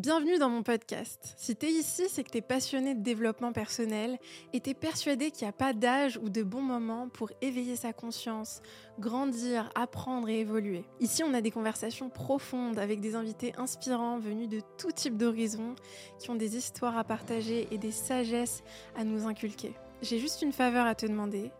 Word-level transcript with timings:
Bienvenue 0.00 0.38
dans 0.38 0.48
mon 0.48 0.62
podcast. 0.62 1.34
Si 1.36 1.54
t'es 1.54 1.70
ici, 1.70 2.04
c'est 2.08 2.24
que 2.24 2.30
t'es 2.30 2.40
passionné 2.40 2.94
de 2.94 3.02
développement 3.02 3.52
personnel 3.52 4.18
et 4.54 4.60
t'es 4.60 4.72
persuadé 4.72 5.30
qu'il 5.30 5.44
n'y 5.44 5.50
a 5.50 5.52
pas 5.52 5.74
d'âge 5.74 6.18
ou 6.22 6.30
de 6.30 6.42
bon 6.42 6.62
moment 6.62 7.10
pour 7.10 7.30
éveiller 7.42 7.76
sa 7.76 7.92
conscience, 7.92 8.62
grandir, 8.98 9.68
apprendre 9.74 10.30
et 10.30 10.40
évoluer. 10.40 10.86
Ici, 11.00 11.22
on 11.22 11.34
a 11.34 11.42
des 11.42 11.50
conversations 11.50 12.08
profondes 12.08 12.78
avec 12.78 13.02
des 13.02 13.14
invités 13.14 13.52
inspirants 13.58 14.18
venus 14.18 14.48
de 14.48 14.62
tout 14.78 14.90
type 14.90 15.18
d'horizons 15.18 15.74
qui 16.18 16.30
ont 16.30 16.34
des 16.34 16.56
histoires 16.56 16.96
à 16.96 17.04
partager 17.04 17.68
et 17.70 17.76
des 17.76 17.92
sagesses 17.92 18.62
à 18.96 19.04
nous 19.04 19.26
inculquer. 19.26 19.74
J'ai 20.00 20.18
juste 20.18 20.40
une 20.40 20.54
faveur 20.54 20.86
à 20.86 20.94
te 20.94 21.04
demander. 21.04 21.50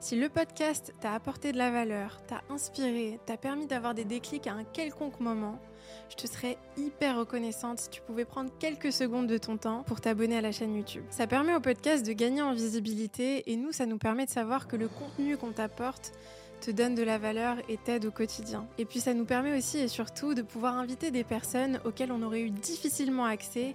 Si 0.00 0.16
le 0.16 0.28
podcast 0.28 0.92
t'a 1.00 1.14
apporté 1.14 1.52
de 1.52 1.56
la 1.56 1.70
valeur, 1.70 2.20
t'a 2.26 2.42
inspiré, 2.50 3.18
t'a 3.24 3.38
permis 3.38 3.66
d'avoir 3.66 3.94
des 3.94 4.04
déclics 4.04 4.46
à 4.46 4.52
un 4.52 4.64
quelconque 4.64 5.18
moment, 5.20 5.58
je 6.08 6.16
te 6.16 6.26
serais 6.26 6.56
hyper 6.76 7.18
reconnaissante 7.18 7.78
si 7.78 7.90
tu 7.90 8.00
pouvais 8.00 8.24
prendre 8.24 8.50
quelques 8.58 8.92
secondes 8.92 9.26
de 9.26 9.38
ton 9.38 9.56
temps 9.56 9.82
pour 9.84 10.00
t'abonner 10.00 10.38
à 10.38 10.40
la 10.40 10.52
chaîne 10.52 10.74
YouTube. 10.74 11.04
Ça 11.10 11.26
permet 11.26 11.54
au 11.54 11.60
podcast 11.60 12.06
de 12.06 12.12
gagner 12.12 12.42
en 12.42 12.52
visibilité 12.52 13.50
et 13.50 13.56
nous, 13.56 13.72
ça 13.72 13.86
nous 13.86 13.98
permet 13.98 14.26
de 14.26 14.30
savoir 14.30 14.68
que 14.68 14.76
le 14.76 14.88
contenu 14.88 15.36
qu'on 15.36 15.52
t'apporte 15.52 16.12
te 16.60 16.70
donne 16.70 16.94
de 16.94 17.02
la 17.02 17.18
valeur 17.18 17.56
et 17.68 17.76
t'aide 17.76 18.06
au 18.06 18.10
quotidien. 18.10 18.66
Et 18.78 18.84
puis 18.84 19.00
ça 19.00 19.14
nous 19.14 19.24
permet 19.24 19.56
aussi 19.56 19.78
et 19.78 19.88
surtout 19.88 20.34
de 20.34 20.42
pouvoir 20.42 20.76
inviter 20.76 21.10
des 21.10 21.24
personnes 21.24 21.80
auxquelles 21.84 22.12
on 22.12 22.22
aurait 22.22 22.40
eu 22.40 22.50
difficilement 22.50 23.24
accès 23.24 23.74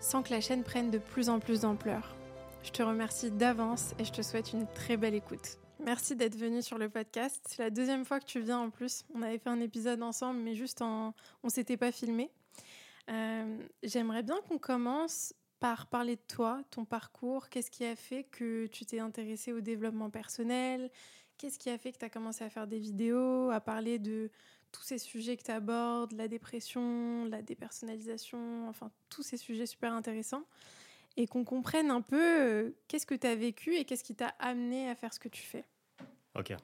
sans 0.00 0.22
que 0.22 0.30
la 0.30 0.40
chaîne 0.40 0.62
prenne 0.62 0.90
de 0.90 0.98
plus 0.98 1.28
en 1.28 1.38
plus 1.40 1.60
d'ampleur. 1.60 2.14
Je 2.62 2.70
te 2.70 2.82
remercie 2.82 3.30
d'avance 3.30 3.94
et 3.98 4.04
je 4.04 4.12
te 4.12 4.22
souhaite 4.22 4.52
une 4.52 4.66
très 4.74 4.96
belle 4.96 5.14
écoute. 5.14 5.58
Merci 5.82 6.14
d'être 6.14 6.36
venu 6.36 6.60
sur 6.60 6.76
le 6.76 6.90
podcast. 6.90 7.42
C'est 7.48 7.62
la 7.62 7.70
deuxième 7.70 8.04
fois 8.04 8.20
que 8.20 8.26
tu 8.26 8.40
viens 8.40 8.58
en 8.58 8.70
plus. 8.70 9.04
On 9.14 9.22
avait 9.22 9.38
fait 9.38 9.48
un 9.48 9.60
épisode 9.60 10.02
ensemble, 10.02 10.38
mais 10.40 10.54
juste 10.54 10.82
en... 10.82 11.14
on 11.42 11.48
s'était 11.48 11.78
pas 11.78 11.90
filmé. 11.90 12.30
Euh, 13.10 13.58
J'aimerais 13.82 14.22
bien 14.22 14.38
qu'on 14.46 14.58
commence 14.58 15.32
par 15.58 15.86
parler 15.86 16.16
de 16.16 16.22
toi, 16.28 16.62
ton 16.70 16.84
parcours. 16.84 17.48
Qu'est-ce 17.48 17.70
qui 17.70 17.86
a 17.86 17.96
fait 17.96 18.24
que 18.24 18.66
tu 18.66 18.84
t'es 18.84 19.00
intéressé 19.00 19.54
au 19.54 19.62
développement 19.62 20.10
personnel? 20.10 20.90
Qu'est-ce 21.38 21.58
qui 21.58 21.70
a 21.70 21.78
fait 21.78 21.92
que 21.92 21.98
tu 21.98 22.04
as 22.04 22.10
commencé 22.10 22.44
à 22.44 22.50
faire 22.50 22.66
des 22.66 22.78
vidéos, 22.78 23.50
à 23.50 23.60
parler 23.60 23.98
de 23.98 24.30
tous 24.72 24.82
ces 24.82 24.98
sujets 24.98 25.38
que 25.38 25.42
tu 25.44 25.50
abordes, 25.50 26.12
la 26.12 26.28
dépression, 26.28 27.24
la 27.24 27.40
dépersonnalisation, 27.40 28.68
enfin 28.68 28.90
tous 29.08 29.22
ces 29.22 29.38
sujets 29.38 29.66
super 29.66 29.94
intéressants? 29.94 30.44
Et 31.16 31.26
qu'on 31.26 31.44
comprenne 31.44 31.90
un 31.90 32.00
peu 32.02 32.20
euh, 32.20 32.70
qu'est-ce 32.88 33.06
que 33.06 33.14
tu 33.14 33.26
as 33.26 33.34
vécu 33.34 33.74
et 33.76 33.84
qu'est-ce 33.84 34.04
qui 34.04 34.14
t'a 34.14 34.28
amené 34.38 34.88
à 34.88 34.94
faire 34.94 35.12
ce 35.12 35.18
que 35.20 35.28
tu 35.28 35.42
fais. 35.42 35.64
Ok. 36.34 36.54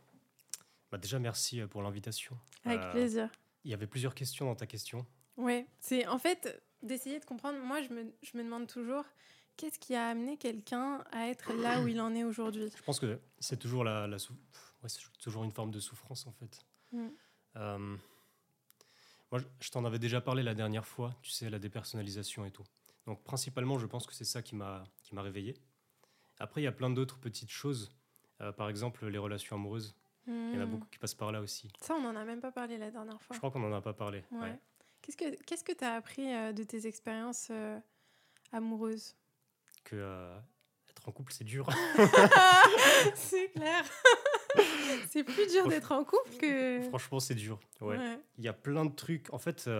Bah 0.91 0.99
déjà, 0.99 1.19
merci 1.19 1.61
euh, 1.61 1.67
pour 1.67 1.83
l'invitation. 1.83 2.39
Avec 2.65 2.81
Euh, 2.81 2.93
plaisir. 2.93 3.31
Il 3.65 3.71
y 3.71 3.75
avait 3.75 3.87
plusieurs 3.89 4.15
questions 4.15 4.47
dans 4.47 4.55
ta 4.55 4.67
question. 4.67 5.05
Ouais, 5.37 5.67
c'est 5.81 6.07
en 6.07 6.19
fait 6.19 6.63
d'essayer 6.83 7.19
de 7.19 7.25
comprendre. 7.25 7.59
Moi, 7.59 7.83
je 7.83 7.89
me, 7.93 8.13
je 8.23 8.37
me 8.39 8.45
demande 8.45 8.69
toujours 8.69 9.05
qu'est-ce 9.57 9.79
qui 9.79 9.95
a 9.97 10.09
amené 10.09 10.37
quelqu'un 10.37 11.03
à 11.11 11.29
être 11.29 11.53
là 11.53 11.81
où 11.83 11.89
il 11.89 12.01
en 12.01 12.15
est 12.15 12.23
aujourd'hui? 12.25 12.71
Je 12.77 12.83
pense 12.83 13.01
que 13.01 13.19
c'est 13.41 13.59
toujours, 13.59 13.83
la, 13.83 14.07
la 14.07 14.19
sou- 14.19 14.35
ouais, 14.83 14.89
c'est 14.89 15.01
toujours 15.19 15.43
une 15.45 15.51
forme 15.53 15.73
de 15.73 15.81
souffrance, 15.81 16.27
en 16.27 16.33
fait. 16.33 16.65
Mm. 16.93 17.09
Euh, 17.57 17.97
moi, 19.33 19.41
je 19.61 19.71
t'en 19.71 19.85
avais 19.85 19.99
déjà 19.99 20.21
parlé 20.21 20.43
la 20.45 20.55
dernière 20.55 20.87
fois, 20.87 21.17
tu 21.23 21.31
sais, 21.33 21.51
la 21.51 21.59
dépersonnalisation 21.59 22.45
et 22.45 22.51
tout. 22.53 22.65
Donc, 23.07 23.23
principalement, 23.25 23.79
je 23.79 23.87
pense 23.87 24.07
que 24.07 24.15
c'est 24.15 24.25
ça 24.25 24.43
qui 24.43 24.55
m'a 24.57 24.85
réveillé. 25.13 25.55
Après, 26.39 26.61
il 26.61 26.65
y 26.65 26.69
a 26.69 26.73
plein 26.73 26.91
d'autres 26.91 27.19
petites 27.19 27.51
choses. 27.51 27.91
Euh, 28.41 28.53
par 28.53 28.69
exemple, 28.69 29.07
les 29.07 29.19
relations 29.19 29.57
amoureuses. 29.57 29.95
Il 30.27 30.55
y 30.55 30.59
en 30.59 30.61
a 30.61 30.67
Hmm. 30.67 30.71
beaucoup 30.71 30.89
qui 30.91 30.99
passent 30.99 31.15
par 31.15 31.31
là 31.31 31.41
aussi. 31.41 31.71
Ça, 31.81 31.95
on 31.95 32.01
n'en 32.03 32.17
a 32.17 32.25
même 32.25 32.41
pas 32.41 32.51
parlé 32.51 32.79
la 32.79 32.91
dernière 32.91 33.23
fois. 33.23 33.35
Je 33.35 33.39
crois 33.39 33.51
qu'on 33.53 33.61
n'en 33.61 33.73
a 33.75 33.81
pas 33.81 33.93
parlé. 33.95 34.25
Ouais. 34.33 34.41
ouais. 34.41 34.59
Qu'est-ce 35.01 35.17
que 35.17 35.43
qu'est-ce 35.45 35.63
que 35.63 35.73
tu 35.73 35.85
as 35.85 35.95
appris 35.95 36.35
euh, 36.35 36.53
de 36.53 36.65
tes 36.65 36.89
expériences 36.89 37.47
euh, 37.53 37.79
amoureuses? 38.51 39.15
Que 39.85 40.35
être 40.91 41.09
en 41.09 41.13
couple, 41.13 41.33
c'est 41.33 41.45
dur. 41.45 41.69
C'est 43.15 43.49
clair. 43.55 43.85
c'est 45.11 45.23
plus 45.23 45.47
dur 45.53 45.69
d'être 45.69 45.93
en 45.93 46.03
couple 46.05 46.37
que. 46.41 46.83
Franchement, 46.89 47.21
c'est 47.21 47.35
dur. 47.37 47.61
Ouais. 47.81 47.97
Ouais. 47.97 48.19
Il 48.39 48.45
y 48.45 48.49
a 48.49 48.53
plein 48.53 48.85
de 48.85 48.95
trucs. 48.95 49.33
En 49.33 49.39
fait, 49.39 49.71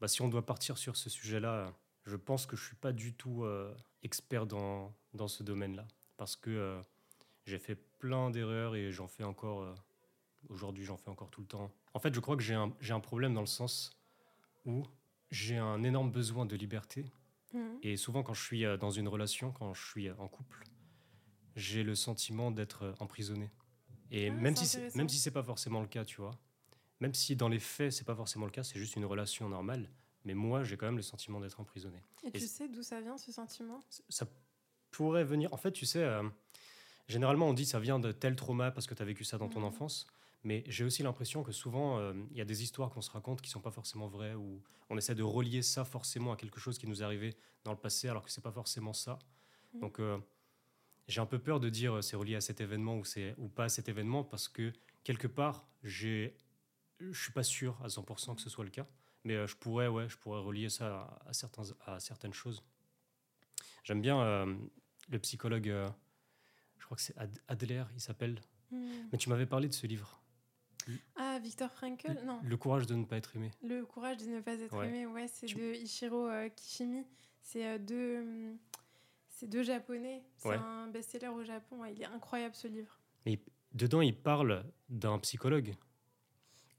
bah, 0.00 0.08
si 0.08 0.20
on 0.20 0.28
doit 0.28 0.44
partir 0.44 0.76
sur 0.76 0.96
ce 0.96 1.08
sujet-là, 1.08 1.72
je 2.10 2.16
pense 2.16 2.44
que 2.46 2.56
je 2.56 2.64
suis 2.64 2.76
pas 2.76 2.92
du 2.92 3.14
tout 3.14 3.44
euh, 3.44 3.74
expert 4.02 4.46
dans, 4.46 4.92
dans 5.14 5.28
ce 5.28 5.42
domaine-là. 5.42 5.86
Parce 6.16 6.34
que 6.36 6.50
euh, 6.50 6.80
j'ai 7.46 7.58
fait 7.58 7.76
plein 7.76 8.30
d'erreurs 8.30 8.74
et 8.76 8.90
j'en 8.92 9.06
fais 9.08 9.24
encore. 9.24 9.62
euh, 9.62 9.74
Aujourd'hui, 10.48 10.84
j'en 10.84 10.96
fais 10.96 11.10
encore 11.10 11.28
tout 11.30 11.42
le 11.42 11.46
temps. 11.46 11.70
En 11.92 11.98
fait, 11.98 12.14
je 12.14 12.18
crois 12.20 12.34
que 12.34 12.42
j'ai 12.42 12.54
un, 12.54 12.72
un 12.88 13.00
problème 13.00 13.34
dans 13.34 13.42
le 13.42 13.46
sens 13.46 13.90
où 14.64 14.84
j'ai 15.30 15.58
un 15.58 15.82
énorme 15.84 16.10
besoin 16.10 16.46
de 16.46 16.56
liberté. 16.56 17.04
Mhm. 17.52 17.78
Et 17.82 17.96
souvent, 17.98 18.22
quand 18.22 18.32
je 18.32 18.42
suis 18.42 18.64
dans 18.78 18.90
une 18.90 19.06
relation, 19.06 19.52
quand 19.52 19.74
je 19.74 19.86
suis 19.86 20.10
en 20.10 20.28
couple, 20.28 20.64
j'ai 21.56 21.82
le 21.82 21.94
sentiment 21.94 22.50
d'être 22.50 22.94
emprisonné. 23.00 23.50
Et 24.10 24.28
Ah, 24.28 24.32
même 24.32 24.56
si 24.56 24.78
même 24.94 25.08
si 25.10 25.18
c'est 25.18 25.30
pas 25.30 25.42
forcément 25.42 25.82
le 25.82 25.86
cas, 25.88 26.04
tu 26.06 26.20
vois, 26.22 26.30
même 27.00 27.12
si 27.12 27.36
dans 27.36 27.48
les 27.48 27.60
faits 27.60 27.92
c'est 27.92 28.04
pas 28.06 28.16
forcément 28.16 28.46
le 28.46 28.50
cas, 28.52 28.62
c'est 28.64 28.78
juste 28.78 28.96
une 28.96 29.04
relation 29.04 29.46
normale, 29.48 29.90
mais 30.24 30.34
moi 30.34 30.64
j'ai 30.64 30.76
quand 30.76 30.86
même 30.86 30.96
le 30.96 31.02
sentiment 31.02 31.40
d'être 31.40 31.60
emprisonné. 31.60 32.02
Et 32.24 32.28
Et 32.28 32.30
tu 32.32 32.46
sais 32.46 32.68
d'où 32.68 32.82
ça 32.82 33.00
vient 33.00 33.16
ce 33.18 33.32
sentiment? 33.32 33.80
Ça 34.08 34.26
pourrait 34.90 35.24
venir. 35.24 35.52
En 35.52 35.56
fait, 35.56 35.72
tu 35.72 35.86
sais, 35.86 36.02
euh, 36.02 36.28
généralement 37.08 37.48
on 37.48 37.52
dit 37.54 37.66
ça 37.66 37.80
vient 37.80 37.98
de 37.98 38.12
tel 38.12 38.36
trauma 38.36 38.70
parce 38.70 38.86
que 38.86 38.94
tu 38.94 39.02
as 39.02 39.04
vécu 39.06 39.24
ça 39.24 39.38
dans 39.38 39.48
ton 39.48 39.60
Mhm. 39.60 39.66
enfance. 39.66 40.06
Mais 40.42 40.64
j'ai 40.66 40.84
aussi 40.84 41.02
l'impression 41.02 41.42
que 41.42 41.52
souvent, 41.52 41.98
euh, 41.98 42.14
il 42.30 42.38
y 42.38 42.40
a 42.40 42.46
des 42.46 42.62
histoires 42.62 42.88
qu'on 42.90 43.02
se 43.02 43.10
raconte 43.10 43.42
qui 43.42 43.50
sont 43.50 43.60
pas 43.60 43.70
forcément 43.70 44.08
vraies, 44.08 44.34
ou 44.34 44.62
on 44.88 44.96
essaie 44.96 45.14
de 45.14 45.22
relier 45.22 45.60
ça 45.60 45.84
forcément 45.84 46.32
à 46.32 46.36
quelque 46.36 46.58
chose 46.58 46.78
qui 46.78 46.86
nous 46.86 47.02
est 47.02 47.04
arrivé 47.04 47.36
dans 47.62 47.72
le 47.72 47.78
passé, 47.78 48.08
alors 48.08 48.24
que 48.24 48.30
c'est 48.30 48.40
pas 48.40 48.50
forcément 48.50 48.94
ça. 48.94 49.18
Mhm. 49.74 49.80
Donc, 49.80 50.00
euh, 50.00 50.18
j'ai 51.08 51.20
un 51.20 51.26
peu 51.26 51.38
peur 51.38 51.60
de 51.60 51.68
dire 51.68 51.96
euh, 51.96 52.00
c'est 52.00 52.16
relié 52.16 52.36
à 52.36 52.40
cet 52.40 52.62
événement 52.62 52.96
ou, 52.96 53.04
c'est, 53.04 53.34
ou 53.36 53.48
pas 53.50 53.64
à 53.64 53.68
cet 53.68 53.90
événement, 53.90 54.24
parce 54.24 54.48
que 54.48 54.72
quelque 55.04 55.26
part, 55.26 55.68
j'ai, 55.82 56.38
je 57.00 57.22
suis 57.22 57.32
pas 57.32 57.42
sûr 57.42 57.78
à 57.84 57.88
100% 57.88 58.34
que 58.34 58.40
ce 58.40 58.48
soit 58.48 58.64
le 58.64 58.70
cas, 58.70 58.86
mais 59.24 59.34
euh, 59.34 59.46
je 59.46 59.56
pourrais, 59.56 59.88
ouais, 59.88 60.08
je 60.08 60.16
pourrais 60.16 60.40
relier 60.40 60.68
ça 60.68 61.18
à, 61.26 61.32
certains, 61.32 61.62
à 61.86 62.00
certaines 62.00 62.32
choses. 62.34 62.62
J'aime 63.84 64.00
bien 64.00 64.20
euh, 64.20 64.54
le 65.08 65.18
psychologue, 65.18 65.68
euh, 65.68 65.88
je 66.78 66.84
crois 66.84 66.96
que 66.96 67.02
c'est 67.02 67.16
Ad- 67.18 67.38
Adler, 67.48 67.84
il 67.94 68.00
s'appelle. 68.00 68.40
Mhm. 68.70 69.08
Mais 69.12 69.18
tu 69.18 69.28
m'avais 69.28 69.46
parlé 69.46 69.68
de 69.68 69.74
ce 69.74 69.86
livre. 69.86 70.20
Ah, 71.16 71.38
Victor 71.42 71.70
Frankl 71.70 72.18
Non. 72.24 72.40
Le 72.42 72.56
courage 72.56 72.86
de 72.86 72.94
ne 72.94 73.04
pas 73.04 73.16
être 73.16 73.36
aimé. 73.36 73.50
Le 73.62 73.84
courage 73.84 74.16
de 74.16 74.26
ne 74.26 74.40
pas 74.40 74.54
être 74.54 74.76
Ouais. 74.76 74.88
aimé, 74.88 75.06
ouais, 75.06 75.28
c'est 75.28 75.46
Tu- 75.46 75.56
de 75.56 75.74
Ichiro 75.74 76.26
euh, 76.28 76.48
Kishimi. 76.48 77.04
C'est 77.42 77.78
deux, 77.78 78.56
c'est 79.28 79.46
deux 79.46 79.62
japonais. 79.62 80.22
C'est 80.36 80.48
Ouais. 80.48 80.56
un 80.56 80.88
best-seller 80.88 81.28
au 81.28 81.44
Japon. 81.44 81.80
ouais, 81.80 81.92
il 81.94 82.02
est 82.02 82.06
incroyable 82.06 82.54
ce 82.54 82.66
livre. 82.68 82.98
Dedans, 83.72 84.00
il 84.00 84.16
parle 84.16 84.64
d'un 84.88 85.18
psychologue. 85.20 85.74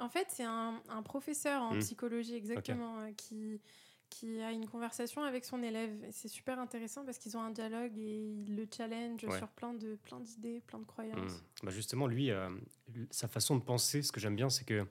En 0.02 0.10
fait, 0.10 0.28
c'est 0.30 0.44
un, 0.44 0.82
un 0.90 1.02
professeur 1.04 1.62
en 1.62 1.76
Hmm. 1.76 1.80
psychologie 1.80 2.36
exactement 2.36 3.00
euh, 3.00 3.12
qui 3.14 3.62
qui 4.10 4.42
a 4.42 4.52
une 4.52 4.68
conversation 4.68 5.24
avec 5.24 5.46
son 5.46 5.64
élève. 5.64 5.96
C'est 6.12 6.28
super 6.28 6.60
intéressant 6.60 7.06
parce 7.06 7.18
qu'ils 7.18 7.38
ont 7.38 7.42
un 7.42 7.50
dialogue 7.52 7.98
et 7.98 8.18
il 8.42 8.58
le 8.58 8.68
challenge 8.76 9.24
Ouais. 9.24 9.38
sur 9.38 9.48
plein 9.48 9.74
de 9.74 9.96
plein 10.04 10.20
d'idées, 10.20 10.62
plein 10.68 10.80
de 10.80 10.84
croyances. 10.86 11.32
Mm. 11.62 11.66
Bah 11.66 11.72
justement, 11.72 12.08
lui, 12.08 12.30
euh, 12.30 12.50
sa 13.10 13.30
façon 13.30 13.56
de 13.56 13.64
penser, 13.64 14.02
ce 14.02 14.12
que 14.12 14.20
j'aime 14.20 14.36
bien, 14.36 14.50
c'est 14.50 14.66
que 14.66 14.86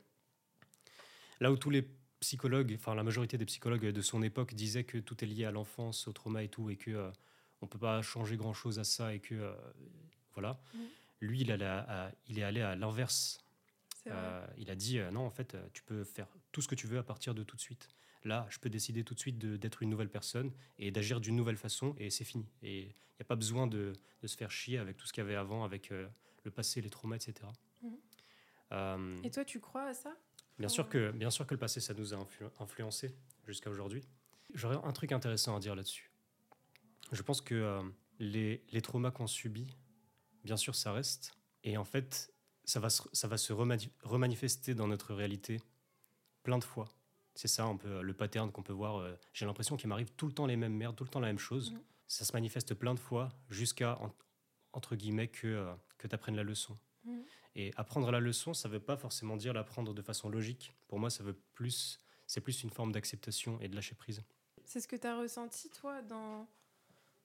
là 1.40 1.52
où 1.52 1.56
tous 1.58 1.68
les 1.68 1.86
psychologues, 2.20 2.72
enfin 2.78 2.94
la 2.94 3.02
majorité 3.02 3.36
des 3.36 3.44
psychologues 3.44 3.84
de 3.88 4.00
son 4.00 4.22
époque 4.22 4.54
disaient 4.54 4.84
que 4.84 4.96
tout 4.96 5.22
est 5.22 5.26
lié 5.26 5.44
à 5.44 5.50
l'enfance, 5.50 6.08
au 6.08 6.12
trauma 6.14 6.42
et 6.42 6.48
tout, 6.48 6.70
et 6.70 6.76
que 6.76 6.90
euh, 6.90 7.10
on 7.60 7.66
peut 7.66 7.78
pas 7.78 8.00
changer 8.00 8.38
grand 8.38 8.54
chose 8.54 8.78
à 8.78 8.84
ça, 8.84 9.12
et 9.12 9.20
que 9.20 9.34
euh, 9.34 9.52
voilà. 10.32 10.58
Mm. 10.72 10.78
Lui, 11.22 11.52
à- 11.52 12.10
il 12.26 12.38
est 12.38 12.42
allé 12.42 12.62
à 12.62 12.74
l'inverse. 12.74 13.38
Euh, 14.06 14.46
il 14.56 14.70
a 14.70 14.74
dit 14.74 14.98
euh, 14.98 15.10
non, 15.10 15.20
en 15.26 15.30
fait, 15.30 15.54
euh, 15.54 15.66
tu 15.72 15.82
peux 15.82 16.04
faire 16.04 16.26
tout 16.52 16.62
ce 16.62 16.68
que 16.68 16.74
tu 16.74 16.86
veux 16.86 16.98
à 16.98 17.02
partir 17.02 17.34
de 17.34 17.42
tout 17.42 17.56
de 17.56 17.60
suite. 17.60 17.88
Là, 18.24 18.46
je 18.50 18.58
peux 18.58 18.68
décider 18.70 19.04
tout 19.04 19.14
de 19.14 19.18
suite 19.20 19.38
de- 19.38 19.56
d'être 19.56 19.82
une 19.82 19.90
nouvelle 19.90 20.10
personne 20.10 20.52
et 20.78 20.90
d'agir 20.90 21.20
d'une 21.20 21.36
nouvelle 21.36 21.56
façon, 21.56 21.94
et 21.98 22.10
c'est 22.10 22.24
fini. 22.24 22.46
Et 22.62 22.80
il 22.82 22.86
n'y 22.86 23.22
a 23.22 23.24
pas 23.24 23.36
besoin 23.36 23.66
de, 23.66 23.92
de 24.22 24.26
se 24.26 24.36
faire 24.36 24.50
chier 24.50 24.78
avec 24.78 24.96
tout 24.96 25.06
ce 25.06 25.12
qu'il 25.12 25.22
y 25.22 25.26
avait 25.26 25.36
avant, 25.36 25.64
avec 25.64 25.90
le 25.90 26.50
passé, 26.50 26.80
les 26.80 26.90
traumas, 26.90 27.16
etc. 27.16 27.50
Mhm. 27.82 29.20
Et 29.24 29.30
toi, 29.30 29.44
tu 29.44 29.60
crois 29.60 29.84
à 29.84 29.94
ça? 29.94 30.14
bien, 30.58 30.68
sûr 30.68 30.88
que, 30.88 31.10
bien 31.12 31.30
sûr 31.30 31.46
que 31.46 31.54
le 31.54 31.58
passé, 31.58 31.80
ça 31.80 31.94
nous 31.94 32.12
a 32.14 32.16
influ- 32.18 32.50
influencé 32.60 33.14
jusqu'à 33.46 33.70
aujourd'hui. 33.70 34.02
J'aurais 34.54 34.76
un 34.82 34.92
truc 34.92 35.12
intéressant 35.12 35.56
à 35.56 35.60
dire 35.60 35.74
là-dessus. 35.74 36.10
Je 37.12 37.22
pense 37.22 37.40
que 37.40 37.80
les, 38.18 38.62
les 38.70 38.82
traumas 38.82 39.10
qu'on 39.10 39.26
subit, 39.26 39.76
bien 40.44 40.56
sûr, 40.56 40.74
ça 40.74 40.92
reste. 40.92 41.34
Et 41.64 41.76
en 41.76 41.84
fait, 41.84 42.32
ça 42.70 42.78
va 42.78 42.88
se, 42.88 43.02
ça 43.12 43.26
va 43.26 43.36
se 43.36 43.52
remani- 43.52 43.90
remanifester 44.02 44.74
dans 44.74 44.86
notre 44.86 45.12
réalité 45.12 45.60
plein 46.44 46.58
de 46.58 46.64
fois. 46.64 46.88
C'est 47.34 47.48
ça 47.48 47.64
un 47.64 47.76
peu 47.76 48.00
le 48.00 48.14
pattern 48.14 48.52
qu'on 48.52 48.62
peut 48.62 48.72
voir. 48.72 48.98
euh, 48.98 49.14
J'ai 49.32 49.44
l'impression 49.46 49.76
qu'il 49.76 49.88
m'arrive 49.88 50.10
tout 50.16 50.26
le 50.26 50.32
temps 50.32 50.46
les 50.46 50.56
mêmes 50.56 50.74
merdes, 50.76 50.94
tout 50.96 51.04
le 51.04 51.10
temps 51.10 51.20
la 51.20 51.26
même 51.28 51.38
chose. 51.38 51.72
Mhm. 51.72 51.80
Ça 52.06 52.24
se 52.24 52.32
manifeste 52.32 52.74
plein 52.74 52.94
de 52.94 52.98
fois 53.00 53.28
jusqu'à, 53.48 53.98
en- 54.00 54.12
entre 54.72 54.94
guillemets, 54.94 55.28
que, 55.28 55.46
euh, 55.48 55.72
que 55.98 56.06
tu 56.06 56.14
apprennes 56.14 56.36
la 56.36 56.42
leçon. 56.44 56.76
Mhm. 57.04 57.24
Et 57.56 57.72
apprendre 57.76 58.10
la 58.12 58.20
leçon, 58.20 58.54
ça 58.54 58.68
ne 58.68 58.74
veut 58.74 58.80
pas 58.80 58.96
forcément 58.96 59.36
dire 59.36 59.52
l'apprendre 59.52 59.92
de 59.92 60.02
façon 60.02 60.28
logique. 60.28 60.72
Pour 60.86 61.00
moi, 61.00 61.10
ça 61.10 61.24
veut 61.24 61.36
plus, 61.54 61.98
c'est 62.28 62.40
plus 62.40 62.62
une 62.62 62.70
forme 62.70 62.92
d'acceptation 62.92 63.60
et 63.60 63.68
de 63.68 63.74
lâcher 63.74 63.96
prise. 63.96 64.22
C'est 64.64 64.80
ce 64.80 64.86
que 64.86 64.94
tu 64.96 65.06
as 65.08 65.16
ressenti, 65.18 65.70
toi, 65.70 66.02
dans, 66.02 66.46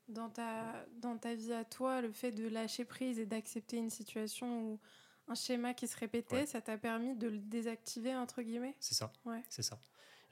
dans, 0.08 0.30
ta, 0.30 0.86
dans 1.00 1.18
ta 1.18 1.36
vie 1.36 1.54
à 1.54 1.64
toi, 1.66 2.02
le 2.02 2.12
fait 2.12 2.32
de 2.32 2.48
lâcher 2.48 2.86
prise 2.86 3.20
et 3.20 3.26
d'accepter 3.28 3.78
une 3.78 3.92
situation 3.92 4.72
où 4.72 4.80
un 5.28 5.36
schéma 5.36 5.74
qui 5.74 5.88
se 5.88 5.98
répétait, 5.98 6.46
ça 6.46 6.62
t'a 6.62 6.78
permis 6.78 7.16
de 7.16 7.28
le 7.28 7.40
désactiver, 7.40 8.16
entre 8.16 8.42
guillemets? 8.42 8.76
C'est 8.80 8.94
ça. 8.94 9.12
Ouais. 9.26 9.44
C'est 9.50 9.64
ça. 9.64 9.80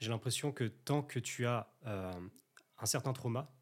J'ai 0.00 0.10
l'impression 0.10 0.52
que 0.52 0.64
tant 0.64 1.02
que 1.02 1.18
tu 1.18 1.46
as 1.46 1.72
euh, 1.86 2.12
un 2.78 2.86
certain 2.86 3.12
trauma, 3.12 3.52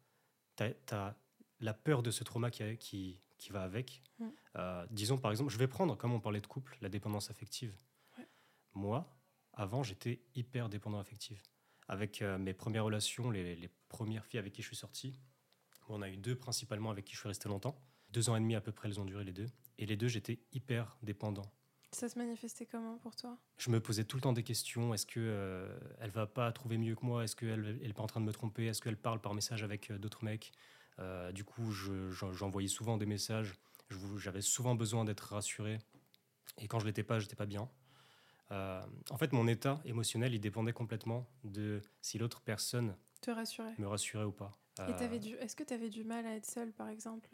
tu 0.55 0.63
as, 0.91 1.15
la 1.59 1.73
peur 1.73 2.03
de 2.03 2.11
ce 2.11 2.23
trauma 2.23 2.51
qui, 2.51 2.77
qui, 2.77 3.19
qui 3.37 3.51
va 3.51 3.63
avec. 3.63 4.03
Mm. 4.19 4.27
Euh, 4.57 4.85
disons 4.91 5.17
par 5.17 5.31
exemple, 5.31 5.51
je 5.51 5.57
vais 5.57 5.67
prendre, 5.67 5.95
comme 5.95 6.13
on 6.13 6.19
parlait 6.19 6.41
de 6.41 6.47
couple, 6.47 6.77
la 6.81 6.89
dépendance 6.89 7.29
affective. 7.29 7.75
Moi, 8.75 9.07
avant, 9.53 9.83
j'étais 9.83 10.23
hyper 10.33 10.67
dépendant 10.67 10.99
affectif. 10.99 11.43
Avec 11.87 12.21
euh, 12.21 12.37
mes 12.37 12.53
premières 12.53 12.85
relations, 12.85 13.29
les, 13.29 13.55
les, 13.55 13.69
premières 13.87 14.25
filles 14.25 14.39
avec 14.39 14.53
qui 14.53 14.63
je 14.63 14.67
suis 14.67 14.75
sorti, 14.75 15.19
on 15.87 16.01
a 16.01 16.09
eu 16.09 16.17
deux 16.17 16.35
principalement 16.35 16.89
avec 16.89 17.05
qui 17.05 17.13
je 17.13 17.19
suis 17.19 17.27
resté 17.27 17.47
longtemps. 17.47 17.79
Deux 18.13 18.29
ans 18.29 18.35
et 18.35 18.39
demi 18.39 18.53
à 18.53 18.61
peu 18.61 18.71
près, 18.71 18.87
elles 18.89 18.99
ont 18.99 19.05
duré 19.05 19.23
les 19.23 19.33
deux. 19.33 19.47
Et 19.79 19.87
les 19.87 19.97
deux, 19.97 20.07
j'étais 20.07 20.39
hyper 20.51 20.97
dépendant. 21.01 21.51
Ça 21.91 22.07
se 22.07 22.17
manifestait 22.19 22.67
comment 22.67 22.99
pour 22.99 23.15
toi? 23.15 23.39
Je 23.57 23.71
me 23.71 23.79
posais 23.79 24.03
tout 24.03 24.17
le 24.17 24.21
temps 24.21 24.33
des 24.33 24.43
questions. 24.43 24.93
Est-ce 24.93 25.07
que 25.07 25.19
euh, 25.19 25.75
elle 25.99 26.11
va 26.11 26.27
pas 26.27 26.51
trouver 26.51 26.77
mieux 26.77 26.93
que 26.93 27.03
moi? 27.03 27.23
Est-ce 27.23 27.35
qu'elle 27.35 27.79
n'est 27.81 27.93
pas 27.93 28.03
en 28.03 28.07
train 28.07 28.21
de 28.21 28.25
me 28.25 28.31
tromper? 28.31 28.67
Est-ce 28.67 28.83
qu'elle 28.83 28.97
parle 28.97 29.19
par 29.19 29.33
message 29.33 29.63
avec 29.63 29.89
euh, 29.89 29.97
d'autres 29.97 30.23
mecs? 30.23 30.51
Euh, 30.99 31.31
Du 31.31 31.43
coup, 31.43 31.71
j'envoyais 31.71 32.67
je, 32.67 32.73
souvent 32.73 32.97
des 32.97 33.07
messages. 33.07 33.53
J'avais 34.17 34.41
souvent 34.41 34.75
besoin 34.75 35.05
d'être 35.05 35.33
rassuré. 35.33 35.79
Et 36.59 36.67
quand 36.67 36.79
je 36.79 36.85
l'étais 36.85 37.03
pas, 37.03 37.17
j'étais 37.17 37.35
pas 37.35 37.47
bien. 37.47 37.67
Euh, 38.51 38.85
en 39.09 39.17
fait, 39.17 39.33
mon 39.33 39.47
état 39.47 39.81
émotionnel, 39.85 40.35
il 40.35 40.39
dépendait 40.39 40.73
complètement 40.73 41.27
de 41.43 41.81
si 42.01 42.19
l'autre 42.19 42.41
personne 42.41 42.95
Te 43.21 43.31
rassurait. 43.31 43.73
me 43.79 43.87
rassurait 43.87 44.25
ou 44.25 44.31
pas. 44.31 44.51
Et 44.87 44.91
est-ce 44.91 45.55
que 45.55 45.63
tu 45.63 45.73
avais 45.73 45.89
du 45.89 46.03
mal 46.03 46.27
à 46.27 46.35
être 46.35 46.45
seul, 46.45 46.71
par 46.73 46.89
exemple? 46.89 47.29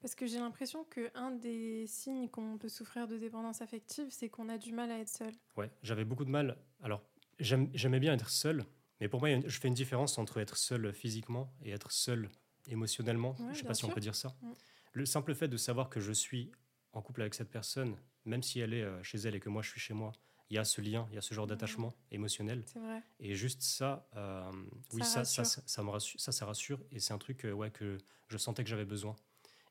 Parce 0.00 0.14
que 0.14 0.26
j'ai 0.26 0.38
l'impression 0.38 0.84
qu'un 0.84 1.32
des 1.32 1.86
signes 1.86 2.28
qu'on 2.28 2.56
peut 2.56 2.68
souffrir 2.68 3.08
de 3.08 3.16
dépendance 3.16 3.62
affective, 3.62 4.06
c'est 4.10 4.28
qu'on 4.28 4.48
a 4.48 4.56
du 4.56 4.72
mal 4.72 4.90
à 4.90 4.98
être 4.98 5.08
seul. 5.08 5.32
Ouais, 5.56 5.70
j'avais 5.82 6.04
beaucoup 6.04 6.24
de 6.24 6.30
mal. 6.30 6.56
Alors, 6.82 7.02
j'aimais 7.40 8.00
bien 8.00 8.14
être 8.14 8.30
seul, 8.30 8.64
mais 9.00 9.08
pour 9.08 9.20
moi, 9.20 9.28
je 9.44 9.58
fais 9.58 9.68
une 9.68 9.74
différence 9.74 10.18
entre 10.18 10.38
être 10.38 10.56
seul 10.56 10.92
physiquement 10.92 11.52
et 11.62 11.70
être 11.70 11.90
seul 11.90 12.30
émotionnellement. 12.68 13.34
Ouais, 13.40 13.52
je 13.52 13.58
sais 13.58 13.64
pas 13.64 13.74
sûr. 13.74 13.86
si 13.86 13.90
on 13.90 13.94
peut 13.94 14.00
dire 14.00 14.14
ça. 14.14 14.36
Mm. 14.40 14.52
Le 14.92 15.06
simple 15.06 15.34
fait 15.34 15.48
de 15.48 15.56
savoir 15.56 15.90
que 15.90 16.00
je 16.00 16.12
suis 16.12 16.52
en 16.92 17.02
couple 17.02 17.22
avec 17.22 17.34
cette 17.34 17.50
personne, 17.50 17.96
même 18.24 18.42
si 18.42 18.60
elle 18.60 18.74
est 18.74 18.82
euh, 18.82 19.02
chez 19.02 19.18
elle 19.18 19.34
et 19.34 19.40
que 19.40 19.48
moi 19.48 19.62
je 19.62 19.70
suis 19.70 19.80
chez 19.80 19.94
moi, 19.94 20.12
il 20.50 20.54
y 20.54 20.58
a 20.58 20.64
ce 20.64 20.80
lien, 20.80 21.06
il 21.10 21.14
y 21.14 21.18
a 21.18 21.20
ce 21.20 21.34
genre 21.34 21.46
d'attachement 21.46 21.92
émotionnel. 22.10 22.62
C'est 22.66 22.78
vrai. 22.78 23.02
Et 23.20 23.34
juste 23.34 23.62
ça, 23.62 24.08
euh, 24.16 24.50
oui, 24.94 25.04
ça, 25.04 25.24
ça, 25.24 25.44
ça, 25.44 25.62
ça, 25.66 25.82
me 25.82 25.90
rassure, 25.90 26.18
ça, 26.18 26.32
ça 26.32 26.46
rassure. 26.46 26.80
Et 26.90 27.00
c'est 27.00 27.12
un 27.12 27.18
truc 27.18 27.44
euh, 27.44 27.52
ouais, 27.52 27.70
que 27.70 27.98
je 28.28 28.38
sentais 28.38 28.64
que 28.64 28.70
j'avais 28.70 28.86
besoin. 28.86 29.14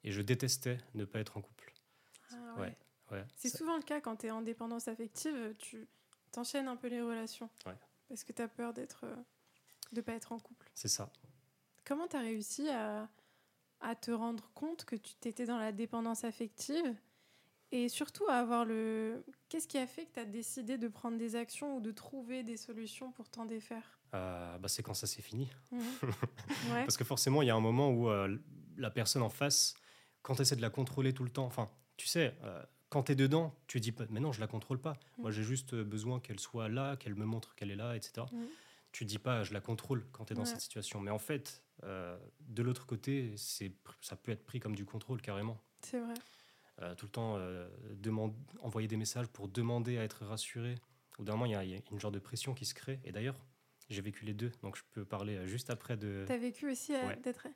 Et 0.07 0.11
je 0.11 0.21
détestais 0.21 0.77
ne 0.95 1.03
pas 1.03 1.19
être 1.19 1.35
en 1.35 1.41
couple. 1.41 1.73
Ah, 2.31 2.55
ouais. 2.59 2.77
ouais. 3.11 3.25
C'est 3.35 3.49
souvent 3.49 3.75
le 3.75 3.83
cas 3.83 3.99
quand 3.99 4.15
tu 4.15 4.27
es 4.27 4.31
en 4.31 4.41
dépendance 4.41 4.87
affective, 4.87 5.53
tu 5.57 5.85
t'enchaînes 6.31 6.69
un 6.69 6.77
peu 6.77 6.87
les 6.87 7.01
relations. 7.01 7.49
Ouais. 7.65 7.75
Parce 8.07 8.23
que 8.23 8.31
tu 8.31 8.41
as 8.41 8.47
peur 8.47 8.71
d'être 8.73 9.01
euh, 9.03 9.15
de 9.91 9.99
pas 9.99 10.13
être 10.13 10.31
en 10.31 10.39
couple. 10.39 10.71
C'est 10.73 10.87
ça. 10.87 11.11
Comment 11.83 12.07
tu 12.07 12.15
as 12.15 12.21
réussi 12.21 12.69
à, 12.69 13.09
à 13.81 13.95
te 13.95 14.11
rendre 14.11 14.49
compte 14.53 14.85
que 14.85 14.95
tu 14.95 15.13
t'étais 15.15 15.45
dans 15.45 15.57
la 15.57 15.73
dépendance 15.73 16.23
affective 16.23 16.95
et 17.73 17.89
surtout 17.89 18.23
à 18.29 18.35
avoir 18.35 18.63
le. 18.63 19.25
Qu'est-ce 19.49 19.67
qui 19.67 19.77
a 19.77 19.87
fait 19.87 20.05
que 20.05 20.13
tu 20.13 20.19
as 20.21 20.25
décidé 20.25 20.77
de 20.77 20.87
prendre 20.87 21.17
des 21.17 21.35
actions 21.35 21.75
ou 21.75 21.81
de 21.81 21.91
trouver 21.91 22.43
des 22.43 22.55
solutions 22.55 23.11
pour 23.11 23.27
t'en 23.27 23.43
défaire? 23.43 23.99
Euh, 24.13 24.57
bah, 24.57 24.69
C'est 24.69 24.83
quand 24.83 24.93
ça 24.93 25.05
s'est 25.05 25.21
fini. 25.21 25.49
Mmh. 25.71 25.79
ouais. 26.71 26.85
Parce 26.85 26.95
que 26.95 27.03
forcément, 27.03 27.41
il 27.41 27.47
y 27.49 27.51
a 27.51 27.55
un 27.55 27.59
moment 27.59 27.89
où 27.89 28.07
euh, 28.07 28.37
la 28.77 28.89
personne 28.89 29.21
en 29.21 29.29
face, 29.29 29.73
quand 30.27 30.35
tu 30.35 30.41
essaies 30.41 30.57
de 30.57 30.61
la 30.61 30.69
contrôler 30.69 31.13
tout 31.13 31.23
le 31.23 31.29
temps, 31.29 31.45
enfin, 31.45 31.69
tu 31.95 32.05
sais, 32.05 32.35
euh, 32.43 32.61
quand 32.89 33.03
tu 33.03 33.13
es 33.13 33.15
dedans, 33.15 33.55
tu 33.67 33.79
dis 33.79 33.93
pas, 33.93 34.03
mais 34.09 34.19
non, 34.19 34.33
je 34.33 34.41
la 34.41 34.47
contrôle 34.47 34.77
pas. 34.81 34.93
Mmh. 35.17 35.21
Moi, 35.21 35.31
j'ai 35.31 35.43
juste 35.43 35.73
besoin 35.73 36.19
qu'elle 36.19 36.39
soit 36.41 36.67
là, 36.67 36.97
qu'elle 36.97 37.15
me 37.15 37.23
montre 37.25 37.55
qu'elle 37.55 37.71
est 37.71 37.77
là, 37.77 37.95
etc. 37.95 38.25
Mmh. 38.31 38.43
Tu 38.91 39.05
dis 39.05 39.19
pas, 39.19 39.43
je 39.43 39.53
la 39.53 39.61
contrôle 39.61 40.05
quand 40.11 40.25
tu 40.25 40.33
es 40.33 40.35
dans 40.35 40.41
Ouais. 40.41 40.47
cette 40.49 40.59
situation. 40.59 40.99
Mais 40.99 41.11
en 41.11 41.17
fait, 41.19 41.63
euh, 41.83 42.17
de 42.41 42.61
l'autre 42.63 42.85
côté, 42.85 43.33
c'est, 43.37 43.71
ça 44.01 44.15
peut 44.17 44.31
être 44.33 44.43
pris 44.45 44.59
comme 44.59 44.75
du 44.75 44.83
contrôle 44.85 45.21
carrément. 45.21 45.61
C'est 45.81 45.99
vrai. 45.99 46.13
Euh, 46.81 46.93
tout 46.95 47.05
le 47.05 47.11
temps 47.11 47.35
euh, 47.37 47.69
envoyer 48.61 48.87
des 48.87 48.97
messages 48.97 49.27
pour 49.27 49.47
demander 49.47 49.97
à 49.97 50.03
être 50.03 50.25
rassuré. 50.25 50.75
Au 51.19 51.23
d'un 51.23 51.33
moment, 51.33 51.45
il 51.45 51.51
y, 51.51 51.55
a- 51.55 51.63
il 51.63 51.71
y 51.71 51.75
a 51.75 51.79
une 51.91 51.99
genre 51.99 52.11
de 52.11 52.19
pression 52.19 52.53
qui 52.53 52.65
se 52.65 52.73
crée. 52.73 52.99
Et 53.03 53.11
d'ailleurs, 53.11 53.35
j'ai 53.89 54.01
vécu 54.01 54.25
les 54.25 54.33
deux, 54.33 54.51
donc 54.61 54.75
je 54.77 54.83
peux 54.91 55.05
parler 55.05 55.37
euh, 55.37 55.45
juste 55.47 55.69
après 55.69 55.95
de. 55.97 56.25
T'as 56.27 56.37
vécu 56.37 56.69
aussi 56.69 56.93
euh, 56.93 57.07
Ouais. 57.07 57.15
d'être. 57.23 57.47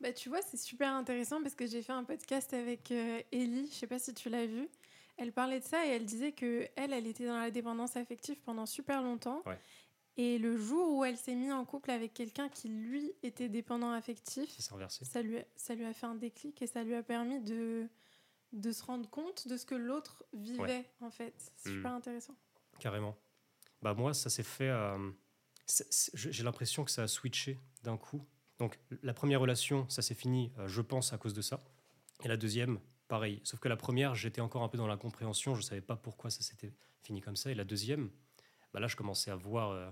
Bah, 0.00 0.12
tu 0.12 0.28
vois, 0.28 0.42
c'est 0.42 0.56
super 0.56 0.92
intéressant 0.92 1.42
parce 1.42 1.54
que 1.54 1.66
j'ai 1.66 1.82
fait 1.82 1.92
un 1.92 2.04
podcast 2.04 2.52
avec 2.54 2.90
euh, 2.92 3.20
Ellie, 3.32 3.66
je 3.66 3.74
sais 3.74 3.86
pas 3.86 3.98
si 3.98 4.14
tu 4.14 4.28
l'as 4.28 4.46
vu. 4.46 4.68
Elle 5.16 5.32
parlait 5.32 5.58
de 5.58 5.64
ça 5.64 5.84
et 5.84 5.88
elle 5.88 6.04
disait 6.06 6.30
que 6.32 6.68
elle, 6.76 6.92
elle 6.92 7.06
était 7.08 7.26
dans 7.26 7.38
la 7.38 7.50
dépendance 7.50 7.96
affective 7.96 8.40
pendant 8.44 8.66
super 8.66 9.02
longtemps. 9.02 9.42
Ouais. 9.46 9.58
Et 10.16 10.38
le 10.38 10.56
jour 10.56 10.94
où 10.96 11.04
elle 11.04 11.16
s'est 11.16 11.34
mise 11.34 11.52
en 11.52 11.64
couple 11.64 11.90
avec 11.90 12.12
quelqu'un 12.14 12.48
qui, 12.48 12.68
lui, 12.68 13.12
était 13.22 13.48
dépendant 13.48 13.90
affectif, 13.92 14.48
Ça 14.58 14.76
lui, 15.22 15.38
a, 15.38 15.44
ça 15.56 15.74
lui 15.74 15.84
a 15.84 15.92
fait 15.92 16.06
un 16.06 16.14
déclic 16.14 16.60
et 16.62 16.66
ça 16.68 16.82
lui 16.84 16.94
a 16.94 17.02
permis 17.02 17.40
de, 17.40 17.88
de 18.52 18.72
se 18.72 18.82
rendre 18.84 19.08
compte 19.10 19.46
de 19.48 19.56
ce 19.56 19.64
que 19.66 19.74
l'autre 19.76 20.24
vivait, 20.32 20.62
Ouais. 20.62 20.90
en 21.00 21.10
fait. 21.10 21.34
C'est 21.56 21.70
Mm. 21.70 21.74
super 21.74 21.92
intéressant. 21.92 22.34
Carrément. 22.80 23.16
Bah 23.82 23.94
moi, 23.94 24.12
ça 24.14 24.28
s'est 24.30 24.42
fait. 24.44 24.68
euh, 24.68 25.10
J'ai 26.14 26.42
l'impression 26.44 26.84
que 26.84 26.90
ça 26.90 27.02
a 27.04 27.08
switché 27.08 27.58
d'un 27.82 27.96
coup. 27.96 28.24
Donc 28.58 28.78
la 29.02 29.14
première 29.14 29.40
relation, 29.40 29.88
ça 29.88 30.02
s'est 30.02 30.14
fini, 30.14 30.52
euh, 30.58 30.68
je 30.68 30.80
pense, 30.80 31.12
à 31.12 31.18
cause 31.18 31.34
de 31.34 31.42
ça. 31.42 31.60
Et 32.24 32.28
la 32.28 32.36
deuxième, 32.36 32.80
pareil. 33.08 33.40
Sauf 33.44 33.58
que 33.60 33.68
la 33.68 33.76
première, 33.76 34.14
j'étais 34.14 34.40
encore 34.40 34.62
un 34.62 34.68
peu 34.68 34.78
dans 34.78 34.86
l'incompréhension. 34.86 35.54
Je 35.54 35.62
savais 35.62 35.80
pas 35.80 35.96
pourquoi 35.96 36.30
ça 36.30 36.42
s'était 36.42 36.72
fini 37.02 37.20
comme 37.20 37.36
ça. 37.36 37.50
Et 37.50 37.54
la 37.54 37.64
deuxième, 37.64 38.10
bah 38.72 38.80
là, 38.80 38.86
je 38.86 38.96
commençais 38.96 39.30
à 39.30 39.36
voir 39.36 39.70
euh, 39.70 39.90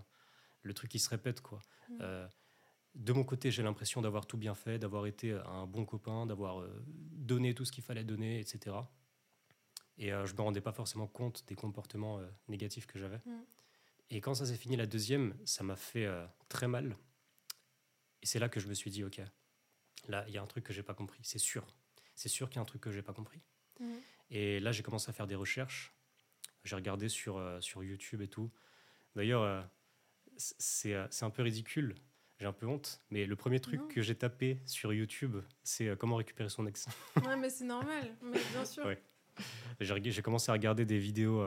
le 0.62 0.74
truc 0.74 0.90
qui 0.90 0.98
se 0.98 1.08
répète, 1.08 1.40
quoi. 1.40 1.60
Mm. 1.88 1.98
Euh, 2.00 2.28
de 2.94 3.12
mon 3.12 3.24
côté, 3.24 3.50
j'ai 3.50 3.62
l'impression 3.62 4.00
d'avoir 4.00 4.26
tout 4.26 4.38
bien 4.38 4.54
fait, 4.54 4.78
d'avoir 4.78 5.06
été 5.06 5.32
un 5.32 5.66
bon 5.66 5.84
copain, 5.84 6.24
d'avoir 6.26 6.60
euh, 6.60 6.84
donné 6.86 7.54
tout 7.54 7.64
ce 7.64 7.72
qu'il 7.72 7.84
fallait 7.84 8.04
donner, 8.04 8.40
etc. 8.40 8.74
Et 9.98 10.10
je 10.10 10.34
me 10.34 10.42
rendais 10.42 10.60
pas 10.60 10.72
forcément 10.72 11.06
compte 11.06 11.44
des 11.46 11.54
comportements 11.54 12.20
négatifs 12.48 12.86
que 12.86 12.98
j'avais. 12.98 13.16
Mm. 13.24 13.44
Et 14.10 14.20
quand 14.20 14.34
ça 14.34 14.46
s'est 14.46 14.56
fini 14.56 14.76
la 14.76 14.86
deuxième, 14.86 15.34
ça 15.44 15.64
m'a 15.64 15.76
fait 15.76 16.06
très 16.48 16.68
mal. 16.68 16.96
Et 18.22 18.26
c'est 18.26 18.38
là 18.38 18.48
que 18.48 18.60
je 18.60 18.68
me 18.68 18.74
suis 18.74 18.90
dit, 18.90 19.04
ok, 19.04 19.20
là, 20.08 20.24
il 20.28 20.34
y 20.34 20.38
a 20.38 20.42
un 20.42 20.46
truc 20.46 20.64
que 20.64 20.72
j'ai 20.72 20.82
pas 20.82 20.94
compris. 20.94 21.20
C'est 21.22 21.38
sûr. 21.38 21.66
C'est 22.14 22.28
sûr 22.28 22.48
qu'il 22.48 22.56
y 22.56 22.58
a 22.58 22.62
un 22.62 22.66
truc 22.66 22.80
que 22.80 22.90
j'ai 22.90 23.02
pas 23.02 23.12
compris. 23.12 23.40
Mm. 23.80 23.92
Et 24.30 24.60
là, 24.60 24.72
j'ai 24.72 24.82
commencé 24.82 25.10
à 25.10 25.12
faire 25.12 25.26
des 25.26 25.34
recherches. 25.34 25.94
J'ai 26.64 26.76
regardé 26.76 27.08
sur, 27.08 27.36
euh, 27.36 27.60
sur 27.60 27.84
YouTube 27.84 28.22
et 28.22 28.28
tout. 28.28 28.50
D'ailleurs, 29.14 29.42
euh, 29.42 29.62
c'est 30.36 30.94
euh, 30.94 31.06
c'est 31.10 31.24
un 31.24 31.30
peu 31.30 31.42
ridicule. 31.42 31.94
J'ai 32.38 32.46
un 32.46 32.52
peu 32.52 32.66
honte. 32.66 33.00
Mais 33.10 33.24
le 33.24 33.34
premier 33.36 33.60
truc 33.60 33.80
Non. 33.80 33.88
que 33.88 34.02
j'ai 34.02 34.14
tapé 34.14 34.60
sur 34.66 34.92
YouTube, 34.92 35.36
c'est 35.62 35.88
euh, 35.88 35.96
comment 35.96 36.16
récupérer 36.16 36.50
son 36.50 36.66
ex. 36.66 36.86
ouais, 37.24 37.36
mais 37.36 37.48
c'est 37.48 37.64
normal, 37.64 38.14
mais 38.22 38.38
bien 38.52 38.64
sûr. 38.64 38.84
Ouais. 38.84 39.02
J'ai 39.80 40.22
commencé 40.22 40.50
à 40.50 40.52
regarder 40.52 40.84
des 40.84 40.98
vidéos. 40.98 41.46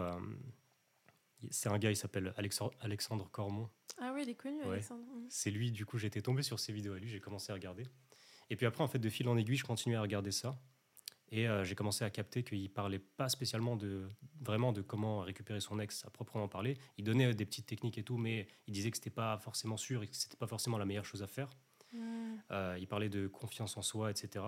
c'est 1.49 1.69
un 1.69 1.77
gars, 1.79 1.89
il 1.89 1.95
s'appelle 1.95 2.33
Alexandre, 2.37 2.73
Alexandre 2.81 3.29
Cormon. 3.31 3.67
Ah 3.97 4.11
oui, 4.13 4.21
il 4.23 4.29
est 4.29 4.35
connu, 4.35 4.59
Ouais. 4.63 4.73
Alexandre. 4.73 5.03
Mm. 5.03 5.25
C'est 5.29 5.51
lui, 5.51 5.71
du 5.71 5.85
coup, 5.85 5.97
j'étais 5.97 6.21
tombé 6.21 6.43
sur 6.43 6.59
ses 6.59 6.73
vidéos 6.73 6.93
à 6.93 6.99
lui, 6.99 7.09
j'ai 7.09 7.19
commencé 7.19 7.51
à 7.51 7.55
regarder. 7.55 7.85
Et 8.49 8.55
puis 8.55 8.65
après, 8.65 8.83
en 8.83 8.87
fait, 8.87 8.99
de 8.99 9.09
fil 9.09 9.27
en 9.27 9.37
aiguille, 9.37 9.57
je 9.57 9.63
continuais 9.63 9.97
à 9.97 10.01
regarder 10.01 10.31
ça. 10.31 10.59
Et 11.31 11.47
euh, 11.47 11.63
j'ai 11.63 11.75
commencé 11.75 12.03
à 12.03 12.09
capter 12.09 12.43
qu'il 12.43 12.71
parlait 12.71 12.99
pas 12.99 13.29
spécialement 13.29 13.75
de 13.75 14.09
vraiment 14.41 14.73
de 14.73 14.81
comment 14.81 15.19
récupérer 15.19 15.59
son 15.59 15.79
ex 15.79 16.03
à 16.05 16.09
proprement 16.09 16.47
parler. 16.47 16.77
Il 16.97 17.03
donnait 17.03 17.35
des 17.35 17.45
petites 17.45 17.67
techniques 17.67 17.99
et 17.99 18.03
tout, 18.03 18.17
mais 18.17 18.47
il 18.65 18.73
disait 18.73 18.89
que 18.89 18.97
c'était 18.97 19.11
pas 19.11 19.37
forcément 19.37 19.77
sûr 19.77 20.01
et 20.01 20.07
que 20.07 20.15
c'était 20.15 20.37
pas 20.37 20.47
forcément 20.47 20.79
la 20.79 20.85
meilleure 20.85 21.05
chose 21.05 21.21
à 21.21 21.27
faire. 21.27 21.49
Mm. 21.93 22.37
Euh, 22.51 22.77
il 22.79 22.87
parlait 22.87 23.09
de 23.09 23.27
confiance 23.27 23.77
en 23.77 23.83
soi, 23.83 24.09
etc. 24.09 24.45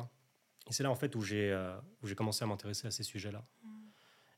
Et 0.69 0.73
c'est 0.73 0.83
là 0.83 0.89
en 0.89 0.95
fait 0.95 1.15
où 1.15 1.21
j'ai 1.21 1.51
euh, 1.51 1.79
où 2.01 2.07
j'ai 2.07 2.15
commencé 2.15 2.43
à 2.43 2.47
m'intéresser 2.47 2.87
à 2.87 2.91
ces 2.91 3.03
sujets-là. 3.03 3.45
Mm. 3.63 3.80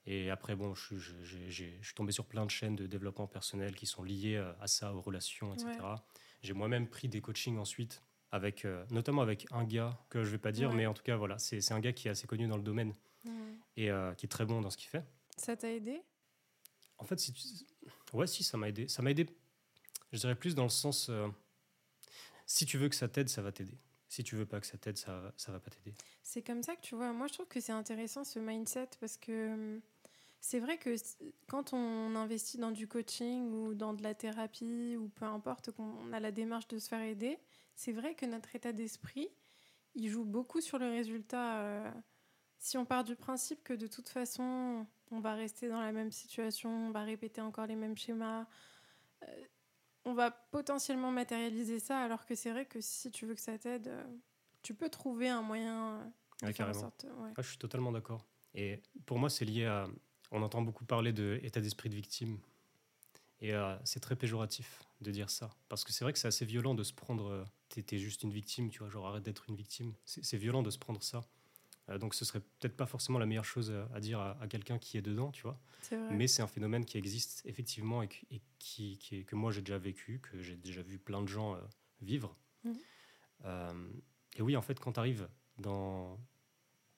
Et 0.06 0.30
après, 0.30 0.56
bon, 0.56 0.76
je, 0.76 0.86
suis- 0.86 1.00
je- 1.00 1.50
je 1.50 1.64
suis 1.82 1.94
tombé 1.96 2.12
sur 2.12 2.26
plein 2.26 2.46
de 2.46 2.52
chaînes 2.52 2.76
de 2.76 2.88
développement 2.88 3.28
personnel 3.28 3.76
qui 3.76 3.86
sont 3.86 4.04
liées 4.04 4.36
euh, 4.36 4.52
à 4.60 4.68
ça, 4.68 4.94
aux 4.94 5.02
relations, 5.02 5.54
etc. 5.54 5.70
Ouais. 5.82 5.96
J'ai 6.42 6.54
moi-même 6.54 6.88
pris 6.90 7.08
des 7.08 7.22
coachings 7.22 7.58
ensuite, 7.58 8.02
avec, 8.32 8.66
euh, 8.66 8.86
notamment 8.92 9.22
avec 9.22 9.48
un 9.52 9.64
gars 9.64 9.98
que 10.10 10.24
je 10.26 10.30
vais 10.32 10.38
pas 10.38 10.52
dire, 10.52 10.70
Ouais. 10.70 10.76
mais 10.76 10.86
en 10.88 10.94
tout 10.94 11.04
cas, 11.04 11.16
voilà, 11.16 11.40
c'est 11.40 11.72
un 11.72 11.80
gars 11.80 11.94
qui 11.94 12.08
est 12.08 12.12
assez 12.12 12.28
connu 12.28 12.48
dans 12.48 12.58
le 12.58 12.64
domaine 12.64 12.94
et 13.78 13.90
euh, 13.90 14.14
qui 14.16 14.26
est 14.26 14.30
très 14.30 14.46
bon 14.46 14.60
dans 14.60 14.70
ce 14.70 14.76
qu'il 14.78 14.90
fait. 14.90 15.06
Ça 15.38 15.56
t'a 15.56 15.72
aidé? 15.72 16.02
En 16.98 17.06
fait, 17.06 17.20
si 17.20 17.32
tu- 17.34 17.66
ouais, 18.14 18.28
si, 18.28 18.44
ça 18.44 18.58
m'a 18.58 18.68
aidé. 18.70 18.88
Ça 18.90 19.02
m'a 19.02 19.12
aidé, 19.12 19.26
je 20.12 20.20
dirais 20.20 20.36
plus 20.36 20.54
dans 20.54 20.64
le 20.64 20.70
sens, 20.70 21.08
euh, 21.10 21.28
si 22.46 22.66
tu 22.66 22.78
veux 22.78 22.90
que 22.90 22.96
ça 22.96 23.08
t'aide, 23.08 23.30
ça 23.30 23.42
va 23.42 23.52
t'aider. 23.54 23.78
Si 24.10 24.24
tu 24.24 24.36
veux 24.36 24.46
pas 24.46 24.60
que 24.60 24.68
ça 24.68 24.78
t'aide, 24.78 24.98
ça, 24.98 25.34
ça 25.38 25.52
va 25.52 25.60
pas 25.60 25.72
t'aider. 25.72 25.96
C'est 26.22 26.44
comme 26.44 26.62
ça 26.62 26.76
que 26.76 26.82
tu 26.82 26.94
vois. 26.96 27.12
Moi, 27.14 27.28
je 27.28 27.34
trouve 27.34 27.48
que 27.48 27.60
c'est 27.60 27.72
intéressant 27.72 28.24
ce 28.24 28.38
mindset 28.38 28.90
parce 29.00 29.18
que 29.18 29.54
hum, 29.54 29.82
c'est 30.44 30.60
vrai 30.60 30.78
que 30.78 30.94
quand 31.48 31.72
on 31.72 32.16
investit 32.18 32.58
dans 32.58 32.72
du 32.72 32.86
coaching 32.86 33.50
ou 33.54 33.74
dans 33.74 33.94
de 33.94 34.04
la 34.04 34.14
thérapie 34.14 34.98
ou 34.98 35.08
peu 35.08 35.24
importe 35.24 35.72
qu'on 35.72 36.12
a 36.12 36.20
la 36.20 36.34
démarche 36.34 36.68
de 36.68 36.80
se 36.80 36.90
faire 36.90 37.00
aider, 37.00 37.40
c'est 37.76 37.94
vrai 37.94 38.14
que 38.14 38.26
notre 38.26 38.54
état 38.54 38.74
d'esprit, 38.74 39.30
il 39.96 40.10
joue 40.10 40.26
beaucoup 40.26 40.60
sur 40.60 40.80
le 40.80 40.90
résultat. 40.90 41.62
Euh, 41.62 41.92
si 42.60 42.78
on 42.78 42.84
part 42.84 43.06
du 43.06 43.16
principe 43.16 43.64
que 43.64 43.72
de 43.72 43.88
toute 43.88 44.10
façon, 44.10 44.86
on 45.12 45.22
va 45.22 45.34
rester 45.34 45.70
dans 45.70 45.80
la 45.80 45.94
même 45.94 46.12
situation, 46.12 46.70
on 46.90 46.92
va 46.92 47.04
répéter 47.04 47.40
encore 47.40 47.66
les 47.66 47.78
mêmes 47.78 47.98
schémas, 47.98 48.46
euh, 49.24 49.44
on 50.04 50.14
va 50.14 50.30
potentiellement 50.30 51.12
matérialiser 51.12 51.80
ça, 51.80 52.00
alors 52.02 52.26
que 52.26 52.36
c'est 52.36 52.52
vrai 52.52 52.66
que 52.66 52.82
si 52.82 53.12
tu 53.12 53.26
veux 53.26 53.36
que 53.36 53.42
ça 53.42 53.58
t'aide, 53.58 53.88
euh, 53.88 54.04
tu 54.62 54.74
peux 54.74 54.90
trouver 54.90 55.30
un 55.30 55.42
moyen 55.42 56.12
de 56.42 56.52
faire 56.52 56.68
en 56.68 56.74
sorte. 56.74 57.06
Ah, 57.38 57.42
je 57.42 57.48
suis 57.48 57.58
totalement 57.58 57.94
d'accord. 57.94 58.26
Et 58.54 58.82
pour 59.06 59.20
moi, 59.20 59.30
c'est 59.30 59.46
lié 59.46 59.68
à. 59.68 59.88
On 60.34 60.42
entend 60.42 60.62
beaucoup 60.62 60.84
parler 60.84 61.14
d'état 61.14 61.62
d'esprit 61.62 61.90
de 61.90 61.96
victime. 61.96 62.38
Et 63.40 63.54
euh, 63.54 63.76
c'est 63.86 64.02
très 64.02 64.16
péjoratif 64.16 64.84
de 65.00 65.12
dire 65.12 65.30
ça. 65.30 65.50
Parce 65.70 65.86
que 65.86 65.94
c'est 65.94 66.04
vrai 66.04 66.12
que 66.12 66.20
c'est 66.20 66.28
assez 66.28 66.46
violent 66.46 66.76
de 66.76 66.84
se 66.84 66.94
prendre. 66.94 67.46
T'es 67.70 67.98
juste 67.98 68.24
une 68.24 68.32
victime, 68.34 68.70
tu 68.70 68.80
vois, 68.80 68.90
genre 68.90 69.08
arrête 69.08 69.24
d'être 69.24 69.46
une 69.48 69.56
victime. 69.56 69.94
C'est 70.06 70.38
violent 70.38 70.62
de 70.62 70.70
se 70.70 70.78
prendre 70.78 71.02
ça. 71.02 71.24
Euh, 71.90 71.98
donc 71.98 72.14
ce 72.14 72.26
serait 72.26 72.40
peut-être 72.40 72.76
pas 72.76 72.86
forcément 72.86 73.20
la 73.20 73.26
meilleure 73.26 73.46
chose 73.46 73.74
à, 73.94 74.00
dire 74.00 74.20
à, 74.20 74.48
quelqu'un 74.48 74.78
qui 74.78 74.98
est 74.98 75.02
dedans, 75.02 75.32
tu 75.32 75.44
vois. 75.44 75.60
Mais 76.12 76.28
c'est 76.28 76.42
un 76.42 76.48
phénomène 76.48 76.86
qui 76.86 76.98
existe 76.98 77.42
effectivement 77.46 78.02
et, 78.04 78.10
qui, 78.58 79.00
est, 79.12 79.24
que 79.24 79.36
moi 79.36 79.52
j'ai 79.52 79.62
déjà 79.62 79.78
vécu, 79.78 80.20
que 80.20 80.42
j'ai 80.42 80.56
déjà 80.56 80.82
vu 80.82 80.98
plein 80.98 81.22
de 81.22 81.28
gens 81.28 81.56
euh, 81.56 81.60
vivre. 82.02 82.36
Mmh. 82.64 82.72
Euh, 83.46 83.90
et 84.38 84.42
oui, 84.42 84.56
en 84.56 84.62
fait, 84.62 84.80
quand 84.80 84.94
tu 84.94 85.00
arrives 85.00 85.28
dans 85.58 86.18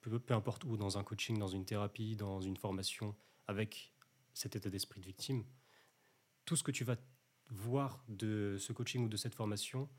peu, 0.09 0.19
peu, 0.19 0.33
importe 0.33 0.63
où, 0.63 0.77
dans 0.77 0.97
un 0.97 1.03
coaching, 1.03 1.37
dans 1.37 1.47
une 1.47 1.65
thérapie, 1.65 2.15
dans 2.15 2.41
une 2.41 2.57
formation, 2.57 3.15
avec 3.47 3.93
cet 4.33 4.55
état 4.55 4.69
d'esprit 4.69 4.99
de 4.99 5.05
victime, 5.05 5.43
tout 6.45 6.55
ce 6.55 6.63
que 6.63 6.71
tu 6.71 6.83
vas 6.83 6.95
voir 7.49 8.03
de 8.07 8.57
ce 8.59 8.73
coaching 8.73 9.05
ou 9.05 9.09
de 9.09 9.17
cette 9.17 9.35
formation, 9.35 9.89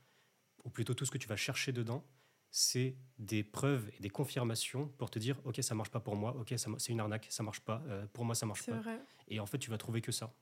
ou 0.65 0.71
plutôt 0.71 0.95
tout 0.95 1.05
ce 1.05 1.11
que 1.11 1.19
tu 1.19 1.29
vas 1.29 1.37
chercher 1.37 1.73
dedans, 1.73 2.05
c'est 2.51 2.97
des 3.19 3.43
preuves 3.43 3.91
et 3.97 4.01
des 4.01 4.11
confirmations 4.11 4.89
pour 4.99 5.11
te 5.11 5.19
dire 5.19 5.39
ok 5.45 5.63
ça 5.63 5.75
marche 5.75 5.91
pas 5.91 6.01
pour 6.01 6.17
moi 6.17 6.35
ok 6.37 6.55
c'est 6.57 6.93
une 6.93 7.01
arnaque 7.01 7.27
ça 7.29 7.43
marche 7.43 7.61
pas 7.61 7.83
euh, 7.89 8.07
pour 8.15 8.25
moi 8.25 8.35
ça 8.35 8.47
marche 8.47 8.65
pas 8.65 8.81
vrai. 8.81 8.99
et 9.29 9.41
en 9.41 9.47
fait 9.47 9.59
tu 9.59 9.69
vas 9.69 9.77
trouver 9.77 10.01
que 10.01 10.13
ça 10.13 10.33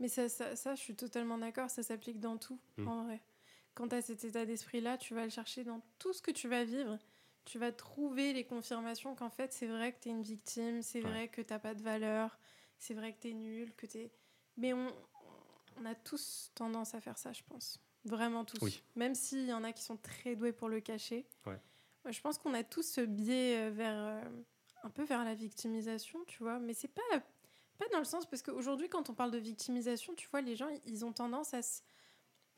mais 0.00 0.08
ça, 0.08 0.28
ça, 0.28 0.74
je 0.74 0.80
suis 0.80 0.94
totalement 0.94 1.38
d'accord 1.38 1.70
ça 1.70 1.82
s'applique 1.82 2.20
dans 2.20 2.36
tout 2.36 2.60
hmm. 2.76 2.88
en 2.88 3.04
vrai 3.04 3.22
quand 3.72 3.88
tu 3.88 3.94
as 3.94 4.02
cet 4.02 4.24
état 4.24 4.44
d'esprit 4.44 4.82
là 4.82 4.98
tu 4.98 5.14
vas 5.14 5.24
le 5.24 5.30
chercher 5.30 5.64
dans 5.64 5.80
tout 5.98 6.12
ce 6.12 6.20
que 6.20 6.32
tu 6.32 6.48
vas 6.48 6.64
vivre 6.64 6.98
tu 7.44 7.58
vas 7.58 7.72
trouver 7.72 8.32
les 8.32 8.44
confirmations 8.44 9.14
qu'en 9.14 9.30
fait 9.30 9.52
c'est 9.52 9.66
vrai 9.66 9.92
que 9.92 10.00
tu 10.00 10.08
es 10.08 10.12
une 10.12 10.22
victime 10.22 10.82
c'est 10.82 11.00
vrai 11.00 11.28
que 11.28 11.42
t'as 11.42 11.58
pas 11.58 11.74
de 11.74 11.82
valeur 11.82 12.38
c'est 12.78 12.94
vrai 12.94 13.12
que 13.12 13.20
tu 13.20 13.30
es 13.30 13.32
nul 13.32 13.74
que 13.74 13.86
tu 13.86 14.08
mais 14.56 14.72
on, 14.72 14.92
on 15.78 15.84
a 15.84 15.94
tous 15.94 16.50
tendance 16.54 16.94
à 16.94 17.00
faire 17.00 17.18
ça 17.18 17.32
je 17.32 17.42
pense 17.48 17.80
Vraiment 18.04 18.44
tous. 18.44 18.82
Même 18.96 19.14
s'il 19.14 19.46
y 19.46 19.52
en 19.52 19.64
a 19.64 19.72
qui 19.72 19.82
sont 19.82 19.96
très 19.96 20.36
doués 20.36 20.52
pour 20.52 20.68
le 20.68 20.80
cacher. 20.80 21.26
je 22.06 22.20
pense 22.20 22.36
qu'on 22.38 22.52
a 22.52 22.62
tous 22.62 22.82
ce 22.82 23.00
biais 23.00 23.56
euh, 23.56 23.70
vers 23.70 23.96
euh, 23.96 24.22
un 24.82 24.90
peu 24.90 25.04
vers 25.04 25.24
la 25.24 25.34
victimisation, 25.34 26.22
tu 26.26 26.42
vois. 26.42 26.58
Mais 26.58 26.74
c'est 26.74 26.88
pas 26.88 27.02
pas 27.78 27.86
dans 27.92 27.98
le 27.98 28.04
sens 28.04 28.26
parce 28.26 28.42
qu'aujourd'hui, 28.42 28.88
quand 28.88 29.08
on 29.08 29.14
parle 29.14 29.30
de 29.30 29.38
victimisation, 29.38 30.14
tu 30.14 30.28
vois, 30.28 30.42
les 30.42 30.54
gens 30.54 30.68
ils 30.84 31.04
ont 31.04 31.12
tendance 31.12 31.54
à 31.54 31.60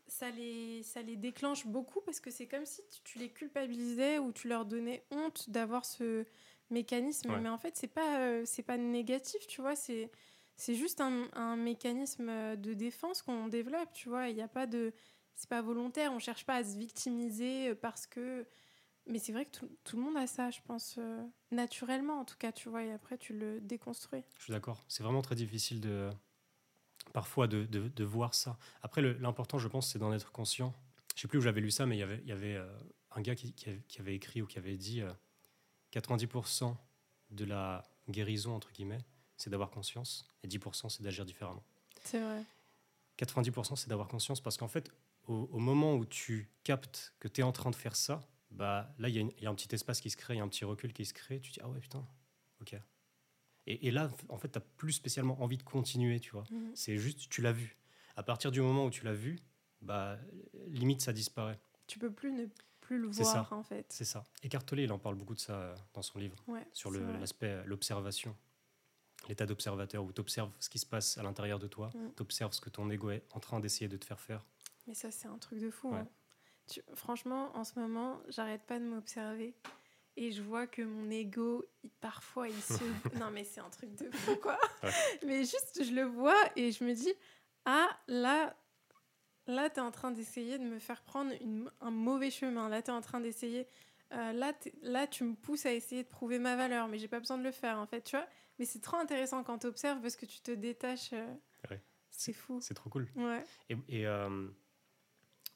ça 0.09 0.31
les 0.31 0.83
ça 0.83 1.03
les 1.03 1.17
déclenche 1.17 1.67
beaucoup 1.67 2.01
parce 2.01 2.21
que 2.21 2.31
c'est 2.31 2.47
comme 2.47 2.67
si 2.67 2.83
tu 3.05 3.19
les 3.19 3.31
culpabilisais 3.31 4.19
ou 4.19 4.33
tu 4.33 4.49
leur 4.49 4.65
donnais 4.65 5.05
honte 5.11 5.51
d'avoir 5.51 5.85
ce 5.85 6.25
mécanisme. 6.71 7.37
Mais 7.41 7.49
en 7.49 7.59
fait, 7.59 7.77
c'est 7.77 7.87
pas 7.89 8.21
euh, 8.21 8.43
c'est 8.45 8.63
pas 8.63 8.77
négatif, 8.77 9.47
tu 9.47 9.61
vois. 9.61 9.77
C'est 9.77 10.11
c'est 10.57 10.75
juste 10.75 11.01
un, 11.01 11.29
un, 11.35 11.57
mécanisme 11.57 12.57
de 12.57 12.73
défense 12.73 13.21
qu'on 13.21 13.49
développe, 13.49 13.93
tu 13.93 14.09
vois. 14.09 14.29
Il 14.29 14.37
n'y 14.37 14.43
a 14.43 14.49
pas 14.49 14.67
de 14.67 14.93
c'est 15.35 15.51
pas 15.51 15.61
volontaire, 15.61 16.13
on 16.13 16.19
cherche 16.19 16.47
pas 16.47 16.57
à 16.57 16.65
se 16.65 16.77
victimiser 16.77 17.71
euh, 17.71 17.75
parce 17.75 18.07
que. 18.07 18.47
Mais 19.09 19.21
c'est 19.21 19.33
vrai 19.33 19.45
que 19.45 19.53
tout, 19.53 19.71
tout, 19.85 19.97
le 19.97 20.03
monde 20.03 20.17
a 20.17 20.27
ça, 20.27 20.51
je 20.51 20.59
pense, 20.67 20.97
euh, 20.99 21.25
naturellement 21.53 22.19
en 22.19 22.25
tout 22.25 22.35
cas, 22.37 22.51
tu 22.51 22.69
vois, 22.69 22.83
et 22.83 22.91
après 22.91 23.17
tu 23.17 23.35
le 23.35 23.61
déconstruis. 23.61 24.25
Je 24.39 24.45
suis 24.45 24.53
d'accord. 24.53 24.85
C'est 24.89 25.05
vraiment 25.05 25.23
très 25.23 25.37
difficile 25.37 25.81
de 25.81 26.11
parfois 27.16 27.46
de, 27.46 27.64
de, 27.64 27.88
de 27.88 28.04
voir 28.04 28.35
ça. 28.35 28.58
Après, 28.82 29.00
l'important, 29.00 29.56
je 29.56 29.68
pense, 29.68 29.90
c'est 29.90 29.99
d'en 29.99 30.12
être 30.12 30.32
conscient. 30.32 30.75
Je 31.14 31.23
sais 31.23 31.28
plus 31.28 31.38
où 31.38 31.40
j'avais 31.40 31.62
lu 31.62 31.70
ça, 31.70 31.87
mais 31.87 31.96
il 31.96 32.00
y 32.00 32.02
avait, 32.02 32.20
il 32.25 32.28
y 32.28 32.32
avait 32.32 32.56
euh, 32.56 32.68
un 33.12 33.23
gars 33.23 33.35
qui, 33.35 33.54
qui, 33.54 33.70
avait, 33.99 34.14
écrit 34.14 34.42
ou 34.42 34.46
qui 34.46 34.58
avait 34.58 34.76
dit 34.76 35.00
90% 35.94 36.76
de 37.30 37.44
la 37.46 37.82
guérison, 38.11 38.54
entre 38.54 38.70
guillemets, 38.70 39.02
c'est 39.38 39.49
d'avoir 39.49 39.70
conscience, 39.70 40.28
et 40.42 40.46
10% 40.46 40.90
c'est 40.90 41.02
d'agir 41.02 41.25
différemment. 41.25 41.64
C'est 42.04 42.20
vrai. 42.20 42.44
90% 43.18 43.76
c'est 43.76 43.88
d'avoir 43.88 44.08
conscience 44.08 44.42
parce 44.42 44.58
qu'en 44.58 44.68
fait, 44.68 44.92
au, 45.26 45.58
moment 45.58 45.94
où 45.94 46.04
tu 46.04 46.50
captes 46.64 47.14
que 47.18 47.28
tu 47.28 47.40
es 47.40 47.44
en 47.44 47.52
train 47.52 47.70
de 47.70 47.76
faire 47.76 47.96
ça, 47.96 48.28
bah, 48.50 48.94
là, 48.99 49.08
il 49.08 49.32
y, 49.40 49.46
a 49.46 49.50
un 49.50 49.54
petit 49.54 49.75
espace 49.75 50.02
qui 50.02 50.11
se 50.11 50.18
crée, 50.18 50.35
il 50.35 50.37
y 50.37 50.40
a 50.40 50.44
un 50.44 50.49
petit 50.49 50.66
recul 50.66 50.92
qui 50.92 51.06
se 51.06 51.14
crée. 51.14 51.40
Tu 51.40 51.50
te 51.50 51.54
dis, 51.54 51.61
ah 51.64 51.68
ouais, 51.70 51.80
putain, 51.80 52.06
ok. 52.61 52.76
Et, 53.66 53.90
là, 53.90 54.08
en 54.28 54.38
fait, 54.38 54.49
tu 54.49 54.58
n'as 54.58 54.64
plus 54.76 54.92
spécialement 54.92 55.42
envie 55.42 55.58
de 55.58 55.62
continuer, 55.62 56.20
tu 56.20 56.30
vois. 56.30 56.44
Mhm. 56.50 56.70
C'est 56.75 56.99
juste, 56.99 57.28
tu 57.28 57.42
l'as 57.42 57.52
vu. 57.52 57.76
À 58.16 58.23
partir 58.23 58.52
du 58.52 58.61
moment 58.61 58.87
où 58.87 58.90
tu 58.90 59.04
l'as 59.04 59.12
vu, 59.12 59.38
bah, 59.82 60.18
limite, 60.68 61.00
ça 61.00 61.12
disparaît. 61.12 61.58
Tu 61.87 61.99
peux 61.99 62.12
plus 62.12 62.32
ne 62.32 62.46
plus 62.80 62.99
le 62.99 63.08
voir, 63.08 63.52
en 63.52 63.64
fait. 63.64 63.87
C'est 63.88 64.04
ça. 64.04 64.23
Écartelé, 64.44 64.85
il 64.85 64.92
en 64.92 64.99
parle 64.99 65.16
beaucoup 65.16 65.35
de 65.35 65.40
ça 65.40 65.54
euh, 65.54 65.75
dans 65.94 66.02
son 66.02 66.20
livre, 66.20 66.37
sur 66.73 66.92
l'aspect, 66.92 67.49
euh, 67.49 67.64
l'observation 67.66 68.37
l'état 69.28 69.46
d'observateur 69.46 70.04
où 70.04 70.12
tu 70.12 70.20
observes 70.20 70.52
ce 70.61 70.68
qui 70.68 70.78
se 70.78 70.87
passe 70.87 71.18
à 71.18 71.23
l'intérieur 71.23 71.58
de 71.58 71.66
toi, 71.66 71.90
mm. 71.94 72.12
tu 72.16 72.23
observes 72.23 72.52
ce 72.52 72.61
que 72.61 72.70
ton 72.70 72.88
ego 72.90 73.11
est 73.11 73.25
en 73.32 73.40
train 73.40 73.61
d'essayer 73.61 73.88
de 73.88 73.96
te 73.96 74.04
faire 74.04 74.20
faire. 74.20 74.44
Mais 74.87 74.94
ça, 74.94 75.11
c'est 75.11 75.28
un 75.28 75.38
truc 75.38 75.58
de 75.58 75.70
fou. 75.70 75.92
Hein. 75.94 76.06
franchement, 76.94 77.56
en 77.56 77.64
ce 77.64 77.78
moment, 77.78 78.20
j'arrête 78.28 78.62
pas 78.62 78.78
de 78.78 78.85
m'observer. 78.85 79.54
Et 80.16 80.32
je 80.32 80.42
vois 80.42 80.66
que 80.66 80.82
mon 80.82 81.11
ego, 81.11 81.64
parfois, 82.00 82.49
il 82.49 82.61
se. 82.62 82.82
non, 83.18 83.30
mais 83.30 83.44
c'est 83.44 83.61
un 83.61 83.68
truc 83.68 83.94
de 83.94 84.11
fou, 84.11 84.37
quoi. 84.37 84.58
Mais 85.26 85.40
juste, 85.40 85.85
je 85.85 85.92
le 85.92 86.04
vois 86.04 86.40
et 86.56 86.73
je 86.73 86.85
me 86.85 86.94
dis 86.94 87.12
Ah, 87.66 87.88
là, 88.08 88.56
là, 89.46 89.68
tu 89.68 89.76
es 89.76 89.82
en 89.82 89.90
train 89.90 90.11
d'essayer 90.11 90.58
de 90.58 90.64
me 90.64 90.78
faire 90.78 91.02
prendre 91.02 91.32
un 91.80 91.90
mauvais 91.90 92.30
chemin. 92.30 92.68
Là, 92.68 92.80
tu 92.80 92.90
es 92.90 92.94
en 92.94 93.02
train 93.02 93.20
d'essayer. 93.20 93.66
Euh, 94.12 94.32
là, 94.32 94.52
là, 94.82 95.06
tu 95.06 95.25
me 95.25 95.35
pousses 95.35 95.66
à 95.66 95.73
essayer 95.73 96.02
de 96.02 96.08
prouver 96.08 96.38
ma 96.38 96.56
valeur, 96.56 96.88
mais 96.88 96.99
j'ai 96.99 97.08
pas 97.08 97.20
besoin 97.20 97.37
de 97.37 97.42
le 97.42 97.52
faire, 97.52 97.78
en 97.78 97.87
fait, 97.87 98.02
tu 98.02 98.16
vois. 98.16 98.26
Mais 98.58 98.64
c'est 98.64 98.80
trop 98.80 98.96
intéressant 98.96 99.44
quand 99.44 99.58
tu 99.58 99.66
observes 99.66 100.00
parce 100.00 100.16
que 100.16 100.25
tu 100.25 100.40
te 100.40 100.50
détaches. 100.52 101.12
Euh, 101.12 101.35
c'est 102.11 102.32
fou. 102.32 102.58
C'est 102.62 102.75
trop 102.75 102.88
cool. 102.88 103.08
Ouais. 103.14 103.44
Et, 103.68 104.06
euh, 104.06 104.49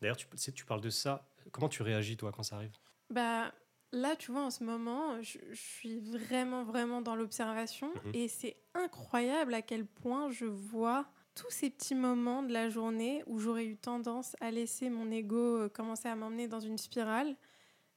D'ailleurs, 0.03 0.17
tu, 0.17 0.27
tu 0.53 0.65
parles 0.65 0.81
de 0.81 0.91
ça. 0.91 1.27
Comment 1.53 1.69
tu 1.69 1.83
réagis, 1.83 2.17
toi, 2.17 2.33
quand 2.33 2.43
ça 2.43 2.57
arrive? 2.57 2.77
Bah, 3.09 3.53
là, 3.93 4.17
tu 4.17 4.33
vois, 4.33 4.43
en 4.43 4.51
ce 4.51 4.65
moment, 4.65 5.21
je, 5.23 5.39
suis 5.53 5.99
vraiment, 5.99 6.65
vraiment 6.65 7.01
dans 7.01 7.17
l'observation. 7.17 7.93
Mhm. 8.05 8.15
Et 8.15 8.29
c'est 8.29 8.57
incroyable 8.75 9.55
à 9.55 9.63
quel 9.63 9.87
point 9.87 10.31
je 10.31 10.47
vois 10.47 11.07
tous 11.35 11.51
ces 11.51 11.71
petits 11.71 11.95
moments 11.95 12.43
de 12.43 12.53
la 12.53 12.69
journée 12.69 13.23
où 13.27 13.39
j'aurais 13.39 13.67
eu 13.67 13.77
tendance 13.77 14.37
à 14.41 14.51
laisser 14.51 14.91
mon 14.91 15.11
ego 15.11 15.57
euh, 15.57 15.69
commencer 15.69 16.09
à 16.09 16.15
m'emmener 16.15 16.49
dans 16.49 16.61
une 16.61 16.79
spirale. 16.79 17.37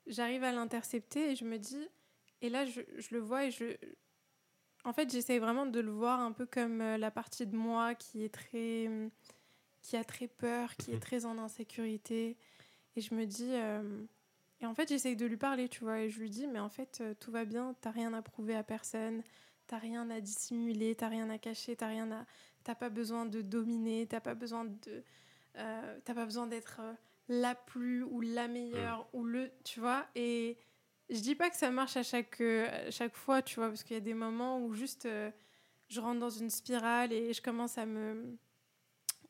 J'arrive 0.08 0.44
à 0.44 0.52
l'intercepter 0.52 1.32
et 1.32 1.36
je 1.36 1.46
me 1.46 1.58
dis. 1.58 1.88
Et 2.42 2.50
là, 2.50 2.66
je, 2.66 2.82
je 2.98 3.16
le 3.16 3.20
vois 3.20 3.46
et 3.46 3.52
je. 3.52 3.76
En 4.86 4.92
fait, 4.92 5.10
j'essaye 5.12 5.40
vraiment 5.40 5.66
de 5.66 5.80
le 5.80 5.92
voir 5.92 6.20
un 6.20 6.34
peu 6.34 6.46
comme 6.46 6.82
euh, 6.82 6.98
la 6.98 7.10
partie 7.10 7.48
de 7.48 7.56
moi 7.56 7.96
qui 7.96 8.24
est 8.24 8.34
très 8.34 8.90
qui 9.82 9.98
a 9.98 10.04
très 10.04 10.28
peur, 10.28 10.76
qui 10.76 10.92
est 10.92 10.96
mhm. 10.96 11.00
très 11.00 11.26
en 11.26 11.38
insécurité. 11.38 12.38
Et 12.96 13.02
je 13.02 13.14
me 13.16 13.26
dis. 13.26 13.52
Euh, 13.54 14.06
et 14.64 14.66
en 14.66 14.74
fait, 14.74 14.88
j'essaye 14.88 15.18
de 15.18 15.26
lui 15.26 15.36
parler, 15.36 15.68
tu 15.68 15.84
vois. 15.84 16.00
Et 16.00 16.10
je 16.10 16.22
lui 16.22 16.30
dis, 16.30 16.48
mais 16.48 16.60
en 16.60 16.70
fait, 16.70 17.00
euh, 17.02 17.14
tout 17.20 17.32
va 17.32 17.44
bien, 17.44 17.76
t'as 17.82 17.92
rien 17.92 18.14
à 18.14 18.22
prouver 18.22 18.56
à 18.56 18.64
personne, 18.64 19.22
t'as 19.68 19.78
rien 19.78 20.10
à 20.10 20.22
dissimuler, 20.22 20.96
t'as 20.96 21.10
rien 21.10 21.30
à 21.30 21.38
cacher, 21.38 21.76
t'as 21.76 21.88
rien 21.88 22.10
à. 22.14 22.26
T'as 22.64 22.76
pas 22.76 22.90
besoin 22.90 23.26
de 23.26 23.42
dominer, 23.42 24.08
t'as 24.08 24.22
pas 24.22 24.36
besoin 24.36 24.64
de. 24.64 25.04
Euh, 25.58 26.00
t'as 26.06 26.14
pas 26.14 26.24
besoin 26.24 26.48
d'être 26.48 26.80
la 27.28 27.56
plus 27.56 28.04
ou 28.04 28.22
la 28.22 28.48
meilleure 28.48 29.06
ou 29.12 29.26
le. 29.26 29.52
Tu 29.66 29.82
vois. 29.82 30.08
Et 30.16 30.58
je 31.10 31.20
dis 31.20 31.36
pas 31.36 31.50
que 31.50 31.58
ça 31.58 31.70
marche 31.70 31.98
à 31.98 32.04
chaque, 32.04 32.42
chaque 32.90 33.16
fois, 33.16 33.42
tu 33.42 33.56
vois, 33.56 33.68
parce 33.68 33.84
qu'il 33.84 33.96
y 33.96 33.98
a 33.98 34.02
des 34.02 34.14
moments 34.14 34.62
où 34.62 34.74
juste 34.74 35.10
je 35.90 36.00
rentre 36.00 36.22
dans 36.22 36.30
une 36.30 36.50
spirale 36.50 37.12
et 37.12 37.34
je 37.34 37.42
commence 37.42 37.78
à 37.78 37.86
me 37.86 38.38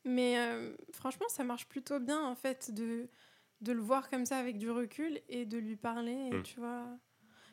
mais 0.04 0.38
euh, 0.38 0.76
franchement, 0.92 1.26
ça 1.28 1.44
marche 1.44 1.66
plutôt 1.66 1.98
bien, 1.98 2.22
en 2.22 2.34
fait, 2.34 2.72
de, 2.72 3.08
de 3.60 3.72
le 3.72 3.80
voir 3.80 4.10
comme 4.10 4.26
ça 4.26 4.38
avec 4.38 4.58
du 4.58 4.70
recul 4.70 5.20
et 5.28 5.46
de 5.46 5.58
lui 5.58 5.76
parler, 5.76 6.30
hmm. 6.30 6.42
tu 6.42 6.60
vois. 6.60 6.86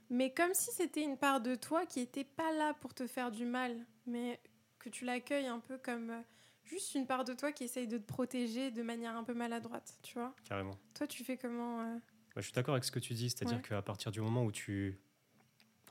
Mais 0.09 0.33
comme 0.33 0.53
si 0.53 0.71
c'était 0.71 1.03
une 1.03 1.17
part 1.17 1.41
de 1.41 1.55
toi 1.55 1.85
qui 1.85 1.99
n'était 1.99 2.25
pas 2.25 2.51
là 2.51 2.73
pour 2.73 2.93
te 2.93 3.07
faire 3.07 3.31
du 3.31 3.45
mal, 3.45 3.85
mais 4.05 4.41
que 4.77 4.89
tu 4.89 5.05
l'accueilles 5.05 5.47
un 5.47 5.59
peu 5.59 5.77
comme 5.77 6.09
euh, 6.09 6.21
juste 6.63 6.95
une 6.95 7.07
part 7.07 7.23
de 7.23 7.33
toi 7.33 7.51
qui 7.51 7.63
essaye 7.63 7.87
de 7.87 7.97
te 7.97 8.05
protéger 8.05 8.71
de 8.71 8.83
manière 8.83 9.15
un 9.15 9.23
peu 9.23 9.33
maladroite, 9.33 9.97
tu 10.01 10.15
vois. 10.15 10.35
Carrément. 10.43 10.77
Toi, 10.93 11.07
tu 11.07 11.23
fais 11.23 11.37
comment 11.37 11.81
euh? 11.81 11.97
Je 12.35 12.41
suis 12.41 12.53
d'accord 12.53 12.73
avec 12.73 12.83
ce 12.83 12.91
que 12.91 12.99
tu 12.99 13.13
dis, 13.13 13.29
c'est-à-dire 13.29 13.61
qu'à 13.61 13.81
partir 13.81 14.11
du 14.11 14.21
moment 14.21 14.43
où 14.45 14.51
tu, 14.51 14.99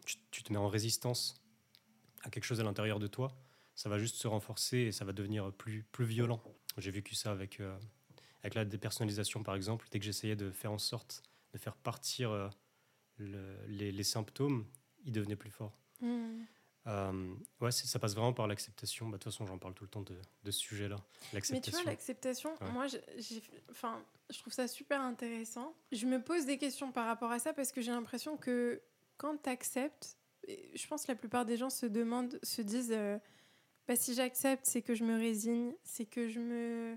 tu, 0.06 0.16
tu, 0.30 0.42
te 0.42 0.52
mets 0.52 0.58
en 0.58 0.68
résistance 0.68 1.42
à 2.22 2.30
quelque 2.30 2.44
chose 2.44 2.60
à 2.60 2.62
l'intérieur 2.62 2.98
de 2.98 3.06
toi, 3.06 3.36
ça 3.74 3.88
va 3.88 3.98
juste 3.98 4.16
se 4.16 4.26
renforcer 4.26 4.78
et 4.78 4.92
ça 4.92 5.04
va 5.04 5.12
devenir 5.12 5.52
plus, 5.52 5.84
plus 5.92 6.06
violent. 6.06 6.42
J'ai 6.78 6.90
vécu 6.90 7.14
ça 7.14 7.30
avec, 7.30 7.60
euh, 7.60 7.78
avec 8.42 8.54
la 8.54 8.64
dépersonnalisation, 8.64 9.42
par 9.42 9.54
exemple. 9.54 9.86
Dès 9.90 9.98
que 9.98 10.04
j'essayais 10.04 10.36
de 10.36 10.50
faire 10.50 10.72
en 10.72 10.78
sorte 10.78 11.22
de 11.52 11.58
faire 11.58 11.76
partir 11.76 12.30
euh, 12.30 12.48
le- 13.16 13.56
les, 13.66 13.90
les 13.92 14.04
symptômes, 14.04 14.66
ils 15.04 15.12
devenaient 15.12 15.36
plus 15.36 15.50
forts. 15.50 15.76
Hmm. 16.00 16.42
Euh, 16.86 17.34
ouais, 17.60 17.70
ça 17.72 17.98
passe 17.98 18.14
vraiment 18.14 18.32
par 18.32 18.46
l'acceptation. 18.46 19.06
Bah, 19.06 19.18
De 19.18 19.22
toute 19.22 19.32
façon, 19.32 19.46
j'en 19.46 19.58
parle 19.58 19.74
tout 19.74 19.84
le 19.84 19.90
temps 19.90 20.00
de, 20.02 20.16
de 20.44 20.50
ce 20.50 20.58
sujet-là. 20.60 20.96
Mais 21.34 21.40
tu 21.60 21.70
vois, 21.70 21.82
L'acceptation. 21.84 22.54
Ouais. 22.60 22.70
moi, 22.72 22.86
j'ai, 22.86 23.02
enfin, 23.70 24.02
je 24.30 24.38
trouve 24.38 24.52
ça 24.52 24.66
super 24.66 25.00
intéressant. 25.00 25.74
Je 25.92 26.06
me 26.06 26.22
pose 26.22 26.46
des 26.46 26.56
questions 26.56 26.90
par 26.92 27.06
rapport 27.06 27.30
à 27.32 27.38
ça 27.38 27.52
parce 27.52 27.70
que 27.72 27.80
j'ai 27.82 27.90
l'impression 27.90 28.36
que 28.38 28.80
quand 29.18 29.36
tu 29.42 29.50
acceptes, 29.50 30.16
je 30.48 30.86
pense 30.86 31.04
que 31.04 31.12
la 31.12 31.16
plupart 31.16 31.44
des 31.44 31.58
gens 31.58 31.68
se 31.68 31.84
demandent, 31.84 32.38
se 32.42 32.62
disent, 32.62 32.92
euh, 32.96 33.18
bah, 33.86 33.94
si 33.96 34.14
j'accepte, 34.14 34.64
c'est 34.64 34.80
que 34.82 34.94
je 34.94 35.04
me 35.04 35.18
résigne, 35.18 35.74
c'est 35.84 36.06
que 36.06 36.28
je 36.28 36.40
me, 36.40 36.96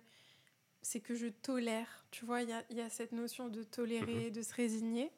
c'est 0.84 1.00
que 1.00 1.16
je 1.16 1.28
tolère. 1.28 2.06
Tu 2.12 2.25
vois, 2.25 2.44
il 2.44 2.50
y 2.50 2.54
a, 2.54 2.63
il 2.70 2.78
y 2.78 2.82
a 2.82 2.90
cette 2.90 3.12
notion 3.12 3.50
de 3.50 3.63
tolérer, 3.63 4.30
de 4.30 4.42
se 4.44 4.54
résigner. 4.54 5.12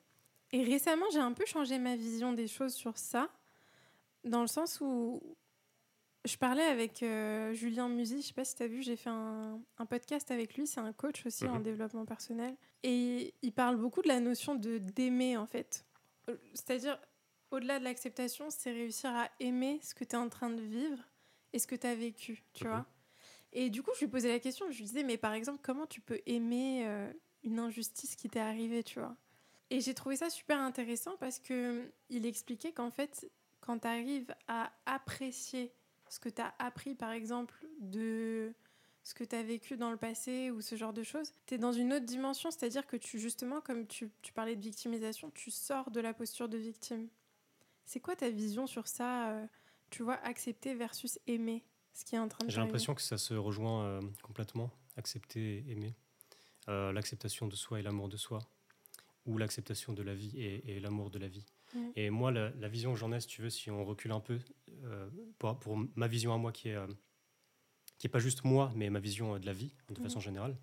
Et 0.52 0.64
récemment, 0.64 1.06
j'ai 1.12 1.20
un 1.20 1.34
peu 1.34 1.46
changé 1.46 1.78
ma 1.80 1.96
vision 1.98 2.32
des 2.32 2.48
choses 2.48 2.74
sur 2.74 2.98
ça, 2.98 3.30
dans 4.24 4.42
le 4.42 4.48
sens 4.48 4.80
où 4.80 5.22
je 6.24 6.38
parlais 6.38 6.64
avec 6.64 7.04
euh, 7.04 7.54
Julien 7.54 7.88
Musy, 7.90 8.22
je 8.22 8.28
sais 8.28 8.34
pas 8.34 8.46
si 8.46 8.56
tu 8.56 8.64
as 8.64 8.68
vu, 8.68 8.82
j'ai 8.82 8.96
fait 8.96 9.10
un, 9.12 9.60
un 9.78 9.86
podcast 9.86 10.32
avec 10.32 10.56
lui, 10.56 10.66
c'est 10.66 10.80
un 10.80 10.94
coach 10.94 11.26
aussi 11.26 11.48
en 11.48 11.56
Mhm. 11.58 11.64
développement 11.64 12.06
personnel. 12.06 12.56
Et 12.84 13.34
il 13.42 13.52
parle 13.52 13.76
beaucoup 13.76 14.02
de 14.02 14.08
la 14.08 14.20
notion 14.20 14.56
de 14.56 14.78
d'aimer 14.80 15.38
en 15.38 15.46
fait. 15.46 15.86
C'est-à-dire, 16.54 17.00
au-delà 17.52 17.78
de 17.80 17.84
l'acceptation, 17.84 18.50
c'est 18.50 18.72
réussir 18.72 19.12
à 19.12 19.30
aimer 19.40 19.80
ce 19.84 19.94
que 19.94 20.04
tu 20.04 20.16
es 20.16 20.20
en 20.20 20.30
train 20.30 20.50
de 20.50 20.62
vivre 20.62 20.98
et 21.54 21.60
ce 21.60 21.68
que 21.68 21.76
tu 21.76 21.86
as 21.86 21.94
vécu, 21.96 22.44
tu 22.54 22.64
Mhm. 22.66 22.70
vois. 22.72 22.86
Et 23.58 23.70
du 23.70 23.82
coup, 23.82 23.92
je 23.96 24.02
lui 24.02 24.12
posais 24.12 24.28
la 24.28 24.40
question, 24.40 24.70
je 24.70 24.78
lui 24.78 24.84
disais, 24.84 25.04
mais 25.04 25.18
par 25.18 25.34
exemple, 25.34 25.60
comment 25.64 25.88
tu 25.88 26.02
peux 26.02 26.20
aimer 26.26 26.86
euh, 26.86 27.12
une 27.44 27.58
injustice 27.58 28.18
qui 28.18 28.30
t'est 28.30 28.42
arrivée, 28.42 28.84
tu 28.84 29.00
vois? 29.00 29.16
Et 29.70 29.80
j'ai 29.80 29.94
trouvé 29.94 30.18
ça 30.18 30.30
super 30.30 30.60
intéressant 30.60 31.16
parce 31.18 31.40
que 31.40 31.90
il 32.10 32.26
expliquait 32.26 32.74
qu'en 32.74 32.92
fait, 32.92 33.32
quand 33.62 33.80
tu 33.80 33.88
arrives 33.88 34.36
à 34.50 34.74
apprécier 34.86 35.72
ce 36.10 36.20
que 36.20 36.28
tu 36.28 36.42
as 36.42 36.54
appris, 36.60 36.96
par 36.96 37.12
exemple, 37.12 37.66
de 37.80 38.54
ce 39.04 39.14
que 39.14 39.24
tu 39.24 39.36
as 39.38 39.44
vécu 39.44 39.78
dans 39.78 39.90
le 39.90 39.98
passé 39.98 40.52
ou 40.52 40.60
ce 40.60 40.76
genre 40.76 40.92
de 40.92 41.04
choses, 41.04 41.32
tu 41.46 41.56
es 41.56 41.58
dans 41.58 41.72
une 41.72 41.94
autre 41.94 42.06
dimension, 42.06 42.52
c'est-à-dire 42.52 42.86
que 42.86 42.98
tu, 42.98 43.20
justement, 43.20 43.62
comme 43.62 43.88
tu, 43.88 44.12
parlais 44.34 44.58
de 44.58 44.62
victimisation, 44.62 45.32
tu 45.32 45.50
sors 45.50 45.92
de 45.92 46.02
la 46.02 46.14
posture 46.14 46.50
de 46.50 46.58
victime. 46.58 47.08
C'est 47.86 48.02
quoi 48.02 48.18
ta 48.18 48.30
vision 48.30 48.68
sur 48.68 48.88
ça, 48.88 49.30
euh, 49.30 49.48
tu 49.92 50.04
vois, 50.04 50.16
accepter 50.26 50.74
versus 50.74 51.20
aimer? 51.26 51.64
Ce 51.96 52.06
qui 52.06 52.16
est 52.16 52.20
en 52.20 52.28
train 52.28 52.46
de 52.46 52.52
J'ai 52.52 52.60
l'impression 52.60 52.94
que 52.94 53.02
ça 53.02 53.18
se 53.18 53.34
rejoint 53.34 53.86
euh, 53.86 54.02
complètement. 54.22 54.72
Accepter 54.98 55.64
et 55.68 55.72
aimer. 55.72 55.96
Euh, 56.70 56.92
l'acceptation 56.92 57.48
de 57.48 57.56
soi 57.56 57.80
et 57.80 57.82
l'amour 57.82 58.10
de 58.10 58.18
soi. 58.18 58.40
Ou 59.25 59.38
l'acceptation 59.38 59.94
de 59.94 60.04
la 60.04 60.14
vie 60.14 60.38
et, 60.40 60.75
et 60.75 60.80
l'amour 60.80 61.10
de 61.10 61.18
la 61.20 61.28
vie. 61.28 61.46
Et 61.98 62.10
moi, 62.10 62.32
la, 62.32 62.52
la 62.52 62.70
vision 62.70 62.94
que 62.94 63.00
j'en 63.00 63.12
ai, 63.12 63.20
si 63.20 63.28
tu 63.28 63.42
veux, 63.42 63.50
si 63.50 63.70
on 63.70 63.84
recule 63.84 64.14
un 64.14 64.22
peu, 64.22 64.40
euh, 64.84 65.10
pour, 65.40 65.60
pour 65.60 65.78
ma 65.96 66.08
vision 66.08 66.34
à 66.34 66.38
moi 66.38 66.54
qui 66.54 66.70
est, 66.70 66.78
qui 67.98 68.08
est 68.08 68.10
pas 68.10 68.20
juste 68.20 68.46
moi, 68.46 68.72
mais 68.75 68.90
ma 68.90 69.00
vision 69.00 69.38
de 69.38 69.46
la 69.46 69.52
vie, 69.52 69.75
de 69.90 70.00
façon 70.00 70.22
générale, 70.22 70.58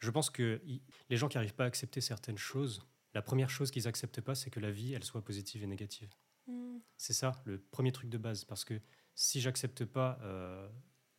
je 0.00 0.10
pense 0.10 0.28
que 0.28 0.60
les 1.08 1.16
gens 1.16 1.28
qui 1.28 1.38
n'arrivent 1.38 1.54
pas 1.54 1.64
à 1.64 1.66
accepter 1.66 2.02
certaines 2.02 2.36
choses, 2.36 2.86
la 3.14 3.22
première 3.22 3.50
chose 3.50 3.70
qu'ils 3.70 3.88
acceptent 3.88 4.20
pas, 4.20 4.34
c'est 4.34 4.50
que 4.50 4.60
la 4.60 4.70
vie, 4.70 4.92
elle 4.92 5.04
soit 5.04 5.22
positive 5.22 5.62
et 5.62 5.66
négative. 5.66 6.10
Mm. 6.46 6.78
C'est 6.96 7.12
ça, 7.12 7.40
le 7.44 7.58
premier 7.58 7.92
truc 7.92 8.08
de 8.08 8.18
base. 8.18 8.44
Parce 8.44 8.64
que 8.64 8.80
si 9.22 9.38
j'accepte 9.42 9.84
pas 9.84 10.18
euh, 10.22 10.66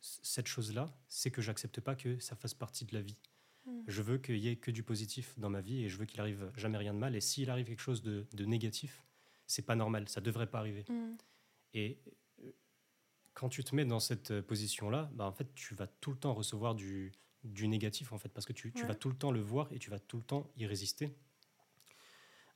cette 0.00 0.48
chose-là, 0.48 0.92
c'est 1.06 1.30
que 1.30 1.40
j'accepte 1.40 1.80
pas 1.80 1.94
que 1.94 2.18
ça 2.18 2.34
fasse 2.34 2.52
partie 2.52 2.84
de 2.84 2.94
la 2.94 3.00
vie. 3.00 3.16
Mm. 3.64 3.82
Je 3.86 4.02
veux 4.02 4.18
qu'il 4.18 4.38
y 4.38 4.48
ait 4.48 4.56
que 4.56 4.72
du 4.72 4.82
positif 4.82 5.38
dans 5.38 5.48
ma 5.50 5.60
vie 5.60 5.84
et 5.84 5.88
je 5.88 5.96
veux 5.98 6.04
qu'il 6.04 6.20
arrive 6.20 6.50
jamais 6.56 6.78
rien 6.78 6.94
de 6.94 6.98
mal. 6.98 7.14
Et 7.14 7.20
s'il 7.20 7.48
arrive 7.48 7.66
quelque 7.66 7.78
chose 7.80 8.02
de, 8.02 8.26
de 8.32 8.44
négatif, 8.44 9.04
c'est 9.46 9.62
pas 9.62 9.76
normal, 9.76 10.08
ça 10.08 10.20
devrait 10.20 10.48
pas 10.48 10.58
arriver. 10.58 10.84
Mm. 10.88 11.14
Et 11.74 12.00
euh, 12.42 12.50
quand 13.34 13.48
tu 13.48 13.62
te 13.62 13.72
mets 13.72 13.84
dans 13.84 14.00
cette 14.00 14.32
euh, 14.32 14.42
position-là, 14.42 15.08
bah, 15.14 15.24
en 15.26 15.32
fait, 15.32 15.54
tu 15.54 15.76
vas 15.76 15.86
tout 15.86 16.10
le 16.10 16.18
temps 16.18 16.34
recevoir 16.34 16.74
du, 16.74 17.12
du 17.44 17.68
négatif, 17.68 18.12
en 18.12 18.18
fait, 18.18 18.30
parce 18.30 18.46
que 18.46 18.52
tu, 18.52 18.72
tu 18.72 18.82
Ouais. 18.82 18.88
vas 18.88 18.96
tout 18.96 19.10
le 19.10 19.16
temps 19.16 19.30
le 19.30 19.40
voir 19.40 19.72
et 19.72 19.78
tu 19.78 19.90
vas 19.90 20.00
tout 20.00 20.16
le 20.16 20.24
temps 20.24 20.50
y 20.56 20.66
résister. 20.66 21.14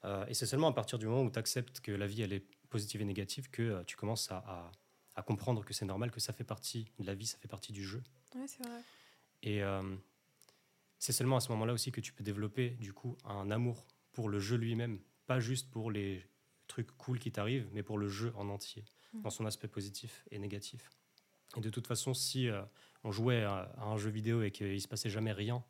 Euh, 0.05 0.27
et 0.27 0.35
c'est 0.35 0.47
seulement 0.47 0.69
à 0.69 0.73
partir 0.73 0.99
du 0.99 1.07
moment 1.07 1.23
où 1.23 1.31
tu 1.31 1.39
acceptes 1.39 1.79
que 1.79 1.93
la 1.93 2.09
vie, 2.09 2.23
elle 2.23 2.33
est 2.33 2.45
positive 2.69 3.01
et 3.01 3.05
négative, 3.05 3.49
que 3.49 3.63
euh, 3.63 3.85
tu 3.85 3.95
commences 3.97 4.29
à, 4.33 4.39
à- 4.39 4.73
à 5.17 5.23
comprendre 5.23 5.65
que 5.65 5.73
c'est 5.75 5.85
normal, 5.87 6.11
que 6.11 6.21
ça 6.21 6.33
fait 6.33 6.45
partie 6.45 6.91
de 6.99 7.05
la 7.07 7.15
vie, 7.15 7.27
ça 7.27 7.39
fait 7.39 7.49
partie 7.49 7.73
du 7.73 7.85
jeu. 7.85 8.03
Ouais, 8.35 8.47
c'est 8.47 8.63
vrai. 8.63 8.81
Et 9.43 9.63
euh, 9.63 9.97
c'est 10.99 11.13
seulement 11.13 11.37
à 11.37 11.41
ce 11.41 11.51
moment-là 11.53 11.73
aussi 11.73 11.91
que 11.93 12.01
tu 12.01 12.13
peux 12.13 12.23
développer, 12.25 12.71
du 12.71 12.93
coup, 12.93 13.17
un 13.25 13.51
amour 13.51 13.87
pour 14.13 14.29
le 14.29 14.39
jeu 14.41 14.57
lui-même, 14.57 15.01
pas 15.27 15.41
juste 15.41 15.71
pour 15.71 15.91
les 15.91 16.25
trucs 16.69 16.91
cool 16.97 17.19
qui 17.19 17.31
t'arrivent, 17.33 17.69
mais 17.73 17.83
pour 17.83 17.99
le 17.99 18.09
jeu 18.09 18.33
en 18.37 18.49
entier, 18.49 18.85
Mhm. 19.13 19.23
dans 19.23 19.31
son 19.31 19.47
aspect 19.47 19.69
positif 19.69 20.25
et 20.31 20.39
négatif. 20.39 20.91
Et 21.57 21.61
de 21.61 21.71
toute 21.71 21.87
façon, 21.87 22.13
si 22.13 22.49
euh, 22.49 22.63
on 23.05 23.13
jouait 23.13 23.45
à, 23.45 23.73
à 23.79 23.85
un 23.85 23.97
jeu 23.97 24.11
vidéo 24.11 24.43
et 24.43 24.51
qu'il 24.51 24.81
se 24.81 24.89
passait 24.89 25.11
jamais 25.11 25.33
rien, 25.33 25.65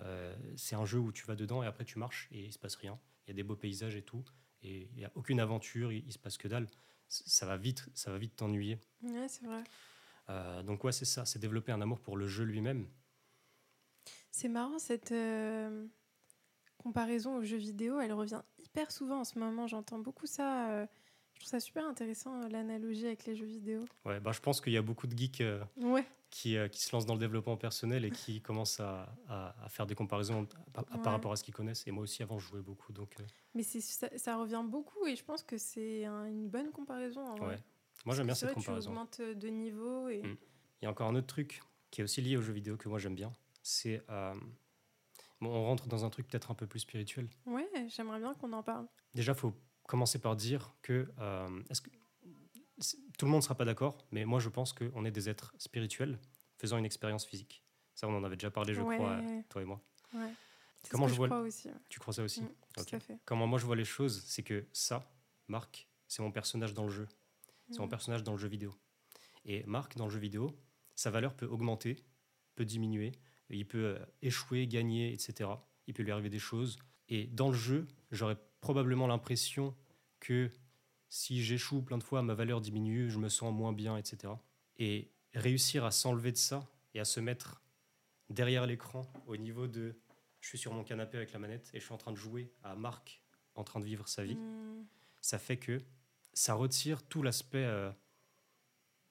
euh, 0.00 0.36
c'est 0.56 0.76
un 0.76 0.84
jeu 0.84 0.98
où 0.98 1.12
tu 1.12 1.24
vas 1.24 1.34
dedans 1.34 1.62
et 1.62 1.66
après 1.66 1.84
tu 1.84 1.98
marches 1.98 2.28
et 2.30 2.44
il 2.44 2.52
se 2.52 2.58
passe 2.58 2.74
rien. 2.76 2.98
Il 3.26 3.30
y 3.30 3.32
a 3.32 3.34
des 3.34 3.42
beaux 3.42 3.56
paysages 3.56 3.96
et 3.96 4.02
tout, 4.02 4.22
et 4.62 4.88
il 4.92 4.96
n'y 4.98 5.04
a 5.04 5.10
aucune 5.14 5.40
aventure, 5.40 5.92
il, 5.92 6.04
il 6.06 6.12
se 6.12 6.18
passe 6.18 6.36
que 6.36 6.46
dalle. 6.48 6.66
Ça 7.08 7.46
va 7.46 7.56
vite, 7.56 7.84
ça 7.94 8.10
va 8.10 8.18
vite 8.18 8.36
t'ennuyer. 8.36 8.78
Ouais, 9.02 9.28
c'est 9.28 9.44
vrai. 9.46 9.62
Euh, 10.30 10.62
donc 10.62 10.82
ouais, 10.84 10.92
c'est 10.92 11.04
ça, 11.04 11.24
c'est 11.26 11.38
développer 11.38 11.70
un 11.72 11.80
amour 11.80 12.00
pour 12.00 12.16
le 12.16 12.26
jeu 12.26 12.44
lui-même. 12.44 12.88
C'est 14.30 14.48
marrant 14.48 14.78
cette 14.78 15.12
euh, 15.12 15.86
comparaison 16.78 17.36
aux 17.36 17.44
jeux 17.44 17.56
vidéo, 17.56 18.00
elle 18.00 18.12
revient 18.12 18.42
hyper 18.58 18.90
souvent 18.90 19.20
en 19.20 19.24
ce 19.24 19.38
moment. 19.38 19.66
J'entends 19.66 19.98
beaucoup 19.98 20.26
ça. 20.26 20.70
euh, 20.70 20.86
je 21.34 21.40
trouve 21.40 21.50
ça 21.50 21.60
super 21.60 21.86
intéressant 21.86 22.48
l'analogie 22.48 23.06
avec 23.06 23.26
les 23.26 23.36
jeux 23.36 23.46
vidéo. 23.46 23.84
Ouais, 24.04 24.20
bah, 24.20 24.32
je 24.32 24.40
pense 24.40 24.60
qu'il 24.60 24.72
y 24.72 24.76
a 24.76 24.82
beaucoup 24.82 25.06
de 25.06 25.16
geeks 25.16 25.42
Ouais. 25.76 26.06
Qui, 26.34 26.56
euh, 26.56 26.66
qui 26.66 26.82
se 26.82 26.90
lancent 26.94 27.06
dans 27.06 27.14
le 27.14 27.20
développement 27.20 27.56
personnel 27.56 28.04
et 28.04 28.10
qui 28.10 28.40
commencent 28.42 28.80
à, 28.80 29.14
à- 29.28 29.54
à 29.64 29.68
faire 29.68 29.86
des 29.86 29.94
comparaisons 29.94 30.48
par, 30.72 30.84
rapport 31.12 31.30
à 31.30 31.36
ce 31.36 31.44
qu'ils 31.44 31.54
connaissent. 31.54 31.86
Et 31.86 31.92
moi 31.92 32.02
aussi, 32.02 32.24
avant, 32.24 32.40
je 32.40 32.48
jouais 32.48 32.60
beaucoup. 32.60 32.92
Donc, 32.92 33.14
euh, 33.20 33.24
Mais 33.54 33.62
ça, 33.62 34.08
ça 34.18 34.36
revient 34.36 34.64
beaucoup 34.68 35.06
et 35.06 35.14
je 35.14 35.22
pense 35.22 35.44
que 35.44 35.56
c'est 35.58 36.04
un- 36.04 36.26
une 36.26 36.48
bonne 36.48 36.72
comparaison. 36.72 37.20
En 37.24 37.36
vrai. 37.36 37.46
ouais. 37.54 37.62
Moi, 38.04 38.16
j'aime 38.16 38.26
bien 38.26 38.34
cette 38.34 38.48
vrai, 38.50 38.54
Tu 38.60 38.64
comparaison. 38.66 38.90
augmentes 38.90 39.20
de 39.20 39.46
niveau 39.48 40.08
et 40.08 40.22
Mm. 40.22 40.36
Il 40.82 40.84
y 40.84 40.88
a 40.88 40.90
encore 40.90 41.06
un 41.08 41.14
autre 41.14 41.28
truc 41.28 41.62
qui 41.92 42.00
est 42.00 42.04
aussi 42.04 42.20
lié 42.20 42.36
aux 42.36 42.42
jeux 42.42 42.52
vidéo 42.52 42.76
que 42.76 42.88
moi, 42.88 42.98
j'aime 42.98 43.14
bien. 43.14 43.32
C'est. 43.62 44.02
euh, 44.10 44.34
bon, 45.40 45.50
on 45.54 45.64
rentre 45.66 45.86
dans 45.86 46.04
un 46.04 46.10
truc 46.10 46.26
peut-être 46.26 46.50
un 46.50 46.54
peu 46.54 46.66
plus 46.66 46.80
spirituel. 46.80 47.28
ouais, 47.46 47.68
j'aimerais 47.88 48.18
bien 48.18 48.34
qu'on 48.34 48.52
en 48.54 48.64
parle. 48.64 48.88
Déjà, 49.14 49.32
il 49.32 49.38
faut 49.38 49.54
commencer 49.86 50.18
par 50.18 50.34
dire 50.34 50.74
que. 50.82 51.08
euh, 51.20 51.62
est-ce 51.70 51.80
que 51.80 51.90
c'est- 51.90 51.98
tout 53.18 53.24
le 53.26 53.30
monde 53.30 53.38
ne 53.40 53.44
sera 53.44 53.54
pas 53.54 53.64
d'accord, 53.64 53.98
mais 54.10 54.24
moi, 54.24 54.40
je 54.40 54.48
pense 54.48 54.72
qu'on 54.72 55.04
est 55.04 55.10
des 55.10 55.28
êtres 55.28 55.54
spirituels 55.58 56.18
faisant 56.58 56.78
une 56.78 56.84
expérience 56.84 57.24
physique. 57.26 57.62
Ça, 57.94 58.08
on 58.08 58.16
en 58.16 58.24
avait 58.24 58.36
déjà 58.36 58.50
parlé, 58.50 58.74
je 58.74 58.80
Ouais. 58.80 58.96
crois, 58.96 59.20
toi 59.48 59.62
et 59.62 59.64
moi. 59.64 59.80
Ouais. 60.14 60.32
Comment 60.90 61.06
ce 61.06 61.10
que 61.10 61.14
je 61.14 61.18
vois 61.18 61.28
crois 61.28 61.40
aussi. 61.40 61.68
ouais. 61.68 61.74
Tu 61.88 61.98
crois 62.00 62.12
ça 62.12 62.22
aussi 62.22 62.42
Mm, 62.42 62.48
Ok. 62.78 62.86
Tout 62.86 62.96
à 62.96 63.00
fait. 63.00 63.18
Comment 63.24 63.46
moi 63.46 63.58
je 63.58 63.64
vois 63.66 63.76
les 63.76 63.84
choses, 63.84 64.22
c'est 64.26 64.42
que 64.42 64.66
ça, 64.72 65.08
Marc, 65.48 65.88
c'est 66.08 66.22
mon 66.22 66.30
personnage 66.32 66.74
dans 66.74 66.84
le 66.84 66.90
jeu. 66.90 67.08
C'est 67.70 67.78
mon 67.78 67.86
Mm. 67.86 67.90
personnage 67.90 68.22
dans 68.22 68.32
le 68.32 68.38
jeu 68.38 68.48
vidéo. 68.48 68.74
Et 69.44 69.62
Marc, 69.64 69.96
dans 69.96 70.04
le 70.06 70.10
jeu 70.10 70.18
vidéo, 70.18 70.58
sa 70.94 71.10
valeur 71.10 71.34
peut 71.34 71.46
augmenter, 71.46 72.04
peut 72.54 72.64
diminuer, 72.64 73.12
il 73.50 73.66
peut 73.66 73.84
euh, 73.96 73.98
échouer, 74.22 74.66
gagner, 74.66 75.12
etc. 75.12 75.50
Il 75.86 75.94
peut 75.94 76.02
lui 76.02 76.10
arriver 76.12 76.30
des 76.30 76.38
choses. 76.38 76.78
Et 77.08 77.26
dans 77.26 77.48
le 77.48 77.54
jeu, 77.56 77.86
j'aurais 78.10 78.36
probablement 78.60 79.06
l'impression 79.06 79.74
que 80.20 80.50
si 81.16 81.44
j'échoue 81.44 81.80
plein 81.80 81.96
de 81.96 82.02
fois, 82.02 82.22
ma 82.22 82.34
valeur 82.34 82.60
diminue, 82.60 83.08
je 83.08 83.18
me 83.18 83.28
sens 83.28 83.54
moins 83.54 83.72
bien, 83.72 83.96
etc. 83.96 84.32
Et 84.78 85.08
réussir 85.32 85.84
à 85.84 85.92
s'enlever 85.92 86.32
de 86.32 86.36
ça 86.36 86.66
et 86.92 86.98
à 86.98 87.04
se 87.04 87.20
mettre 87.20 87.62
derrière 88.30 88.66
l'écran 88.66 89.06
au 89.28 89.36
niveau 89.36 89.68
de 89.68 89.94
je 90.40 90.48
suis 90.48 90.58
sur 90.58 90.72
mon 90.74 90.82
canapé 90.82 91.16
avec 91.16 91.32
la 91.32 91.38
manette 91.38 91.70
et 91.72 91.78
je 91.78 91.84
suis 91.84 91.94
en 91.94 91.98
train 91.98 92.10
de 92.10 92.16
jouer 92.16 92.50
à 92.64 92.74
Marc 92.74 93.22
en 93.54 93.62
train 93.62 93.78
de 93.78 93.84
vivre 93.84 94.08
sa 94.08 94.24
vie, 94.24 94.34
Mm. 94.34 94.84
ça 95.20 95.38
fait 95.38 95.56
que 95.56 95.80
ça 96.32 96.54
retire 96.54 97.04
tout 97.04 97.22
l'aspect 97.22 97.64
euh, 97.64 97.92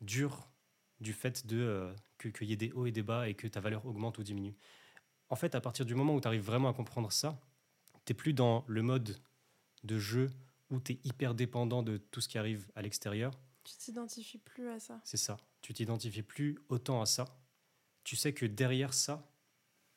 dur 0.02 0.52
du 1.00 1.14
fait 1.14 1.48
de 1.48 1.58
euh, 1.58 1.94
que- 2.18 2.28
qu'il 2.28 2.50
y 2.50 2.54
ait 2.54 2.58
des 2.58 2.72
hauts 2.74 2.86
et 2.86 2.92
des 2.92 3.02
bas 3.04 3.30
et 3.30 3.34
que 3.34 3.48
ta 3.48 3.62
valeur 3.62 3.86
augmente 3.86 4.18
ou 4.18 4.24
diminue. 4.24 4.56
En 5.30 5.38
fait, 5.38 5.56
à 5.56 5.62
partir 5.62 5.86
du 5.86 5.96
moment 5.96 6.14
où 6.16 6.20
tu 6.22 6.28
arrives 6.28 6.44
vraiment 6.44 6.68
à 6.68 6.74
comprendre 6.74 7.12
ça, 7.14 7.40
tu 8.06 8.14
plus 8.14 8.34
dans 8.34 8.66
le 8.68 8.82
mode 8.82 9.18
de 9.86 9.98
jeu 9.98 10.30
où 10.74 10.80
tu 10.80 10.94
es 10.94 11.00
hyper 11.04 11.36
dépendant 11.36 11.84
de 11.84 11.98
tout 11.98 12.20
ce 12.20 12.28
qui 12.28 12.38
arrive 12.38 12.68
à 12.76 12.82
l'extérieur. 12.82 13.32
Tu 13.64 13.76
t'identifies 13.78 14.40
plus 14.40 14.68
à 14.70 14.80
ça. 14.80 15.00
C'est 15.04 15.18
ça. 15.18 15.38
Tu 15.62 15.74
t'identifies 15.74 16.24
plus 16.24 16.60
autant 16.68 17.02
à 17.02 17.06
ça. 17.06 17.26
Tu 18.04 18.16
sais 18.16 18.34
que 18.34 18.46
derrière 18.46 18.94
ça, 18.94 19.30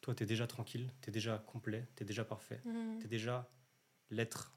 toi, 0.01 0.15
tu 0.15 0.23
es 0.23 0.27
déjà 0.27 0.47
tranquille, 0.47 0.93
tu 1.03 1.09
es 1.09 1.13
déjà 1.13 1.39
complet, 1.39 1.89
tu 1.97 2.03
es 2.03 2.07
déjà 2.07 2.25
parfait. 2.25 2.61
Mm. 2.65 2.99
tu 3.01 3.07
es 3.07 3.09
déjà 3.09 3.51
l'être 4.11 4.53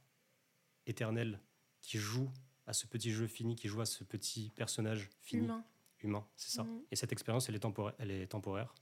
éternel 0.85 1.39
qui 1.81 1.97
joue 1.97 2.29
à 2.67 2.73
ce 2.73 2.85
petit 2.85 3.11
jeu 3.11 3.25
fini, 3.25 3.55
qui 3.55 3.67
joue 3.67 3.81
à 3.81 3.85
ce 3.85 4.03
petit 4.03 4.51
personnage 4.55 5.09
fini, 5.21 5.45
Humain. 5.45 5.63
humain, 6.03 6.27
c'est 6.35 6.51
ça. 6.51 6.63
Mhm. 6.63 6.83
Et 6.91 6.95
cette 6.95 7.11
expérience, 7.11 7.49
elle 7.49 7.55
est 7.55 7.59
temporaire. 7.59 7.95
Elle 7.97 8.11
est 8.11 8.27
temporaire. 8.27 8.75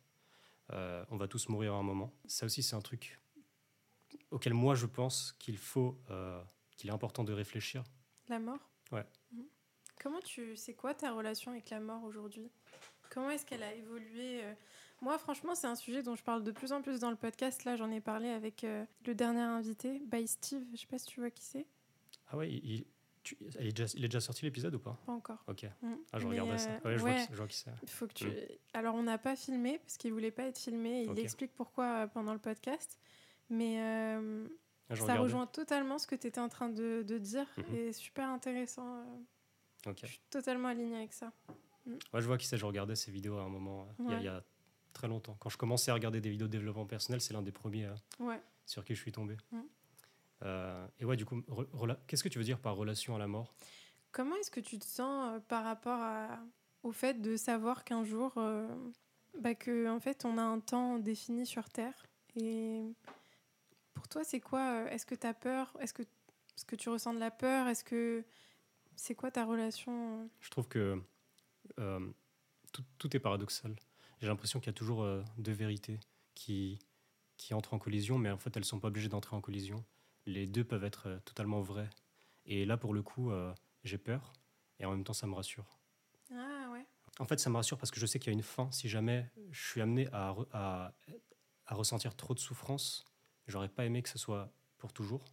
Euh, 0.73 1.05
on 1.09 1.15
va 1.15 1.27
tous 1.29 1.47
mourir 1.47 1.73
à 1.73 1.77
un 1.77 1.83
moment. 1.83 2.11
Ça 2.25 2.45
aussi, 2.45 2.63
c'est 2.63 2.75
un 2.75 2.81
truc 2.81 3.21
auquel 4.31 4.53
moi, 4.53 4.75
je 4.75 4.85
pense 4.85 5.33
qu'il 5.39 5.57
faut, 5.57 6.01
euh, 6.09 6.43
qu'il 6.77 6.89
est 6.89 6.93
important 6.93 7.23
de 7.23 7.33
réfléchir. 7.33 7.83
La 8.29 8.39
mort? 8.39 8.59
Ouais. 8.91 9.05
Mhm. 9.31 9.45
Comment 10.01 10.19
tu. 10.21 10.55
C'est 10.55 10.73
quoi 10.75 10.93
ta 10.93 11.11
relation 11.11 11.51
avec 11.51 11.69
la 11.69 11.79
mort 11.79 12.03
aujourd'hui? 12.03 12.49
Comment 13.09 13.29
est-ce 13.31 13.45
qu'elle 13.45 13.63
a 13.63 13.73
évolué 13.73 14.43
euh? 14.43 14.53
Moi, 15.01 15.17
franchement, 15.19 15.53
c'est 15.55 15.67
un 15.67 15.75
sujet 15.75 16.01
dont 16.01 16.15
je 16.15 16.23
parle 16.23 16.43
de 16.43 16.51
plus 16.51 16.71
en 16.71 16.81
plus 16.81 16.99
dans 16.99 17.11
le 17.11 17.15
podcast. 17.15 17.65
Là, 17.65 17.75
j'en 17.75 17.91
ai 17.91 18.01
parlé 18.01 18.29
avec 18.29 18.63
euh, 18.63 18.83
le 19.05 19.13
dernier 19.13 19.41
invité, 19.41 19.99
by 20.11 20.27
Steve. 20.27 20.63
Je 20.73 20.77
sais 20.81 20.87
pas 20.87 20.97
si 20.97 21.05
tu 21.07 21.19
vois 21.19 21.29
qui 21.29 21.43
c'est. 21.43 21.65
Ah 22.29 22.37
ouais, 22.37 22.49
il, 22.51 22.85
tu- 23.23 23.37
elle 23.59 23.67
est 23.67 23.71
déjà, 23.71 23.93
il 23.95 24.03
est 24.03 24.07
déjà 24.07 24.19
sorti 24.21 24.43
l'épisode 24.45 24.73
ou 24.75 24.79
pas? 24.79 24.97
Pas 25.05 25.11
encore. 25.11 25.43
Ok. 25.47 25.65
Mhm. 25.81 25.97
Ah, 26.11 26.19
je 26.19 26.23
Mais, 26.27 26.29
regardais 26.39 26.57
ça. 26.57 26.69
euh, 26.71 26.79
Ouais, 26.85 26.93
je, 26.97 27.01
Vois 27.01 27.13
qui, 27.13 27.27
je 27.31 27.37
vois 27.37 27.47
qui 27.47 27.57
c'est. 27.57 27.89
Faut 27.89 28.07
que 28.07 28.13
tu. 28.13 28.25
Mm. 28.27 28.33
Alors, 28.73 28.95
on 28.95 29.03
n'a 29.03 29.17
pas 29.19 29.35
filmé 29.35 29.77
parce 29.79 29.97
qu'il 29.97 30.11
voulait 30.13 30.31
pas 30.31 30.43
être 30.43 30.57
filmé. 30.59 31.03
Il 31.03 31.19
explique 31.19 31.53
pourquoi 31.53 31.85
euh, 32.03 32.07
pendant 32.07 32.33
le 32.33 32.39
podcast. 32.39 32.97
Mais 33.49 33.79
euh, 33.79 34.47
je 34.95 35.03
ça 35.03 35.15
rejoint 35.17 35.47
totalement 35.47 35.97
ce 35.99 36.07
que 36.07 36.15
tu 36.15 36.27
étais 36.27 36.39
en 36.39 36.49
train 36.49 36.69
de, 36.69 37.03
de 37.07 37.17
dire 37.17 37.45
Mhm. 37.57 37.75
et 37.75 37.93
super 37.93 38.27
intéressant. 38.29 38.97
euh. 38.97 39.91
Je 40.01 40.05
suis 40.07 40.19
totalement 40.29 40.67
alignée 40.69 40.97
avec 40.97 41.13
ça. 41.13 41.31
Ouais, 41.85 41.95
je 42.21 42.25
vois 42.27 42.37
qui 42.37 42.45
c'est. 42.47 42.57
Je 42.57 42.65
regardais 42.65 42.95
ces 42.95 43.11
vidéos 43.11 43.37
à 43.37 43.43
un 43.43 43.49
moment, 43.49 43.83
euh, 43.83 43.85
il 43.99 44.05
y 44.05 44.07
a- 44.07 44.11
Ouais. 44.15 44.21
il 44.21 44.25
y, 44.25 44.29
a 44.29 44.43
très 44.93 45.07
longtemps. 45.07 45.37
Quand 45.39 45.49
je 45.49 45.57
commençais 45.57 45.91
à 45.91 45.93
regarder 45.93 46.19
des 46.19 46.29
vidéos 46.29 46.47
de 46.47 46.51
développement 46.51 46.85
personnel, 46.85 47.21
c'est 47.21 47.33
l'un 47.33 47.41
des 47.41 47.51
premiers 47.53 47.85
euh, 47.85 47.95
Ouais. 48.19 48.41
sur 48.65 48.83
qui 48.83 48.95
je 48.95 49.01
suis 49.01 49.11
tombé. 49.11 49.37
Mm. 49.51 49.59
Euh, 50.43 50.87
et 50.99 51.05
ouais, 51.05 51.15
du 51.15 51.25
coup, 51.25 51.41
qu'est-ce 52.07 52.23
que 52.23 52.29
tu 52.29 52.37
veux 52.37 52.43
dire 52.43 52.59
par 52.59 52.75
relation 52.75 53.15
à 53.15 53.19
la 53.19 53.27
mort? 53.27 53.53
Comment 54.11 54.35
est-ce 54.37 54.51
que 54.51 54.59
tu 54.59 54.77
te 54.79 54.85
sens 54.85 55.35
euh, 55.35 55.39
par 55.47 55.63
rapport 55.63 55.99
à- 56.01 56.39
au 56.83 56.91
fait 56.91 57.21
de 57.21 57.37
savoir 57.37 57.83
qu'un 57.83 58.03
jour, 58.03 58.33
euh, 58.37 58.67
bah, 59.39 59.55
que 59.55 59.87
en 59.89 59.99
fait, 59.99 60.25
on 60.25 60.37
a 60.37 60.43
un 60.43 60.59
temps 60.59 60.97
défini 60.99 61.45
sur 61.45 61.69
Terre 61.69 62.05
Et 62.35 62.83
pour 64.07 64.21
toi, 64.21 64.23
c'est 64.23 64.39
quoi 64.39 64.71
euh, 64.71 64.87
Est-ce 64.87 65.05
que 65.05 65.15
tu 65.15 65.27
as 65.27 65.33
peur 65.33 65.75
Est-ce 65.81 65.93
que, 65.93 66.03
que 66.65 66.77
tu 66.77 66.87
ressens 66.87 67.13
de 67.13 67.19
la 67.19 67.29
peur 67.29 67.67
Est-ce 67.67 67.83
que 67.83 68.23
c'est 68.95 69.15
quoi 69.15 69.31
ta 69.31 69.43
relation 69.43 70.21
euh 70.21 70.27
Je 70.39 70.49
trouve 70.49 70.69
que 70.69 71.01
euh, 71.77 72.09
tout, 72.71 72.85
tout 72.99 73.17
est 73.17 73.19
paradoxal. 73.19 73.75
J'ai 74.21 74.27
l'impression 74.27 74.61
qu'il 74.61 74.67
y 74.67 74.69
a 74.69 74.73
toujours 74.73 75.03
euh, 75.03 75.21
deux 75.37 75.51
vérités 75.51 75.99
qui, 76.35 76.79
qui 77.35 77.53
entrent 77.53 77.73
en 77.73 77.79
collision, 77.79 78.17
mais 78.17 78.31
en 78.31 78.37
fait, 78.37 78.55
elles 78.55 78.63
sont 78.63 78.79
pas 78.79 78.87
obligées 78.87 79.09
d'entrer 79.09 79.35
en 79.35 79.41
collision. 79.41 79.83
Les 80.25 80.47
deux 80.47 80.63
peuvent 80.63 80.85
être 80.85 81.09
euh, 81.09 81.19
totalement 81.25 81.59
vraies. 81.59 81.89
Et 82.45 82.65
là, 82.65 82.77
pour 82.77 82.93
le 82.93 83.01
coup, 83.01 83.29
j'ai 83.83 83.97
peur, 83.97 84.31
et 84.79 84.85
en 84.85 84.91
même 84.91 85.03
temps, 85.03 85.11
ça 85.11 85.27
me 85.27 85.35
rassure. 85.35 85.77
Ah 86.31 86.69
ouais. 86.71 86.85
En 87.19 87.25
fait, 87.25 87.41
ça 87.41 87.49
me 87.49 87.57
rassure 87.57 87.77
parce 87.77 87.91
que 87.91 87.99
je 87.99 88.05
sais 88.05 88.19
qu'il 88.19 88.31
y 88.31 88.33
a 88.33 88.37
une 88.37 88.41
fin. 88.41 88.71
Si 88.71 88.87
jamais 88.87 89.29
je 89.51 89.67
suis 89.67 89.81
amené 89.81 90.07
à, 90.13 90.33
à 90.53 91.75
ressentir 91.75 92.15
trop 92.15 92.33
de 92.33 92.39
souffrance, 92.39 93.03
j'aurais 93.47 93.69
pas 93.69 93.85
aimé 93.85 94.01
que 94.01 94.09
ce 94.09 94.17
soit 94.17 94.49
pour 94.77 94.93
toujours. 94.93 95.23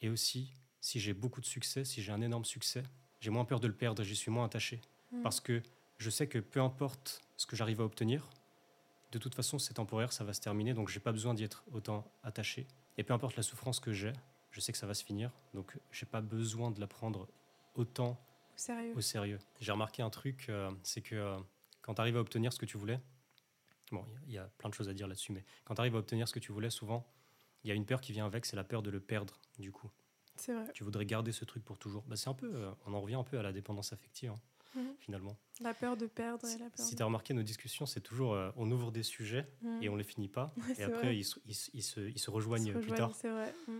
Et 0.00 0.08
aussi, 0.08 0.54
si 0.80 0.98
j'ai 1.00 1.12
beaucoup 1.12 1.40
de 1.40 1.46
succès, 1.46 1.84
si 1.84 2.02
j'ai 2.02 2.12
un 2.12 2.20
énorme 2.20 2.44
succès, 2.44 2.82
j'ai 3.20 3.30
moins 3.30 3.44
peur 3.44 3.60
de 3.60 3.66
le 3.66 3.74
perdre, 3.74 4.02
j'y 4.02 4.16
suis 4.16 4.30
moins 4.30 4.44
attaché. 4.46 4.80
Mm. 5.12 5.22
Parce 5.22 5.40
que 5.40 5.62
je 5.98 6.10
sais 6.10 6.26
que 6.26 6.38
peu 6.38 6.60
importe 6.60 7.20
ce 7.36 7.46
que 7.46 7.56
j'arrive 7.56 7.80
à 7.80 7.84
obtenir, 7.84 8.28
de 9.12 9.18
toute 9.18 9.34
façon, 9.34 9.58
c'est 9.58 9.74
temporaire, 9.74 10.12
ça 10.12 10.24
va 10.24 10.32
se 10.32 10.40
terminer, 10.40 10.72
donc 10.72 10.88
j'ai 10.88 11.00
pas 11.00 11.12
besoin 11.12 11.34
d'y 11.34 11.44
être 11.44 11.64
autant 11.72 12.04
attaché. 12.22 12.66
Et 12.96 13.02
peu 13.02 13.12
importe 13.12 13.36
la 13.36 13.42
souffrance 13.42 13.80
que 13.80 13.92
j'ai, 13.92 14.12
je 14.50 14.60
sais 14.60 14.72
que 14.72 14.78
ça 14.78 14.86
va 14.86 14.94
se 14.94 15.04
finir, 15.04 15.30
donc 15.52 15.76
j'ai 15.90 16.06
pas 16.06 16.20
besoin 16.20 16.70
de 16.70 16.80
la 16.80 16.86
prendre 16.86 17.28
autant 17.74 18.18
Sérieux. 18.56 18.92
au 18.96 19.00
sérieux. 19.00 19.38
J'ai 19.60 19.72
remarqué 19.72 20.02
un 20.02 20.10
truc, 20.10 20.46
euh, 20.48 20.70
c'est 20.82 21.00
que 21.00 21.16
euh, 21.16 21.38
quand 21.82 21.94
tu 21.94 22.00
arrives 22.00 22.16
à 22.16 22.20
obtenir 22.20 22.52
ce 22.52 22.58
que 22.58 22.66
tu 22.66 22.78
voulais, 22.78 23.00
bon, 23.90 24.04
il 24.06 24.12
y 24.12 24.16
a- 24.16 24.20
il 24.28 24.32
y, 24.34 24.38
a 24.38 24.44
plein 24.58 24.68
de 24.68 24.74
choses 24.74 24.88
à 24.88 24.94
dire 24.94 25.06
là-dessus, 25.08 25.32
mais 25.32 25.44
quand 25.64 25.74
tu 25.74 25.80
arrives 25.80 25.96
à 25.96 25.98
obtenir 25.98 26.26
ce 26.28 26.32
que 26.32 26.38
tu 26.38 26.52
voulais, 26.52 26.70
souvent, 26.70 27.06
il 27.64 27.68
y 27.68 27.70
a 27.70 27.74
une 27.74 27.86
peur 27.86 28.00
qui 28.00 28.12
vient 28.12 28.26
avec, 28.26 28.46
c'est 28.46 28.56
la 28.56 28.64
peur 28.64 28.82
de 28.82 28.90
le 28.90 29.00
perdre, 29.00 29.38
du 29.58 29.70
coup. 29.72 29.90
C'est 30.36 30.52
vrai. 30.54 30.70
Tu 30.72 30.84
voudrais 30.84 31.04
garder 31.06 31.32
ce 31.32 31.44
truc 31.44 31.64
pour 31.64 31.78
toujours. 31.78 32.04
Bah, 32.06 32.16
c'est 32.16 32.28
un 32.30 32.34
peu, 32.34 32.50
euh, 32.54 32.70
on 32.86 32.94
en 32.94 33.00
revient 33.00 33.16
un 33.16 33.24
peu 33.24 33.38
à 33.38 33.42
la 33.42 33.52
dépendance 33.52 33.92
affective, 33.92 34.30
hein, 34.30 34.40
Mhm. 34.74 34.94
finalement. 34.98 35.36
La 35.60 35.74
peur 35.74 35.96
de 35.96 36.06
perdre 36.06 36.46
et 36.46 36.52
Si, 36.52 36.58
la 36.58 36.70
peur. 36.70 36.86
si 36.86 36.92
de- 36.92 36.96
tu 36.96 37.02
as 37.02 37.06
remarqué, 37.06 37.34
nos 37.34 37.42
discussions, 37.42 37.84
c'est 37.84 38.00
toujours, 38.00 38.32
euh, 38.34 38.50
on 38.56 38.70
ouvre 38.70 38.90
des 38.92 39.02
sujets 39.02 39.46
Mm. 39.60 39.82
et 39.82 39.88
on 39.90 39.96
les 39.96 40.04
finit 40.04 40.28
pas, 40.28 40.54
Ouais, 40.56 40.74
et 40.78 40.82
après, 40.84 41.16
ils, 41.18 41.24
se- 41.24 41.40
ils 41.44 41.54
se- 41.54 41.70
ils 41.74 41.82
se, 41.82 42.00
ils 42.00 42.04
se 42.04 42.10
Ils 42.14 42.18
se 42.18 42.30
rejoignent 42.30 42.70
plus 42.72 42.76
rejoignent, 42.80 42.96
tard. 42.96 43.14
C'est 43.14 43.28
vrai. 43.30 43.54
Mm. 43.68 43.72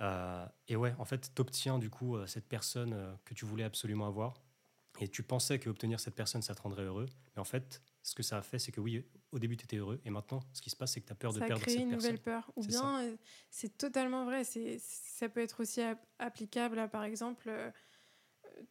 Euh, 0.00 0.46
et 0.68 0.74
ouais, 0.76 0.94
en 0.98 1.04
fait, 1.04 1.30
tu 1.34 1.40
obtiens 1.40 1.78
du 1.78 1.90
coup 1.90 2.16
cette 2.26 2.48
personne 2.48 3.16
que 3.24 3.34
tu 3.34 3.44
voulais 3.44 3.64
absolument 3.64 4.06
avoir. 4.08 4.34
Et 5.00 5.08
tu 5.08 5.22
pensais 5.22 5.58
que 5.58 5.70
obtenir 5.70 6.00
cette 6.00 6.14
personne, 6.14 6.42
ça 6.42 6.54
te 6.54 6.62
rendrait 6.62 6.82
heureux. 6.84 7.06
Mais 7.36 7.40
en 7.40 7.44
fait, 7.44 7.80
ce 8.02 8.14
que 8.14 8.22
ça 8.22 8.38
a 8.38 8.42
fait, 8.42 8.58
c'est 8.58 8.72
que 8.72 8.80
oui, 8.80 9.04
au 9.30 9.38
début, 9.38 9.56
tu 9.56 9.64
étais 9.64 9.76
heureux. 9.76 10.00
Et 10.04 10.10
maintenant, 10.10 10.40
ce 10.52 10.60
qui 10.60 10.70
se 10.70 10.76
passe, 10.76 10.92
c'est 10.92 11.00
que 11.00 11.06
tu 11.06 11.12
as 11.12 11.16
peur 11.16 11.32
de 11.32 11.38
ça 11.38 11.44
a 11.44 11.48
perdre 11.48 11.62
créé 11.62 11.74
cette 11.74 11.84
une 11.84 11.90
personne. 11.90 12.10
nouvelle 12.10 12.22
peur. 12.22 12.52
Ou 12.56 12.64
bien, 12.64 13.00
euh, 13.04 13.16
c'est 13.50 13.78
totalement 13.78 14.24
vrai. 14.24 14.44
C'est, 14.44 14.78
ça 14.80 15.28
peut 15.28 15.40
être 15.40 15.60
aussi 15.60 15.80
ap- 15.80 16.04
applicable 16.18 16.78
à, 16.78 16.88
par 16.88 17.04
exemple, 17.04 17.50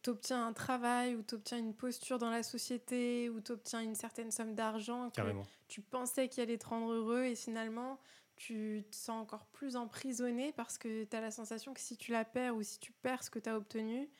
tu 0.02 0.10
obtiens 0.10 0.46
un 0.46 0.52
travail 0.52 1.14
ou 1.16 1.22
tu 1.22 1.34
obtiens 1.34 1.58
une 1.58 1.74
posture 1.74 2.18
dans 2.18 2.30
la 2.30 2.42
société 2.42 3.28
ou 3.30 3.40
tu 3.40 3.52
obtiens 3.52 3.80
une 3.80 3.94
certaine 3.94 4.30
somme 4.30 4.54
d'argent 4.54 5.10
que 5.10 5.16
Carrément. 5.16 5.42
tu 5.68 5.80
pensais 5.80 6.28
qu'il 6.28 6.42
allait 6.42 6.58
te 6.58 6.66
rendre 6.66 6.92
heureux 6.92 7.24
et 7.24 7.34
finalement, 7.34 7.98
tu 8.36 8.84
te 8.90 8.94
sens 8.96 9.20
encore 9.22 9.46
plus 9.46 9.76
emprisonné 9.76 10.52
parce 10.52 10.78
que 10.78 11.04
tu 11.04 11.16
as 11.16 11.20
la 11.20 11.30
sensation 11.30 11.74
que 11.74 11.80
si 11.80 11.96
tu 11.96 12.12
la 12.12 12.24
perds 12.24 12.56
ou 12.56 12.62
si 12.62 12.78
tu 12.80 12.92
perds 12.92 13.22
ce 13.24 13.30
que 13.30 13.38
tu 13.38 13.48
as 13.48 13.56
obtenu, 13.56 14.10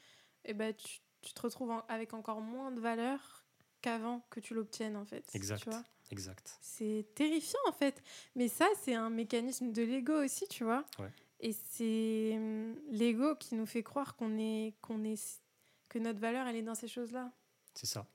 eh 0.44 0.54
ben, 0.54 0.74
tu, 0.74 1.00
tu 1.22 1.32
te 1.32 1.40
retrouves 1.42 1.70
en- 1.70 1.84
avec 1.88 2.12
encore 2.14 2.40
moins 2.40 2.70
de 2.70 2.80
valeur 2.80 3.41
qu'avant 3.82 4.20
que 4.30 4.40
tu 4.40 4.54
l'obtiennes, 4.54 4.96
en 4.96 5.04
fait. 5.04 5.24
Exact. 5.34 5.62
Tu 5.62 5.70
vois 5.70 5.84
Exact. 6.10 6.58
c'est 6.60 7.06
terrifiant 7.14 7.58
en 7.66 7.72
fait. 7.72 8.02
Mais 8.36 8.48
ça, 8.48 8.68
c'est 8.82 8.94
un 8.94 9.08
mécanisme 9.10 9.72
de 9.72 9.82
l'ego 9.82 10.22
aussi, 10.24 10.46
tu 10.48 10.62
vois. 10.64 10.84
Ouais. 10.98 11.10
Et 11.40 11.52
c'est 11.52 12.32
hum, 12.36 12.76
l'ego 12.90 13.34
qui 13.36 13.54
nous 13.56 13.66
fait 13.66 13.82
croire 13.82 14.14
qu'on 14.16 14.38
est, 14.38 14.74
qu'on 14.82 15.04
est, 15.04 15.40
que 15.88 15.98
notre 15.98 16.20
valeur, 16.20 16.46
elle 16.46 16.56
est 16.56 16.62
dans 16.62 16.74
ces 16.74 16.88
choses-là. 16.88 17.32
C'est 17.74 17.86
ça. 17.86 18.06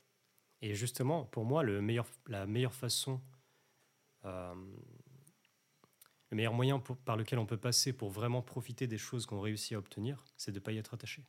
Et 0.61 0.73
justement, 0.75 1.25
pour 1.25 1.43
moi, 1.45 1.63
le 1.63 1.81
meilleur, 1.81 2.07
la 2.27 2.45
meilleure 2.47 2.73
façon, 2.73 3.19
euh, 4.25 4.53
le 6.29 6.35
meilleur 6.37 6.53
moyen 6.53 6.79
pour- 6.79 6.97
par 6.97 7.15
lequel 7.17 7.39
on 7.39 7.45
peut 7.45 7.57
passer 7.59 7.93
pour 7.93 8.09
vraiment 8.09 8.41
profiter 8.41 8.87
des 8.87 8.97
choses 8.97 9.25
qu'on 9.25 9.39
réussit 9.41 9.73
à 9.73 9.79
obtenir, 9.79 10.23
c'est 10.37 10.51
de 10.51 10.57
ne 10.59 10.63
pas 10.63 10.71
y 10.71 10.77
être 10.77 10.93
attaché. 10.93 11.23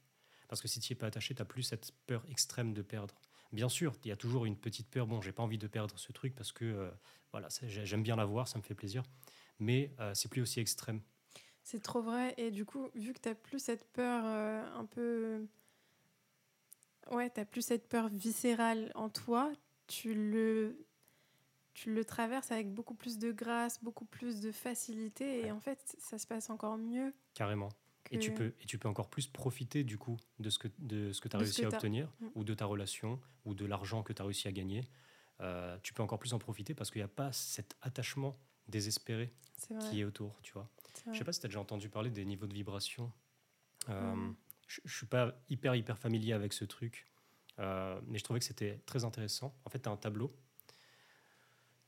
Parce 0.48 0.61
que 0.62 0.68
si 0.68 0.81
tu 0.81 0.92
n'y 0.92 0.96
es 0.96 0.98
pas 0.98 1.07
attaché, 1.07 1.35
tu 1.35 1.40
n'as 1.42 1.46
plus 1.46 1.62
cette 1.62 1.92
peur 2.07 2.24
extrême 2.29 2.72
de 2.74 2.83
perdre. 2.83 3.20
Bien 3.52 3.68
sûr, 3.68 3.94
il 4.04 4.08
y 4.08 4.12
a 4.12 4.16
toujours 4.16 4.44
une 4.44 4.56
petite 4.56 4.88
peur. 4.88 5.06
Bon, 5.06 5.20
j'ai 5.22 5.32
pas 5.32 5.42
envie 5.42 5.58
de 5.58 5.66
perdre 5.66 5.98
ce 5.98 6.12
truc 6.12 6.34
parce 6.34 6.52
que 6.52 6.64
euh, 6.64 6.90
voilà, 7.32 7.48
j'aime 7.62 8.02
bien 8.02 8.16
l'avoir, 8.16 8.46
ça 8.46 8.58
me 8.58 8.62
fait 8.62 8.74
plaisir. 8.74 9.02
Mais 9.58 9.94
euh, 10.00 10.12
c'est 10.14 10.28
plus 10.28 10.42
aussi 10.42 10.61
extrême. 10.61 11.00
C'est 11.62 11.82
trop 11.82 12.02
vrai. 12.02 12.34
Et 12.37 12.50
du 12.50 12.64
coup, 12.64 12.88
vu 12.94 13.12
que 13.12 13.20
tu 13.20 13.34
plus 13.34 13.58
cette 13.58 13.84
peur 13.92 14.22
euh, 14.24 14.64
un 14.74 14.84
peu. 14.84 15.46
Ouais, 17.11 17.30
tu 17.30 17.44
plus 17.46 17.62
cette 17.62 17.88
peur 17.88 18.08
viscérale 18.08 18.92
en 18.94 19.08
toi, 19.08 19.50
tu 19.87 20.14
le. 20.14 20.84
Tu 21.74 21.94
le 21.94 22.04
traverses 22.04 22.50
avec 22.50 22.74
beaucoup 22.74 22.94
plus 22.94 23.18
de 23.18 23.30
grâce, 23.30 23.82
beaucoup 23.84 24.04
plus 24.04 24.40
de 24.40 24.50
facilité, 24.50 25.46
et 25.46 25.52
en 25.52 25.61
fait, 25.61 25.94
ça 26.00 26.18
se 26.18 26.26
passe 26.26 26.50
encore 26.50 26.76
mieux. 26.76 27.14
Carrément. 27.34 27.68
Et, 28.11 28.18
tu 28.18 28.33
que- 28.33 28.37
peux, 28.38 28.55
et 28.61 28.64
tu 28.66 28.79
peux 28.79 28.88
encore 28.88 29.11
plus 29.11 29.27
profiter 29.27 29.85
du 29.85 29.99
coup 29.99 30.16
de 30.38 30.49
ce 30.51 30.59
que, 30.59 30.68
de 30.79 31.12
ce 31.12 31.21
que 31.21 31.29
tu 31.29 31.37
as 31.37 31.38
De 31.38 31.44
réussi 31.44 31.64
à 31.64 31.68
obtenir, 31.68 32.11
Mm. 32.21 32.27
ou 32.35 32.44
de 32.44 32.55
ta 32.55 32.64
relation, 32.66 33.21
ou 33.44 33.55
de 33.55 33.66
l'argent 33.66 34.03
que 34.03 34.12
tu 34.12 34.23
as 34.23 34.25
réussi 34.25 34.49
à 34.49 34.53
gagner. 34.53 34.83
Euh, 35.40 35.77
tu 35.83 35.92
peux 35.94 36.03
encore 36.03 36.18
plus 36.18 36.33
en 36.35 36.38
profiter 36.38 36.75
parce 36.75 36.90
qu'il 36.90 37.01
n'y 37.01 37.05
a 37.05 37.09
pas 37.09 37.33
cet 37.33 37.77
attachement 37.83 38.37
désespéré 38.66 39.33
qui 39.90 40.01
est 40.01 40.05
autour, 40.05 40.38
tu 40.42 40.53
vois. 40.53 40.68
Je 41.12 41.18
sais 41.18 41.25
pas 41.25 41.33
si 41.33 41.40
tu 41.40 41.47
as 41.47 41.49
déjà 41.49 41.61
entendu 41.61 41.88
parler 41.88 42.11
des 42.11 42.25
niveaux 42.25 42.47
de 42.47 42.55
vibration. 42.55 43.12
Euh, 43.88 44.14
Mm. 44.14 44.37
Je 44.66 44.81
ne 44.85 44.90
suis 44.90 45.07
pas 45.07 45.35
hyper, 45.49 45.75
hyper 45.75 45.97
familier 45.99 46.33
avec 46.35 46.53
ce 46.53 46.64
truc, 46.66 47.07
euh, 47.59 47.99
mais 48.07 48.18
je 48.18 48.25
trouvais 48.25 48.38
que 48.40 48.44
c'était 48.44 48.81
très 48.85 49.05
intéressant. 49.05 49.55
En 49.64 49.71
fait, 49.71 49.79
tu 49.81 49.88
as 49.88 49.92
un 49.92 49.97
tableau. 49.97 50.35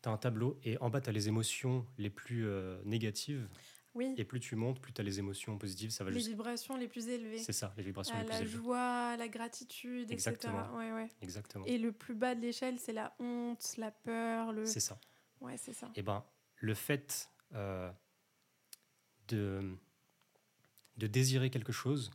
Tu 0.02 0.08
as 0.08 0.12
un 0.12 0.16
tableau 0.16 0.58
et 0.64 0.78
en 0.78 0.88
bas, 0.88 1.00
tu 1.02 1.10
as 1.10 1.12
les 1.12 1.28
émotions 1.28 1.86
les 1.98 2.08
plus 2.08 2.46
négatives. 2.84 3.48
Oui, 3.94 4.14
Et 4.16 4.24
plus 4.24 4.38
tu 4.38 4.54
montes, 4.54 4.80
plus 4.80 4.92
tu 4.92 5.00
as 5.00 5.04
les 5.04 5.18
émotions 5.18 5.58
positives. 5.58 5.90
Ça 5.90 6.04
va 6.04 6.10
les 6.10 6.20
vibrations 6.20 6.76
les 6.76 6.86
plus 6.86 7.08
élevées. 7.08 7.38
c'est 7.38 7.52
ça, 7.52 7.74
les 7.76 7.82
vibrations 7.82 8.14
À 8.14 8.18
les 8.20 8.24
plus 8.24 8.32
la 8.34 8.40
élevées. 8.40 8.52
joie, 8.56 9.16
la 9.16 9.28
gratitude, 9.28 10.10
Exactement. 10.12 10.60
etc. 10.60 10.74
Ouais, 10.76 10.92
ouais. 10.92 11.08
Exactement. 11.22 11.64
Et 11.66 11.76
le 11.76 11.90
plus 11.90 12.14
bas 12.14 12.34
de 12.36 12.40
l'échelle, 12.40 12.78
c'est 12.78 12.92
la 12.92 13.14
honte, 13.18 13.74
la 13.78 13.90
peur, 13.90 14.52
le. 14.52 14.64
C'est 14.64 14.78
ça. 14.80 15.00
Ouais, 15.40 15.56
c'est 15.56 15.72
ça. 15.72 15.90
Et 15.96 16.02
ben, 16.02 16.24
le 16.56 16.74
fait 16.74 17.28
euh, 17.54 17.90
de, 19.28 19.76
de 20.96 21.06
désirer 21.08 21.50
quelque 21.50 21.72
chose, 21.72 22.10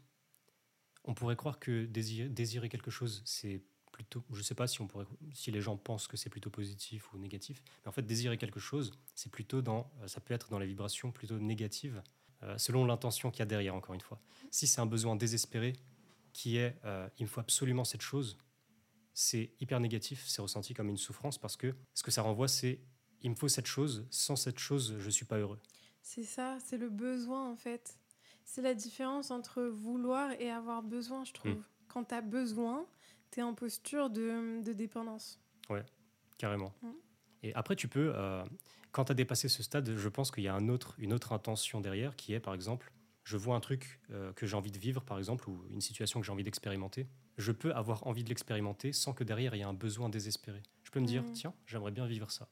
on 1.04 1.14
pourrait 1.14 1.36
croire 1.36 1.60
que 1.60 1.86
désirer, 1.86 2.30
désirer 2.30 2.70
quelque 2.70 2.92
chose, 2.92 3.22
c'est 3.26 3.62
plutôt. 3.96 4.24
Je 4.34 4.42
sais 4.42 4.56
pas 4.56 4.68
si, 4.68 4.82
on 4.82 4.88
pourrait, 4.88 5.06
si 5.34 5.52
les 5.52 5.62
gens 5.62 5.78
pensent 5.78 6.08
que 6.08 6.18
c'est 6.18 6.30
plutôt 6.30 6.50
positif 6.50 7.14
ou 7.14 7.18
négatif, 7.18 7.64
mais 7.82 7.88
en 7.88 7.92
fait, 7.94 8.02
désirer 8.02 8.38
quelque 8.38 8.60
chose, 8.60 8.92
c'est 9.16 9.32
plutôt 9.32 9.62
dans. 9.62 9.90
euh, 10.02 10.08
Ça 10.08 10.20
peut 10.20 10.34
être 10.34 10.50
dans 10.50 10.60
les 10.60 10.68
vibrations 10.68 11.12
plutôt 11.14 11.40
négatives, 11.40 12.04
euh, 12.44 12.58
selon 12.58 12.86
l'intention 12.86 13.32
qu'il 13.32 13.40
y 13.40 13.44
a 13.44 13.46
derrière, 13.46 13.74
encore 13.74 13.96
une 13.96 14.02
fois. 14.02 14.20
Si 14.52 14.68
c'est 14.68 14.82
un 14.82 14.86
besoin 14.86 15.16
désespéré 15.16 15.74
qui 16.34 16.58
est 16.58 16.78
euh, 16.84 17.08
il 17.20 17.24
me 17.24 17.30
faut 17.30 17.40
absolument 17.40 17.86
cette 17.86 18.02
chose, 18.02 18.38
c'est 19.14 19.54
hyper 19.62 19.80
négatif, 19.80 20.26
c'est 20.28 20.42
ressenti 20.42 20.74
comme 20.74 20.90
une 20.90 20.98
souffrance 20.98 21.38
parce 21.38 21.56
que 21.56 21.74
ce 21.94 22.04
que 22.04 22.12
ça 22.12 22.22
renvoie, 22.22 22.50
c'est 22.50 22.82
il 23.22 23.30
me 23.30 23.36
faut 23.36 23.48
cette 23.48 23.66
chose, 23.66 24.06
sans 24.12 24.36
cette 24.36 24.60
chose, 24.60 24.96
je 25.00 25.10
suis 25.10 25.26
pas 25.26 25.38
heureux. 25.38 25.60
C'est 26.02 26.26
ça, 26.26 26.58
c'est 26.66 26.78
le 26.78 26.90
besoin 26.90 27.50
en 27.50 27.56
fait. 27.56 27.98
C'est 28.44 28.62
la 28.62 28.74
différence 28.74 29.32
entre 29.32 29.64
vouloir 29.64 30.32
et 30.34 30.52
avoir 30.52 30.84
besoin, 30.84 31.24
je 31.24 31.32
trouve. 31.32 31.54
Mm. 31.54 31.64
Quand 31.88 32.04
tu 32.04 32.14
as 32.14 32.22
besoin, 32.22 32.86
tu 33.36 33.42
es 33.42 33.44
en 33.44 33.54
posture 33.54 34.10
de, 34.10 34.64
de 34.64 34.72
dépendance. 34.74 35.40
Ouais, 35.70 35.84
carrément. 36.38 36.74
Mm. 36.82 36.88
Et 37.44 37.54
après, 37.54 37.76
tu 37.76 37.88
peux, 37.90 38.14
euh, 38.16 38.44
quand 38.92 39.06
tu 39.06 39.12
as 39.12 39.16
dépassé 39.16 39.50
ce 39.50 39.62
stade, 39.62 39.94
je 39.96 40.10
pense 40.10 40.32
qu'il 40.32 40.44
y 40.44 40.48
a 40.48 40.56
un 40.56 40.70
autre, 40.70 40.96
une 40.98 41.12
autre 41.14 41.34
intention 41.34 41.82
derrière 41.82 42.16
qui 42.16 42.34
est, 42.34 42.40
par 42.40 42.54
exemple, 42.54 42.92
je 43.26 43.36
vois 43.38 43.56
un 43.56 43.60
truc 43.60 44.00
euh, 44.12 44.32
que 44.34 44.46
j'ai 44.48 44.56
envie 44.56 44.72
de 44.72 44.80
vivre, 44.80 45.04
par 45.04 45.18
exemple, 45.18 45.50
ou 45.50 45.66
une 45.70 45.82
situation 45.82 46.20
que 46.22 46.26
j'ai 46.26 46.32
envie 46.32 46.44
d'expérimenter. 46.44 47.08
Je 47.38 47.52
peux 47.52 47.74
avoir 47.74 48.08
envie 48.08 48.24
de 48.24 48.30
l'expérimenter 48.30 48.94
sans 48.94 49.14
que 49.14 49.24
derrière 49.26 49.54
il 49.54 49.58
y 49.58 49.62
ait 49.62 49.66
un 49.66 49.74
besoin 49.74 50.08
désespéré. 50.10 50.64
Je 50.84 50.92
peux 50.92 51.02
me 51.02 51.06
dire, 51.08 51.24
Mm. 51.24 51.32
tiens, 51.34 51.54
j'aimerais 51.66 51.92
bien 51.92 52.06
vivre 52.08 52.32
ça. 52.32 52.48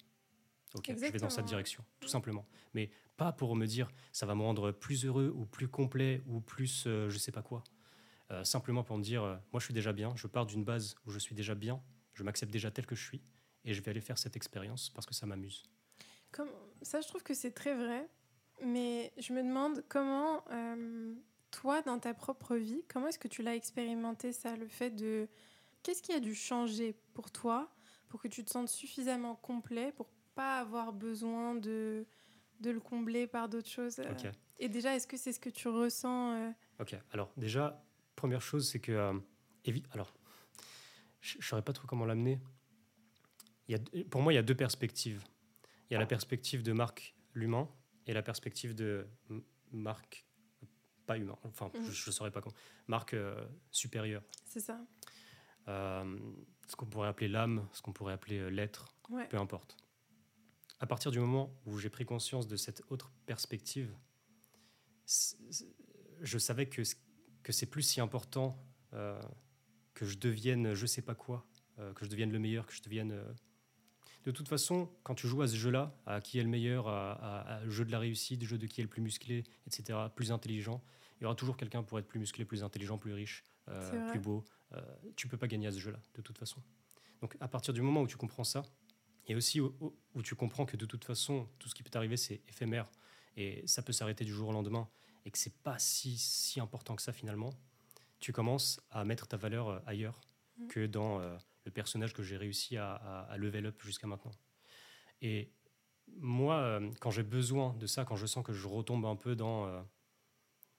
Ok, 0.76 0.86
je 0.90 0.94
vais 0.96 1.12
dans 1.20 1.30
cette 1.30 1.46
direction, 1.46 1.86
tout 2.02 2.08
Mm. 2.08 2.12
simplement. 2.12 2.46
Mais 2.74 2.90
pas 3.16 3.32
pour 3.32 3.56
me 3.56 3.66
dire, 3.68 3.90
ça 4.12 4.26
va 4.26 4.36
me 4.36 4.42
rendre 4.42 4.72
plus 4.72 5.06
heureux 5.06 5.32
ou 5.34 5.46
plus 5.46 5.68
complet 5.70 6.22
ou 6.28 6.42
plus, 6.42 6.86
euh, 6.88 7.10
je 7.10 7.18
sais 7.20 7.32
pas 7.32 7.44
quoi. 7.44 7.64
Euh, 8.34 8.44
simplement 8.44 8.84
pour 8.84 8.98
me 8.98 9.04
dire, 9.04 9.24
euh, 9.24 9.36
moi 9.52 9.60
je 9.60 9.66
suis 9.66 9.74
déjà 9.74 9.94
bien, 9.94 10.14
je 10.16 10.28
pars 10.28 10.46
d'une 10.46 10.64
base 10.64 10.96
où 11.06 11.12
je 11.12 11.20
suis 11.20 11.36
déjà 11.36 11.54
bien, 11.54 11.82
je 12.14 12.24
m'accepte 12.24 12.52
déjà 12.52 12.72
tel 12.72 12.86
que 12.86 12.96
je 12.96 13.04
suis, 13.04 13.22
et 13.64 13.74
je 13.74 13.82
vais 13.82 13.92
aller 13.92 14.02
faire 14.02 14.18
cette 14.18 14.36
expérience 14.36 14.90
parce 14.90 15.06
que 15.06 15.14
ça 15.14 15.26
m'amuse. 15.26 15.64
Comme, 16.32 16.50
ça, 16.82 17.00
je 17.02 17.08
trouve 17.08 17.24
que 17.24 17.34
c'est 17.34 17.52
très 17.52 17.76
vrai. 17.76 18.10
Mais 18.64 19.12
je 19.18 19.34
me 19.34 19.44
demande 19.44 19.84
comment, 19.90 20.44
euh, 20.52 21.14
toi, 21.52 21.82
dans 21.82 22.00
ta 22.00 22.14
propre 22.14 22.56
vie, 22.56 22.84
comment 22.88 23.08
est-ce 23.08 23.20
que 23.20 23.28
tu 23.28 23.44
l'as 23.44 23.56
expérimenté 23.56 24.32
ça, 24.32 24.56
le 24.56 24.68
fait 24.68 24.92
de... 24.92 25.28
Qu'est-ce 25.82 26.02
qui 26.02 26.14
a 26.14 26.20
dû 26.20 26.34
changer 26.34 26.96
pour 27.14 27.32
toi 27.32 27.70
pour 28.10 28.22
que 28.22 28.28
tu 28.28 28.44
te 28.44 28.52
sentes 28.52 28.70
suffisamment 28.70 29.36
complet 29.36 29.92
pour 29.92 30.08
pas 30.34 30.60
avoir 30.60 30.94
besoin 30.94 31.56
de, 31.56 32.06
de 32.62 32.72
le 32.72 32.80
combler 32.80 33.28
par 33.28 33.50
d'autres 33.50 33.70
choses? 33.70 34.00
Et 34.60 34.70
déjà, 34.70 34.96
est-ce 34.96 35.08
que 35.08 35.18
c'est 35.18 35.34
ce 35.34 35.40
que 35.40 35.50
tu 35.50 35.68
ressens 35.68 36.36
euh, 36.36 36.52
Ok, 36.80 36.96
alors 37.12 37.32
déjà, 37.36 37.83
première 38.24 38.42
chose, 38.42 38.70
c'est 38.70 38.80
que. 38.80 38.94
euh, 38.94 39.20
alors, 39.92 40.14
je 41.20 41.38
ne 41.38 41.42
saurais 41.44 41.62
pas 41.62 41.74
trop 41.74 41.86
comment 41.88 42.06
l'amener. 42.06 42.40
Pour 44.10 44.22
moi, 44.22 44.32
il 44.32 44.38
y 44.38 44.40
a 44.40 44.44
deux 44.44 44.56
perspectives. 44.56 45.22
Il 45.90 45.94
y 45.94 45.98
a 45.98 46.00
la 46.00 46.06
perspective 46.06 46.64
de 46.64 46.72
Marc 46.72 47.16
l'humain 47.34 47.68
et 48.08 48.14
la 48.14 48.22
perspective 48.24 48.76
de 48.76 49.06
Marc, 49.74 50.26
pas 51.06 51.18
humain, 51.18 51.38
enfin, 51.44 51.70
Mhm. 51.74 51.84
je 51.92 52.10
ne 52.10 52.14
saurais 52.14 52.32
pas 52.32 52.40
comment. 52.42 52.56
Marc 52.88 53.14
euh, 53.14 53.46
supérieur. 53.72 54.24
C'est 54.46 54.62
ça 54.62 54.80
Euh, 55.68 56.18
ce 56.68 56.76
qu'on 56.78 56.86
pourrait 56.86 57.08
appeler 57.10 57.28
l'âme, 57.30 57.68
ce 57.74 57.82
qu'on 57.82 57.92
pourrait 57.94 58.14
appeler 58.14 58.40
euh, 58.40 58.50
l'être, 58.50 58.96
Ouais. 59.10 59.28
peu 59.30 59.38
importe. 59.38 59.76
À 60.80 60.88
partir 60.88 61.12
du 61.12 61.20
moment 61.20 61.54
où 61.66 61.78
j'ai 61.78 61.90
pris 61.90 62.06
conscience 62.06 62.48
de 62.48 62.56
cette 62.58 62.84
autre 62.90 63.12
perspective, 63.26 63.94
je 66.22 66.38
savais 66.38 66.68
que, 66.68 66.84
c- 66.84 66.98
que 67.44 67.52
c'est 67.52 67.66
plus 67.66 67.82
si 67.84 68.02
important 68.02 68.58
euh, 68.94 69.20
que 69.94 70.06
je 70.06 70.18
devienne 70.18 70.74
je 70.74 70.86
sais 70.86 71.02
pas 71.02 71.16
quoi, 71.16 71.46
euh, 71.80 71.94
que 71.94 72.06
je 72.06 72.10
devienne 72.10 72.32
le 72.32 72.40
meilleur, 72.40 72.66
que 72.66 72.74
je 72.74 72.82
devienne... 72.82 73.12
euh, 73.12 73.34
De 74.26 74.32
toute 74.32 74.48
façon, 74.48 74.90
quand 75.04 75.16
tu 75.16 75.28
joues 75.28 75.42
à 75.42 75.48
ce 75.48 75.56
jeu-là, 75.56 75.96
à 76.06 76.22
qui 76.22 76.40
est 76.40 76.44
le 76.44 76.50
meilleur, 76.50 76.88
à, 76.88 77.12
à- 77.14 77.56
à 77.58 77.70
jeu 77.70 77.84
de 77.86 77.92
la 77.92 78.00
réussite, 78.00 78.44
jeu 78.46 78.58
de 78.58 78.66
qui 78.68 78.82
est 78.82 78.84
le 78.84 78.90
plus 78.90 79.02
musclé, 79.02 79.44
etc., 79.68 80.00
plus 80.16 80.32
intelligent, 80.32 80.82
il 81.20 81.24
y 81.24 81.26
aura 81.26 81.36
toujours 81.36 81.58
quelqu'un 81.58 81.84
pour 81.84 82.00
être 82.00 82.08
plus 82.08 82.20
musclé, 82.20 82.46
plus 82.46 82.64
intelligent, 82.64 82.98
plus 82.98 83.14
riche, 83.14 83.44
plus 84.08 84.20
beau. 84.20 84.44
Tu 85.16 85.28
peux 85.28 85.38
pas 85.38 85.48
gagner 85.48 85.68
à 85.68 85.72
ce 85.72 85.80
jeu-là, 85.80 86.00
de 86.16 86.22
toute 86.22 86.38
façon. 86.38 86.62
Donc 87.22 87.36
à 87.40 87.48
partir 87.48 87.74
du 87.74 87.82
moment 87.82 88.02
où 88.02 88.08
tu 88.08 88.18
comprends 88.18 88.44
ça, 88.44 88.64
et 89.28 89.36
aussi 89.36 89.62
où, 89.62 89.74
où- 89.80 89.96
où 90.16 90.22
tu 90.22 90.36
comprends 90.36 90.66
que 90.66 90.76
de 90.78 90.86
toute 90.86 91.06
façon, 91.06 91.48
tout 91.60 91.70
ce 91.70 91.76
qui 91.76 91.84
peut 91.84 91.90
t'arriver, 91.90 92.18
c'est 92.18 92.42
éphémère, 92.48 92.90
et 93.38 93.66
ça 93.68 93.82
peut 93.82 93.94
s'arrêter 93.94 94.26
du 94.26 94.32
jour 94.34 94.50
au 94.50 94.52
lendemain, 94.54 94.90
et 95.26 95.32
que 95.32 95.38
c'est 95.38 95.56
pas 95.64 95.80
si, 95.80 96.18
si 96.18 96.60
important 96.60 96.96
que 96.96 97.02
ça 97.02 97.14
finalement, 97.14 97.54
tu 98.20 98.32
commences 98.34 98.80
à 98.90 99.04
mettre 99.06 99.28
ta 99.28 99.38
valeur 99.38 99.68
euh, 99.70 99.80
ailleurs 99.86 100.22
Mhm. 100.58 100.68
que 100.68 100.86
dans 100.86 101.20
euh, 101.20 101.36
le 101.66 101.72
personnage 101.72 102.14
que 102.14 102.22
j'ai 102.22 102.38
réussi 102.38 102.78
à, 102.78 102.94
à, 102.94 103.22
à 103.24 103.38
level 103.38 103.66
up 103.66 103.82
jusqu'à 103.82 104.06
maintenant. 104.06 104.32
Et 105.22 105.50
moi, 106.18 106.58
euh, 106.58 106.92
quand 107.00 107.10
j'ai 107.10 107.24
besoin 107.24 107.74
de 107.74 107.88
ça, 107.88 108.06
quand 108.06 108.16
je 108.16 108.28
sens 108.28 108.46
que 108.46 108.54
je 108.54 108.68
retombe 108.68 109.04
un 109.08 109.16
peu 109.16 109.36
dans... 109.36 109.66
euh, 109.66 109.82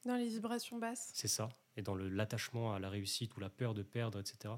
Dans 0.05 0.15
les 0.17 0.29
vibrations 0.29 0.79
basses. 0.79 1.11
c'est 1.13 1.27
ça, 1.29 1.49
et 1.77 1.83
dans 1.83 1.97
l'attachement 1.97 2.73
à 2.75 2.79
la 2.79 2.89
réussite 2.89 3.37
ou 3.37 3.41
la 3.41 3.51
peur 3.51 3.75
de 3.75 3.83
perdre, 3.83 4.21
etc. 4.21 4.55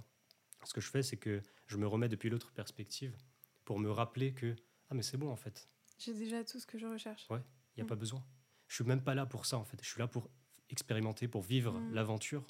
Ce 0.64 0.74
que 0.74 0.82
je 0.82 0.90
fais, 0.90 1.02
c'est 1.02 1.16
que 1.16 1.40
je 1.66 1.76
me 1.78 1.86
remets 1.86 2.08
depuis 2.10 2.28
l'autre 2.28 2.52
perspective 2.52 3.16
pour 3.64 3.78
me 3.78 3.90
rappeler 3.90 4.34
que 4.34 4.54
ah 4.90 4.94
mais 4.94 5.02
c'est 5.02 5.16
bon 5.16 5.30
en 5.30 5.36
fait, 5.36 5.66
J'ai 5.98 6.12
déjà 6.12 6.44
tout 6.44 6.58
ce 6.60 6.66
que 6.66 6.76
je 6.78 6.86
recherche. 6.86 7.26
il 7.30 7.36
n'y 7.78 7.80
a 7.80 7.84
Mm. 7.84 7.86
pas 7.86 7.96
besoin. 7.96 8.22
Je 8.68 8.74
suis 8.76 8.84
même 8.84 9.02
pas 9.02 9.14
là 9.14 9.26
pour 9.26 9.46
ça 9.46 9.58
en 9.58 9.64
fait. 9.64 9.78
Je 9.82 9.88
suis 9.88 9.98
là 10.00 10.06
pour 10.08 10.28
expérimenter, 10.70 11.28
pour 11.28 11.42
vivre 11.42 11.72
Mm. 11.72 11.94
l'aventure. 11.94 12.44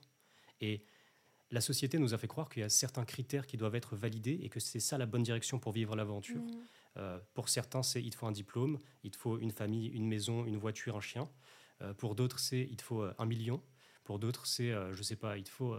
Et 0.61 0.85
la 1.51 1.61
société 1.61 1.99
nous 1.99 2.15
a 2.15 2.19
fait 2.19 2.27
croire 2.27 2.49
qu'il 2.49 2.63
y 2.63 2.65
a 2.65 2.69
certains 2.69 3.05
critères 3.05 3.47
qui 3.47 3.57
doivent 3.57 3.75
être 3.75 3.95
validés 3.97 4.39
et 4.43 4.49
que 4.49 4.59
c'est 4.61 4.81
ça 4.81 4.99
la 4.99 5.07
bonne 5.07 5.23
direction 5.23 5.59
pour 5.59 5.73
vivre 5.73 5.95
l'aventure. 5.95 6.41
Mm. 6.43 6.51
Euh, 6.97 7.21
pour 7.35 7.49
certains, 7.51 7.83
c'est 7.83 8.03
il 8.03 8.11
te 8.11 8.17
faut 8.17 8.27
un 8.27 8.33
diplôme, 8.33 8.79
il 9.05 9.11
te 9.11 9.17
faut 9.19 9.39
une 9.39 9.51
famille, 9.53 9.89
une 9.89 10.07
maison, 10.09 10.47
une 10.47 10.57
voiture, 10.57 10.97
un 10.97 11.01
chien. 11.01 11.29
Euh, 11.83 11.93
pour 11.93 12.15
d'autres, 12.15 12.39
c'est 12.39 12.63
il 12.63 12.77
te 12.77 12.83
faut 12.83 13.03
euh, 13.03 13.15
un 13.19 13.27
million. 13.27 13.63
Pour 14.05 14.19
d'autres, 14.19 14.47
c'est, 14.47 14.71
je 14.93 15.03
sais 15.03 15.17
pas, 15.17 15.37
il 15.37 15.43
te 15.43 15.49
faut 15.51 15.77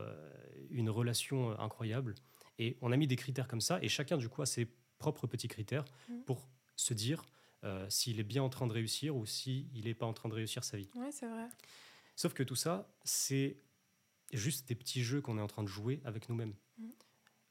une 0.69 0.89
relation 0.89 1.58
incroyable. 1.62 2.13
Et 2.60 2.78
on 2.82 2.91
a 2.91 2.97
mis 2.97 3.08
des 3.08 3.15
critères 3.15 3.47
comme 3.47 3.62
ça, 3.62 3.80
et 3.82 3.88
chacun, 3.88 4.17
du 4.17 4.28
coup, 4.28 4.41
a 4.41 4.45
ses 4.45 4.67
propres 4.97 5.28
petits 5.28 5.47
critères 5.47 5.86
Mhm. 6.10 6.23
pour 6.26 6.50
se 6.76 6.93
dire 6.93 7.23
euh, 7.63 7.89
s'il 7.89 8.20
est 8.20 8.24
bien 8.24 8.43
en 8.43 8.50
train 8.50 8.67
de 8.67 8.74
réussir 8.74 9.15
ou 9.15 9.26
s'il 9.26 9.84
n'est 9.84 9.93
pas 9.96 10.06
en 10.06 10.13
train 10.13 10.30
de 10.30 10.34
réussir 10.36 10.63
sa 10.63 10.78
vie. 10.78 10.89
Ouais, 10.96 11.12
c'est 11.12 11.28
vrai. 11.28 11.48
Sauf 12.15 12.34
que 12.34 12.43
tout 12.43 12.56
ça, 12.56 12.93
c'est 13.04 13.58
juste 14.34 14.67
des 14.67 14.76
petits 14.76 15.04
jeux 15.04 15.22
qu'on 15.22 15.38
est 15.38 15.41
en 15.41 15.48
train 15.48 15.63
de 15.63 15.67
jouer 15.67 16.02
avec 16.04 16.30
nous-mêmes. 16.30 16.56
Mhm. 16.78 16.91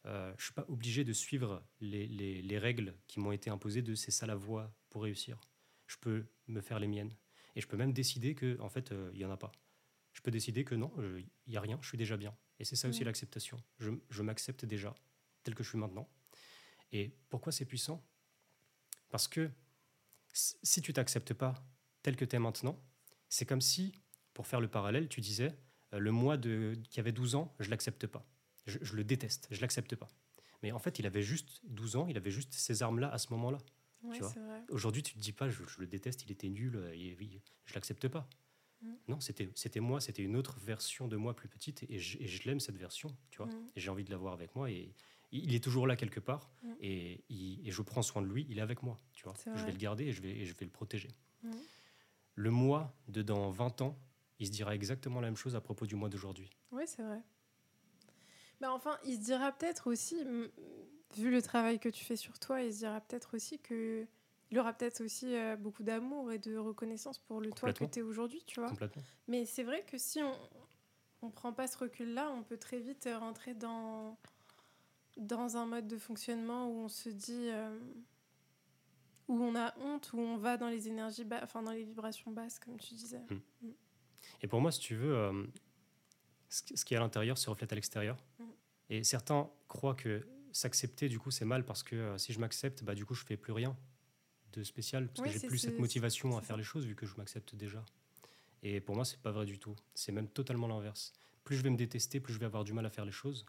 Euh, 0.06 0.28
je 0.36 0.42
ne 0.42 0.44
suis 0.44 0.52
pas 0.54 0.64
obligé 0.68 1.04
de 1.04 1.12
suivre 1.12 1.64
les, 1.80 2.06
les- 2.06 2.40
les 2.42 2.58
règles 2.58 2.94
qui 3.08 3.18
m'ont 3.18 3.32
été 3.32 3.50
imposées 3.50 3.82
de 3.82 3.94
c'est 3.94 4.10
ça 4.12 4.26
la 4.26 4.36
voie 4.36 4.72
pour 4.90 5.02
réussir. 5.02 5.40
Je 5.86 5.96
peux 6.00 6.26
me 6.46 6.60
faire 6.60 6.78
les 6.78 6.86
miennes. 6.86 7.14
Et 7.56 7.60
je 7.60 7.66
peux 7.66 7.76
même 7.76 7.92
décider 7.92 8.34
que 8.34 8.58
en 8.60 8.68
fait, 8.68 8.92
euh, 8.92 9.10
il 9.14 9.18
n'y 9.18 9.24
en 9.24 9.30
a 9.30 9.36
pas. 9.36 9.50
Je 10.12 10.20
peux 10.20 10.30
décider 10.30 10.64
que 10.64 10.74
non, 10.74 10.92
il 10.98 11.26
n'y 11.48 11.56
a 11.56 11.60
rien, 11.60 11.78
je 11.82 11.88
suis 11.88 11.98
déjà 11.98 12.16
bien. 12.16 12.36
Et 12.58 12.64
c'est 12.64 12.76
ça 12.76 12.88
aussi 12.88 13.00
Mhm. 13.00 13.06
l'acceptation. 13.06 13.62
Je, 13.78 13.90
je 14.10 14.22
m'accepte 14.22 14.64
déjà 14.64 14.94
tel 15.42 15.54
que 15.54 15.62
je 15.64 15.68
suis 15.70 15.78
maintenant. 15.78 16.08
Et 16.92 17.12
pourquoi 17.28 17.52
c'est 17.52 17.64
puissant? 17.64 18.02
Parce 19.10 19.28
que 19.28 19.50
si 20.36 20.82
tu 20.82 20.92
t'acceptes 20.92 21.34
pas 21.34 21.54
tel 22.02 22.16
que 22.16 22.24
tu 22.24 22.36
es 22.36 22.38
maintenant, 22.38 22.80
c'est 23.28 23.46
comme 23.46 23.60
si, 23.60 23.92
pour 24.34 24.46
faire 24.46 24.60
le 24.60 24.68
parallèle, 24.68 25.08
tu 25.08 25.20
disais, 25.20 25.56
euh, 25.92 25.98
le 25.98 26.12
moi 26.12 26.36
de, 26.36 26.78
qui 26.90 27.00
avait 27.00 27.12
12 27.12 27.34
ans, 27.34 27.54
je 27.58 27.70
l'accepte 27.70 28.06
pas. 28.06 28.26
Je, 28.66 28.78
je 28.82 28.94
le 28.94 29.04
déteste, 29.04 29.48
je 29.50 29.60
l'accepte 29.60 29.96
pas. 29.96 30.08
Mais 30.62 30.72
en 30.72 30.78
fait, 30.78 30.98
il 30.98 31.06
avait 31.06 31.22
juste 31.22 31.60
12 31.64 31.96
ans, 31.96 32.06
il 32.06 32.16
avait 32.16 32.30
juste 32.30 32.52
ces 32.54 32.82
armes-là 32.82 33.10
à 33.10 33.18
ce 33.18 33.32
moment-là. 33.32 33.58
Ouais. 34.02 34.20
Aujourd'hui, 34.70 35.02
tu 35.02 35.14
te 35.14 35.18
dis 35.18 35.32
pas, 35.32 35.48
je, 35.48 35.64
je 35.64 35.80
le 35.80 35.86
déteste, 35.86 36.22
il 36.24 36.32
était 36.32 36.48
nul, 36.48 36.76
euh, 36.76 36.94
et, 36.94 37.16
oui, 37.18 37.40
je 37.64 37.74
l'accepte 37.74 38.08
pas. 38.08 38.28
Mm. 38.82 38.94
Non, 39.08 39.20
c'était 39.20 39.80
moi, 39.80 40.00
c'était 40.00 40.22
une 40.22 40.36
autre 40.36 40.58
version 40.60 41.08
de 41.08 41.16
moi 41.16 41.34
plus 41.34 41.48
petite, 41.48 41.84
et 41.88 41.98
je, 41.98 42.42
l'aime 42.44 42.60
cette 42.60 42.76
version, 42.76 43.16
tu 43.30 43.38
vois. 43.38 43.46
Mm. 43.46 43.70
Et 43.74 43.80
j'ai 43.80 43.90
envie 43.90 44.04
de 44.04 44.10
l'avoir 44.10 44.32
avec 44.32 44.54
moi, 44.54 44.70
et 44.70 44.94
il 45.32 45.54
est 45.54 45.62
toujours 45.62 45.86
là 45.86 45.96
quelque 45.96 46.20
part, 46.20 46.50
et, 46.80 47.24
il- 47.28 47.66
et 47.66 47.70
je 47.70 47.82
prends 47.82 48.02
soin 48.02 48.22
de 48.22 48.26
lui, 48.26 48.46
il 48.48 48.58
est 48.58 48.62
avec 48.62 48.82
moi, 48.82 49.00
tu 49.12 49.24
vois. 49.24 49.34
Je 49.54 49.64
vais 49.64 49.72
le 49.72 49.78
garder 49.78 50.04
et 50.04 50.12
je 50.12 50.20
vais, 50.22 50.30
et 50.30 50.44
je 50.44 50.54
vais 50.54 50.64
le 50.64 50.70
protéger. 50.70 51.08
Le 52.34 52.50
moi 52.50 52.94
de 53.08 53.22
dans 53.22 53.50
20 53.50 53.80
ans, 53.80 53.98
il 54.38 54.46
se 54.46 54.52
dira 54.52 54.74
exactement 54.74 55.20
la 55.20 55.28
même 55.28 55.36
chose 55.36 55.56
à 55.56 55.60
propos 55.60 55.86
du 55.86 55.94
moi 55.96 56.08
d'aujourd'hui. 56.10 56.50
Oui, 56.70 56.82
c'est 56.86 57.02
vrai. 57.02 57.22
Bah 58.60 58.72
enfin, 58.72 58.98
il 59.04 59.16
se 59.16 59.20
dira 59.20 59.52
peut-être 59.52 59.90
aussi, 59.90 60.16
vu 61.16 61.30
le 61.30 61.42
travail 61.42 61.78
que 61.78 61.88
tu 61.88 62.04
fais 62.04 62.16
sur 62.16 62.38
toi, 62.38 62.62
il 62.62 62.72
se 62.72 62.78
dira 62.78 63.00
peut-être 63.00 63.34
aussi 63.36 63.58
que 63.58 64.06
il 64.50 64.58
aura 64.58 64.72
peut-être 64.72 65.02
aussi 65.04 65.34
euh, 65.34 65.56
beaucoup 65.56 65.82
d'amour 65.82 66.30
et 66.30 66.38
de 66.38 66.56
reconnaissance 66.56 67.18
pour 67.18 67.40
le 67.40 67.50
toi 67.50 67.72
que 67.72 67.84
tu 67.84 67.98
es 67.98 68.02
aujourd'hui, 68.02 68.42
tu 68.46 68.60
vois. 68.60 68.68
Complètement. 68.68 69.02
Mais 69.28 69.44
c'est 69.44 69.64
vrai 69.64 69.84
que 69.84 69.98
si 69.98 70.20
on 70.22 70.32
on 71.22 71.30
prend 71.30 71.52
pas 71.52 71.66
ce 71.66 71.78
recul-là, 71.78 72.30
on 72.30 72.42
peut 72.42 72.58
très 72.58 72.78
vite 72.78 73.08
rentrer 73.18 73.54
dans 73.54 74.16
dans 75.16 75.56
un 75.56 75.66
mode 75.66 75.88
de 75.88 75.98
fonctionnement 75.98 76.68
où 76.68 76.84
on 76.84 76.88
se 76.88 77.08
dit 77.08 77.48
euh, 77.48 77.78
où 79.28 79.42
on 79.42 79.54
a 79.56 79.74
honte, 79.78 80.12
où 80.12 80.18
on 80.18 80.36
va 80.36 80.56
dans 80.56 80.68
les 80.68 80.88
énergies 80.88 81.24
bas, 81.24 81.40
enfin 81.42 81.62
dans 81.62 81.72
les 81.72 81.84
vibrations 81.84 82.30
basses, 82.30 82.58
comme 82.58 82.78
tu 82.78 82.94
disais. 82.94 83.22
Et 84.42 84.46
pour 84.46 84.60
moi, 84.60 84.70
si 84.70 84.80
tu 84.80 84.94
veux, 84.94 85.14
euh, 85.16 85.46
ce 86.48 86.84
qui 86.84 86.94
est 86.94 86.96
à 86.96 87.00
l'intérieur 87.00 87.38
se 87.38 87.48
reflète 87.50 87.72
à 87.72 87.74
l'extérieur. 87.74 88.16
Mm. 88.38 88.44
Et 88.90 89.04
certains 89.04 89.50
croient 89.68 89.94
que 89.94 90.26
s'accepter, 90.52 91.08
du 91.08 91.18
coup, 91.18 91.30
c'est 91.30 91.44
mal 91.44 91.64
parce 91.64 91.82
que 91.82 91.96
euh, 91.96 92.18
si 92.18 92.32
je 92.32 92.38
m'accepte, 92.38 92.84
bah, 92.84 92.94
du 92.94 93.04
coup, 93.04 93.14
je 93.14 93.24
fais 93.24 93.36
plus 93.36 93.52
rien 93.52 93.76
de 94.52 94.62
spécial 94.62 95.08
parce 95.08 95.20
Oui, 95.20 95.32
que 95.32 95.40
j'ai 95.40 95.46
plus 95.46 95.58
cette 95.58 95.78
motivation 95.78 96.36
à 96.36 96.40
faire 96.40 96.56
les 96.56 96.64
choses 96.64 96.86
vu 96.86 96.94
que 96.94 97.06
je 97.06 97.14
m'accepte 97.16 97.54
déjà. 97.54 97.84
Et 98.62 98.80
pour 98.80 98.94
moi, 98.94 99.04
c'est 99.04 99.20
pas 99.20 99.32
vrai 99.32 99.44
du 99.44 99.58
tout. 99.58 99.76
C'est 99.94 100.12
même 100.12 100.28
totalement 100.28 100.66
l'inverse. 100.66 101.12
Plus 101.44 101.56
je 101.56 101.62
vais 101.62 101.70
me 101.70 101.76
détester, 101.76 102.20
plus 102.20 102.32
je 102.32 102.38
vais 102.38 102.46
avoir 102.46 102.64
du 102.64 102.72
mal 102.72 102.86
à 102.86 102.90
faire 102.90 103.04
les 103.04 103.12
choses. 103.12 103.44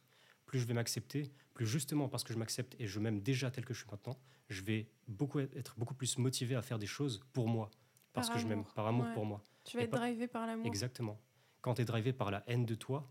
Plus 0.47 0.59
je 0.59 0.65
vais 0.65 0.73
m'accepter, 0.73 1.31
plus 1.53 1.67
justement 1.67 2.09
parce 2.09 2.23
que 2.23 2.33
je 2.33 2.39
m'accepte 2.39 2.75
et 2.79 2.87
je 2.87 2.99
m'aime 2.99 3.21
déjà 3.21 3.51
tel 3.51 3.63
que 3.65 3.73
je 3.75 3.79
suis 3.81 3.89
maintenant, 3.91 4.17
je 4.49 4.63
vais 4.63 4.89
beaucoup 5.07 5.39
être 5.39 5.75
beaucoup 5.77 5.93
plus 5.93 6.17
motivé 6.17 6.55
à 6.55 6.61
faire 6.63 6.79
des 6.79 6.87
choses 6.87 7.21
pour 7.33 7.47
moi, 7.47 7.69
parce 8.13 8.27
Par 8.27 8.37
que 8.37 8.41
je 8.41 8.47
m'aime, 8.47 8.63
par 8.73 8.87
amour 8.87 9.05
ouais. 9.05 9.13
pour 9.13 9.25
moi. 9.25 9.43
Tu 9.65 9.77
vas 9.77 9.83
Et 9.83 9.85
être 9.85 9.91
pas- 9.91 9.97
drivé 9.97 10.27
par 10.27 10.47
l'amour. 10.47 10.65
Exactement. 10.65 11.19
Quand 11.61 11.75
tu 11.75 11.83
es 11.83 11.85
drivé 11.85 12.13
par 12.13 12.31
la 12.31 12.43
haine 12.47 12.65
de 12.65 12.75
toi, 12.75 13.07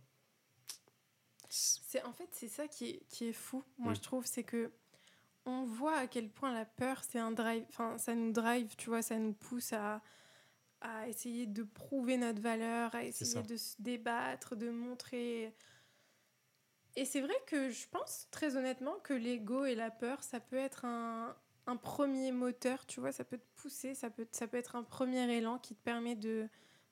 c'est- 1.48 2.02
en 2.04 2.12
fait 2.12 2.28
c'est 2.32 2.48
ça 2.48 2.66
qui 2.68 2.90
est, 2.90 3.02
qui 3.08 3.26
est 3.26 3.32
fou. 3.32 3.62
Moi 3.78 3.90
Oui. 3.90 3.96
je 3.96 4.00
trouve 4.02 4.26
c'est 4.26 4.44
que 4.44 4.72
on 5.44 5.64
voit 5.64 5.96
à 5.98 6.06
quel 6.08 6.28
point 6.30 6.52
la 6.52 6.64
peur 6.64 7.04
c'est 7.04 7.18
un 7.20 7.30
drive. 7.30 7.64
Enfin 7.68 7.98
ça 7.98 8.14
nous 8.14 8.32
drive, 8.32 8.74
tu 8.76 8.88
vois, 8.88 9.02
ça 9.02 9.18
nous 9.18 9.32
pousse 9.34 9.72
à 9.72 10.02
à 10.82 11.08
essayer 11.08 11.46
de 11.46 11.62
prouver 11.62 12.18
notre 12.18 12.40
valeur, 12.42 12.94
à 12.94 13.02
essayer 13.04 13.42
de 13.42 13.56
se 13.56 13.80
débattre, 13.80 14.56
de 14.56 14.68
montrer. 14.70 15.54
Et 16.96 17.04
c'est 17.04 17.20
vrai 17.20 17.34
que 17.46 17.70
je 17.70 17.86
pense 17.88 18.28
très 18.30 18.56
honnêtement 18.56 18.96
que 19.02 19.12
l'ego 19.12 19.64
et 19.64 19.74
la 19.74 19.90
peur 19.90 20.22
ça 20.22 20.40
peut 20.40 20.56
être 20.56 20.84
un 20.84 21.36
un 21.66 21.76
premier 21.76 22.32
moteur, 22.32 22.86
tu 22.86 23.00
vois, 23.00 23.12
ça 23.12 23.24
peut 23.24 23.38
te 23.38 23.60
pousser, 23.60 23.94
ça 23.94 24.08
peut, 24.08 24.26
ça 24.30 24.46
peut 24.46 24.56
être 24.56 24.76
un 24.76 24.84
premier 24.84 25.28
élan 25.36 25.58
qui 25.58 25.74
te 25.74 25.82
permet 25.82 26.14
de, 26.14 26.48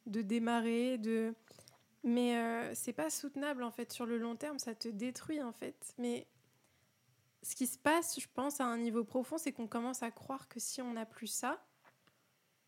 de 0.06 0.20
démarrer, 0.20 0.98
de, 0.98 1.34
mais 2.02 2.36
euh, 2.36 2.74
c'est 2.74 2.92
pas 2.92 3.08
soutenable 3.08 3.62
en 3.62 3.70
fait 3.70 3.92
sur 3.92 4.04
le 4.04 4.18
long 4.18 4.36
terme, 4.36 4.58
ça 4.58 4.74
te 4.74 4.88
détruit 4.88 5.42
en 5.42 5.52
fait. 5.52 5.94
Mais 5.98 6.26
ce 7.42 7.54
qui 7.54 7.66
se 7.66 7.78
passe, 7.78 8.18
je 8.18 8.26
pense, 8.34 8.60
à 8.60 8.64
un 8.64 8.78
niveau 8.78 9.04
profond, 9.04 9.38
c'est 9.38 9.52
qu'on 9.52 9.68
commence 9.68 10.02
à 10.02 10.10
croire 10.10 10.48
que 10.48 10.58
si 10.58 10.82
on 10.82 10.94
n'a 10.94 11.06
plus 11.06 11.28
ça, 11.28 11.64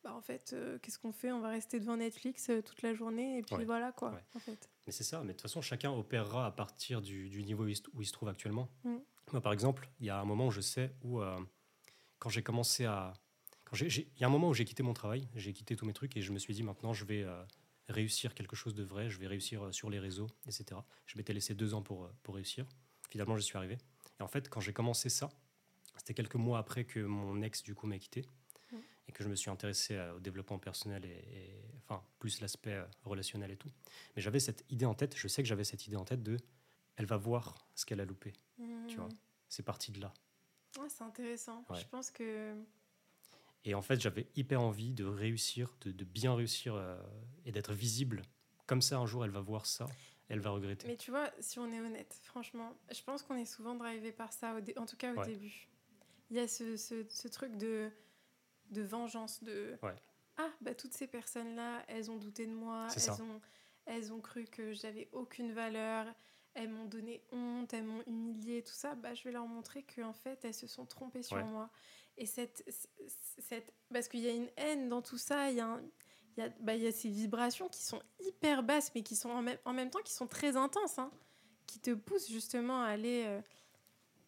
bah 0.06 0.14
en 0.14 0.20
fait, 0.22 0.52
euh, 0.52 0.78
qu'est-ce 0.78 0.98
qu'on 0.98 1.12
fait? 1.12 1.32
On 1.32 1.40
va 1.40 1.48
rester 1.48 1.80
devant 1.80 1.96
Netflix 1.96 2.48
euh, 2.48 2.62
toute 2.62 2.82
la 2.82 2.94
journée 2.94 3.38
et 3.38 3.42
puis 3.42 3.56
Ouais. 3.56 3.64
voilà 3.64 3.90
quoi. 3.92 4.12
Ouais. 4.12 4.24
En 4.34 4.38
fait. 4.38 4.70
Mais 4.86 4.92
c'est 4.92 5.02
ça, 5.04 5.20
mais 5.20 5.28
de 5.28 5.32
toute 5.32 5.42
façon, 5.42 5.60
chacun 5.62 5.90
opérera 5.90 6.46
à 6.46 6.50
partir 6.52 7.00
du, 7.02 7.28
du 7.28 7.42
niveau 7.42 7.64
où 7.64 7.68
il, 7.68 7.76
se- 7.76 7.82
où 7.92 8.02
il 8.02 8.06
se 8.06 8.12
trouve 8.12 8.28
actuellement. 8.28 8.68
Mm. 8.84 8.96
Moi, 9.32 9.40
par 9.40 9.52
exemple, 9.52 9.90
il 9.98 10.06
y 10.06 10.10
a 10.10 10.20
un 10.20 10.24
moment 10.24 10.46
où 10.46 10.50
je 10.52 10.60
sais 10.60 10.94
où, 11.02 11.20
euh, 11.20 11.38
quand 12.20 12.28
j'ai 12.30 12.42
commencé 12.42 12.84
à. 12.84 13.12
Il 13.72 14.04
y 14.20 14.22
a 14.22 14.28
un 14.28 14.30
moment 14.30 14.48
où 14.48 14.54
j'ai 14.54 14.64
quitté 14.64 14.84
mon 14.84 14.94
travail, 14.94 15.28
j'ai 15.34 15.52
quitté 15.52 15.74
tous 15.74 15.84
mes 15.86 15.92
trucs 15.92 16.16
et 16.16 16.22
je 16.22 16.30
me 16.32 16.38
suis 16.38 16.54
dit 16.54 16.62
maintenant, 16.62 16.92
je 16.92 17.04
vais 17.04 17.24
euh, 17.24 17.42
réussir 17.88 18.32
quelque 18.32 18.54
chose 18.54 18.74
de 18.76 18.84
vrai, 18.84 19.10
je 19.10 19.18
vais 19.18 19.26
réussir 19.26 19.74
sur 19.74 19.90
les 19.90 19.98
réseaux, 19.98 20.28
etc. 20.46 20.80
Je 21.06 21.16
m'étais 21.18 21.32
laissé 21.32 21.54
deux 21.56 21.74
ans 21.74 21.82
pour, 21.82 22.08
pour 22.22 22.36
réussir. 22.36 22.64
Finalement, 23.10 23.34
je 23.36 23.40
suis 23.42 23.56
arrivé. 23.56 23.76
Et 24.20 24.22
en 24.22 24.28
fait, 24.28 24.48
quand 24.48 24.60
j'ai 24.60 24.72
commencé 24.72 25.08
ça, 25.08 25.28
c'était 25.96 26.14
quelques 26.14 26.36
mois 26.36 26.60
après 26.60 26.84
que 26.84 27.00
mon 27.00 27.42
ex, 27.42 27.64
du 27.64 27.74
coup, 27.74 27.88
m'a 27.88 27.98
quitté. 27.98 28.24
Et 29.08 29.12
que 29.12 29.22
je 29.22 29.28
me 29.28 29.36
suis 29.36 29.50
intéressé 29.50 29.94
euh, 29.96 30.14
au 30.16 30.20
développement 30.20 30.58
personnel 30.58 31.04
et, 31.04 31.08
et- 31.08 31.62
enfin, 31.88 32.02
plus 32.18 32.40
l'aspect 32.40 32.72
euh, 32.74 32.84
relationnel 33.04 33.50
et 33.50 33.56
tout. 33.56 33.70
Mais 34.16 34.22
j'avais 34.22 34.40
cette 34.40 34.64
idée 34.70 34.86
en 34.86 34.94
tête, 34.94 35.16
je 35.16 35.28
sais 35.28 35.42
que 35.42 35.48
j'avais 35.48 35.64
cette 35.64 35.86
idée 35.86 35.96
en 35.96 36.04
tête 36.04 36.22
de 36.22 36.36
elle 36.96 37.06
va 37.06 37.16
voir 37.16 37.66
ce 37.74 37.84
qu'elle 37.84 38.00
a 38.00 38.04
loupé. 38.04 38.32
Tu 38.88 38.96
vois. 38.96 39.06
Mm. 39.06 39.16
C'est 39.48 39.62
parti 39.62 39.92
de 39.92 40.00
là. 40.00 40.12
Ouais, 40.80 40.88
c'est 40.88 41.04
intéressant. 41.04 41.64
Ouais. 41.68 41.78
Je 41.80 41.86
pense 41.86 42.10
que 42.10 42.54
Et 43.64 43.74
en 43.74 43.82
fait, 43.82 44.00
j'avais 44.00 44.26
hyper 44.34 44.60
envie 44.60 44.92
de 44.92 45.04
réussir, 45.04 45.74
de, 45.82 45.92
de 45.92 46.04
bien 46.04 46.34
réussir 46.34 46.74
euh, 46.74 46.96
et 47.44 47.52
d'être 47.52 47.72
visible. 47.74 48.22
Comme 48.66 48.80
ça, 48.82 48.98
un 48.98 49.06
jour, 49.06 49.24
elle 49.24 49.30
va 49.30 49.40
voir 49.40 49.66
ça, 49.66 49.86
elle 50.28 50.40
va 50.40 50.50
regretter. 50.50 50.86
Mais 50.88 50.96
tu 50.96 51.10
vois, 51.10 51.30
si 51.38 51.58
on 51.58 51.70
est 51.72 51.80
honnête, 51.80 52.18
franchement, 52.24 52.72
je 52.92 53.02
pense 53.02 53.22
qu'on 53.22 53.36
est 53.36 53.44
souvent 53.44 53.74
drivé 53.74 54.10
par 54.10 54.32
ça, 54.32 54.56
en 54.76 54.86
tout 54.86 54.96
cas 54.96 55.12
au 55.14 55.18
Ouais. 55.18 55.26
début. 55.26 55.68
Il 56.30 56.36
y 56.36 56.40
a 56.40 56.48
ce, 56.48 56.76
ce- 56.76 57.06
ce 57.08 57.28
truc 57.28 57.56
de, 57.56 57.90
de 58.70 58.82
vengeance, 58.82 59.42
de 59.42 59.78
Ouais. 59.82 59.94
Ah, 60.38 60.50
bah 60.60 60.74
toutes 60.74 60.92
ces 60.92 61.06
personnes-là, 61.06 61.82
elles 61.88 62.10
ont 62.10 62.16
douté 62.16 62.46
de 62.46 62.52
moi, 62.52 62.88
ça. 62.90 63.14
elles 63.14 63.22
ont, 63.22 63.40
elles 63.86 64.12
ont 64.12 64.20
cru 64.20 64.44
que 64.44 64.72
j'avais 64.74 65.08
aucune 65.12 65.52
valeur, 65.52 66.06
elles 66.52 66.68
m'ont 66.68 66.84
donné 66.84 67.22
honte, 67.32 67.72
elles 67.72 67.84
m'ont 67.84 68.02
humilié, 68.06 68.62
tout 68.62 68.74
ça. 68.74 68.94
Bah, 68.94 69.14
je 69.14 69.24
vais 69.24 69.32
leur 69.32 69.46
montrer 69.46 69.82
qu'en 69.84 70.12
fait, 70.12 70.44
elles 70.44 70.52
se 70.54 70.66
sont 70.66 70.84
trompées 70.84 71.22
sur 71.22 71.36
Ouais. 71.38 71.44
moi. 71.44 71.70
Et 72.18 72.26
cette, 72.26 72.64
cette. 73.38 73.72
Parce 73.92 74.08
qu'il 74.08 74.20
y 74.20 74.28
a 74.28 74.32
une 74.32 74.50
haine 74.56 74.88
dans 74.88 75.00
tout 75.02 75.18
ça, 75.18 75.50
il 75.50 75.56
y 75.56 75.60
a 75.60 75.66
un- 75.68 75.82
il 76.36 76.40
y 76.40 76.42
a, 76.42 76.50
bah, 76.60 76.74
il 76.74 76.82
y 76.82 76.86
a 76.86 76.92
ces 76.92 77.08
vibrations 77.08 77.68
qui 77.70 77.82
sont 77.82 78.02
hyper 78.20 78.62
basses, 78.62 78.92
mais 78.94 79.02
qui 79.02 79.16
sont 79.16 79.30
en 79.30 79.40
même, 79.40 79.58
en 79.64 79.72
même 79.72 79.88
temps 79.88 80.02
qui 80.02 80.12
sont 80.12 80.26
très 80.26 80.54
intenses, 80.56 80.98
hein, 80.98 81.10
qui 81.66 81.80
te 81.80 81.92
poussent 81.94 82.28
justement 82.30 82.82
à 82.82 82.88
aller. 82.88 83.24
euh, 83.26 83.40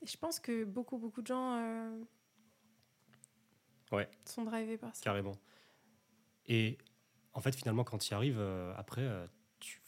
et 0.01 0.07
je 0.07 0.17
pense 0.17 0.41
que 0.41 0.65
beaucoup, 0.65 0.97
beaucoup 0.97 1.21
de 1.23 1.27
gens 1.27 1.57
euh, 1.59 2.03
Ouais. 3.93 4.09
sont 4.25 4.45
drivés 4.45 4.77
par 4.79 4.95
ça. 4.95 5.03
Carrément. 5.03 5.39
Et 6.47 6.79
en 7.35 7.41
fait, 7.41 7.55
finalement, 7.55 7.85
quand 7.85 7.99
tu 7.99 8.11
y 8.11 8.15
arrives, 8.15 8.39
euh, 8.39 8.75
après, 8.77 9.03
euh, 9.03 9.27
tu, 9.61 9.81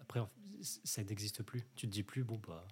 après, 0.00 0.20
ça 0.60 1.02
n'existe 1.04 1.42
plus. 1.42 1.62
Tu 1.76 1.86
te 1.86 1.92
dis 1.92 2.02
plus, 2.02 2.24
bon, 2.24 2.40
bah, 2.46 2.66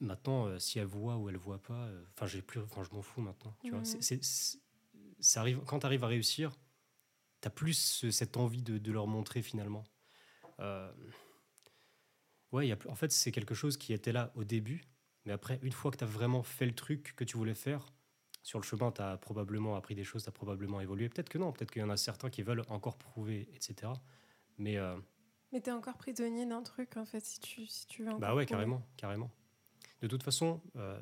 maintenant, 0.00 0.46
euh, 0.46 0.58
si 0.58 0.78
elle 0.78 0.86
voit 0.86 1.16
ou 1.16 1.28
elle 1.28 1.36
voit 1.36 1.62
pas, 1.62 1.86
euh, 1.86 2.04
enfin, 2.14 2.26
j'ai 2.26 2.42
plus, 2.42 2.60
enfin, 2.60 2.82
je 2.84 2.90
m'en 2.94 3.02
fous 3.02 3.20
maintenant. 3.20 3.54
Tu 3.62 3.70
vois, 3.70 3.82
ça 5.20 5.40
arrive, 5.40 5.60
quand 5.66 5.80
tu 5.80 5.86
arrives 5.86 6.04
à 6.04 6.08
réussir, 6.08 6.52
tu 7.40 7.48
as 7.48 7.50
plus 7.50 7.74
ce- 7.74 8.10
cette 8.10 8.36
envie 8.36 8.62
de, 8.62 8.78
de 8.78 8.92
leur 8.92 9.06
montrer 9.06 9.42
finalement. 9.42 9.84
Ouais, 12.52 12.66
y 12.68 12.72
a 12.72 12.78
en 12.88 12.94
fait, 12.94 13.12
c'est 13.12 13.30
quelque 13.32 13.54
chose 13.54 13.76
qui 13.76 13.92
était 13.92 14.12
là 14.12 14.32
au 14.34 14.42
début, 14.44 14.84
mais 15.24 15.32
après, 15.32 15.58
une 15.62 15.72
fois 15.72 15.90
que 15.90 15.96
tu 15.98 16.04
as 16.04 16.06
vraiment 16.06 16.42
fait 16.42 16.64
le 16.66 16.74
truc 16.74 17.14
que 17.14 17.24
tu 17.24 17.36
voulais 17.36 17.54
faire, 17.54 17.84
sur 18.48 18.58
le 18.58 18.64
chemin, 18.64 18.90
tu 18.92 19.02
as 19.02 19.18
probablement 19.18 19.76
appris 19.76 19.94
des 19.94 20.04
choses, 20.04 20.22
tu 20.22 20.28
as 20.30 20.32
probablement 20.32 20.80
évolué. 20.80 21.10
Peut-être 21.10 21.28
que 21.28 21.36
non, 21.36 21.52
peut-être 21.52 21.70
qu'il 21.70 21.82
y 21.82 21.84
en 21.84 21.90
a 21.90 21.98
certains 21.98 22.30
qui 22.30 22.40
veulent 22.42 22.64
encore 22.70 22.96
prouver, 22.96 23.46
etc. 23.54 23.92
Mais 24.56 24.78
euh, 24.78 24.96
Mais 25.52 25.60
t'es 25.60 25.70
encore 25.70 25.98
prisonnier 25.98 26.46
d'un 26.46 26.62
truc, 26.62 26.96
en 26.96 27.04
fait, 27.04 27.22
si 27.22 27.40
tu, 27.40 27.66
si 27.66 27.86
tu 27.86 28.04
veux 28.04 28.12
bah 28.12 28.28
ouais, 28.28 28.44
prouver. 28.44 28.46
carrément, 28.46 28.82
carrément. 28.96 29.30
De 30.00 30.06
toute 30.06 30.22
façon, 30.22 30.62
euh, 30.76 30.98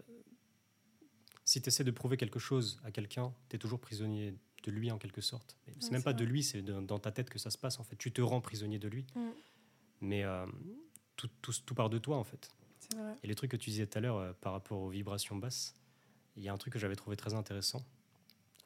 si 1.44 1.62
tu 1.62 1.68
essaies 1.68 1.84
de 1.84 1.92
prouver 1.92 2.16
quelque 2.16 2.40
chose 2.40 2.80
à 2.84 2.90
quelqu'un, 2.90 3.32
tu 3.48 3.54
es 3.54 3.58
toujours 3.60 3.78
prisonnier 3.80 4.34
de 4.64 4.70
lui 4.72 4.90
en 4.90 4.98
quelque 4.98 5.20
sorte. 5.20 5.56
C'est 5.78 5.84
Ouais, 5.84 5.90
même 5.92 6.02
pas 6.02 6.14
de 6.14 6.24
lui, 6.24 6.42
c'est 6.42 6.62
dans 6.62 6.98
ta 6.98 7.12
tête 7.12 7.30
que 7.30 7.38
ça 7.38 7.50
se 7.50 7.58
passe 7.58 7.78
en 7.78 7.84
fait. 7.84 7.94
Tu 7.94 8.10
te 8.10 8.20
rends 8.22 8.40
prisonnier 8.40 8.80
de 8.80 8.88
lui, 8.88 9.06
Mm. 9.14 9.20
mais 10.00 10.24
euh, 10.24 10.46
tout, 11.14 11.28
tout, 11.42 11.52
tout 11.64 11.74
part 11.76 11.90
de 11.90 11.98
toi 11.98 12.16
en 12.16 12.24
fait. 12.24 12.50
C'est 12.80 12.96
vrai. 12.98 13.14
Et 13.22 13.28
les 13.28 13.36
trucs 13.36 13.52
que 13.52 13.56
tu 13.56 13.70
disais 13.70 13.86
tout 13.86 13.98
à 13.98 14.00
l'heure 14.00 14.16
euh, 14.18 14.32
par 14.40 14.52
rapport 14.52 14.80
aux 14.80 14.88
vibrations 14.88 15.36
basses, 15.36 15.74
il 16.36 16.42
y 16.42 16.48
a 16.48 16.52
un 16.52 16.58
truc 16.58 16.72
que 16.72 16.78
j'avais 16.78 16.96
trouvé 16.96 17.16
très 17.16 17.34
intéressant, 17.34 17.84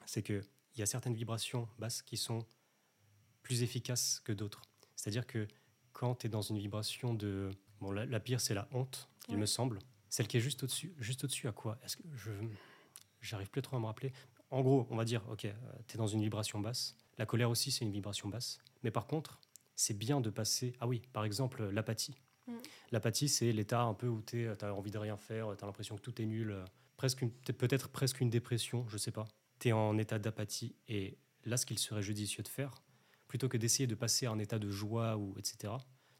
c'est 0.07 0.23
qu'il 0.23 0.45
y 0.77 0.83
a 0.83 0.87
certaines 0.87 1.15
vibrations 1.15 1.69
basses 1.79 2.03
qui 2.03 2.17
sont 2.17 2.45
plus 3.43 3.63
efficaces 3.63 4.21
que 4.25 4.33
d'autres. 4.33 4.63
C'est-à-dire 4.97 5.27
que 5.27 5.47
quand 5.93 6.17
tu 6.17 6.27
es 6.27 6.31
dans 6.31 6.43
une 6.43 6.59
vibration 6.59 7.15
de... 7.15 7.51
Bon, 7.81 7.91
la, 7.91 8.05
la 8.07 8.21
pire, 8.21 8.41
c'est 8.41 8.55
la 8.55 8.69
honte, 8.73 9.09
il 9.29 9.39
me 9.39 9.47
semble. 9.47 9.79
Celle 10.09 10.27
qui 10.29 10.37
est 10.37 10.41
juste 10.41 10.63
au-dessus. 10.63 10.95
Juste 10.99 11.25
au-dessus 11.25 11.49
à 11.49 11.53
quoi? 11.53 11.79
Est-ce 11.85 11.97
que 11.97 12.03
je... 12.15 12.33
J'arrive 13.21 13.51
plus 13.51 13.63
trop 13.63 13.77
à 13.77 13.81
me 13.81 13.87
rappeler? 13.87 14.13
En 14.51 14.63
gros, 14.63 14.87
on 14.91 14.97
va 14.97 15.05
dire, 15.05 15.23
ok, 15.31 15.47
tu 15.87 15.95
es 15.95 15.97
dans 15.97 16.07
une 16.07 16.21
vibration 16.21 16.59
basse. 16.59 16.97
La 17.19 17.27
colère 17.27 17.51
aussi, 17.51 17.71
c'est 17.71 17.85
une 17.85 17.93
vibration 17.93 18.29
basse. 18.29 18.59
Mais 18.83 18.91
par 18.91 19.07
contre, 19.07 19.41
c'est 19.77 19.95
bien 19.95 20.21
de 20.21 20.31
passer... 20.31 20.75
Ah 20.81 20.89
oui, 20.89 21.03
par 21.13 21.25
exemple, 21.25 21.69
l'apathie. 21.71 22.21
Mm. 22.47 22.57
L'apathie, 22.93 23.29
c'est 23.29 23.53
l'état 23.53 23.83
un 23.83 23.95
peu 23.95 24.09
où 24.09 24.23
tu 24.23 24.49
as 24.49 24.75
envie 24.75 24.91
de 24.91 24.99
rien 24.99 25.17
faire, 25.17 25.55
tu 25.57 25.65
as 25.65 25.67
l'impression 25.67 25.97
que 25.97 26.03
tout 26.03 26.21
est 26.21 26.27
nul, 26.27 26.51
euh, 26.51 26.65
presque 27.01 27.25
peut-être 27.57 27.89
presque 27.89 28.21
une 28.21 28.29
dépression, 28.29 28.87
je 28.91 28.99
sais 28.99 29.11
pas. 29.11 29.27
Tu 29.59 29.69
es 29.69 29.73
en 29.73 29.97
état 29.97 30.19
d'apathie 30.19 30.75
et 30.87 31.17
là, 31.47 31.57
ce 31.57 31.65
qu'il 31.65 31.79
serait 31.79 32.03
judicieux 32.03 32.43
de 32.43 32.49
faire, 32.49 32.83
plutôt 33.27 33.49
que 33.49 33.57
d'essayer 33.57 33.87
de 33.87 33.95
passer 33.95 34.27
à 34.27 34.33
un 34.33 34.39
état 34.39 34.59
de 34.59 34.71
joie 34.71 35.17
ou 35.17 35.35
etc., 35.39 35.73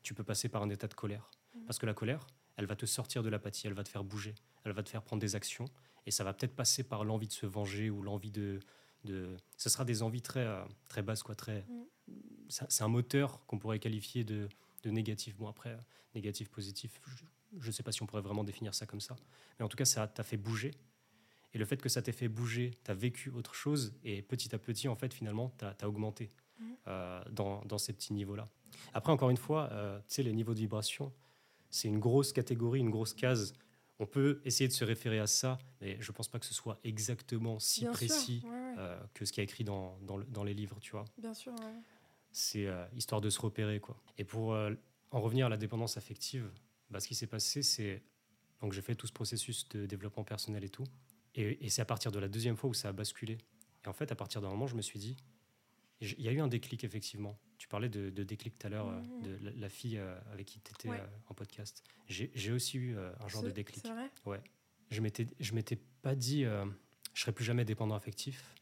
tu 0.03 0.15
peux 0.15 0.25
passer 0.25 0.49
par 0.49 0.63
un 0.63 0.71
état 0.71 0.89
de 0.89 0.95
colère. 0.95 1.31
Mm. 1.55 1.65
Parce 1.67 1.79
que 1.79 1.85
la 1.85 1.93
colère, 1.93 2.27
elle 2.57 2.65
va 2.65 2.77
te 2.77 2.87
sortir 2.87 3.23
de 3.23 3.29
l'apathie, 3.29 3.67
elle 3.67 3.75
va 3.75 3.85
te 3.85 3.91
faire 3.91 4.05
bouger, 4.05 4.35
elle 4.65 4.73
va 4.73 4.83
te 4.83 4.89
faire 4.89 5.03
prendre 5.03 5.21
des 5.21 5.37
actions 5.37 5.67
et 6.07 6.11
ça 6.11 6.25
va 6.25 6.33
peut-être 6.33 6.57
passer 6.57 6.83
par 6.83 7.05
l'envie 7.05 7.29
de 7.29 7.35
se 7.35 7.45
venger 7.45 7.91
ou 7.91 8.01
l'envie 8.01 8.31
de, 8.31 8.59
de... 9.05 9.37
Ce 9.59 9.69
sera 9.69 9.85
des 9.85 10.03
envies 10.03 10.23
très, 10.23 10.47
euh, 10.47 10.65
très 10.89 11.03
basses, 11.03 11.23
quoi, 11.23 11.35
très... 11.35 11.61
Mm. 11.61 12.15
C'est 12.49 12.73
c'est 12.73 12.85
un 12.85 12.89
moteur 12.89 13.45
qu'on 13.45 13.59
pourrait 13.59 13.81
qualifier 13.81 14.25
de, 14.25 14.49
de 14.85 14.91
négatif. 14.91 15.37
Bon, 15.37 15.47
après, 15.47 15.73
euh, 15.73 15.81
négatif, 16.15 16.49
positif, 16.49 17.03
je 17.59 17.67
ne 17.67 17.73
sais 17.73 17.83
pas 17.83 17.93
si 17.93 18.03
on 18.03 18.07
pourrait 18.07 18.23
vraiment 18.23 18.45
définir 18.45 18.75
ça 18.75 18.87
comme 18.87 19.01
ça. 19.01 19.17
Mais 19.59 19.65
en 19.65 19.69
tout 19.69 19.77
cas, 19.77 19.85
ça 19.85 20.07
t'a 20.07 20.23
fait 20.23 20.37
bouger. 20.37 20.73
Et 21.53 21.59
le 21.59 21.65
fait 21.65 21.79
que 21.83 21.89
ça 21.89 22.01
t'ait 22.01 22.13
fait 22.13 22.29
bouger, 22.29 22.73
tu 22.85 22.91
as 22.91 22.95
vécu 22.95 23.31
autre 23.31 23.55
chose. 23.55 23.93
Et 24.05 24.23
petit 24.23 24.55
à 24.55 24.59
petit, 24.59 24.87
en 24.89 24.95
fait, 24.95 25.13
finalement, 25.13 25.53
tu 25.59 25.65
as, 25.65 25.89
augmenté 25.89 26.29
Mhm. 26.61 26.77
euh, 26.89 27.25
dans, 27.31 27.65
dans 27.65 27.79
ces 27.79 27.93
petits 27.93 28.13
niveaux-là. 28.13 28.49
Après, 28.95 29.11
encore 29.13 29.31
une 29.31 29.37
fois, 29.37 29.69
euh, 29.73 29.99
tu 30.01 30.05
sais, 30.17 30.23
les 30.23 30.33
niveaux 30.33 30.55
de 30.55 30.59
vibration, 30.61 31.13
c'est 31.71 31.89
une 31.89 31.99
grosse 31.99 32.33
catégorie, 32.33 32.81
une 32.81 32.91
grosse 32.91 33.15
case. 33.15 33.55
On 33.99 34.07
peut 34.07 34.41
essayer 34.45 34.69
de 34.69 34.73
se 34.73 34.85
référer 34.85 35.19
à 35.19 35.27
ça, 35.27 35.59
mais 35.81 35.97
je 36.01 36.13
pense 36.13 36.29
pas 36.29 36.39
que 36.39 36.47
ce 36.47 36.55
soit 36.55 36.79
exactement 36.85 37.59
si 37.59 37.81
Bien 37.81 37.91
sûr, 37.91 37.97
précis 38.09 38.43
ouais, 38.45 38.51
ouais. 38.51 38.75
euh, 38.79 39.01
que 39.15 39.25
ce 39.25 39.33
qui 39.33 39.41
est 39.41 39.45
écrit 39.45 39.65
dans, 39.65 39.99
dans, 40.03 40.17
le- 40.17 40.25
dans 40.27 40.45
les 40.45 40.55
livres, 40.55 40.79
tu 40.81 40.93
vois 40.93 41.05
Bien 41.19 41.35
sûr, 41.35 41.53
ouais. 41.53 41.75
c'est 42.33 42.69
histoire 42.95 43.21
de 43.21 43.29
se 43.31 43.41
repérer 43.41 43.81
quoi. 43.81 43.97
Et 44.19 44.25
pour 44.25 44.55
en 45.11 45.21
revenir 45.21 45.47
à 45.47 45.49
la 45.49 45.57
dépendance 45.57 45.97
affective, 45.97 46.49
bah, 46.91 47.01
ce 47.01 47.09
qui 47.09 47.15
s'est 47.15 47.27
passé, 47.27 47.63
c'est 47.63 48.03
donc 48.61 48.73
j'ai 48.73 48.83
fait 48.83 48.95
tout 48.95 49.07
ce 49.07 49.13
processus 49.13 49.69
de 49.71 49.87
développement 49.87 50.25
personnel 50.25 50.65
et 50.65 50.69
tout, 50.69 50.85
et, 51.35 51.65
et 51.65 51.71
c'est 51.71 51.83
à 51.83 51.87
partir 51.87 52.13
de 52.13 52.19
la 52.19 52.29
deuxième 52.29 52.57
fois 52.57 52.69
où 52.71 52.75
ça 52.75 52.89
a 52.89 52.93
basculé. 52.93 53.39
Et 53.85 53.89
en 53.89 53.93
fait, 53.95 54.13
à 54.13 54.15
partir 54.17 54.41
d'un 54.43 54.51
moment, 54.51 54.67
je 54.67 54.75
me 54.77 54.83
suis 54.83 54.99
dit, 54.99 55.17
Il 56.03 56.21
y 56.23 56.29
a 56.29 56.33
eu 56.33 56.41
un 56.41 56.49
déclic, 56.49 56.83
effectivement. 56.85 57.39
Tu 57.59 57.69
parlais 57.69 57.89
de, 57.91 58.09
déclic 58.25 58.59
tout 58.59 58.67
à 58.67 58.71
l'heure, 58.71 58.89
euh, 58.89 59.01
Mhm. 59.01 59.23
de 59.23 59.45
la, 59.45 59.51
la 59.53 59.69
fille 59.69 59.99
euh, 59.99 60.19
avec 60.33 60.47
qui 60.47 60.59
tu 60.61 60.73
étais 60.73 60.89
Ouais. 60.89 61.03
en 61.29 61.35
podcast. 61.35 61.83
J'ai 62.09 62.53
aussi 62.53 62.79
eu 62.79 62.97
euh, 62.97 63.13
un 63.21 63.29
genre 63.29 63.43
de 63.43 63.51
déclic. 63.51 63.83
C'est 63.87 63.93
vrai? 63.93 64.11
Ouais. 64.25 64.41
Je 64.91 65.01
m'étais, 65.03 65.27
je 65.39 65.55
m'étais 65.55 65.77
pas 65.77 66.15
dit, 66.15 66.45
euh, 66.45 66.65
je 67.15 67.21
serai 67.21 67.33
plus 67.33 67.45
jamais 67.45 67.65
dépendant 67.67 67.95
affectif. 67.95 68.55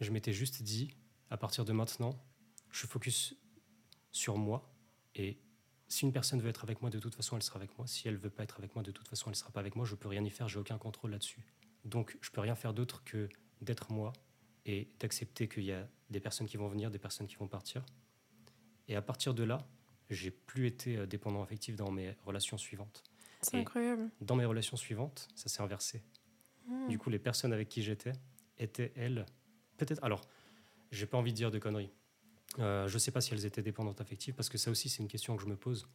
Je 0.00 0.10
m'étais 0.10 0.32
juste 0.32 0.62
dit, 0.62 0.90
à 1.30 1.36
partir 1.36 1.64
de 1.64 1.72
maintenant, 1.72 2.20
je 2.72 2.86
focus 2.86 3.34
sur 4.12 4.36
moi. 4.36 4.72
Et 5.14 5.38
si 5.90 6.04
une 6.04 6.12
personne 6.12 6.40
veut 6.40 6.48
être 6.48 6.62
avec 6.62 6.80
moi, 6.82 6.88
de 6.88 7.00
toute 7.00 7.16
façon, 7.16 7.36
elle 7.36 7.42
sera 7.42 7.58
avec 7.58 7.76
moi. 7.76 7.84
Si 7.88 8.06
elle 8.06 8.16
veut 8.16 8.30
pas 8.30 8.44
être 8.44 8.60
avec 8.60 8.76
moi, 8.76 8.84
de 8.84 8.92
toute 8.92 9.08
façon, 9.08 9.28
elle 9.28 9.34
sera 9.34 9.50
pas 9.50 9.58
avec 9.58 9.74
moi. 9.74 9.84
Je 9.84 9.96
peux 9.96 10.06
rien 10.06 10.24
y 10.24 10.30
faire. 10.30 10.48
J'ai 10.48 10.60
aucun 10.60 10.78
contrôle 10.78 11.10
là-dessus. 11.10 11.44
Donc, 11.84 12.16
je 12.20 12.30
peux 12.30 12.40
rien 12.40 12.54
faire 12.54 12.72
d'autre 12.72 13.02
que 13.02 13.28
d'être 13.60 13.90
moi 13.90 14.12
et 14.66 14.88
d'accepter 15.00 15.48
qu'il 15.48 15.64
y 15.64 15.72
a 15.72 15.88
des 16.08 16.20
personnes 16.20 16.46
qui 16.46 16.56
vont 16.56 16.68
venir, 16.68 16.92
des 16.92 17.00
personnes 17.00 17.26
qui 17.26 17.34
vont 17.34 17.48
partir. 17.48 17.84
Et 18.86 18.94
à 18.94 19.02
partir 19.02 19.34
de 19.34 19.42
là, 19.42 19.66
j'ai 20.10 20.30
plus 20.30 20.68
été 20.68 20.96
euh, 20.96 21.06
dépendant 21.06 21.42
affectif 21.42 21.74
dans 21.74 21.90
mes 21.90 22.16
relations 22.24 22.56
suivantes. 22.56 23.02
C'est 23.42 23.56
incroyable. 23.56 24.10
Dans 24.20 24.36
mes 24.36 24.44
relations 24.44 24.76
suivantes, 24.76 25.28
ça 25.34 25.48
s'est 25.48 25.60
inversé. 25.60 26.04
Mm. 26.68 26.88
Du 26.88 26.98
coup, 26.98 27.10
les 27.10 27.18
personnes 27.18 27.52
avec 27.52 27.68
qui 27.68 27.82
j'étais 27.82 28.12
étaient, 28.58 28.92
elles, 28.94 29.26
peut-être. 29.76 30.04
Alors, 30.04 30.20
j'ai 30.92 31.06
pas 31.06 31.18
envie 31.18 31.32
de 31.32 31.36
dire 31.36 31.50
de 31.50 31.58
conneries. 31.58 31.90
Euh, 32.58 32.88
je 32.88 32.98
sais 32.98 33.10
pas 33.12 33.20
si 33.20 33.32
elles 33.32 33.46
étaient 33.46 33.62
dépendantes 33.62 34.00
affectives, 34.00 34.34
parce 34.34 34.48
que 34.48 34.58
ça 34.58 34.70
aussi, 34.70 34.88
c'est 34.88 35.02
une 35.02 35.08
question 35.08 35.36
que 35.36 35.42
je 35.42 35.48
me 35.48 35.56
pose. 35.56 35.86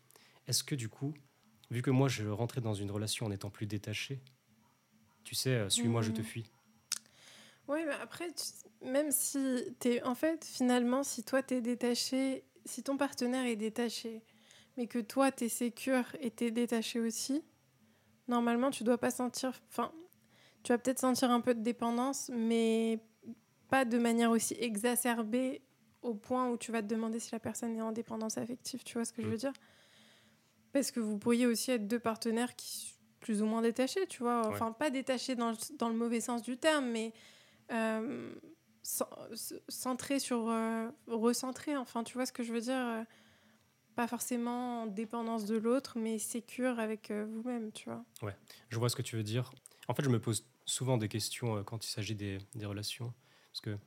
Est-ce 0.47 0.64
que, 0.64 0.76
du 0.76 0.89
coup, 0.89 1.14
vu 1.70 1.82
que 1.82 1.91
moi, 1.91 2.08
je 2.08 2.28
rentrais 2.28 2.62
dans 2.62 2.74
une 2.74 2.91
relation 2.91 3.26
en 3.26 3.32
étant 3.32 3.49
plus 3.49 3.66
détaché, 3.68 4.22
tu 5.24 5.36
sais, 5.36 5.49
euh, 5.51 5.70
suis-moi, 5.70 6.01
je 6.01 6.12
te 6.12 6.20
Mhm. 6.22 6.26
fuis. 6.28 6.51
Oui, 7.68 7.80
mais 7.86 7.93
après, 8.01 8.32
tu- 8.32 8.88
même 8.88 9.12
si 9.12 9.39
t'es. 9.80 10.03
En 10.03 10.14
fait, 10.16 10.45
finalement, 10.45 11.03
si 11.03 11.24
toi 11.24 11.41
t'es 11.41 11.62
détaché, 11.62 12.43
si 12.64 12.84
ton 12.84 12.95
partenaire 12.95 13.45
est 13.45 13.56
détaché, 13.56 14.22
mais 14.78 14.86
que 14.86 14.99
toi 14.99 15.32
t'es 15.32 15.49
sécure 15.49 16.06
et 16.20 16.30
t'es 16.30 16.51
détaché 16.51 16.99
aussi, 16.99 17.41
normalement, 18.28 18.70
tu 18.70 18.84
dois 18.84 18.99
pas 18.99 19.10
sentir. 19.10 19.60
Enfin, 19.70 19.91
tu 20.62 20.72
vas 20.74 20.78
peut-être 20.78 20.99
sentir 20.99 21.32
un 21.32 21.41
peu 21.41 21.56
de 21.56 21.62
dépendance, 21.64 22.30
mais 22.32 22.99
pas 23.68 23.84
de 23.84 23.97
manière 23.97 24.30
aussi 24.30 24.56
exacerbée 24.60 25.64
au 26.06 26.14
point 26.14 26.49
où 26.49 26.58
tu 26.58 26.72
vas 26.72 26.82
te 26.82 26.88
demander 26.88 27.20
si 27.20 27.32
la 27.32 27.39
personne 27.39 27.76
est 27.76 27.82
en 27.82 27.91
dépendance 27.91 28.38
affective. 28.38 28.84
Tu 28.84 28.93
vois 28.93 29.06
ce 29.06 29.14
que 29.14 29.22
je 29.22 29.28
Mm. 29.28 29.32
veux 29.32 29.38
dire? 29.38 29.53
Parce 30.72 30.91
que 30.91 30.99
vous 30.99 31.18
pourriez 31.18 31.45
aussi 31.47 31.72
être 31.72 31.88
deux 31.88 31.99
partenaires 31.99 32.56
qui 32.56 32.68
sont 32.88 32.95
plus 33.20 33.41
ou 33.41 33.45
moins 33.45 33.62
détachés, 33.62 34.06
tu 34.08 34.22
vois. 34.24 34.45
Enfin, 34.47 34.72
pas 34.72 34.89
détachés 34.89 35.36
dans 35.36 35.51
le, 35.51 35.58
dans 35.80 35.89
le 35.89 35.95
mauvais 35.95 36.22
sens 36.22 36.41
du 36.43 36.58
terme, 36.58 36.86
mais 36.91 37.12
euh, 37.72 38.34
centrés 38.84 40.20
sur. 40.20 40.47
euh, 40.49 40.89
recentrés, 41.08 41.76
enfin, 41.78 42.03
tu 42.03 42.14
vois 42.14 42.26
ce 42.26 42.32
que 42.34 42.43
je 42.43 42.53
veux 42.53 42.62
dire 42.62 42.76
euh, 42.78 43.03
Pas 43.95 44.08
forcément 44.08 44.84
en 44.84 44.86
dépendance 44.86 45.45
de 45.45 45.56
l'autre, 45.56 45.97
mais 45.97 46.20
sécure 46.20 46.80
avec 46.80 47.10
euh, 47.10 47.26
vous-même, 47.28 47.72
tu 47.72 47.89
vois. 47.89 48.03
Je 48.70 48.78
vois 48.78 48.89
ce 48.89 48.95
que 48.95 49.01
tu 49.01 49.16
veux 49.16 49.24
dire. 49.24 49.51
En 49.88 49.93
fait, 49.93 50.03
je 50.03 50.10
me 50.10 50.20
pose 50.20 50.45
souvent 50.66 50.97
des 50.97 51.08
questions 51.08 51.58
euh, 51.58 51.64
quand 51.64 51.86
il 51.86 51.89
s'agit 51.89 52.16
des, 52.16 52.38
des 52.56 52.66
relations, 52.66 53.14
parce 53.51 53.62
que 53.62 53.78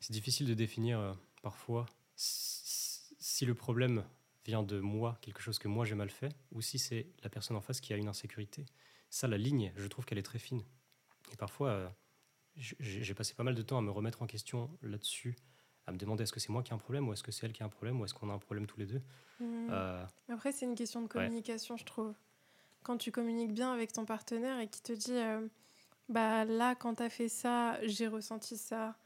c'est 0.00 0.12
difficile 0.12 0.46
de 0.46 0.54
définir 0.54 1.16
parfois 1.42 1.86
si, 2.18 3.46
le 3.46 3.54
problème 3.54 4.04
vient 4.44 4.62
de 4.62 4.80
moi, 4.80 5.18
quelque 5.20 5.40
chose 5.40 5.58
que 5.58 5.68
moi 5.68 5.84
j'ai 5.84 5.94
mal 5.94 6.10
fait, 6.10 6.34
ou 6.52 6.60
si 6.60 6.78
c'est 6.78 7.06
la 7.22 7.30
personne 7.30 7.56
en 7.56 7.60
face 7.60 7.80
qui 7.80 7.92
a 7.92 7.96
une 7.96 8.08
insécurité. 8.08 8.66
Ça, 9.10 9.28
la 9.28 9.38
ligne, 9.38 9.72
je 9.76 9.86
trouve 9.86 10.04
qu'elle 10.04 10.18
est 10.18 10.22
très 10.22 10.38
fine. 10.38 10.62
Et 11.32 11.36
parfois, 11.36 11.68
euh, 11.68 11.88
j'ai 12.56 13.14
passé 13.14 13.34
pas 13.34 13.44
mal 13.44 13.54
de 13.54 13.62
temps 13.62 13.78
à 13.78 13.82
me 13.82 13.90
remettre 13.90 14.22
en 14.22 14.26
question 14.26 14.70
là-dessus, 14.82 15.36
à 15.86 15.92
me 15.92 15.96
demander 15.96 16.24
est-ce 16.24 16.32
que 16.32 16.40
c'est 16.40 16.50
moi 16.50 16.62
qui 16.62 16.72
ai 16.72 16.74
un 16.74 16.78
problème, 16.78 17.08
ou 17.08 17.12
est-ce 17.12 17.22
que 17.22 17.30
c'est 17.30 17.46
elle 17.46 17.52
qui 17.52 17.62
a 17.62 17.66
un 17.66 17.70
problème, 17.70 18.00
ou 18.00 18.04
est-ce 18.04 18.14
qu'on 18.14 18.30
a 18.30 18.32
un 18.32 18.38
problème 18.38 18.66
tous 18.66 18.80
les 18.80 18.86
deux. 18.86 19.02
Mm. 19.40 19.68
Euh, 19.70 20.04
Après, 20.28 20.52
c'est 20.52 20.66
une 20.66 20.74
question 20.74 21.02
de 21.02 21.08
communication, 21.08 21.76
je 21.76 21.84
trouve. 21.84 22.14
Quand 22.82 22.96
tu 22.96 23.12
communiques 23.12 23.52
bien 23.52 23.72
avec 23.72 23.92
ton 23.92 24.04
partenaire 24.04 24.58
et 24.60 24.68
qui 24.68 24.82
te 24.82 24.92
dit, 24.92 25.16
euh, 25.16 25.46
bah 26.08 26.44
là, 26.44 26.74
quand 26.74 26.96
t'as 26.96 27.10
fait 27.10 27.28
ça, 27.28 27.78
j'ai 27.86 28.08
ressenti 28.08 28.56
ça. 28.56 28.96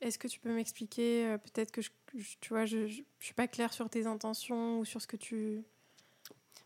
Est-ce 0.00 0.18
que 0.18 0.28
tu 0.28 0.40
peux 0.40 0.54
m'expliquer 0.54 1.26
euh, 1.26 1.38
Peut-être 1.38 1.70
que 1.72 1.80
je, 1.82 1.90
je- 2.14 2.36
tu 2.40 2.50
vois, 2.50 2.66
je, 2.66 2.86
je 2.86 3.02
suis 3.20 3.34
pas 3.34 3.48
claire 3.48 3.72
sur 3.72 3.88
tes 3.90 4.06
intentions 4.06 4.78
ou 4.80 4.84
sur 4.84 5.00
ce 5.00 5.06
que 5.06 5.16
tu. 5.16 5.64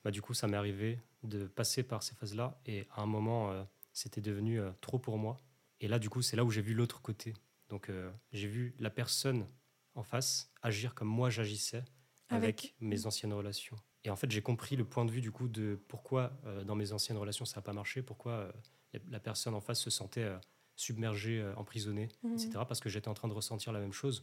bah, 0.05 0.11
du 0.11 0.20
coup, 0.22 0.35
ça 0.35 0.47
m'est 0.49 0.57
arrivé 0.57 0.99
de 1.22 1.47
passer 1.47 1.83
par 1.83 2.03
ces 2.03 2.14
phases-là. 2.14 2.59
Et 2.66 2.87
à 2.93 3.03
un 3.03 3.07
moment, 3.07 3.51
euh, 3.53 3.62
c'était 3.93 4.20
devenu 4.20 4.61
euh, 4.61 4.70
trop 4.81 4.99
pour 4.99 5.18
moi. 5.18 5.37
Et 5.81 5.89
là, 5.89 5.99
du 5.99 6.09
coup, 6.11 6.22
c'est 6.22 6.37
là 6.37 6.45
où 6.45 6.51
j'ai 6.51 6.62
vu 6.62 6.74
l'autre 6.74 7.01
côté. 7.03 7.35
Donc, 7.68 7.89
j'ai 8.33 8.49
vu 8.49 8.74
la 8.81 8.91
personne 8.91 9.47
en 9.95 10.03
face 10.03 10.51
agir 10.62 10.95
comme 10.95 11.09
moi 11.09 11.31
j'agissais 11.31 11.85
avec, 12.28 12.45
Avec- 12.61 12.74
mes 12.81 13.07
anciennes 13.07 13.33
relations. 13.33 13.76
Et 14.05 14.11
en 14.11 14.16
fait, 14.16 14.31
j'ai 14.31 14.43
compris 14.43 14.76
le 14.76 14.85
point 14.85 15.05
de 15.05 15.11
vue 15.11 15.20
du 15.20 15.31
coup 15.31 15.47
de 15.49 15.78
pourquoi 15.89 16.33
euh, 16.47 16.64
dans 16.64 16.74
mes 16.74 16.93
anciennes 16.93 17.16
relations 17.18 17.45
ça 17.45 17.57
n'a 17.61 17.62
pas 17.62 17.72
marché, 17.72 18.03
pourquoi 18.03 18.33
euh, 18.33 18.53
la- 18.93 19.01
la 19.11 19.20
personne 19.20 19.55
en 19.55 19.61
face 19.61 19.81
se 19.81 19.91
sentait 19.91 20.22
euh, 20.24 20.39
submergée, 20.81 21.41
euh, 21.41 21.55
emprisonnée, 21.57 22.09
Mhm. 22.22 22.33
etc. 22.35 22.51
Parce 22.66 22.81
que 22.81 22.89
j'étais 22.89 23.09
en 23.09 23.14
train 23.14 23.28
de 23.28 23.35
ressentir 23.35 23.72
la 23.72 23.81
même 23.81 23.93
chose. 23.93 24.22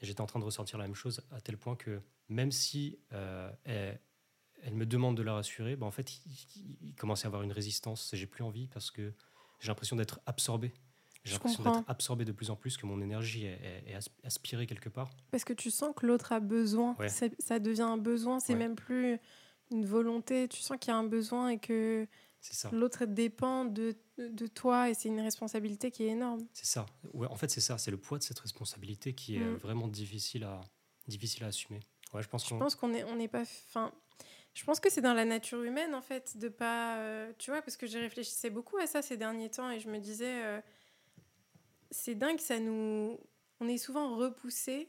Et 0.00 0.06
j'étais 0.06 0.22
en 0.22 0.26
train 0.26 0.40
de 0.40 0.44
ressentir 0.44 0.78
la 0.78 0.86
même 0.86 0.94
chose 0.94 1.20
à 1.30 1.40
tel 1.42 1.58
point 1.58 1.76
que 1.76 2.00
même 2.30 2.50
si 2.50 2.98
euh, 3.12 3.50
elle, 3.64 4.00
elle 4.62 4.74
me 4.74 4.86
demande 4.86 5.16
de 5.16 5.22
la 5.22 5.34
rassurer, 5.34 5.76
bah, 5.76 5.84
en 5.86 5.90
fait, 5.90 6.20
il, 6.82 6.94
commence 6.94 7.24
à 7.24 7.28
avoir 7.28 7.42
une 7.42 7.52
résistance. 7.52 8.10
J'ai 8.14 8.26
plus 8.26 8.42
envie 8.42 8.68
parce 8.68 8.90
que 8.90 9.12
j'ai 9.58 9.68
l'impression 9.68 9.96
d'être 9.96 10.20
absorbé. 10.26 10.72
J'ai 11.24 11.32
l'impression 11.34 11.62
d'être 11.62 11.84
absorbé 11.86 12.24
de 12.24 12.32
plus 12.32 12.48
en 12.48 12.56
plus, 12.56 12.78
que 12.78 12.86
mon 12.86 13.02
énergie 13.02 13.44
est, 13.44 13.60
est- 13.62 13.90
est 13.90 13.94
as- 13.94 14.08
aspirée 14.24 14.66
quelque 14.66 14.88
part. 14.88 15.10
Parce 15.30 15.44
que 15.44 15.52
tu 15.52 15.70
sens 15.70 15.94
que 15.94 16.06
l'autre 16.06 16.32
a 16.32 16.40
besoin. 16.40 16.96
Ouais. 16.98 17.10
Ça 17.10 17.58
devient 17.58 17.82
un 17.82 17.98
besoin, 17.98 18.40
c'est 18.40 18.54
Ouais. 18.54 18.58
même 18.58 18.74
plus 18.76 19.18
une 19.70 19.84
volonté. 19.84 20.48
Tu 20.48 20.62
sens 20.62 20.78
qu'il 20.80 20.90
y 20.92 20.94
a 20.94 20.96
un 20.96 21.04
besoin 21.04 21.50
et 21.50 21.58
que. 21.58 22.06
L'autre 22.72 23.04
dépend 23.04 23.64
de, 23.64 23.96
de 24.18 24.46
toi 24.46 24.88
et 24.90 24.94
c'est 24.94 25.08
une 25.08 25.20
responsabilité 25.20 25.90
qui 25.90 26.04
est 26.04 26.08
énorme. 26.08 26.46
C'est 26.52 26.66
ça. 26.66 26.86
Ouais, 27.12 27.26
en 27.28 27.36
fait, 27.36 27.50
c'est 27.50 27.60
ça. 27.60 27.76
C'est 27.78 27.90
le 27.90 27.96
poids 27.98 28.18
de 28.18 28.22
cette 28.22 28.38
responsabilité 28.40 29.14
qui 29.14 29.36
est 29.36 29.40
Mm. 29.40 29.56
vraiment 29.56 29.88
difficile 29.88 30.44
à, 30.44 30.60
difficile 31.08 31.44
à 31.44 31.48
assumer. 31.48 31.80
Ouais, 32.14 32.22
je 32.22 32.28
pense 32.28 32.44
qu'on. 32.48 32.58
qu'on 32.58 32.94
est, 32.94 33.04
on 33.04 33.16
n'est 33.16 33.28
pas. 33.28 33.42
Enfin, 33.42 33.92
je 34.54 34.64
pense 34.64 34.80
que 34.80 34.90
c'est 34.90 35.00
dans 35.00 35.14
la 35.14 35.24
nature 35.24 35.62
humaine 35.62 35.94
en 35.94 36.02
fait 36.02 36.36
de 36.38 36.48
pas. 36.48 36.96
euh, 36.98 37.32
tu 37.38 37.50
vois, 37.50 37.62
parce 37.62 37.76
que 37.76 37.86
j'ai 37.86 38.00
réfléchissais 38.00 38.50
beaucoup 38.50 38.76
à 38.78 38.86
ça 38.86 39.00
ces 39.02 39.16
derniers 39.16 39.50
temps 39.50 39.70
et 39.70 39.78
je 39.78 39.88
me 39.88 39.98
disais, 39.98 40.42
euh, 40.44 40.60
c'est 41.90 42.14
dingue, 42.14 42.40
ça 42.40 42.58
nous. 42.58 43.18
On 43.60 43.68
est 43.68 43.78
souvent 43.78 44.16
repoussé 44.16 44.88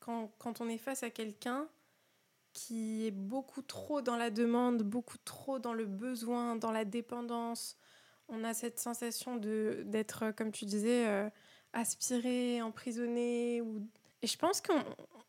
quand, 0.00 0.28
quand 0.38 0.60
on 0.60 0.68
est 0.68 0.78
face 0.78 1.02
à 1.02 1.10
quelqu'un 1.10 1.68
qui 2.58 3.06
est 3.06 3.10
beaucoup 3.12 3.62
trop 3.62 4.02
dans 4.02 4.16
la 4.16 4.30
demande, 4.30 4.82
beaucoup 4.82 5.18
trop 5.24 5.58
dans 5.58 5.74
le 5.74 5.86
besoin, 5.86 6.56
dans 6.56 6.72
la 6.72 6.84
dépendance. 6.84 7.76
On 8.28 8.44
a 8.44 8.54
cette 8.54 8.78
sensation 8.80 9.36
de 9.36 9.82
d'être, 9.86 10.32
comme 10.36 10.52
tu 10.52 10.64
disais, 10.66 11.06
euh, 11.08 11.30
aspiré, 11.72 12.60
emprisonné. 12.62 13.60
Ou... 13.62 13.86
Et 14.22 14.26
je 14.26 14.36
pense 14.38 14.60
qu'on 14.60 14.82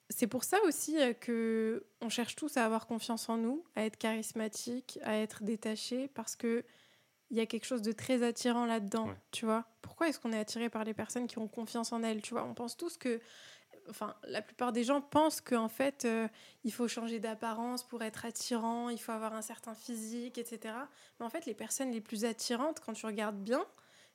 c'est 0.10 0.28
pour 0.28 0.44
ça 0.44 0.58
aussi 0.66 1.00
euh, 1.00 1.14
que 1.14 1.86
on 2.02 2.10
cherche 2.10 2.36
tous 2.36 2.58
à 2.58 2.66
avoir 2.66 2.88
confiance 2.88 3.30
en 3.30 3.38
nous, 3.38 3.64
à 3.76 3.84
être 3.86 3.98
charismatique, 3.98 5.00
à 5.04 5.18
être 5.18 5.44
détaché, 5.44 6.08
parce 6.10 6.36
que 6.36 6.66
il 7.32 7.38
y 7.38 7.42
a 7.42 7.46
quelque 7.46 7.66
chose 7.66 7.84
de 7.84 7.92
très 7.92 8.24
attirant 8.24 8.66
là-dedans, 8.66 9.08
Ouais. 9.10 9.16
tu 9.32 9.46
vois. 9.46 9.66
Pourquoi 9.84 10.08
est-ce 10.10 10.20
qu'on 10.20 10.32
est 10.34 10.40
attiré 10.40 10.70
par 10.70 10.84
les 10.84 10.96
personnes 10.96 11.28
qui 11.28 11.38
ont 11.38 11.48
confiance 11.48 11.94
en 11.94 12.02
elles, 12.04 12.22
tu 12.24 12.34
vois? 12.34 12.44
On 12.44 12.56
pense 12.56 12.76
tous 12.76 12.98
que, 12.98 13.20
enfin, 13.90 14.16
la 14.24 14.42
plupart 14.42 14.72
des 14.72 14.84
gens 14.84 15.02
pensent 15.02 15.42
qu'en 15.42 15.70
fait, 15.70 16.06
euh, 16.06 16.28
il 16.64 16.72
faut 16.72 16.88
changer 16.88 17.20
d'apparence 17.20 17.84
pour 17.84 18.04
être 18.04 18.26
attirant, 18.26 18.90
il 18.90 19.00
faut 19.00 19.12
avoir 19.12 19.34
un 19.34 19.42
certain 19.42 19.74
physique, 19.74 20.38
etc. 20.38 20.76
Mais 21.20 21.26
en 21.26 21.30
fait, 21.30 21.46
les 21.46 21.54
personnes 21.54 21.92
les 21.92 22.02
plus 22.02 22.26
attirantes, 22.26 22.80
quand 22.80 22.94
tu 22.94 23.06
regardes 23.06 23.42
bien, 23.42 23.66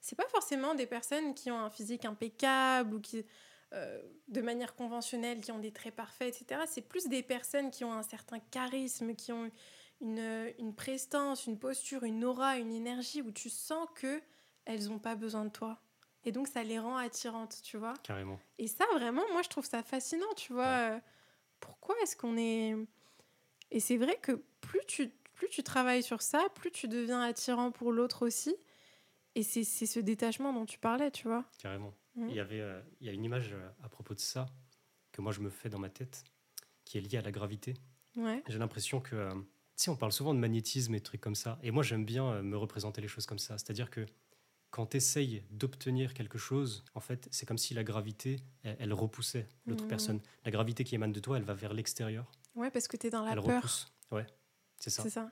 c'est 0.00 0.16
pas 0.16 0.28
forcément 0.28 0.74
des 0.74 0.86
personnes 0.86 1.34
qui 1.34 1.50
ont 1.50 1.58
un 1.58 1.70
physique 1.70 2.04
impeccable 2.04 2.94
ou 2.94 3.00
qui 3.00 3.24
euh, 3.72 4.00
de 4.28 4.40
manière 4.40 4.74
conventionnelle, 4.74 5.40
qui 5.40 5.50
ont 5.50 5.58
des 5.58 5.72
traits 5.72 5.96
parfaits, 5.96 6.40
etc. 6.40 6.62
C'est 6.66 6.82
plus 6.82 7.08
des 7.08 7.22
personnes 7.22 7.70
qui 7.70 7.84
ont 7.84 7.92
un 7.92 8.02
certain 8.02 8.38
charisme, 8.38 9.14
qui 9.14 9.32
ont 9.32 9.50
une, 10.00 10.52
une 10.58 10.74
prestance, 10.74 11.46
une 11.46 11.58
posture, 11.58 12.04
une 12.04 12.24
aura, 12.24 12.58
une 12.58 12.72
énergie 12.72 13.20
où 13.22 13.32
tu 13.32 13.50
sens 13.50 13.88
que 13.94 14.22
elles 14.64 14.88
n'ont 14.88 14.98
pas 14.98 15.14
besoin 15.14 15.44
de 15.44 15.50
toi. 15.50 15.78
Et 16.24 16.32
donc, 16.32 16.48
ça 16.48 16.62
les 16.62 16.78
rend 16.78 16.96
attirantes, 16.96 17.60
tu 17.62 17.76
vois. 17.76 17.94
Carrément. 18.02 18.40
Et 18.58 18.66
ça, 18.66 18.84
vraiment, 18.94 19.22
moi, 19.32 19.42
je 19.42 19.48
trouve 19.48 19.64
ça 19.66 19.82
fascinant, 19.82 20.32
tu 20.36 20.52
vois. 20.52 20.66
Euh, 20.66 20.98
Pourquoi 21.60 21.94
est-ce 22.02 22.16
qu'on 22.16 22.36
est... 22.36 22.74
Et 23.70 23.80
c'est 23.80 23.96
vrai 23.96 24.16
que 24.20 24.42
plus 24.60 24.80
tu, 24.86 25.10
plus 25.34 25.48
tu 25.48 25.62
travailles 25.62 26.02
sur 26.02 26.22
ça, 26.22 26.46
plus 26.54 26.70
tu 26.70 26.88
deviens 26.88 27.20
attirant 27.20 27.70
pour 27.72 27.92
l'autre 27.92 28.24
aussi. 28.26 28.54
Et 29.34 29.42
c'est 29.42 29.64
ce 29.64 29.98
détachement 30.00 30.52
dont 30.52 30.64
tu 30.66 30.78
parlais, 30.78 31.10
tu 31.10 31.26
vois. 31.26 31.44
Carrément. 31.58 31.92
Mhm. 32.14 32.28
Il 32.28 32.36
y 32.36 32.40
avait, 32.40 32.60
euh, 32.60 32.80
il 33.00 33.06
y 33.06 33.10
a 33.10 33.12
une 33.12 33.24
image 33.24 33.52
euh, 33.52 33.68
à 33.82 33.88
propos 33.88 34.14
de 34.14 34.20
ça 34.20 34.46
que 35.10 35.20
moi 35.22 35.32
je 35.32 35.40
me 35.40 35.50
fais 35.50 35.68
dans 35.68 35.78
ma 35.80 35.90
tête, 35.90 36.22
qui 36.84 36.98
est 36.98 37.00
liée 37.00 37.18
à 37.18 37.22
la 37.22 37.32
gravité. 37.32 37.74
Ouais. 38.16 38.42
J'ai 38.46 38.58
l'impression 38.58 39.00
que, 39.00 39.16
euh, 39.16 39.32
tu 39.34 39.40
sais, 39.76 39.90
on 39.90 39.96
parle 39.96 40.12
souvent 40.12 40.34
de 40.34 40.38
magnétisme 40.38 40.94
et 40.94 40.98
de 40.98 41.04
trucs 41.04 41.20
comme 41.20 41.34
ça. 41.34 41.58
Et 41.64 41.72
moi 41.72 41.82
j'aime 41.82 42.04
bien 42.04 42.26
euh, 42.26 42.42
me 42.42 42.56
représenter 42.56 43.00
les 43.00 43.08
choses 43.08 43.26
comme 43.26 43.40
ça. 43.40 43.58
C'est-à-dire 43.58 43.90
que 43.90 44.06
quand 44.74 44.86
tu 44.86 44.96
essayes 44.96 45.44
d'obtenir 45.52 46.14
quelque 46.14 46.36
chose, 46.36 46.84
en 46.96 47.00
fait, 47.00 47.28
c'est 47.30 47.46
comme 47.46 47.58
si 47.58 47.74
la 47.74 47.84
gravité, 47.84 48.40
elle, 48.64 48.76
elle 48.80 48.92
repoussait 48.92 49.46
l'autre 49.68 49.84
Mhm. 49.84 49.88
personne. 49.88 50.20
La 50.44 50.50
gravité 50.50 50.82
qui 50.82 50.96
émane 50.96 51.12
de 51.12 51.20
toi, 51.20 51.36
elle 51.36 51.44
va 51.44 51.54
vers 51.54 51.72
l'extérieur. 51.72 52.28
Ouais, 52.56 52.72
parce 52.72 52.88
que 52.88 52.96
tu 52.96 53.06
es 53.06 53.10
dans 53.10 53.22
la 53.22 53.34
Elle 53.34 53.38
peur. 53.38 53.54
repousse. 53.54 53.86
Ouais, 54.10 54.26
c'est 54.80 54.90
ça. 54.90 55.04
C'est 55.04 55.10
ça. 55.10 55.30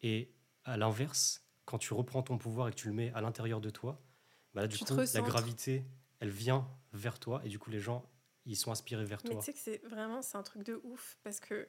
Et 0.00 0.32
à 0.64 0.78
l'inverse, 0.78 1.44
quand 1.66 1.76
tu 1.76 1.92
reprends 1.92 2.22
ton 2.22 2.38
pouvoir 2.38 2.68
et 2.68 2.70
que 2.70 2.76
tu 2.76 2.88
le 2.88 2.94
mets 2.94 3.12
à 3.12 3.20
l'intérieur 3.20 3.60
de 3.60 3.68
toi, 3.68 4.00
bah 4.54 4.62
là, 4.62 4.66
du 4.66 4.78
Tu 4.78 4.84
coup, 4.86 4.96
la 4.96 5.20
gravité, 5.20 5.84
elle 6.20 6.30
vient 6.30 6.66
vers 6.94 7.18
toi 7.18 7.42
et 7.44 7.50
du 7.50 7.58
coup, 7.58 7.68
les 7.70 7.80
gens, 7.80 8.10
ils 8.46 8.56
sont 8.56 8.72
inspirés 8.72 9.04
vers 9.04 9.22
Mais 9.24 9.28
toi. 9.28 9.40
tu 9.40 9.44
sais 9.44 9.52
que 9.52 9.58
c'est 9.58 9.86
vraiment 9.86 10.22
c'est 10.22 10.38
un 10.38 10.42
truc 10.42 10.62
de 10.62 10.80
ouf 10.84 11.18
parce 11.22 11.38
que 11.38 11.68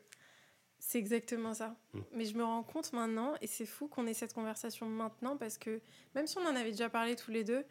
c'est 0.82 0.98
exactement 0.98 1.54
ça. 1.54 1.76
Mm. 1.94 2.00
Mais 2.14 2.26
je 2.26 2.36
me 2.36 2.44
rends 2.44 2.64
compte 2.64 2.92
maintenant 2.92 3.36
et 3.40 3.48
c'est 3.48 3.68
fou 3.68 3.88
qu'on 3.88 4.08
ait 4.08 4.14
cette 4.16 4.34
conversation 4.34 4.88
maintenant 4.88 5.38
parce 5.38 5.58
que 5.58 5.80
même 6.16 6.28
si 6.28 6.38
on 6.40 6.42
en 6.42 6.56
avait 6.56 6.72
déjà 6.72 6.90
parlé 6.90 7.16
tous 7.16 7.32
les 7.32 7.44
deux, 7.44 7.64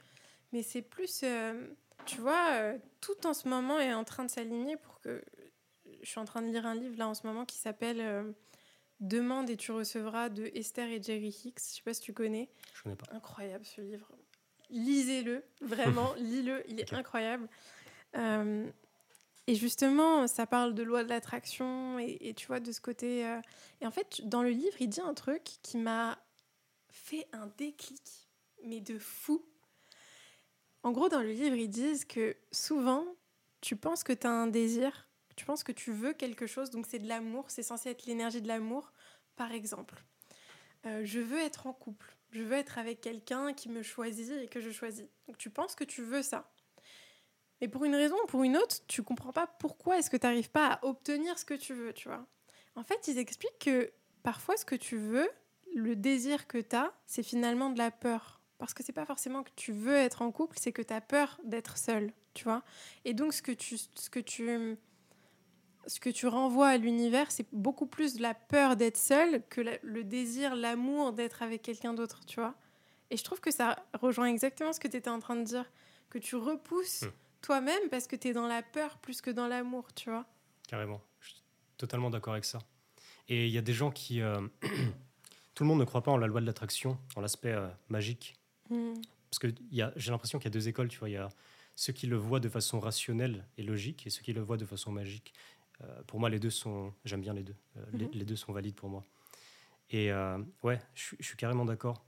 mais 0.53 0.63
c'est 0.63 0.81
plus 0.81 1.23
euh, 1.25 1.67
tu 2.07 2.21
vois 2.21 2.53
euh, 2.53 2.79
tout 3.01 3.27
en 3.27 3.35
ce 3.35 3.49
moment 3.49 3.79
est 3.81 3.93
en 3.93 4.05
train 4.05 4.25
de 4.25 4.31
s'aligner 4.31 4.77
pour 4.77 5.01
que 5.01 5.23
je 6.03 6.09
suis 6.09 6.21
en 6.21 6.25
train 6.25 6.41
de 6.41 6.47
lire 6.47 6.65
un 6.67 6.75
livre 6.77 6.97
là 6.97 7.09
en 7.09 7.15
ce 7.15 7.27
moment 7.27 7.45
qui 7.45 7.59
s'appelle 7.59 8.01
euh, 8.01 8.33
Demande 9.01 9.51
et 9.51 9.57
tu 9.57 9.73
recevras 9.73 10.29
de 10.29 10.51
Esther 10.55 10.89
et 10.89 11.03
Jerry 11.03 11.37
Hicks. 11.45 11.59
Je 11.59 11.77
sais 11.77 11.83
pas 11.83 11.95
si 11.95 12.03
tu 12.03 12.13
connais 12.13 12.49
Je 12.75 12.83
connais 12.83 12.97
pas. 12.97 13.07
incroyable 13.13 13.65
ce 13.65 13.81
livre. 13.81 14.09
Lisez-le, 14.69 15.43
vraiment, 15.63 16.15
lis-le, 16.19 16.63
il 16.69 16.79
est 16.79 16.93
incroyable. 16.93 17.49
Et 19.51 19.57
justement, 19.57 20.29
ça 20.29 20.47
parle 20.47 20.75
de 20.77 20.85
loi 20.85 21.03
de 21.03 21.09
l'attraction 21.09 21.99
et, 21.99 22.19
et 22.21 22.35
tu 22.35 22.47
vois, 22.47 22.61
de 22.61 22.71
ce 22.71 22.81
côté. 22.81 23.27
euh, 23.27 23.41
Et 23.81 23.87
en 23.87 23.91
fait, 23.91 24.21
dans 24.23 24.45
le 24.45 24.51
livre, 24.51 24.77
il 24.79 24.89
dit 24.89 25.01
un 25.01 25.13
truc 25.13 25.43
qui 25.65 25.77
m'a 25.77 26.21
fait 26.89 27.27
un 27.33 27.49
déclic, 27.59 28.01
mais 28.65 28.81
de 28.81 28.97
fou. 28.97 29.45
En 30.85 30.93
gros, 30.93 31.09
dans 31.09 31.21
le 31.21 31.33
livre, 31.33 31.57
ils 31.57 31.69
disent 31.69 32.05
que 32.05 32.37
souvent, 32.53 33.05
tu 33.61 33.75
penses 33.75 34.05
que 34.05 34.13
tu 34.13 34.25
as 34.25 34.31
un 34.31 34.47
désir, 34.47 35.09
tu 35.35 35.45
penses 35.45 35.65
que 35.65 35.73
tu 35.73 35.91
veux 35.91 36.13
quelque 36.13 36.47
chose, 36.47 36.71
donc 36.71 36.87
c'est 36.87 37.01
de 37.01 37.09
l'amour, 37.09 37.47
c'est 37.49 37.65
censé 37.65 37.91
être 37.91 38.07
l'énergie 38.07 38.43
de 38.43 38.47
l'amour. 38.47 38.93
Par 39.35 39.51
exemple, 39.51 40.01
euh, 40.87 41.03
je 41.05 41.19
veux 41.19 41.41
être 41.41 41.67
en 41.67 41.73
couple, 41.73 42.15
je 42.31 42.45
veux 42.45 42.57
être 42.57 42.79
avec 42.79 43.01
quelqu'un 43.01 43.53
qui 43.53 43.69
me 43.69 43.83
choisit 43.83 44.31
et 44.31 44.47
que 44.47 44.61
je 44.61 44.71
choisis. 44.71 45.07
Donc 45.27 45.39
tu 45.39 45.51
penses 45.51 45.75
que 45.75 45.83
tu 45.83 46.03
veux 46.03 46.23
ça. 46.23 46.49
Mais 47.61 47.69
pour 47.69 47.85
une 47.85 47.95
raison 47.95 48.17
ou 48.23 48.27
pour 48.27 48.43
une 48.43 48.57
autre, 48.57 48.77
tu 48.87 49.03
comprends 49.03 49.33
pas 49.33 49.47
pourquoi 49.47 49.99
est-ce 49.99 50.11
que 50.11 50.17
tu 50.17 50.27
n'arrives 50.27 50.51
pas 50.51 50.75
à 50.75 50.85
obtenir 50.85 51.39
ce 51.39 51.45
que 51.45 51.55
tu 51.55 51.75
veux, 51.75 51.93
tu 51.93 52.09
vois. 52.09 52.27
En 52.75 52.83
fait, 52.83 53.09
ils 53.09 53.19
expliquent 53.19 53.59
que 53.59 53.93
parfois 54.23 54.57
ce 54.57 54.65
que 54.65 54.75
tu 54.75 54.97
veux, 54.97 55.29
le 55.75 55.97
désir 55.97 56.47
que 56.47 56.59
tu 56.59 56.77
as, 56.77 56.93
c'est 57.07 57.23
finalement 57.23 57.71
de 57.71 57.79
la 57.79 57.91
peur. 57.91 58.41
Parce 58.59 58.75
que 58.75 58.83
c'est 58.83 58.93
pas 58.93 59.07
forcément 59.07 59.43
que 59.43 59.51
tu 59.57 59.73
veux 59.73 59.97
être 59.97 60.23
en 60.23 60.31
couple, 60.33 60.57
c'est 60.59 60.73
que 60.73 60.83
tu 60.83 60.93
as 60.93 61.01
peur 61.01 61.41
d'être 61.45 61.77
seul, 61.79 62.13
tu 62.35 62.45
vois. 62.45 62.63
Et 63.05 63.15
donc 63.15 63.33
ce 63.33 63.43
que 63.43 63.53
tu 63.53 63.79
ce 63.79 64.11
que 64.11 64.21
tu 64.21 64.77
ce 65.87 65.99
que 65.99 66.11
tu 66.11 66.27
renvoies 66.27 66.69
à 66.69 66.77
l'univers, 66.77 67.31
c'est 67.33 67.47
beaucoup 67.53 67.87
plus 67.87 68.15
de 68.15 68.23
la 68.23 68.35
peur 68.35 68.77
d'être 68.77 68.99
seul 68.99 69.43
que 69.49 69.63
le 69.83 70.05
désir, 70.05 70.55
l'amour 70.55 71.15
d'être 71.15 71.43
avec 71.43 71.63
quelqu'un 71.63 71.95
d'autre, 71.95 72.21
tu 72.27 72.39
vois. 72.39 72.55
Et 73.11 73.17
je 73.17 73.25
trouve 73.25 73.41
que 73.41 73.51
ça 73.51 73.77
rejoint 73.95 74.27
exactement 74.27 74.73
ce 74.73 74.81
que 74.81 74.89
tu 74.89 74.97
étais 74.97 75.11
en 75.11 75.19
train 75.19 75.37
de 75.37 75.43
dire, 75.43 75.65
que 76.11 76.19
tu 76.19 76.37
repousses 76.37 77.03
Hmm. 77.03 77.09
Toi-même 77.43 77.89
parce 77.91 78.07
que 78.07 78.17
tu 78.17 78.29
es 78.29 78.33
dans 78.33 78.47
la 78.47 78.63
peur 78.63 78.99
plus 78.99 79.21
que 79.21 79.31
dans 79.31 79.47
l'amour, 79.49 79.93
tu 79.95 80.11
vois. 80.11 80.27
Carrément. 80.69 81.01
Je 81.21 81.29
suis 81.31 81.43
totalement 81.77 82.11
d'accord 82.11 82.33
avec 82.35 82.45
ça. 82.45 82.59
Et 83.29 83.47
il 83.47 83.53
y 83.53 83.59
a 83.59 83.63
des 83.63 83.73
gens 83.73 83.91
qui. 83.91 84.21
euh, 84.21 84.41
tout 85.55 85.63
le 85.65 85.69
monde 85.69 85.79
ne 85.81 85.85
croit 85.85 86.03
pas 86.03 86.11
en 86.11 86.17
la 86.17 86.27
loi 86.27 86.41
de 86.41 86.47
l'attraction, 86.47 86.99
en 87.17 87.21
l'aspect 87.21 87.53
euh, 87.53 87.69
magique. 87.89 88.35
Hmm. 88.69 88.95
Parce 89.31 89.39
que 89.39 89.49
j'ai 89.97 90.11
l'impression 90.11 90.39
qu'il 90.39 90.47
y 90.47 90.49
a 90.49 90.59
deux 90.59 90.69
écoles, 90.69 90.89
tu 90.89 90.99
vois. 90.99 91.09
Il 91.09 91.13
y 91.13 91.17
a 91.17 91.29
ceux 91.77 91.93
qui 91.93 92.07
le 92.07 92.17
voient 92.17 92.41
de 92.41 92.49
façon 92.49 92.81
rationnelle 92.81 93.47
et 93.57 93.63
logique 93.63 94.07
et 94.07 94.11
ceux 94.11 94.23
qui 94.23 94.33
le 94.33 94.41
voient 94.41 94.57
de 94.57 94.65
façon 94.67 94.91
magique. 94.93 95.33
Euh, 95.83 96.03
pour 96.07 96.19
moi, 96.21 96.29
les 96.29 96.39
deux 96.41 96.51
sont. 96.51 96.93
J'aime 97.05 97.21
bien 97.21 97.33
les 97.35 97.43
deux. 97.45 97.55
Les, 97.93 98.07
Mhm. 98.07 98.11
les 98.15 98.25
deux 98.25 98.37
sont 98.37 98.53
valides 98.53 98.75
pour 98.75 98.89
moi. 98.91 99.05
Et 99.93 100.13
ouais, 100.63 100.81
je, 100.95 101.03
suis- 101.03 101.17
je 101.19 101.27
suis 101.27 101.37
carrément 101.37 101.65
d'accord. 101.65 102.05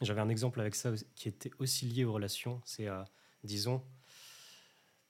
J'avais 0.00 0.22
un 0.22 0.28
exemple 0.30 0.58
avec 0.60 0.74
ça 0.74 0.90
qui 1.14 1.28
était 1.28 1.50
aussi 1.58 1.84
lié 1.86 2.04
aux 2.04 2.12
relations. 2.14 2.60
C'est, 2.64 2.88
disons, 3.42 3.82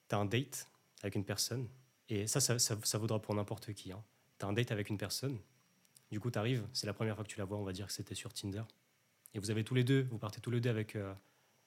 tu 0.09 0.15
as 0.15 0.19
un 0.19 0.25
date 0.25 0.69
avec 1.03 1.15
une 1.15 1.25
personne. 1.25 1.69
Et 2.09 2.27
ça, 2.27 2.41
ça, 2.41 2.59
ça, 2.59 2.77
ça 2.83 2.99
vaudra 2.99 3.21
pour 3.21 3.35
n'importe 3.35 3.73
qui. 3.73 3.93
Hein. 3.93 4.03
Tu 4.39 4.45
as 4.45 4.49
un 4.49 4.53
date 4.53 4.73
avec 4.73 4.91
une 4.91 4.99
personne. 4.99 5.39
Du 6.11 6.21
coup, 6.21 6.31
tu 6.31 6.39
arrives, 6.39 6.67
c'est 6.73 6.87
la 6.87 6.93
première 6.93 7.15
fois 7.15 7.25
que 7.25 7.31
tu 7.31 7.39
la 7.39 7.45
vois, 7.45 7.59
on 7.59 7.65
va 7.65 7.73
dire 7.73 7.87
que 7.87 7.93
c'était 7.93 8.15
sur 8.15 8.33
Tinder. 8.33 8.63
Et 9.35 9.39
vous 9.39 9.51
avez 9.51 9.65
tous 9.65 9.75
les 9.75 9.85
deux, 9.85 10.07
vous 10.11 10.19
partez 10.19 10.41
tous 10.41 10.51
les 10.51 10.61
deux 10.61 10.71
avec 10.71 10.97
euh, 10.97 11.13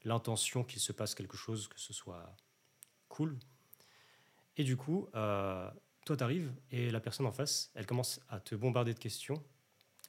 l'intention 0.04 0.64
qu'il 0.64 0.80
se 0.80 0.92
passe 0.92 1.16
quelque 1.16 1.36
chose, 1.36 1.68
que 1.68 1.80
ce 1.80 1.94
soit 1.94 2.36
cool. 3.10 3.38
Et 4.56 4.64
du 4.64 4.78
coup, 4.78 5.10
euh, 5.16 5.70
toi, 6.06 6.16
tu 6.16 6.24
arrives 6.24 6.54
et 6.72 6.90
la 6.90 7.00
personne 7.00 7.26
en 7.26 7.32
face, 7.32 7.72
elle 7.76 7.86
commence 7.86 8.22
à 8.30 8.40
te 8.40 8.56
bombarder 8.56 8.94
de 8.94 9.00
questions. 9.00 9.44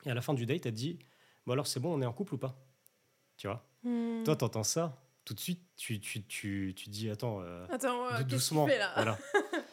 Et 0.05 0.11
à 0.11 0.15
la 0.15 0.23
fin 0.23 0.35
du 0.35 0.47
date, 0.47 0.67
elle 0.67 0.73
te 0.73 0.77
dit 0.77 0.99
Bon, 1.47 1.53
alors 1.53 1.67
c'est 1.67 1.81
bon, 1.81 1.95
on 1.95 2.01
est 2.01 2.07
en 2.07 2.13
couple 2.13 2.35
ou 2.35 2.39
pas? 2.39 2.57
Tu 3.37 3.47
vois? 3.47 3.67
Hmm. 3.83 4.23
Toi, 4.25 4.37
tu 4.37 4.45
entends 4.45 4.63
ça, 4.63 5.03
tout 5.29 5.35
de 5.35 5.41
suite, 5.41 5.63
tu, 5.77 6.01
tu, 6.01 6.25
tu, 6.25 6.73
tu 6.75 6.89
dis 6.89 7.11
Attends, 7.11 7.41
euh, 7.43 7.67
Attends, 7.71 8.07
euh, 8.07 8.23
doucement. 8.23 8.67
là 8.67 8.93
Voilà. 8.95 9.19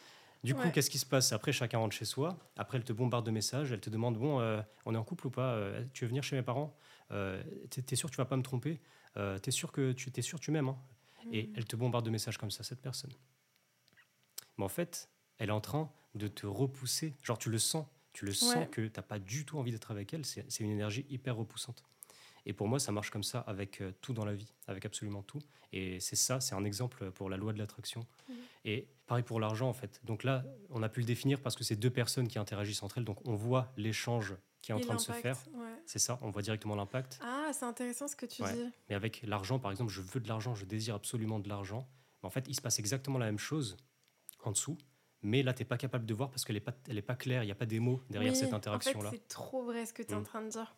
Du 0.44 0.54
coup, 0.54 0.60
Ouais. 0.62 0.70
qu'est-ce 0.70 0.90
qui 0.90 0.98
se 0.98 1.06
passe 1.06 1.32
Après, 1.32 1.50
chacun 1.50 1.78
rentre 1.78 1.96
chez 1.96 2.04
soi. 2.04 2.38
Après, 2.56 2.78
elle 2.78 2.84
te 2.84 2.92
bombarde 2.92 3.26
de 3.26 3.30
messages. 3.32 3.72
Elle 3.72 3.80
te 3.80 3.90
demande 3.90 4.16
Bon, 4.18 4.38
euh, 4.38 4.60
on 4.84 4.94
est 4.94 4.98
en 4.98 5.02
couple 5.02 5.26
ou 5.26 5.30
pas 5.30 5.58
Tu 5.92 6.04
veux 6.04 6.08
venir 6.08 6.22
chez 6.22 6.36
mes 6.36 6.42
parents? 6.42 6.76
T'es 7.10 7.82
t'es 7.82 7.96
sûr 7.96 8.08
que 8.10 8.14
tu 8.14 8.18
vas 8.20 8.26
pas 8.26 8.36
me 8.36 8.42
tromper? 8.42 8.80
T'es 9.42 9.50
sûr 9.50 9.72
que 9.72 9.90
tu 9.92 10.12
t'es 10.12 10.22
sûr 10.22 10.38
que 10.38 10.44
tu 10.44 10.50
m'aimes 10.52 10.68
hein? 10.68 10.78
Et 11.32 11.44
Hmm. 11.48 11.52
elle 11.56 11.64
te 11.64 11.74
bombarde 11.74 12.04
de 12.04 12.10
messages 12.10 12.38
comme 12.38 12.52
ça, 12.52 12.62
cette 12.62 12.80
personne. 12.80 13.12
Mais 14.58 14.64
en 14.64 14.68
fait, 14.68 15.08
elle 15.38 15.48
est 15.48 15.52
en 15.52 15.60
train 15.60 15.90
de 16.14 16.28
te 16.28 16.46
repousser. 16.46 17.16
Genre, 17.24 17.38
tu 17.38 17.50
le 17.50 17.58
sens. 17.58 17.86
Tu 18.12 18.24
le 18.24 18.32
sens 18.32 18.54
Ouais. 18.56 18.68
que 18.70 18.86
t'as 18.86 19.02
pas 19.02 19.18
du 19.18 19.44
tout 19.44 19.58
envie 19.58 19.72
d'être 19.72 19.90
avec 19.90 20.14
elle. 20.14 20.24
C'est 20.24 20.46
une 20.60 20.70
énergie 20.70 21.04
hyper 21.10 21.34
repoussante. 21.36 21.82
Et 22.46 22.52
pour 22.52 22.68
moi, 22.68 22.78
ça 22.78 22.92
marche 22.92 23.10
comme 23.10 23.24
ça 23.24 23.40
avec 23.40 23.80
euh, 23.80 23.92
tout 24.00 24.12
dans 24.14 24.24
la 24.24 24.34
vie, 24.34 24.52
avec 24.68 24.84
absolument 24.86 25.22
tout. 25.22 25.40
Et 25.72 25.98
c'est 26.00 26.16
ça, 26.16 26.40
c'est 26.40 26.54
un 26.54 26.64
exemple 26.64 27.10
pour 27.10 27.28
la 27.28 27.36
loi 27.36 27.52
de 27.52 27.58
l'attraction. 27.58 28.06
Mhm. 28.28 28.36
Et 28.64 28.88
pareil 29.06 29.24
pour 29.24 29.40
l'argent, 29.40 29.68
en 29.68 29.72
fait. 29.72 30.00
Donc 30.04 30.22
là, 30.24 30.44
on 30.70 30.82
a 30.82 30.88
pu 30.88 31.00
le 31.00 31.06
définir 31.06 31.40
parce 31.42 31.56
que 31.56 31.64
c'est 31.64 31.76
deux 31.76 31.90
personnes 31.90 32.28
qui 32.28 32.38
interagissent 32.38 32.82
entre 32.82 32.98
elles. 32.98 33.04
Donc 33.04 33.18
on 33.26 33.34
voit 33.34 33.72
l'échange 33.76 34.34
qui 34.62 34.70
est 34.70 34.74
en 34.74 34.78
Et 34.78 34.80
train 34.80 34.94
de 34.94 35.00
se 35.00 35.12
faire. 35.12 35.36
ouais. 35.54 35.72
C'est 35.86 35.98
ça, 35.98 36.18
on 36.22 36.30
voit 36.30 36.42
directement 36.42 36.74
l'impact. 36.76 37.18
Ah, 37.22 37.50
c'est 37.52 37.64
intéressant 37.64 38.08
ce 38.08 38.16
que 38.16 38.26
tu 38.26 38.42
Ouais. 38.42 38.52
dis. 38.52 38.64
Mais 38.88 38.94
avec 38.94 39.22
l'argent, 39.24 39.58
par 39.58 39.70
exemple, 39.70 39.92
je 39.92 40.00
veux 40.00 40.20
de 40.20 40.28
l'argent, 40.28 40.54
je 40.54 40.64
désire 40.64 40.94
absolument 40.94 41.38
de 41.40 41.48
l'argent. 41.48 41.88
Mais 42.22 42.26
en 42.28 42.30
fait, 42.30 42.44
il 42.48 42.54
se 42.54 42.60
passe 42.60 42.78
exactement 42.78 43.18
la 43.18 43.26
même 43.26 43.38
chose 43.38 43.76
en 44.44 44.50
dessous. 44.52 44.76
Mais 45.22 45.42
là, 45.42 45.52
tu 45.52 45.62
n'es 45.62 45.66
pas 45.68 45.78
capable 45.78 46.06
de 46.06 46.14
voir 46.14 46.30
parce 46.30 46.44
qu'elle 46.44 46.54
n'est 46.56 46.60
pas, 46.60 46.74
elle 46.88 46.98
est 46.98 47.02
pas 47.02 47.16
claire, 47.16 47.42
il 47.42 47.46
n'y 47.46 47.52
a 47.52 47.56
pas 47.56 47.66
des 47.66 47.80
mots 47.80 48.00
derrière 48.10 48.32
Oui, 48.32 48.38
cette 48.38 48.52
interaction-là. 48.52 49.08
En 49.08 49.12
fait, 49.12 49.18
c'est 49.18 49.28
trop 49.28 49.64
vrai 49.64 49.84
ce 49.86 49.92
que 49.92 50.02
tu 50.02 50.10
es 50.12 50.14
en 50.14 50.20
Mm. 50.20 50.24
train 50.24 50.42
de 50.42 50.48
dire. 50.48 50.76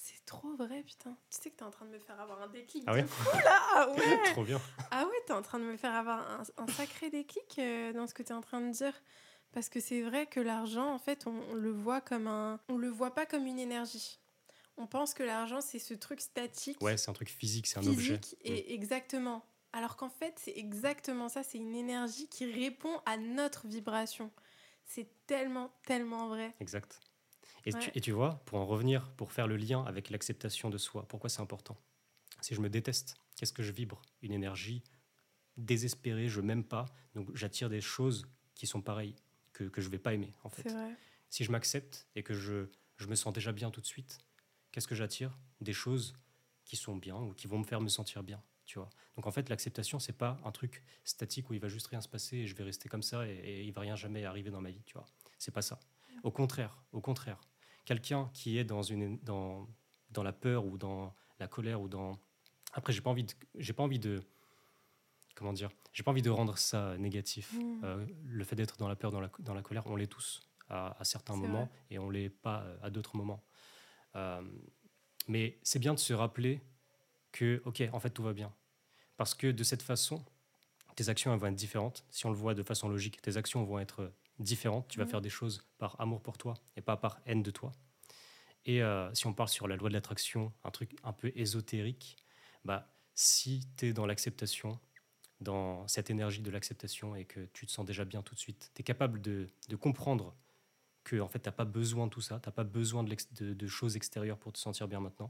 C'est 0.00 0.24
trop 0.26 0.54
vrai, 0.54 0.82
putain. 0.84 1.16
Tu 1.28 1.38
sais 1.40 1.50
que 1.50 1.56
tu 1.56 1.64
es 1.64 1.66
en 1.66 1.70
train 1.72 1.84
de 1.84 1.90
me 1.90 1.98
faire 1.98 2.20
avoir 2.20 2.40
un 2.40 2.46
déclic. 2.46 2.84
Ah 2.86 2.92
ouais 2.92 3.02
là? 3.02 3.60
Ah 3.74 3.88
ouais 3.96 4.32
Trop 4.32 4.44
bien. 4.44 4.60
Ah 4.92 5.04
ouais, 5.04 5.16
t'es 5.26 5.32
en 5.32 5.42
train 5.42 5.58
de 5.58 5.64
me 5.64 5.76
faire 5.76 5.92
avoir 5.92 6.20
un, 6.30 6.42
un 6.56 6.66
sacré 6.68 7.10
déclic 7.10 7.58
euh, 7.58 7.92
dans 7.92 8.06
ce 8.06 8.14
que 8.14 8.22
t'es 8.22 8.32
en 8.32 8.40
train 8.40 8.60
de 8.60 8.70
dire. 8.70 8.92
Parce 9.50 9.68
que 9.68 9.80
c'est 9.80 10.02
vrai 10.02 10.26
que 10.26 10.38
l'argent, 10.38 10.92
en 10.94 11.00
fait, 11.00 11.26
on, 11.26 11.34
on 11.50 11.54
le 11.54 11.70
voit 11.72 12.00
comme 12.00 12.28
un... 12.28 12.60
On 12.68 12.76
le 12.76 12.88
voit 12.88 13.12
pas 13.12 13.26
comme 13.26 13.46
une 13.46 13.58
énergie. 13.58 14.20
On 14.76 14.86
pense 14.86 15.14
que 15.14 15.24
l'argent, 15.24 15.60
c'est 15.60 15.80
ce 15.80 15.94
truc 15.94 16.20
statique, 16.20 16.80
Ouais, 16.80 16.96
c'est 16.96 17.10
un 17.10 17.14
truc 17.14 17.28
physique, 17.28 17.66
c'est 17.66 17.80
un 17.80 17.86
objet. 17.88 18.20
et 18.44 18.74
exactement. 18.74 19.44
Alors 19.72 19.96
qu'en 19.96 20.10
fait, 20.10 20.34
c'est 20.38 20.56
exactement 20.56 21.28
ça. 21.28 21.42
C'est 21.42 21.58
une 21.58 21.74
énergie 21.74 22.28
qui 22.28 22.50
répond 22.50 23.00
à 23.04 23.16
notre 23.16 23.66
vibration. 23.66 24.30
C'est 24.84 25.08
tellement, 25.26 25.72
tellement 25.84 26.28
vrai. 26.28 26.54
Exact. 26.60 27.00
Et, 27.64 27.74
Ouais. 27.74 27.80
tu, 27.80 27.90
et 27.94 28.00
tu 28.00 28.12
vois, 28.12 28.42
pour 28.46 28.58
en 28.58 28.66
revenir, 28.66 29.10
pour 29.12 29.32
faire 29.32 29.46
le 29.46 29.56
lien 29.56 29.82
avec 29.84 30.10
l'acceptation 30.10 30.70
de 30.70 30.78
soi, 30.78 31.06
pourquoi 31.08 31.28
c'est 31.30 31.40
important? 31.42 31.76
Si 32.40 32.54
je 32.54 32.60
me 32.60 32.70
déteste, 32.70 33.16
qu'est-ce 33.36 33.52
que 33.52 33.62
je 33.62 33.72
vibre? 33.72 34.00
Une 34.22 34.32
énergie 34.32 34.82
désespérée, 35.56 36.28
je 36.28 36.40
m'aime 36.40 36.64
pas, 36.64 36.86
donc 37.14 37.34
j'attire 37.34 37.68
des 37.68 37.80
choses 37.80 38.26
qui 38.54 38.66
sont 38.66 38.80
pareilles, 38.80 39.16
que, 39.52 39.64
que 39.64 39.80
je 39.80 39.88
vais 39.88 39.98
pas 39.98 40.14
aimer 40.14 40.32
en 40.44 40.48
fait. 40.48 40.72
Si 41.30 41.44
je 41.44 41.50
m'accepte 41.50 42.06
et 42.14 42.22
que 42.22 42.32
je, 42.32 42.68
je 42.96 43.06
me 43.06 43.14
sens 43.14 43.32
déjà 43.32 43.52
bien 43.52 43.70
tout 43.70 43.80
de 43.80 43.86
suite, 43.86 44.18
qu'est-ce 44.72 44.86
que 44.88 44.94
j'attire? 44.94 45.36
Des 45.60 45.72
choses 45.72 46.14
qui 46.64 46.76
sont 46.76 46.96
bien 46.96 47.16
ou 47.16 47.32
qui 47.34 47.46
vont 47.48 47.58
me 47.58 47.64
faire 47.64 47.80
me 47.80 47.88
sentir 47.88 48.22
bien. 48.22 48.42
Tu 48.66 48.78
vois 48.78 48.90
Donc 49.16 49.26
en 49.26 49.30
fait, 49.32 49.48
l'acceptation, 49.48 49.98
c'est 49.98 50.12
pas 50.16 50.38
un 50.44 50.52
truc 50.52 50.84
statique 51.02 51.48
où 51.50 51.54
il 51.54 51.60
va 51.60 51.68
juste 51.68 51.86
rien 51.88 52.00
se 52.00 52.08
passer 52.08 52.36
et 52.38 52.46
je 52.46 52.54
vais 52.54 52.64
rester 52.64 52.88
comme 52.88 53.02
ça 53.02 53.26
et, 53.26 53.32
et 53.32 53.64
il 53.64 53.72
va 53.72 53.80
rien 53.80 53.96
jamais 53.96 54.24
arriver 54.24 54.50
dans 54.50 54.60
ma 54.60 54.70
vie. 54.70 54.82
Tu 54.84 54.92
vois 54.94 55.06
C'est 55.38 55.50
pas 55.52 55.62
ça. 55.62 55.80
Au 56.22 56.30
contraire, 56.30 56.82
au 56.92 57.00
contraire, 57.00 57.40
quelqu'un 57.84 58.30
qui 58.34 58.58
est 58.58 58.64
dans 58.64 58.82
une 58.82 59.18
dans 59.20 59.68
dans 60.10 60.22
la 60.22 60.32
peur 60.32 60.64
ou 60.66 60.78
dans 60.78 61.14
la 61.38 61.48
colère 61.48 61.80
ou 61.80 61.88
dans 61.88 62.18
après 62.72 62.92
j'ai 62.92 63.00
pas 63.00 63.10
envie 63.10 63.24
de 63.24 63.32
j'ai 63.56 63.72
pas 63.72 63.82
envie 63.82 63.98
de 63.98 64.22
comment 65.34 65.52
dire 65.52 65.70
j'ai 65.92 66.02
pas 66.02 66.10
envie 66.10 66.22
de 66.22 66.30
rendre 66.30 66.56
ça 66.58 66.96
négatif 66.98 67.52
Mm. 67.52 67.80
euh, 67.84 68.06
le 68.24 68.44
fait 68.44 68.56
d'être 68.56 68.76
dans 68.76 68.88
la 68.88 68.96
peur, 68.96 69.10
dans 69.10 69.20
la, 69.20 69.30
dans 69.40 69.54
la 69.54 69.62
colère, 69.62 69.82
on 69.86 69.96
l'est 69.96 70.06
tous 70.06 70.48
à, 70.68 70.96
à 71.00 71.04
certains 71.04 71.34
moments 71.36 71.64
vrai. 71.66 71.70
et 71.90 71.98
on 71.98 72.10
l'est 72.10 72.28
pas 72.30 72.62
euh, 72.62 72.76
à 72.82 72.90
d'autres 72.90 73.16
moments. 73.16 73.42
Euh, 74.16 74.42
mais 75.28 75.58
c'est 75.62 75.78
bien 75.78 75.94
de 75.94 75.98
se 75.98 76.12
rappeler 76.14 76.60
que, 77.32 77.62
ok, 77.66 77.82
en 77.92 78.00
fait, 78.00 78.10
tout 78.10 78.22
va 78.22 78.32
bien. 78.32 78.52
Parce 79.16 79.34
que 79.34 79.46
de 79.50 79.62
cette 79.64 79.82
façon, 79.82 80.24
tes 80.96 81.08
actions 81.08 81.32
elles 81.32 81.38
vont 81.40 81.46
être 81.48 81.54
différentes. 81.54 82.04
Si 82.10 82.26
on 82.26 82.30
le 82.30 82.36
voit 82.36 82.54
de 82.54 82.62
façon 82.62 82.88
logique, 82.88 83.20
tes 83.22 83.36
actions 83.36 83.62
vont 83.64 83.78
être 83.78 84.12
différentes. 84.38 84.88
Tu 84.88 84.98
vas 84.98 85.04
Mhm. 85.04 85.10
faire 85.10 85.20
des 85.20 85.30
choses 85.30 85.62
par 85.78 86.00
amour 86.00 86.22
pour 86.22 86.38
toi 86.38 86.54
et 86.76 86.80
pas 86.82 86.96
par 86.96 87.20
haine 87.26 87.42
de 87.42 87.50
toi. 87.50 87.72
Et 88.66 88.82
euh, 88.82 89.12
si 89.14 89.26
on 89.26 89.32
parle 89.32 89.48
sur 89.48 89.68
la 89.68 89.76
loi 89.76 89.88
de 89.88 89.94
l'attraction, 89.94 90.52
un 90.64 90.70
truc 90.70 90.96
un 91.02 91.12
peu 91.12 91.32
ésotérique, 91.34 92.16
bah, 92.64 92.92
si 93.14 93.66
tu 93.76 93.86
es 93.86 93.92
dans 93.92 94.06
l'acceptation, 94.06 94.78
dans 95.40 95.86
cette 95.88 96.10
énergie 96.10 96.42
de 96.42 96.50
l'acceptation 96.50 97.14
et 97.14 97.24
que 97.24 97.46
tu 97.52 97.66
te 97.66 97.72
sens 97.72 97.86
déjà 97.86 98.04
bien 98.04 98.22
tout 98.22 98.34
de 98.34 98.40
suite, 98.40 98.70
tu 98.74 98.80
es 98.80 98.84
capable 98.84 99.20
de, 99.20 99.46
de 99.68 99.76
comprendre 99.76 100.36
que 101.04 101.20
en 101.20 101.28
fait, 101.28 101.38
tu 101.40 101.48
n'as 101.48 101.52
pas 101.52 101.64
besoin 101.64 102.06
de 102.06 102.10
tout 102.10 102.20
ça, 102.20 102.40
tu 102.40 102.48
n'as 102.48 102.52
pas 102.52 102.64
besoin 102.64 103.02
de, 103.04 103.10
l'ex- 103.10 103.32
de- 103.34 103.54
de 103.54 103.66
choses 103.66 103.96
extérieures 103.96 104.38
pour 104.38 104.52
te 104.52 104.58
sentir 104.58 104.88
bien 104.88 105.00
maintenant, 105.00 105.28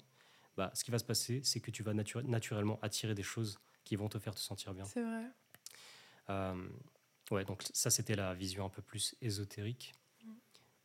bah, 0.57 0.71
ce 0.75 0.83
qui 0.83 0.91
va 0.91 0.99
se 0.99 1.05
passer, 1.05 1.41
c'est 1.45 1.61
que 1.61 1.71
tu 1.71 1.83
vas 1.85 1.95
natu- 1.95 2.23
naturellement 2.27 2.79
attirer 2.83 3.15
des 3.15 3.23
choses 3.23 3.59
qui 3.85 3.95
vont 3.97 4.09
te 4.09 4.19
faire 4.19 4.35
te 4.35 4.41
sentir 4.41 4.75
bien. 4.75 4.85
C'est 4.85 5.03
vrai. 5.03 5.27
Euh, 6.31 6.69
ouais, 7.31 7.45
donc 7.45 7.63
ça, 7.73 7.91
c'était 7.91 8.15
la 8.17 8.35
vision 8.35 8.65
un 8.65 8.69
peu 8.71 8.83
plus 8.83 9.15
ésotérique. 9.21 9.95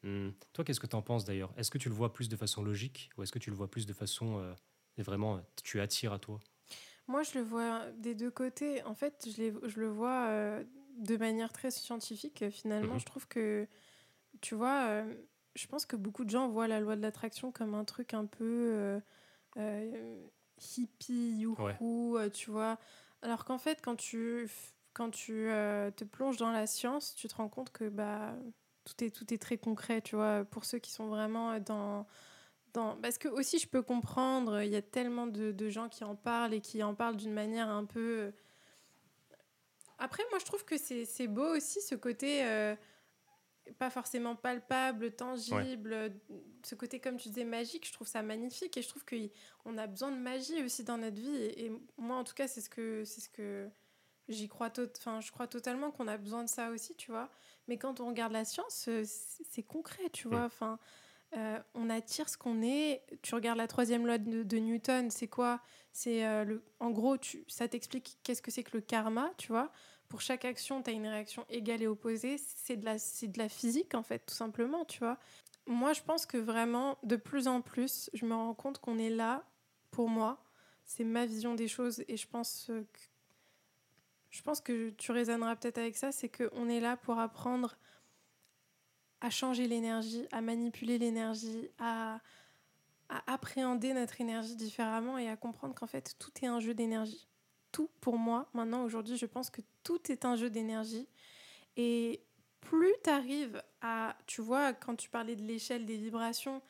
Hum, 0.04 0.34
toi, 0.54 0.66
qu'est-ce 0.66 0.80
que 0.82 0.88
tu 0.88 0.96
en 0.96 1.02
penses 1.02 1.26
d'ailleurs? 1.26 1.54
Est-ce 1.58 1.72
que 1.72 1.78
tu 1.78 1.90
le 1.90 1.96
vois 1.96 2.14
plus 2.14 2.30
de 2.30 2.36
façon 2.38 2.64
logique 2.64 3.12
ou 3.18 3.24
est-ce 3.24 3.32
que 3.32 3.40
tu 3.40 3.50
le 3.50 3.56
vois 3.56 3.72
plus 3.72 3.86
de 3.88 3.94
façon 3.94 4.40
euh, 4.40 4.54
vraiment 5.00 5.42
tu 5.64 5.82
attires 5.82 6.14
à 6.14 6.20
toi? 6.20 6.40
Moi, 7.08 7.24
je 7.24 7.38
le 7.38 7.44
vois 7.44 7.92
des 7.92 8.16
deux 8.16 8.32
côtés. 8.32 8.84
En 8.84 8.96
fait, 8.96 9.28
je, 9.30 9.38
les- 9.42 9.54
je 9.70 9.80
le 9.80 9.88
vois 9.90 10.28
euh, 10.28 10.64
de 10.98 11.18
manière 11.18 11.52
très 11.54 11.72
scientifique. 11.72 12.50
Finalement, 12.52 12.98
Mhm. 12.98 13.00
je 13.00 13.06
trouve 13.06 13.28
que, 13.28 13.68
tu 14.42 14.56
vois, 14.56 14.86
euh, 14.88 15.16
je 15.56 15.68
pense 15.68 15.86
que 15.86 15.96
beaucoup 15.98 16.26
de 16.26 16.32
gens 16.32 16.50
voient 16.50 16.68
la 16.68 16.82
loi 16.82 16.96
de 16.96 17.02
l'attraction 17.02 17.52
comme 17.52 17.76
un 17.76 17.86
truc 17.86 18.14
un 18.14 18.26
peu 18.28 18.46
euh, 18.74 19.02
euh, 19.58 20.28
hippie, 20.78 21.38
youhou, 21.40 22.18
euh, 22.18 22.30
tu 22.30 22.52
vois. 22.52 22.80
Alors 23.22 23.46
qu'en 23.46 23.58
fait, 23.60 23.82
quand 23.84 23.96
tu, 23.98 24.50
quand 24.94 25.10
tu 25.12 25.50
euh, 25.50 25.92
te 25.92 26.04
plonges 26.04 26.38
dans 26.38 26.52
la 26.52 26.68
science, 26.68 27.16
tu 27.16 27.28
te 27.28 27.36
rends 27.36 27.50
compte 27.50 27.72
que 27.72 27.90
bah, 27.90 28.36
tout, 28.86 29.04
est, 29.04 29.10
tout 29.10 29.34
est 29.34 29.38
très 29.38 29.58
concret, 29.58 30.02
tu 30.02 30.16
vois, 30.16 30.44
pour 30.46 30.66
ceux 30.66 30.80
qui 30.80 30.92
sont 30.92 31.08
vraiment 31.08 31.60
dans 31.60 32.06
dans- 32.74 32.96
Parce 33.02 33.18
que 33.20 33.28
aussi, 33.28 33.60
je 33.60 33.68
peux 33.68 33.84
comprendre, 33.84 34.62
il 34.64 34.72
y 34.72 34.76
a 34.76 34.82
tellement 34.82 35.28
de, 35.28 35.52
de 35.52 35.70
gens 35.70 35.90
qui 35.90 36.04
en 36.04 36.16
parlent 36.16 36.54
et 36.56 36.62
qui 36.62 36.82
en 36.82 36.96
parlent 36.96 37.18
d'une 37.18 37.34
manière 37.34 37.70
un 37.70 37.86
peu... 37.86 38.00
euh, 38.20 38.32
Après, 40.00 40.24
moi, 40.32 40.40
je 40.40 40.46
trouve 40.46 40.66
que 40.66 40.76
c'est 40.78 41.28
beau 41.28 41.56
aussi, 41.56 41.82
ce 41.82 41.94
côté 41.96 42.44
euh, 42.46 42.76
pas 43.78 43.90
forcément 43.92 44.36
palpable, 44.36 45.12
tangible, 45.12 45.94
euh, 45.94 46.10
ce 46.64 46.74
côté, 46.76 47.00
comme 47.00 47.18
tu 47.18 47.30
disais, 47.30 47.46
magique. 47.46 47.88
Je 47.88 47.94
trouve 47.94 48.08
ça 48.08 48.22
magnifique 48.24 48.76
et 48.76 48.82
je 48.82 48.90
trouve 48.90 49.06
qu'on 49.06 49.78
a 49.78 49.86
besoin 49.88 50.12
de 50.12 50.18
magie 50.18 50.64
aussi 50.64 50.84
dans 50.84 50.98
notre 50.98 51.16
vie. 51.22 51.36
Et, 51.36 51.66
et 51.66 51.72
moi, 51.98 52.18
en 52.18 52.24
tout 52.24 52.34
cas, 52.34 52.48
c'est 52.48 52.62
ce 52.62 52.70
que... 52.70 53.04
C'est 53.06 53.22
ce 53.22 53.30
que 53.30 53.70
J'y 54.30 54.48
crois, 54.48 54.72
enfin, 54.98 55.20
je 55.20 55.32
crois 55.32 55.48
totalement 55.48 55.92
qu'on 55.92 56.08
a 56.08 56.18
besoin 56.18 56.44
de 56.44 56.50
ça 56.50 56.70
aussi, 56.70 56.96
tu 56.96 57.12
vois. 57.12 57.30
Mais 57.68 57.78
quand 57.78 58.00
on 58.00 58.08
regarde 58.08 58.32
la 58.32 58.46
science, 58.46 58.86
euh, 58.88 59.04
c'est 59.06 59.64
concret, 59.64 60.10
tu 60.12 60.28
vois. 60.28 60.46
Enfin, 60.46 60.80
euh, 61.36 61.60
on 61.74 61.90
attire 61.90 62.30
ce 62.30 62.38
qu'on 62.38 62.62
est. 62.62 63.04
Tu 63.22 63.36
regardes 63.36 63.58
la 63.58 63.68
troisième 63.68 64.06
loi 64.06 64.18
de, 64.18 64.44
de 64.44 64.58
Newton, 64.58 65.10
c'est 65.12 65.28
quoi? 65.28 65.62
C'est 65.92 66.26
euh, 66.26 66.44
le, 66.46 66.64
en 66.80 66.92
gros, 66.92 67.18
tu, 67.18 67.44
ça 67.48 67.68
t'explique 67.68 68.18
qu'est-ce 68.24 68.42
que 68.42 68.52
c'est 68.52 68.64
que 68.64 68.78
le 68.78 68.82
karma, 68.82 69.32
tu 69.38 69.48
vois. 69.50 69.72
Pour 70.08 70.22
chaque 70.22 70.46
action, 70.46 70.82
tu 70.84 70.92
as 70.92 70.94
une 70.94 71.08
réaction 71.08 71.46
égale 71.50 71.82
et 71.82 71.88
opposée. 71.88 72.38
C'est 72.38 72.78
de 72.78 72.86
la, 72.86 73.00
c'est 73.00 73.28
de 73.28 73.40
la 73.40 73.50
physique 73.50 73.96
en 73.96 74.04
fait, 74.04 74.20
tout 74.20 74.36
simplement, 74.36 74.86
tu 74.86 75.00
vois. 75.00 75.18
Moi, 75.66 75.94
je 75.94 76.02
pense 76.02 76.26
que 76.26 76.38
vraiment, 76.38 76.98
de 77.04 77.16
plus 77.16 77.48
en 77.48 77.62
plus, 77.62 78.10
je 78.14 78.26
me 78.26 78.34
rends 78.34 78.54
compte 78.54 78.80
qu'on 78.80 79.00
est 79.00 79.10
là 79.10 79.44
pour 79.92 80.10
moi. 80.10 80.44
C'est 80.86 81.04
ma 81.04 81.26
vision 81.26 81.56
des 81.56 81.68
choses 81.68 82.04
et 82.08 82.18
je 82.18 82.28
pense 82.28 82.66
que 82.68 82.86
je 84.34 84.42
pense 84.42 84.62
que 84.62 84.90
tu 84.98 85.12
résonneras 85.12 85.56
peut-être 85.56 85.78
avec 85.78 85.96
ça, 85.96 86.12
c'est 86.12 86.28
qu'on 86.28 86.68
est 86.68 86.80
là 86.80 86.98
pour 86.98 87.20
apprendre 87.20 87.78
à 89.22 89.30
changer 89.30 89.68
l'énergie, 89.68 90.28
à 90.32 90.42
manipuler 90.42 90.98
l'énergie, 90.98 91.70
à, 91.78 92.20
appréhender 93.28 93.94
notre 93.94 94.20
énergie 94.22 94.56
différemment 94.56 95.20
et 95.20 95.30
à 95.30 95.38
comprendre 95.38 95.76
qu'en 95.76 95.86
fait, 95.86 96.16
tout 96.18 96.32
est 96.42 96.48
un 96.48 96.60
jeu 96.60 96.74
d'énergie. 96.74 97.28
Tout, 97.72 97.92
pour 98.02 98.18
moi, 98.18 98.50
maintenant, 98.54 98.84
aujourd'hui, 98.84 99.18
je 99.18 99.28
pense 99.28 99.52
que 99.52 99.62
tout 99.84 100.12
est 100.12 100.26
un 100.26 100.36
jeu 100.36 100.50
d'énergie. 100.50 101.08
Et 101.78 102.24
plus 102.60 102.94
tu 103.04 103.12
arrives 103.12 103.62
à, 103.82 104.18
tu 104.26 104.42
vois, 104.42 104.74
quand 104.74 104.96
tu 104.96 105.12
parlais 105.12 105.36
de 105.36 105.44
l'échelle 105.44 105.86
des 105.86 105.98
vibrations, 105.98 106.64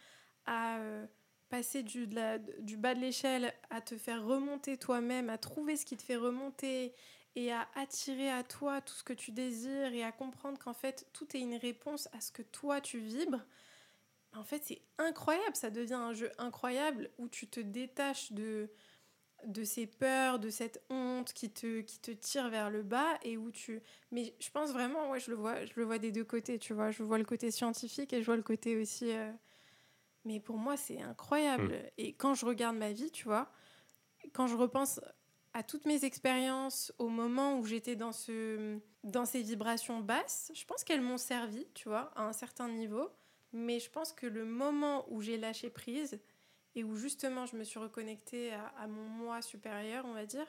à 0.45 0.80
euh, 0.80 1.05
passer 1.47 1.82
du 1.82 2.07
bas 2.07 2.93
de 2.93 2.99
l'échelle, 2.99 3.53
à 3.70 3.80
te 3.80 3.97
faire 3.97 4.22
remonter 4.26 4.78
toi-même, 4.78 5.30
à 5.30 5.38
trouver 5.38 5.78
ce 5.78 5.86
qui 5.86 5.95
te 5.95 6.03
fait 6.03 6.18
remonter 6.18 6.93
et 7.36 7.52
à 7.52 7.68
attirer 7.76 8.30
à 8.30 8.44
toi 8.44 8.82
tout 8.82 8.94
ce 8.94 9.04
que 9.04 9.14
tu 9.14 9.32
désires 9.32 9.94
et 9.94 10.04
à 10.04 10.12
comprendre 10.12 10.60
qu'en 10.60 10.74
fait 10.74 11.08
tout 11.14 11.36
est 11.36 11.40
une 11.40 11.56
réponse 11.56 12.08
à 12.14 12.22
ce 12.22 12.32
que 12.32 12.42
toi 12.42 12.82
tu 12.82 13.00
vibres. 13.00 13.46
En 14.36 14.44
fait, 14.44 14.64
c'est 14.64 14.82
incroyable, 14.98 15.56
ça 15.56 15.70
devient 15.70 15.94
un 15.94 16.14
jeu 16.14 16.32
incroyable 16.40 17.12
où 17.20 17.28
tu 17.30 17.48
te 17.48 17.60
détaches 17.60 18.32
de 18.34 18.70
de 19.46 19.64
ces 19.66 19.88
peurs, 19.88 20.40
de 20.40 20.50
cette 20.50 20.84
honte 20.90 21.34
qui 21.34 21.52
te 21.52 21.82
qui 21.82 22.00
te 22.00 22.12
tire 22.12 22.50
vers 22.50 22.70
le 22.70 22.84
bas 22.84 23.20
et 23.24 23.38
où 23.38 23.52
tu 23.52 23.82
mais 24.12 24.36
je 24.40 24.50
pense 24.52 24.72
vraiment 24.72 25.12
ouais, 25.12 25.20
je 25.20 25.32
le 25.32 25.38
vois, 25.38 25.66
je 25.66 25.74
le 25.76 25.84
vois 25.84 26.00
des 26.00 26.12
deux 26.12 26.24
côtés, 26.24 26.60
tu 26.60 26.74
vois, 26.74 26.92
je 26.92 27.04
vois 27.04 27.18
le 27.18 27.26
côté 27.26 27.52
scientifique 27.52 28.14
et 28.14 28.22
je 28.22 28.26
vois 28.26 28.38
le 28.38 28.44
côté 28.44 28.78
aussi 28.78 29.12
euh, 29.12 29.32
mais 30.26 30.40
pour 30.40 30.58
moi, 30.58 30.78
c'est 30.78 31.02
incroyable. 31.02 31.92
Et 31.98 32.14
quand 32.14 32.34
je 32.34 32.46
regarde 32.46 32.78
ma 32.78 32.92
vie, 32.92 33.12
tu 33.12 33.26
vois, 33.26 33.52
quand 34.34 34.48
je 34.48 34.56
repense 34.56 35.02
à 35.54 35.64
toutes 35.64 35.86
mes 35.86 36.04
expériences, 36.06 36.91
au 36.97 37.10
moment 37.10 37.58
où 37.60 37.66
j'étais 37.66 37.95
dans, 37.95 38.12
ce, 38.12 38.80
dans 39.04 39.26
ces 39.26 39.41
vibrations 39.43 39.99
basses, 39.99 40.51
je 40.56 40.66
pense 40.66 40.84
qu'elles 40.84 41.01
m'ont 41.01 41.18
servi, 41.18 41.68
tu 41.74 41.89
vois, 41.89 42.12
à 42.16 42.24
un 42.24 42.34
certain 42.34 42.68
niveau. 42.70 43.10
Mais 43.51 43.80
je 43.80 43.89
pense 43.91 44.14
que 44.14 44.26
le 44.26 44.45
moment 44.45 45.06
où 45.12 45.22
j'ai 45.22 45.38
lâché 45.38 45.70
prise 45.70 46.20
et 46.76 46.84
où 46.84 46.95
justement 46.95 47.45
je 47.45 47.56
me 47.56 47.64
suis 47.64 47.78
reconnectée 47.80 48.51
à, 48.54 48.66
à 48.80 48.88
mon 48.88 49.04
moi 49.04 49.41
supérieur, 49.43 50.06
on 50.06 50.14
va 50.14 50.26
dire, 50.26 50.47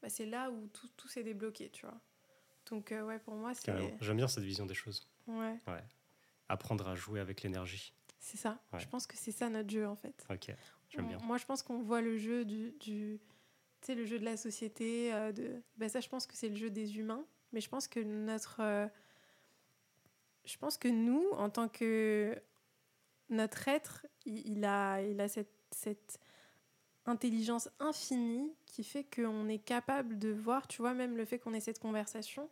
bah, 0.00 0.08
c'est 0.08 0.26
là 0.26 0.50
où 0.50 0.68
tout, 0.68 0.88
tout 0.96 1.08
s'est 1.08 1.24
débloqué, 1.24 1.70
tu 1.70 1.84
vois. 1.86 1.98
Donc, 2.70 2.92
euh, 2.92 3.02
ouais, 3.04 3.18
pour 3.18 3.34
moi, 3.34 3.52
c'est. 3.54 3.72
J'aime 4.00 4.16
bien 4.16 4.28
cette 4.28 4.44
vision 4.44 4.66
des 4.66 4.74
choses. 4.74 5.08
ouais, 5.26 5.58
Apprendre 6.48 6.86
à 6.88 6.94
jouer 6.94 7.18
avec 7.20 7.42
l'énergie. 7.42 7.92
c'est 8.20 8.36
ça. 8.36 8.58
Ouais. 8.72 8.78
Je 8.80 8.86
pense 8.88 9.06
que 9.06 9.16
c'est 9.16 9.32
ça 9.32 9.48
notre 9.48 9.70
jeu, 9.70 9.86
en 9.88 9.96
fait. 9.96 10.24
Ok, 10.30 10.52
j'aime 10.90 11.08
bien. 11.08 11.18
Moi, 11.18 11.38
je 11.38 11.44
pense 11.46 11.62
qu'on 11.62 11.80
voit 11.82 12.00
le 12.00 12.16
jeu 12.16 12.44
du, 12.44 12.70
du 12.78 13.20
tu 13.86 13.92
sais, 13.92 13.98
le 13.98 14.04
jeu 14.04 14.18
de 14.18 14.24
la 14.24 14.36
société. 14.36 15.12
euh, 15.14 15.30
de, 15.30 15.62
ben 15.76 15.88
ça, 15.88 16.00
je 16.00 16.08
pense 16.08 16.26
que 16.26 16.34
c'est 16.36 16.48
le 16.48 16.56
jeu 16.56 16.70
des 16.70 16.98
humains. 16.98 17.24
Mais 17.52 17.60
je 17.60 17.68
pense 17.68 17.86
que 17.86 18.00
notre, 18.00 18.56
euh, 18.60 18.88
je 20.44 20.56
pense 20.58 20.76
que 20.76 20.88
nous, 20.88 21.24
en 21.32 21.48
tant 21.50 21.68
que 21.68 22.36
notre 23.28 23.68
être, 23.68 24.04
il, 24.24 24.64
a, 24.64 25.00
il 25.02 25.20
a 25.20 25.28
cette, 25.28 25.54
cette 25.70 26.18
intelligence 27.04 27.68
infinie 27.78 28.52
qui 28.66 28.82
fait 28.82 29.04
qu'on 29.04 29.48
est 29.48 29.60
capable 29.60 30.18
de 30.18 30.30
voir, 30.30 30.66
tu 30.66 30.82
vois, 30.82 30.92
même 30.92 31.16
le 31.16 31.24
fait 31.24 31.38
qu'on 31.38 31.54
ait 31.54 31.60
cette 31.60 31.78
conversation. 31.78 32.50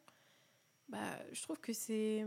Bah, 0.88 1.18
je 1.32 1.42
trouve 1.42 1.58
que 1.60 1.72
c'est 1.72 2.24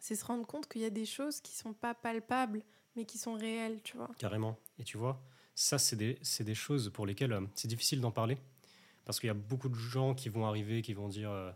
c'est 0.00 0.16
se 0.16 0.24
rendre 0.24 0.44
compte 0.44 0.68
qu'il 0.68 0.82
y 0.82 0.84
a 0.84 0.90
des 0.90 1.06
choses 1.06 1.40
qui 1.40 1.54
sont 1.54 1.72
pas 1.72 1.94
palpables 1.94 2.64
mais 2.96 3.04
qui 3.04 3.18
sont 3.18 3.34
réelles, 3.34 3.80
tu 3.82 3.96
vois. 3.96 4.10
Carrément. 4.18 4.58
Et 4.78 4.84
tu 4.84 4.98
vois, 4.98 5.22
ça, 5.54 5.78
c'est 5.78 5.96
des, 5.96 6.18
des 6.40 6.54
choses 6.54 6.90
pour 6.92 7.06
lesquelles 7.06 7.32
euh, 7.32 7.40
c'est 7.54 7.68
difficile 7.68 8.00
d'en 8.00 8.10
parler. 8.10 8.38
Parce 9.04 9.18
qu'il 9.18 9.26
y 9.26 9.30
a 9.30 9.34
beaucoup 9.34 9.68
de 9.68 9.74
gens 9.74 10.14
qui 10.14 10.28
vont 10.28 10.46
arriver, 10.46 10.80
qui 10.82 10.94
vont 10.94 11.08
dire 11.08 11.30
euh, 11.30 11.50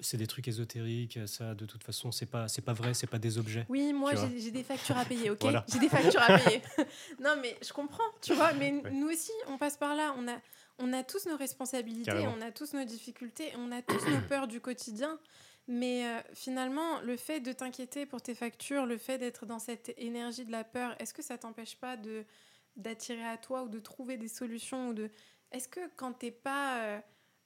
c'est 0.00 0.16
des 0.16 0.26
trucs 0.26 0.48
ésotériques, 0.48 1.18
ça, 1.26 1.54
de 1.54 1.66
toute 1.66 1.84
façon, 1.84 2.10
c'est 2.12 2.26
pas, 2.26 2.46
pas 2.64 2.72
vrai, 2.72 2.94
c'est 2.94 3.06
pas 3.06 3.18
des 3.18 3.36
objets. 3.38 3.66
Oui, 3.68 3.92
moi 3.92 4.14
j'ai 4.14 4.40
j'ai 4.40 4.50
des 4.50 4.62
factures 4.64 4.96
à 4.96 5.04
payer, 5.04 5.30
ok? 5.30 5.40
Voilà. 5.42 5.64
J'ai 5.70 5.78
des 5.78 5.88
factures 5.88 6.22
à 6.22 6.38
payer. 6.38 6.62
non, 7.20 7.36
mais 7.42 7.56
je 7.62 7.72
comprends, 7.72 8.02
tu 8.22 8.32
vois, 8.34 8.52
mais 8.54 8.72
Ouais. 8.72 8.90
nous 8.90 9.08
aussi, 9.08 9.32
on 9.48 9.58
passe 9.58 9.76
par 9.76 9.94
là. 9.94 10.14
On 10.18 10.26
a, 10.26 10.36
on 10.78 10.92
a 10.94 11.02
tous 11.04 11.26
nos 11.26 11.36
responsabilités, 11.36 12.04
Carrément. 12.06 12.34
on 12.36 12.40
a 12.40 12.50
tous 12.50 12.72
nos 12.72 12.84
difficultés, 12.84 13.52
on 13.58 13.70
a 13.70 13.82
tous 13.82 14.06
nos 14.08 14.20
peurs 14.28 14.48
du 14.48 14.60
quotidien. 14.60 15.18
Mais 15.68 16.06
euh, 16.06 16.20
finalement, 16.34 17.00
le 17.02 17.16
fait 17.16 17.40
de 17.40 17.52
t'inquiéter 17.52 18.04
pour 18.06 18.20
tes 18.20 18.34
factures, 18.34 18.84
le 18.86 18.98
fait 18.98 19.16
d'être 19.18 19.46
dans 19.46 19.58
cette 19.58 19.94
énergie 19.98 20.44
de 20.44 20.52
la 20.52 20.64
peur, 20.64 20.94
est-ce 20.98 21.14
que 21.14 21.22
ça 21.22 21.38
t'empêche 21.38 21.76
pas 21.76 21.96
de 21.96 22.24
d'attirer 22.76 23.24
à 23.24 23.36
toi 23.36 23.62
ou 23.62 23.68
de 23.68 23.78
trouver 23.78 24.16
des 24.16 24.28
solutions 24.28 24.90
ou 24.90 24.94
de 24.94 25.10
Est-ce 25.52 25.68
que 25.68 25.80
quand 25.96 26.12
t'es 26.12 26.30
pas 26.30 26.82
euh, 26.82 27.00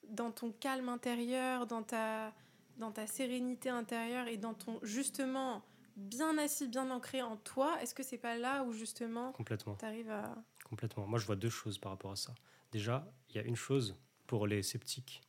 dans 0.09 0.31
ton 0.31 0.53
calme 0.53 0.89
intérieur, 0.89 1.67
dans 1.67 1.83
ta 1.83 2.33
dans 2.77 2.93
ta 2.93 3.07
sérénité 3.09 3.71
intérieure 3.71 4.29
et 4.29 4.37
dans 4.37 4.55
ton 4.55 4.79
justement 4.83 5.65
bien 5.97 6.39
assis, 6.39 6.69
bien 6.69 6.91
ancré 6.91 7.23
en 7.23 7.37
toi, 7.37 7.77
est-ce 7.83 7.93
que 7.95 8.05
c'est 8.05 8.19
pas 8.19 8.37
là 8.39 8.63
où 8.63 8.73
justement 8.73 9.33
Complètement. 9.33 9.75
t'arrives 9.75 10.11
à 10.11 10.35
Complètement. 10.65 11.07
Moi, 11.07 11.19
je 11.19 11.27
vois 11.27 11.35
deux 11.35 11.51
choses 11.51 11.79
par 11.79 11.91
rapport 11.91 12.13
à 12.13 12.17
ça. 12.17 12.35
Déjà, 12.71 13.11
il 13.31 13.37
y 13.37 13.39
a 13.39 13.43
une 13.43 13.57
chose 13.57 13.97
pour 14.27 14.47
les 14.47 14.63
sceptiques 14.63 15.23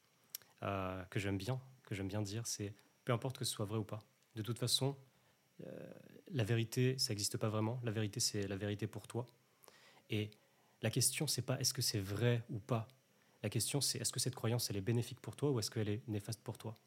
euh, 0.64 1.04
que 1.06 1.20
j'aime 1.20 1.38
bien, 1.38 1.60
que 1.84 1.96
j'aime 1.96 2.08
bien 2.08 2.22
dire, 2.22 2.46
c'est 2.46 2.76
peu 3.04 3.14
importe 3.14 3.40
que 3.40 3.46
ce 3.46 3.52
soit 3.52 3.66
vrai 3.66 3.80
ou 3.80 3.84
pas. 3.84 4.04
De 4.36 4.42
toute 4.42 4.60
façon, 4.60 4.96
euh, 5.66 5.94
la 6.28 6.44
vérité, 6.44 6.98
ça 7.00 7.14
n'existe 7.14 7.38
pas 7.38 7.50
vraiment. 7.50 7.80
La 7.84 7.92
vérité, 7.92 8.20
c'est 8.20 8.48
la 8.48 8.58
vérité 8.58 8.86
pour 8.86 9.08
toi. 9.08 9.28
Et 10.10 10.32
La 10.82 10.90
question, 10.90 11.28
c'est 11.28 11.42
pas 11.42 11.60
est-ce 11.60 11.74
que 11.74 11.82
c'est 11.82 12.00
vrai 12.00 12.44
ou 12.50 12.60
pas. 12.60 12.88
La 13.44 13.50
question, 13.50 13.82
c'est 13.82 14.00
est-ce 14.00 14.12
que 14.14 14.20
cette 14.20 14.36
croyance, 14.36 14.70
elle 14.70 14.78
est 14.78 14.82
bénéfique 14.82 15.20
pour 15.22 15.36
toi 15.36 15.52
ou 15.52 15.60
est-ce 15.60 15.70
qu'elle 15.72 15.90
est 15.90 16.08
néfaste 16.08 16.42
pour 16.42 16.58
toi 16.58 16.78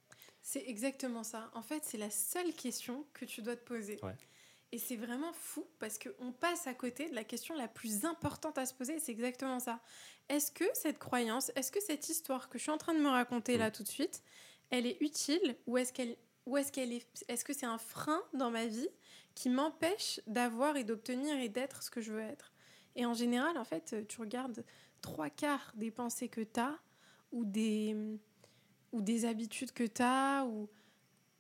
C'est 0.43 0.65
exactement 0.67 1.23
ça. 1.25 1.51
En 1.55 1.63
fait, 1.63 1.85
c'est 1.85 1.99
la 1.99 2.11
seule 2.11 2.53
question 2.55 3.07
que 3.13 3.25
tu 3.27 3.43
dois 3.43 3.57
te 3.57 3.65
poser. 3.65 3.99
Ouais. 4.03 4.17
Et 4.73 4.79
c'est 4.79 4.97
vraiment 4.97 5.33
fou 5.35 5.67
parce 5.79 5.99
qu'on 5.99 6.33
passe 6.33 6.67
à 6.67 6.73
côté 6.75 7.11
de 7.11 7.15
la 7.15 7.25
question 7.25 7.55
la 7.55 7.69
plus 7.69 8.07
importante 8.07 8.57
à 8.57 8.65
se 8.65 8.73
poser. 8.73 8.99
C'est 8.99 9.13
exactement 9.13 9.61
ça. 9.61 9.81
Est-ce 10.31 10.51
que 10.51 10.65
cette 10.73 10.99
croyance, 10.99 11.53
est-ce 11.57 11.71
que 11.71 11.81
cette 11.83 12.09
histoire 12.09 12.49
que 12.49 12.57
je 12.59 12.63
suis 12.63 12.71
en 12.73 12.79
train 12.79 12.95
de 12.95 13.01
me 13.01 13.11
raconter 13.11 13.59
là 13.59 13.69
Mm. 13.69 13.73
tout 13.73 13.83
de 13.83 13.89
suite, 13.89 14.23
elle 14.71 14.87
est 14.87 14.97
utile 15.03 15.57
ou 15.67 15.77
est-ce 15.77 15.93
qu'elle 15.93 16.17
ou 16.47 16.57
est-ce 16.57 16.73
qu'elle 16.73 16.93
est 16.93 17.07
est-ce 17.29 17.45
que 17.45 17.53
c'est 17.53 17.67
un 17.67 17.79
frein 17.79 18.23
dans 18.33 18.51
ma 18.51 18.67
vie 18.67 18.89
qui 19.35 19.51
m'empêche 19.51 20.21
d'avoir 20.27 20.77
et 20.77 20.85
d'obtenir 20.85 21.39
et 21.39 21.49
d'être 21.51 21.83
ce 21.83 21.91
que 21.91 22.01
je 22.01 22.13
veux 22.13 22.21
être? 22.23 22.52
Et 22.97 23.07
en 23.07 23.15
général, 23.15 23.57
en 23.59 23.65
fait, 23.65 24.07
tu 24.09 24.21
regardes 24.21 24.65
trois 25.01 25.31
quarts 25.31 25.73
des 25.77 25.91
pensées 25.91 26.29
que 26.29 26.41
tu 26.43 26.61
as 26.61 26.79
ou 27.33 27.45
des 27.45 27.97
ou 28.93 29.01
des 29.01 29.25
habitudes 29.25 29.73
que 29.73 29.85
tu 29.85 30.03
as 30.03 30.45
ou 30.45 30.69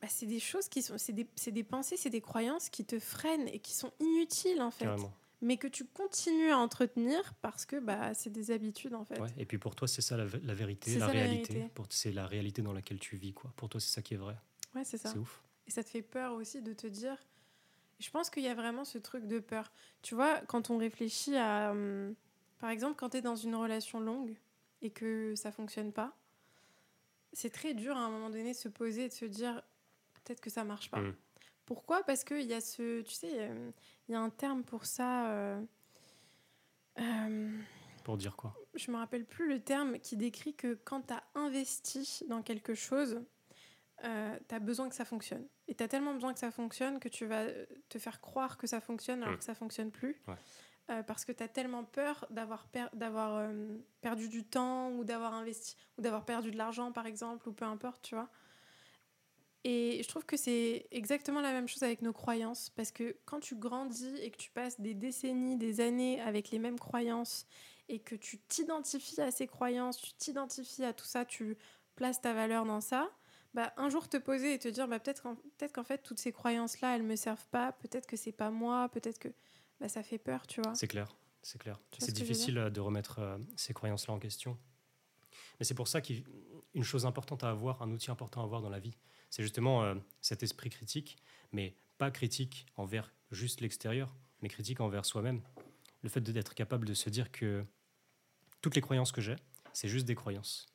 bah, 0.00 0.08
c'est 0.08 0.26
des 0.26 0.40
choses 0.40 0.68
qui 0.68 0.80
sont 0.82 0.96
c'est 0.98 1.12
des, 1.12 1.26
c'est 1.36 1.50
des 1.52 1.62
pensées, 1.64 1.96
c'est 1.96 2.10
des 2.10 2.22
croyances 2.22 2.70
qui 2.70 2.84
te 2.84 2.98
freinent 2.98 3.46
et 3.48 3.58
qui 3.60 3.74
sont 3.74 3.92
inutiles 4.00 4.62
en 4.62 4.70
fait, 4.70 4.86
Carrément. 4.86 5.12
mais 5.42 5.58
que 5.58 5.66
tu 5.68 5.84
continues 5.84 6.50
à 6.50 6.58
entretenir 6.58 7.34
parce 7.42 7.66
que 7.66 7.78
bah 7.78 8.14
c'est 8.14 8.30
des 8.30 8.50
habitudes 8.50 8.94
en 8.94 9.04
fait. 9.04 9.20
Ouais. 9.20 9.28
Et 9.36 9.44
puis 9.44 9.58
pour 9.58 9.74
toi, 9.76 9.86
c'est 9.86 10.00
ça 10.00 10.16
la, 10.16 10.24
la 10.42 10.54
vérité, 10.54 10.92
C'est 10.92 10.98
la 10.98 11.06
ça, 11.06 11.12
réalité. 11.12 11.70
C'est 11.90 12.12
la 12.12 12.26
réalité 12.26 12.62
dans 12.62 12.72
laquelle 12.72 12.98
tu 12.98 13.16
vis. 13.16 13.34
Quoi. 13.34 13.52
Pour 13.56 13.68
toi, 13.68 13.80
c'est 13.80 13.92
ça 13.92 14.00
qui 14.02 14.14
est 14.14 14.18
vrai. 14.18 14.36
Ouais, 14.74 14.84
c'est 14.84 14.96
ça. 14.98 15.10
C'est 15.12 15.18
ouf. 15.18 15.42
Et 15.66 15.70
ça 15.70 15.84
te 15.84 15.90
fait 15.90 16.02
peur 16.02 16.32
aussi 16.32 16.62
de 16.62 16.72
te 16.72 16.86
dire. 16.86 17.16
Je 18.02 18.10
pense 18.10 18.30
qu'il 18.30 18.42
y 18.42 18.48
a 18.48 18.54
vraiment 18.54 18.84
ce 18.84 18.98
truc 18.98 19.26
de 19.26 19.38
peur. 19.38 19.72
Tu 20.02 20.14
vois, 20.14 20.40
quand 20.48 20.70
on 20.70 20.76
réfléchit 20.78 21.36
à. 21.36 21.70
hum, 21.70 22.14
par 22.58 22.70
exemple, 22.70 22.96
quand 22.96 23.10
tu 23.10 23.18
es 23.18 23.22
dans 23.22 23.36
une 23.36 23.54
relation 23.54 24.00
longue 24.00 24.36
et 24.82 24.90
que 24.90 25.34
ça 25.36 25.50
fonctionne 25.52 25.92
pas, 25.92 26.16
c'est 27.32 27.50
très 27.50 27.74
dur 27.74 27.96
à 27.96 28.00
un 28.00 28.10
moment 28.10 28.28
donné 28.30 28.52
de 28.52 28.56
se 28.56 28.68
poser 28.68 29.04
et 29.04 29.08
de 29.08 29.12
se 29.14 29.24
dire 29.24 29.62
peut-être 30.14 30.40
que 30.40 30.50
ça 30.50 30.64
marche 30.64 30.90
pas. 30.90 31.00
Mm. 31.00 31.14
Pourquoi? 31.64 32.02
Parce 32.02 32.24
qu'il 32.24 32.42
y 32.42 32.54
a 32.54 32.60
ce. 32.60 33.02
Tu 33.02 33.12
sais, 33.14 33.50
il 34.08 34.12
y 34.12 34.14
a 34.16 34.20
un 34.20 34.30
terme 34.30 34.64
pour 34.64 34.84
ça. 34.84 35.28
euh, 35.30 35.62
euh, 36.98 37.58
Pour 38.04 38.16
dire 38.16 38.36
quoi? 38.36 38.54
je 38.74 38.90
me 38.90 38.96
rappelle 38.96 39.26
plus 39.26 39.48
le 39.48 39.60
terme 39.60 39.98
qui 39.98 40.16
décrit 40.16 40.54
que 40.54 40.74
quand 40.84 41.02
tu 41.08 41.12
as 41.12 41.22
investi 41.34 42.24
dans 42.28 42.42
quelque 42.42 42.74
chose, 42.74 43.22
tu 44.00 44.54
as 44.54 44.58
besoin 44.58 44.88
que 44.88 44.94
ça 44.94 45.04
fonctionne. 45.04 45.46
Et 45.68 45.74
tu 45.74 45.82
as 45.84 45.88
tellement 45.88 46.14
besoin 46.14 46.32
que 46.32 46.38
ça 46.40 46.50
fonctionne 46.50 46.98
que 46.98 47.08
tu 47.08 47.26
vas 47.26 47.42
euh, 47.42 47.66
te 47.88 47.98
faire 47.98 48.20
croire 48.20 48.56
que 48.58 48.66
ça 48.66 48.80
fonctionne 48.80 49.22
alors 49.22 49.34
Mm. 49.34 49.38
que 49.38 49.44
ça 49.44 49.54
fonctionne 49.54 49.90
plus. 49.90 50.20
Ouais. 50.26 50.34
Euh, 50.90 51.02
parce 51.04 51.24
que 51.24 51.30
tu 51.30 51.42
as 51.42 51.48
tellement 51.48 51.84
peur 51.84 52.26
d'avoir 52.30 52.66
per- 52.66 52.88
d'avoir 52.92 53.36
euh, 53.36 53.78
perdu 54.00 54.28
du 54.28 54.42
temps 54.44 54.90
ou 54.90 55.04
d'avoir 55.04 55.32
investi 55.34 55.76
ou 55.96 56.02
d'avoir 56.02 56.24
perdu 56.24 56.50
de 56.50 56.58
l'argent 56.58 56.90
par 56.90 57.06
exemple 57.06 57.48
ou 57.48 57.52
peu 57.52 57.64
importe, 57.64 58.02
tu 58.02 58.16
vois. 58.16 58.28
Et 59.64 60.02
je 60.02 60.08
trouve 60.08 60.26
que 60.26 60.36
c'est 60.36 60.88
exactement 60.90 61.40
la 61.40 61.52
même 61.52 61.68
chose 61.68 61.84
avec 61.84 62.02
nos 62.02 62.12
croyances 62.12 62.70
parce 62.70 62.90
que 62.90 63.16
quand 63.26 63.38
tu 63.38 63.54
grandis 63.54 64.16
et 64.16 64.32
que 64.32 64.36
tu 64.36 64.50
passes 64.50 64.80
des 64.80 64.94
décennies, 64.94 65.56
des 65.56 65.80
années 65.80 66.20
avec 66.20 66.50
les 66.50 66.58
mêmes 66.58 66.80
croyances 66.80 67.46
et 67.88 68.00
que 68.00 68.16
tu 68.16 68.38
t'identifies 68.40 69.20
à 69.20 69.30
ces 69.30 69.46
croyances, 69.46 69.98
tu 70.00 70.12
t'identifies 70.14 70.84
à 70.84 70.92
tout 70.92 71.04
ça, 71.04 71.24
tu 71.24 71.56
places 71.94 72.20
ta 72.20 72.32
valeur 72.32 72.64
dans 72.64 72.80
ça, 72.80 73.08
bah, 73.54 73.72
un 73.76 73.88
jour 73.90 74.08
te 74.08 74.16
poser 74.16 74.54
et 74.54 74.58
te 74.58 74.68
dire 74.68 74.88
bah, 74.88 74.98
peut-être 74.98 75.22
qu'en 75.22 75.36
peut 75.36 75.68
qu'en 75.68 75.84
fait 75.84 75.98
toutes 75.98 76.18
ces 76.18 76.32
croyances-là, 76.32 76.96
elles 76.96 77.02
me 77.02 77.16
servent 77.16 77.46
pas, 77.50 77.72
peut-être 77.72 78.06
que 78.06 78.16
c'est 78.16 78.32
pas 78.32 78.50
moi, 78.50 78.88
peut-être 78.88 79.18
que 79.18 79.28
bah, 79.80 79.88
ça 79.88 80.02
fait 80.02 80.18
peur, 80.18 80.46
tu 80.46 80.60
vois. 80.62 80.74
C'est 80.74 80.88
clair. 80.88 81.14
C'est 81.42 81.58
clair. 81.58 81.80
C'est 81.98 82.12
difficile 82.12 82.56
euh, 82.58 82.70
de 82.70 82.80
remettre 82.80 83.18
euh, 83.18 83.36
ces 83.56 83.74
croyances-là 83.74 84.14
en 84.14 84.18
question. 84.18 84.56
Mais 85.58 85.64
c'est 85.64 85.74
pour 85.74 85.88
ça 85.88 86.00
qu'une 86.00 86.24
chose 86.82 87.04
importante 87.04 87.42
à 87.42 87.50
avoir, 87.50 87.82
un 87.82 87.90
outil 87.90 88.10
important 88.10 88.42
à 88.42 88.44
avoir 88.44 88.62
dans 88.62 88.70
la 88.70 88.78
vie, 88.78 88.96
c'est 89.28 89.42
justement 89.42 89.82
euh, 89.82 89.94
cet 90.20 90.42
esprit 90.42 90.70
critique, 90.70 91.16
mais 91.50 91.74
pas 91.98 92.10
critique 92.10 92.66
envers 92.76 93.12
juste 93.32 93.60
l'extérieur, 93.60 94.14
mais 94.40 94.48
critique 94.48 94.80
envers 94.80 95.04
soi-même. 95.04 95.42
Le 96.02 96.08
fait 96.08 96.20
de- 96.20 96.32
d'être 96.32 96.54
capable 96.54 96.86
de 96.86 96.94
se 96.94 97.10
dire 97.10 97.32
que 97.32 97.64
toutes 98.60 98.76
les 98.76 98.80
croyances 98.80 99.10
que 99.10 99.20
j'ai, 99.20 99.36
c'est 99.72 99.88
juste 99.88 100.06
des 100.06 100.14
croyances. 100.14 100.68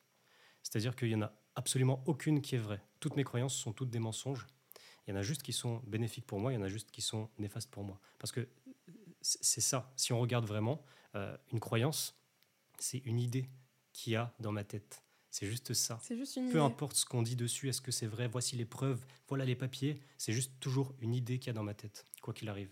C'est-à-dire 0.62 0.96
qu'il 0.96 1.08
n'y 1.08 1.14
en 1.14 1.22
a 1.22 1.32
absolument 1.58 2.02
aucune 2.06 2.40
qui 2.40 2.54
est 2.54 2.58
vraie. 2.58 2.80
Toutes 3.00 3.16
mes 3.16 3.24
croyances 3.24 3.54
sont 3.54 3.72
toutes 3.72 3.90
des 3.90 3.98
mensonges. 3.98 4.46
Il 5.06 5.10
y 5.10 5.12
en 5.12 5.16
a 5.16 5.22
juste 5.22 5.42
qui 5.42 5.52
sont 5.52 5.82
bénéfiques 5.86 6.26
pour 6.26 6.38
moi, 6.38 6.52
il 6.52 6.54
y 6.54 6.58
en 6.58 6.62
a 6.62 6.68
juste 6.68 6.90
qui 6.90 7.02
sont 7.02 7.28
néfastes 7.38 7.70
pour 7.70 7.82
moi. 7.82 7.98
Parce 8.18 8.30
que 8.32 8.48
c'est 9.20 9.60
ça. 9.60 9.92
Si 9.96 10.12
on 10.12 10.20
regarde 10.20 10.46
vraiment, 10.46 10.82
euh, 11.14 11.36
une 11.52 11.60
croyance, 11.60 12.14
c'est 12.78 12.98
une 12.98 13.18
idée 13.18 13.48
qu'il 13.92 14.12
y 14.12 14.16
a 14.16 14.32
dans 14.38 14.52
ma 14.52 14.64
tête. 14.64 15.02
C'est 15.30 15.46
juste 15.46 15.74
ça. 15.74 15.98
C'est 16.02 16.16
juste 16.16 16.36
une 16.36 16.44
Peu 16.44 16.50
idée. 16.58 16.60
importe 16.60 16.96
ce 16.96 17.04
qu'on 17.04 17.22
dit 17.22 17.36
dessus, 17.36 17.68
est-ce 17.68 17.80
que 17.80 17.90
c'est 17.90 18.06
vrai, 18.06 18.28
voici 18.28 18.56
les 18.56 18.64
preuves, 18.64 19.04
voilà 19.28 19.44
les 19.44 19.56
papiers, 19.56 20.00
c'est 20.16 20.32
juste 20.32 20.52
toujours 20.60 20.94
une 21.00 21.12
idée 21.14 21.38
qu'il 21.38 21.48
y 21.48 21.50
a 21.50 21.54
dans 21.54 21.64
ma 21.64 21.74
tête, 21.74 22.04
quoi 22.22 22.32
qu'il 22.32 22.48
arrive. 22.48 22.70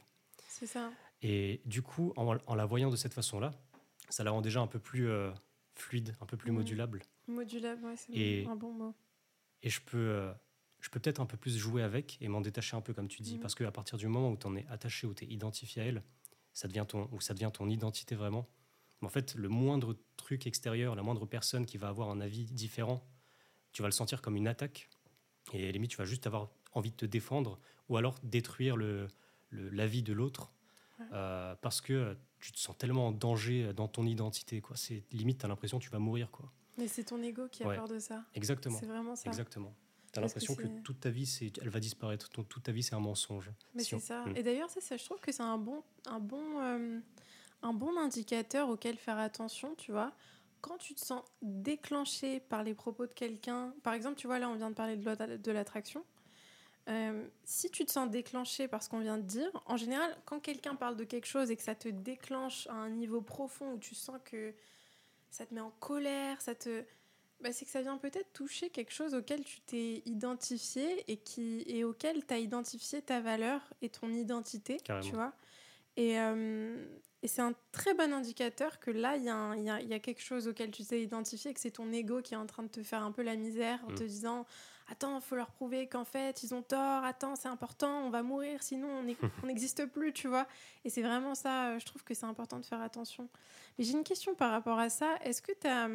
C'est 0.48 0.66
ça. 0.66 0.90
Et 1.22 1.60
du 1.64 1.82
coup, 1.82 2.12
en, 2.16 2.36
en 2.46 2.54
la 2.54 2.64
voyant 2.66 2.90
de 2.90 2.96
cette 2.96 3.14
façon-là, 3.14 3.52
ça 4.08 4.22
la 4.24 4.30
rend 4.30 4.40
déjà 4.42 4.60
un 4.60 4.66
peu 4.68 4.78
plus 4.78 5.08
euh, 5.08 5.32
fluide, 5.78 6.16
un 6.20 6.26
peu 6.26 6.36
plus 6.36 6.50
Mhm. 6.50 6.58
modulable. 6.58 7.02
Modulable, 7.28 7.84
ouais, 7.84 7.96
c'est 7.96 8.12
Et- 8.12 8.46
un 8.46 8.56
bon 8.56 8.72
mot. 8.72 8.94
Et 9.62 9.70
je 9.70 9.80
peux, 9.80 9.96
euh, 9.96 10.32
je 10.80 10.88
peux 10.90 11.00
peut-être 11.00 11.20
un 11.20 11.26
peu 11.26 11.36
plus 11.36 11.56
jouer 11.56 11.82
avec 11.82 12.18
et 12.20 12.28
m'en 12.28 12.40
détacher 12.40 12.76
un 12.76 12.80
peu, 12.80 12.94
comme 12.94 13.08
tu 13.08 13.22
dis. 13.22 13.34
Mhm. 13.34 13.40
Parce 13.40 13.54
qu'à 13.54 13.70
partir 13.72 13.98
du 13.98 14.06
moment 14.08 14.30
où 14.30 14.36
tu 14.36 14.46
en 14.46 14.56
es 14.56 14.66
attaché, 14.68 15.06
où 15.06 15.14
tu 15.14 15.24
es 15.24 15.28
identifié 15.28 15.82
à 15.82 15.84
elle, 15.86 16.02
ça 16.52 16.68
devient 16.68 16.84
ton, 16.88 17.08
où 17.12 17.20
ça 17.20 17.34
devient 17.34 17.50
ton 17.52 17.68
identité 17.68 18.14
vraiment. 18.14 18.48
Mais 19.00 19.06
en 19.06 19.10
fait, 19.10 19.34
le 19.34 19.48
moindre 19.48 19.96
truc 20.16 20.46
extérieur, 20.46 20.94
la 20.94 21.02
moindre 21.02 21.26
personne 21.26 21.66
qui 21.66 21.76
va 21.78 21.88
avoir 21.88 22.08
un 22.10 22.20
avis 22.20 22.44
différent, 22.46 23.06
tu 23.72 23.82
vas 23.82 23.88
le 23.88 23.92
sentir 23.92 24.22
comme 24.22 24.36
une 24.36 24.48
attaque. 24.48 24.88
Et 25.52 25.62
à 25.62 25.66
la 25.66 25.72
limite, 25.72 25.90
tu 25.90 25.96
vas 25.98 26.06
juste 26.06 26.26
avoir 26.26 26.48
envie 26.72 26.90
de 26.90 26.96
te 26.96 27.06
défendre 27.06 27.58
ou 27.88 27.96
alors 27.96 28.18
détruire 28.22 28.76
le, 28.76 29.08
le- 29.50 29.68
l'avis 29.70 30.02
de 30.02 30.12
l'autre 30.12 30.52
Ouais. 30.98 31.06
euh, 31.12 31.54
parce 31.60 31.82
que 31.82 32.16
tu 32.40 32.52
te 32.52 32.58
sens 32.58 32.76
tellement 32.78 33.08
en 33.08 33.12
danger 33.12 33.72
dans 33.72 33.88
ton 33.88 34.04
identité. 34.06 34.60
Quoi. 34.60 34.76
C'est, 34.76 35.04
limite, 35.12 35.38
tu 35.38 35.44
as 35.46 35.48
l'impression 35.48 35.78
que 35.78 35.84
tu 35.84 35.90
vas 35.90 35.98
mourir. 35.98 36.30
Quoi. 36.30 36.50
Mais 36.78 36.88
c'est 36.88 37.04
ton 37.04 37.22
ego 37.22 37.48
qui 37.50 37.62
a 37.64 37.68
Ouais. 37.68 37.76
peur 37.76 37.88
de 37.88 37.98
ça. 37.98 38.24
Exactement. 38.34 38.78
C'est 38.78 38.86
vraiment 38.86 39.16
ça. 39.16 39.28
Exactement. 39.28 39.74
Tu 40.12 40.18
as 40.18 40.22
Parce 40.22 40.34
que 40.34 40.38
l'impression 40.40 40.54
que, 40.54 40.82
toute 40.82 41.00
ta 41.00 41.10
vie, 41.10 41.26
c'est, 41.26 41.52
elle 41.60 41.68
va 41.70 41.80
disparaître. 41.80 42.28
Toute 42.28 42.62
ta 42.62 42.72
vie, 42.72 42.82
c'est 42.82 42.94
un 42.94 43.00
mensonge. 43.00 43.50
Mais 43.74 43.82
Si 43.82 43.90
c'est 43.90 43.96
on- 43.96 44.00
ça. 44.00 44.24
Mm. 44.26 44.36
Et 44.36 44.42
d'ailleurs, 44.42 44.70
ça, 44.70 44.80
ça, 44.80 44.96
je 44.96 45.04
trouve 45.04 45.20
que 45.20 45.32
c'est 45.32 45.42
un 45.42 45.58
bon, 45.58 45.82
un, 46.06 46.20
bon, 46.20 46.60
euh, 46.60 47.00
un 47.62 47.72
bon 47.72 47.96
indicateur 47.98 48.68
auquel 48.68 48.96
faire 48.96 49.18
attention, 49.18 49.74
tu 49.76 49.92
vois. 49.92 50.12
Quand 50.60 50.78
tu 50.78 50.94
te 50.94 51.00
sens 51.00 51.22
déclenché 51.42 52.40
par 52.40 52.62
les 52.62 52.74
propos 52.74 53.06
de 53.06 53.12
quelqu'un, 53.12 53.72
par 53.82 53.94
exemple, 53.94 54.16
tu 54.16 54.26
vois, 54.26 54.38
là, 54.38 54.48
on 54.48 54.54
vient 54.56 54.70
de 54.70 54.74
parler 54.74 54.96
de 54.96 55.50
l'attraction. 55.52 56.04
Euh, 56.88 57.26
si 57.44 57.68
tu 57.70 57.84
te 57.84 57.90
sens 57.90 58.08
déclenché 58.08 58.68
par 58.68 58.82
ce 58.82 58.88
qu'on 58.88 59.00
vient 59.00 59.16
de 59.18 59.22
dire, 59.22 59.50
en 59.66 59.76
général, 59.76 60.16
quand 60.24 60.38
quelqu'un 60.38 60.76
parle 60.76 60.96
de 60.96 61.04
quelque 61.04 61.26
chose 61.26 61.50
et 61.50 61.56
que 61.56 61.62
ça 61.62 61.74
te 61.74 61.88
déclenche 61.88 62.68
à 62.68 62.74
un 62.74 62.90
niveau 62.90 63.20
profond 63.20 63.72
où 63.72 63.78
tu 63.78 63.94
sens 63.94 64.18
que 64.24 64.54
ça 65.30 65.46
te 65.46 65.52
met 65.52 65.60
en 65.60 65.72
colère, 65.80 66.40
ça 66.40 66.54
te, 66.54 66.84
bah, 67.40 67.52
c'est 67.52 67.64
que 67.64 67.70
ça 67.72 67.82
vient 67.82 67.98
peut-être 67.98 68.32
toucher 68.32 68.70
quelque 68.70 68.92
chose 68.92 69.14
auquel 69.14 69.44
tu 69.44 69.60
t'es 69.62 70.02
identifié 70.06 71.04
et, 71.10 71.16
qui, 71.16 71.64
et 71.66 71.82
auquel 71.82 72.24
tu 72.24 72.32
as 72.32 72.38
identifié 72.38 73.02
ta 73.02 73.20
valeur 73.20 73.60
et 73.82 73.88
ton 73.88 74.08
identité, 74.12 74.76
Carrément. 74.78 75.06
tu 75.08 75.14
vois. 75.14 75.32
Et, 75.96 76.20
euh, 76.20 76.86
et 77.22 77.28
c'est 77.28 77.42
un 77.42 77.54
très 77.72 77.94
bon 77.94 78.12
indicateur 78.12 78.78
que 78.78 78.92
là, 78.92 79.16
il 79.16 79.24
y, 79.24 79.28
a 79.28 79.80
y 79.80 79.92
y 79.92 80.00
quelque 80.00 80.22
chose 80.22 80.46
auquel 80.46 80.70
tu 80.70 80.84
t'es 80.84 81.02
identifié, 81.02 81.52
que 81.52 81.58
c'est 81.60 81.72
ton 81.72 81.90
ego 81.92 82.22
qui 82.22 82.34
est 82.34 82.38
en 82.38 82.46
train 82.46 82.62
de 82.62 82.68
te 82.68 82.82
faire 82.82 83.02
un 83.02 83.10
peu 83.10 83.22
la 83.22 83.34
misère 83.34 83.80
en 83.88 83.94
te 83.94 84.04
disant 84.04 84.46
Attends, 84.88 85.16
il 85.16 85.22
faut 85.22 85.34
leur 85.34 85.50
prouver 85.50 85.88
qu'en 85.88 86.04
fait, 86.04 86.44
ils 86.44 86.54
ont 86.54 86.62
tort, 86.62 87.02
attends, 87.02 87.34
c'est 87.34 87.48
important, 87.48 88.04
on 88.06 88.10
va 88.10 88.22
mourir, 88.22 88.62
sinon 88.62 88.88
on 89.42 89.46
n'existe 89.46 89.86
plus, 89.86 90.12
tu 90.12 90.28
vois. 90.28 90.46
Et 90.84 90.90
c'est 90.90 91.02
vraiment 91.02 91.34
ça, 91.34 91.70
euh, 91.70 91.78
je 91.80 91.86
trouve 91.86 92.04
que 92.04 92.14
c'est 92.14 92.26
important 92.26 92.60
de 92.60 92.64
faire 92.66 92.80
attention. 92.80 93.28
Mais 93.78 93.84
j'ai 93.84 93.92
une 93.94 94.04
question 94.04 94.34
par 94.34 94.52
rapport 94.52 94.78
à 94.78 94.88
ça. 94.88 95.16
Est-ce 95.22 95.42
que 95.42 95.52
tu 95.52 95.66
as. 95.66 95.88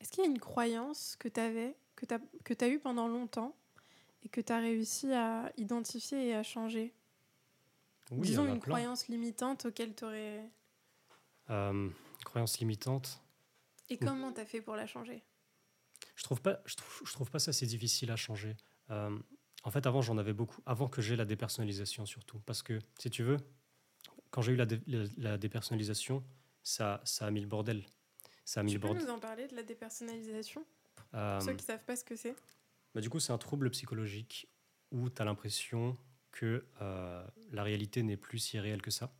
Est-ce 0.00 0.10
qu'il 0.10 0.24
y 0.24 0.26
a 0.26 0.30
une 0.30 0.38
croyance 0.38 1.16
que 1.16 1.28
tu 1.28 1.40
avais, 1.40 1.76
que 1.94 2.06
tu 2.06 2.14
as, 2.14 2.20
que 2.42 2.54
as 2.64 2.68
eue 2.68 2.78
pendant 2.78 3.06
longtemps 3.06 3.54
et 4.24 4.30
que 4.30 4.40
tu 4.40 4.50
as 4.50 4.58
réussi 4.58 5.12
à 5.12 5.52
identifier 5.58 6.28
et 6.28 6.34
à 6.34 6.42
changer? 6.42 6.94
Oui, 8.10 8.22
Disons 8.22 8.46
une 8.46 8.60
plein. 8.60 8.72
croyance 8.72 9.08
limitante 9.08 9.66
auquel 9.66 9.94
tu 9.94 10.04
aurais. 10.04 10.42
Euh, 11.50 11.90
croyance 12.24 12.58
limitante. 12.58 13.20
Et 13.90 13.98
comment 13.98 14.32
tu 14.32 14.40
as 14.40 14.46
fait 14.46 14.62
pour 14.62 14.74
la 14.74 14.86
changer? 14.86 15.22
Je 16.20 16.24
trouve 16.24 16.42
pas, 16.42 16.60
je 16.66 16.76
trouve, 16.76 17.02
je 17.08 17.12
trouve 17.14 17.30
pas 17.30 17.38
ça 17.38 17.50
si 17.50 17.66
difficile 17.66 18.10
à 18.10 18.16
changer. 18.16 18.54
Euh, 18.90 19.18
en 19.62 19.70
fait, 19.70 19.86
avant, 19.86 20.02
j'en 20.02 20.18
avais 20.18 20.34
beaucoup. 20.34 20.60
Avant 20.66 20.86
que 20.86 21.00
j'ai 21.00 21.16
la 21.16 21.24
dépersonnalisation, 21.24 22.04
surtout. 22.04 22.40
Parce 22.40 22.62
que, 22.62 22.78
si 22.98 23.08
tu 23.08 23.22
veux, 23.22 23.38
quand 24.30 24.42
j'ai 24.42 24.52
eu 24.52 24.56
la, 24.56 24.66
dé- 24.66 24.82
la, 24.86 25.04
la 25.16 25.38
dépersonnalisation, 25.38 26.22
ça, 26.62 27.00
ça 27.04 27.26
a 27.26 27.30
mis 27.30 27.40
le 27.40 27.46
bordel. 27.46 27.86
Ça 28.44 28.60
a 28.60 28.62
mis 28.62 28.72
Tu 28.72 28.76
le 28.76 28.80
peux 28.82 28.88
bordel. 28.88 29.06
nous 29.06 29.10
en 29.12 29.18
parler 29.18 29.48
de 29.48 29.56
la 29.56 29.62
dépersonnalisation? 29.62 30.62
Euh, 31.14 31.38
Pour 31.38 31.46
ceux 31.46 31.54
qui 31.54 31.64
savent 31.64 31.84
pas 31.84 31.96
ce 31.96 32.04
que 32.04 32.16
c'est. 32.16 32.34
bah, 32.94 33.00
du 33.00 33.08
coup, 33.08 33.18
c'est 33.18 33.32
un 33.32 33.38
trouble 33.38 33.70
psychologique 33.70 34.46
où 34.90 35.08
tu 35.08 35.22
as 35.22 35.24
l'impression 35.24 35.96
que 36.32 36.66
euh, 36.82 37.26
la 37.50 37.62
réalité 37.62 38.02
n'est 38.02 38.18
plus 38.18 38.38
si 38.40 38.58
réelle 38.58 38.82
que 38.82 38.90
ça. 38.90 39.10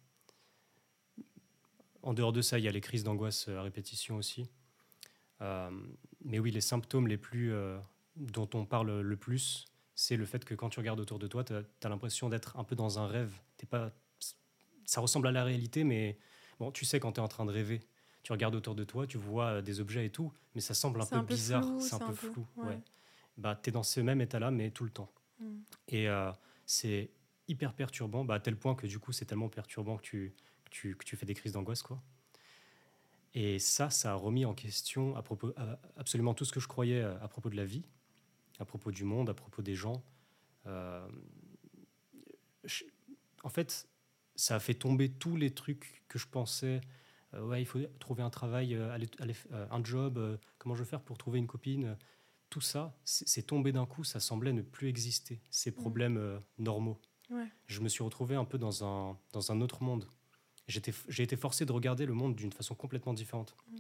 En 2.03 2.13
dehors 2.15 2.33
de 2.33 2.43
ça, 2.43 2.59
il 2.59 2.65
y 2.65 2.69
a 2.69 2.73
les 2.73 2.81
crises 2.81 3.05
d'angoisse 3.05 3.49
à 3.49 3.63
répétition 3.63 4.17
aussi. 4.17 4.49
Euh, 5.43 5.71
mais 6.25 6.39
oui, 6.39 6.51
les 6.51 6.61
symptômes 6.61 7.09
les 7.09 7.17
plus 7.17 7.53
euh, 7.53 7.79
dont 8.17 8.49
on 8.55 8.65
parle 8.65 9.01
le 9.01 9.17
plus, 9.17 9.67
c'est 9.95 10.17
le 10.17 10.27
fait 10.27 10.45
que 10.45 10.55
quand 10.55 10.71
tu 10.71 10.81
regardes 10.81 11.01
autour 11.01 11.19
de 11.19 11.27
toi, 11.27 11.45
tu 11.45 11.53
as, 11.55 11.89
l'impression 11.89 12.29
d'être 12.29 12.59
un 12.59 12.65
peu 12.65 12.77
dans 12.77 12.99
un 12.99 13.07
rêve. 13.07 13.33
T'es 13.57 13.67
pas, 13.67 13.93
ça 14.85 15.01
ressemble 15.01 15.29
à 15.29 15.33
la 15.33 15.45
réalité, 15.45 15.85
mais 15.85 16.19
bon, 16.59 16.71
tu 16.71 16.85
sais 16.85 17.01
quand 17.01 17.13
tu 17.13 17.21
es 17.21 17.23
en 17.23 17.29
train 17.29 17.45
de 17.45 17.53
rêver. 17.53 17.81
Tu 18.23 18.33
regardes 18.33 18.55
autour 18.55 18.75
de 18.75 18.85
toi, 18.85 19.07
tu 19.07 19.17
vois 19.17 19.47
euh, 19.47 19.63
des 19.63 19.81
objets 19.81 20.05
et 20.07 20.11
tout, 20.11 20.33
mais 20.55 20.61
ça 20.61 20.75
semble 20.75 21.01
un 21.01 21.07
peu 21.07 21.23
bizarre, 21.23 21.65
c'est 21.81 21.95
un, 21.95 21.99
peu 21.99 22.13
flou. 22.13 22.47
Ouais. 22.57 22.79
Bah, 23.39 23.59
tu 23.61 23.71
es 23.71 23.73
dans 23.73 23.83
ce 23.83 24.01
même 24.01 24.21
état-là, 24.21 24.51
mais 24.51 24.71
tout 24.71 24.85
le 24.85 24.91
temps. 24.91 25.11
Mm. 25.39 25.59
Et 25.89 26.09
c'est 26.67 27.11
hyper 27.49 27.73
perturbant, 27.73 28.25
bah, 28.25 28.35
à 28.35 28.41
tel 28.41 28.57
point 28.57 28.75
que 28.75 28.87
du 28.87 28.99
coup, 28.99 29.13
c'est 29.13 29.25
tellement 29.25 29.49
perturbant 29.49 29.97
que 29.97 30.03
tu, 30.03 30.35
tu, 30.71 30.95
que 30.97 31.05
tu 31.05 31.17
fais 31.17 31.27
des 31.27 31.35
crises 31.35 31.53
d'angoisse. 31.53 31.83
quoi. 31.83 32.03
Et 33.35 33.59
ça, 33.59 33.91
ça 33.91 34.13
a 34.13 34.15
remis 34.15 34.45
en 34.45 34.55
question 34.55 35.17
à 35.17 35.23
propos, 35.23 35.53
absolument 35.97 36.35
tout 36.35 36.45
ce 36.45 36.53
que 36.53 36.61
je 36.61 36.67
croyais 36.67 37.03
à, 37.03 37.29
propos 37.29 37.49
de 37.49 37.57
la 37.57 37.65
vie, 37.65 37.85
à 38.59 38.65
propos 38.65 38.91
du 38.91 39.05
monde, 39.05 39.31
à 39.31 39.35
propos 39.35 39.63
des 39.63 39.75
gens. 39.75 40.03
Euh, 40.67 41.07
en 43.45 43.49
fait, 43.49 43.89
ça 44.35 44.57
a 44.57 44.61
fait 44.61 44.75
tomber 44.75 45.11
tous 45.11 45.37
les 45.37 45.53
trucs 45.53 46.03
que 46.09 46.19
je 46.19 46.27
pensais. 46.27 46.81
Euh, 47.35 47.47
ouais, 47.47 47.63
il 47.63 47.67
faut 47.67 47.79
trouver 48.01 48.23
un 48.23 48.31
travail, 48.31 48.75
euh, 48.75 48.93
aller, 48.93 49.09
un 49.53 49.85
job, 49.85 50.39
comment 50.59 50.75
je 50.75 50.83
vais 50.83 50.89
faire 50.89 51.03
pour 51.03 51.17
trouver 51.17 51.39
une 51.39 51.47
copine. 51.47 51.97
Tout 52.49 52.61
ça, 52.61 52.99
c'est 53.05 53.47
tombé 53.47 53.71
d'un 53.71 53.87
coup, 53.87 54.03
ça 54.03 54.19
semblait 54.19 54.53
ne 54.53 54.63
plus 54.63 54.89
exister, 54.89 55.41
ces 55.51 55.71
mmh. 55.71 55.75
problèmes 55.75 56.41
normaux. 56.59 57.01
Je 57.67 57.81
me 57.81 57.89
suis 57.89 58.03
retrouvé 58.03 58.35
un 58.35 58.45
peu 58.45 58.59
dans 58.59 58.85
un, 58.85 59.17
dans 59.33 59.53
un 59.53 59.61
autre 59.61 59.85
monde 59.85 60.09
j'ai 60.71 61.23
été 61.23 61.37
forcé 61.37 61.67
de 61.67 61.73
regarder 61.73 62.07
le 62.07 62.15
monde 62.15 62.35
d'une 62.35 62.53
façon 62.53 62.75
complètement 62.75 63.15
différente. 63.15 63.55
Mmh. 63.69 63.77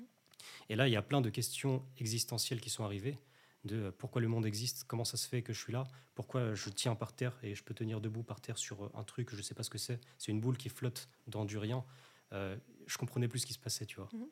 Et 0.69 0.77
là, 0.77 0.89
il 0.89 0.93
y 0.93 0.97
a 0.97 1.03
plein 1.03 1.21
de 1.21 1.31
questions 1.31 1.83
existentielles 1.99 2.61
qui 2.61 2.71
sont 2.71 2.85
arrivées 2.85 3.19
de 3.65 3.77
euh, 3.77 3.93
pourquoi 3.97 4.21
le 4.21 4.29
monde 4.29 4.47
existe, 4.47 4.85
comment 4.85 5.05
ça 5.05 5.17
se 5.17 5.29
fait 5.29 5.43
que 5.43 5.53
je 5.53 5.61
suis 5.61 5.73
là, 5.73 5.85
pourquoi 6.15 6.55
je 6.55 6.71
tiens 6.71 6.95
par 6.95 7.13
terre 7.13 7.39
et 7.43 7.55
je 7.55 7.63
peux 7.63 7.75
tenir 7.75 8.01
debout 8.01 8.23
par 8.23 8.41
terre 8.41 8.59
sur 8.59 8.85
euh, 8.85 8.91
un 8.95 9.05
truc, 9.05 9.31
je 9.31 9.37
ne 9.37 9.43
sais 9.43 9.55
pas 9.55 9.63
ce 9.63 9.71
que 9.71 9.79
c'est, 9.79 10.01
c'est 10.19 10.33
une 10.33 10.41
boule 10.41 10.57
qui 10.57 10.69
flotte 10.69 11.09
dans 11.27 11.45
du 11.45 11.59
rien. 11.59 11.85
Euh, 12.33 12.57
je 12.87 12.99
comprenais 12.99 13.29
plus 13.29 13.41
ce 13.41 13.47
qui 13.47 13.53
se 13.53 13.59
passait, 13.59 13.87
tu 13.87 13.97
vois. 13.97 14.09
Mmh. 14.13 14.25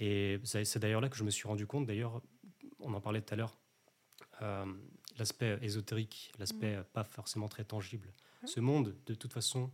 Et 0.00 0.40
c'est 0.44 0.78
d'ailleurs 0.78 1.00
là 1.00 1.08
que 1.08 1.16
je 1.16 1.24
me 1.24 1.30
suis 1.30 1.48
rendu 1.48 1.66
compte, 1.66 1.86
d'ailleurs, 1.86 2.22
on 2.78 2.94
en 2.94 3.00
parlait 3.00 3.20
tout 3.20 3.34
à 3.34 3.36
l'heure, 3.36 3.58
l'aspect 5.18 5.58
ésotérique, 5.60 6.30
l'aspect 6.38 6.76
mmh. 6.76 6.84
pas 6.92 7.02
forcément 7.02 7.48
très 7.48 7.64
tangible. 7.64 8.12
Ce 8.44 8.60
monde, 8.60 8.94
de 9.06 9.14
toute 9.14 9.32
façon, 9.32 9.72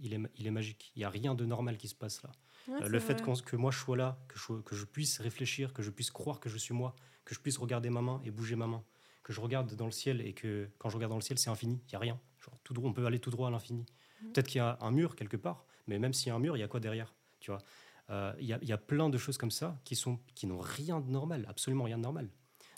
il 0.00 0.14
est, 0.14 0.20
il 0.36 0.46
est 0.46 0.50
magique. 0.50 0.92
Il 0.96 1.00
n'y 1.00 1.04
a 1.04 1.10
rien 1.10 1.34
de 1.34 1.44
normal 1.44 1.76
qui 1.76 1.88
se 1.88 1.94
passe 1.94 2.22
là. 2.22 2.30
Euh, 2.68 2.88
le 2.88 2.98
fait 3.00 3.22
que 3.22 3.56
moi 3.56 3.70
je 3.70 3.78
sois 3.78 3.96
là, 3.96 4.18
que 4.28 4.38
je, 4.38 4.60
que 4.60 4.76
je 4.76 4.84
puisse 4.84 5.20
réfléchir, 5.20 5.72
que 5.72 5.82
je 5.82 5.90
puisse 5.90 6.10
croire 6.10 6.38
que 6.40 6.48
je 6.48 6.58
suis 6.58 6.74
moi, 6.74 6.94
que 7.24 7.34
je 7.34 7.40
puisse 7.40 7.56
regarder 7.56 7.90
ma 7.90 8.02
main 8.02 8.20
et 8.24 8.30
bouger 8.30 8.56
ma 8.56 8.66
main, 8.66 8.84
que 9.22 9.32
je 9.32 9.40
regarde 9.40 9.74
dans 9.74 9.86
le 9.86 9.90
ciel 9.90 10.20
et 10.20 10.34
que 10.34 10.68
quand 10.78 10.90
je 10.90 10.96
regarde 10.96 11.10
dans 11.10 11.16
le 11.16 11.22
ciel, 11.22 11.38
c'est 11.38 11.50
infini, 11.50 11.80
il 11.86 11.90
n'y 11.90 11.96
a 11.96 11.98
rien. 11.98 12.20
Genre, 12.40 12.58
tout 12.64 12.74
droit, 12.74 12.90
on 12.90 12.92
peut 12.92 13.06
aller 13.06 13.18
tout 13.18 13.30
droit 13.30 13.48
à 13.48 13.50
l'infini. 13.50 13.86
Mm. 14.22 14.32
Peut-être 14.32 14.48
qu'il 14.48 14.58
y 14.58 14.62
a 14.62 14.78
un 14.80 14.90
mur 14.90 15.16
quelque 15.16 15.36
part, 15.36 15.64
mais 15.86 15.98
même 15.98 16.12
s'il 16.12 16.28
y 16.28 16.30
a 16.30 16.34
un 16.34 16.40
mur, 16.40 16.56
il 16.56 16.60
y 16.60 16.62
a 16.62 16.68
quoi 16.68 16.80
derrière 16.80 17.14
tu 17.40 17.50
vois? 17.50 17.62
Euh, 18.10 18.32
il, 18.40 18.46
y 18.46 18.52
a, 18.52 18.58
il 18.62 18.68
y, 18.68 18.72
a, 18.72 18.78
plein 18.78 19.10
de 19.10 19.18
choses 19.18 19.36
comme 19.36 19.50
ça 19.50 19.78
qui, 19.84 19.94
sont, 19.94 20.18
qui 20.34 20.46
n'ont 20.46 20.60
rien 20.60 21.00
de 21.00 21.10
normal, 21.10 21.44
absolument 21.48 21.84
rien 21.84 21.98
de 21.98 22.02
normal. 22.02 22.30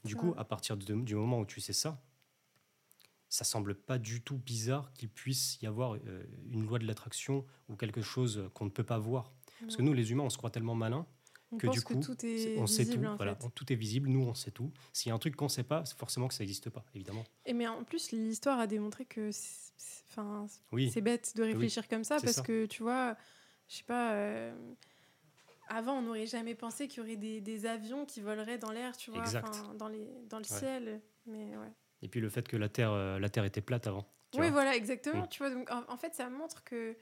Du 0.04 0.16
coup, 0.16 0.34
à 0.36 0.44
partir 0.44 0.76
du 0.76 1.14
moment 1.14 1.40
où 1.40 1.46
tu 1.46 1.60
sais 1.60 1.72
ça, 1.72 2.02
ça 3.30 3.44
semble 3.44 3.74
pas 3.74 3.98
du 3.98 4.20
tout 4.20 4.36
bizarre 4.36 4.92
qu'il 4.92 5.08
puisse 5.08 5.58
y 5.62 5.66
avoir 5.66 5.94
euh, 5.94 6.24
une 6.50 6.66
loi 6.66 6.78
de 6.78 6.86
l'attraction 6.86 7.46
ou 7.68 7.76
quelque 7.76 8.02
chose 8.02 8.50
qu'on 8.52 8.66
ne 8.66 8.70
peut 8.70 8.84
pas 8.84 8.98
voir. 8.98 9.32
Parce 9.60 9.76
que 9.76 9.82
nous, 9.82 9.92
les 9.92 10.10
humains, 10.10 10.24
on 10.24 10.30
se 10.30 10.36
croit 10.38 10.50
tellement 10.50 10.74
malins 10.74 11.06
que 11.58 11.66
du 11.66 11.82
coup, 11.82 11.96
tout 11.96 12.16
est 12.24 12.58
on 12.58 12.66
sait 12.66 12.86
tout. 12.86 13.00
voilà, 13.16 13.36
tout 13.54 13.72
est 13.72 13.76
visible, 13.76 14.08
nous, 14.08 14.22
on 14.22 14.34
sait 14.34 14.50
tout. 14.50 14.72
S'il 14.92 15.08
y 15.08 15.12
a 15.12 15.14
un 15.14 15.18
truc 15.18 15.36
qu'on 15.36 15.46
ne 15.46 15.50
sait 15.50 15.64
pas, 15.64 15.84
c'est 15.84 15.98
forcément 15.98 16.28
que 16.28 16.34
ça 16.34 16.44
n'existe 16.44 16.70
pas, 16.70 16.84
évidemment. 16.94 17.24
Et 17.44 17.52
mais 17.52 17.66
en 17.66 17.82
plus, 17.82 18.12
l'histoire 18.12 18.60
a 18.60 18.66
démontré 18.66 19.04
que 19.04 19.30
c'est 19.32 21.00
bête 21.00 21.36
de 21.36 21.42
réfléchir 21.42 21.88
comme 21.88 22.04
ça 22.04 22.18
parce 22.20 22.40
que 22.40 22.66
tu 22.66 22.82
vois, 22.82 23.16
je 23.68 23.76
sais 23.76 23.84
pas. 23.84 24.12
Euh, 24.12 24.54
avant, 25.68 25.98
on 25.98 26.02
n'aurait 26.02 26.26
jamais 26.26 26.56
pensé 26.56 26.88
qu'il 26.88 26.98
y 26.98 27.00
aurait 27.06 27.16
des, 27.16 27.40
des, 27.40 27.66
avions 27.66 28.04
qui 28.04 28.20
voleraient 28.20 28.58
dans 28.58 28.72
l'air, 28.72 28.96
tu 28.96 29.12
vois, 29.12 29.24
dans, 29.78 29.86
les, 29.86 30.04
dans 30.28 30.38
le 30.38 30.44
ciel. 30.44 31.00
Mais 31.26 31.56
ouais. 31.56 31.72
Et 32.02 32.08
puis 32.08 32.20
le 32.20 32.28
fait 32.28 32.46
que 32.48 32.56
la 32.56 32.68
Terre, 32.68 32.92
euh, 32.92 33.18
la 33.18 33.28
terre 33.28 33.44
était 33.44 33.60
plate 33.60 33.86
avant. 33.86 34.06
Oui, 34.34 34.50
voilà, 34.50 34.76
exactement. 34.76 35.24
Mm. 35.24 35.28
Tu 35.28 35.38
vois, 35.38 35.50
donc, 35.50 35.70
en, 35.70 35.96
fait, 35.96 36.14
ça 36.14 36.28
montre 36.30 36.62
que 36.64 36.96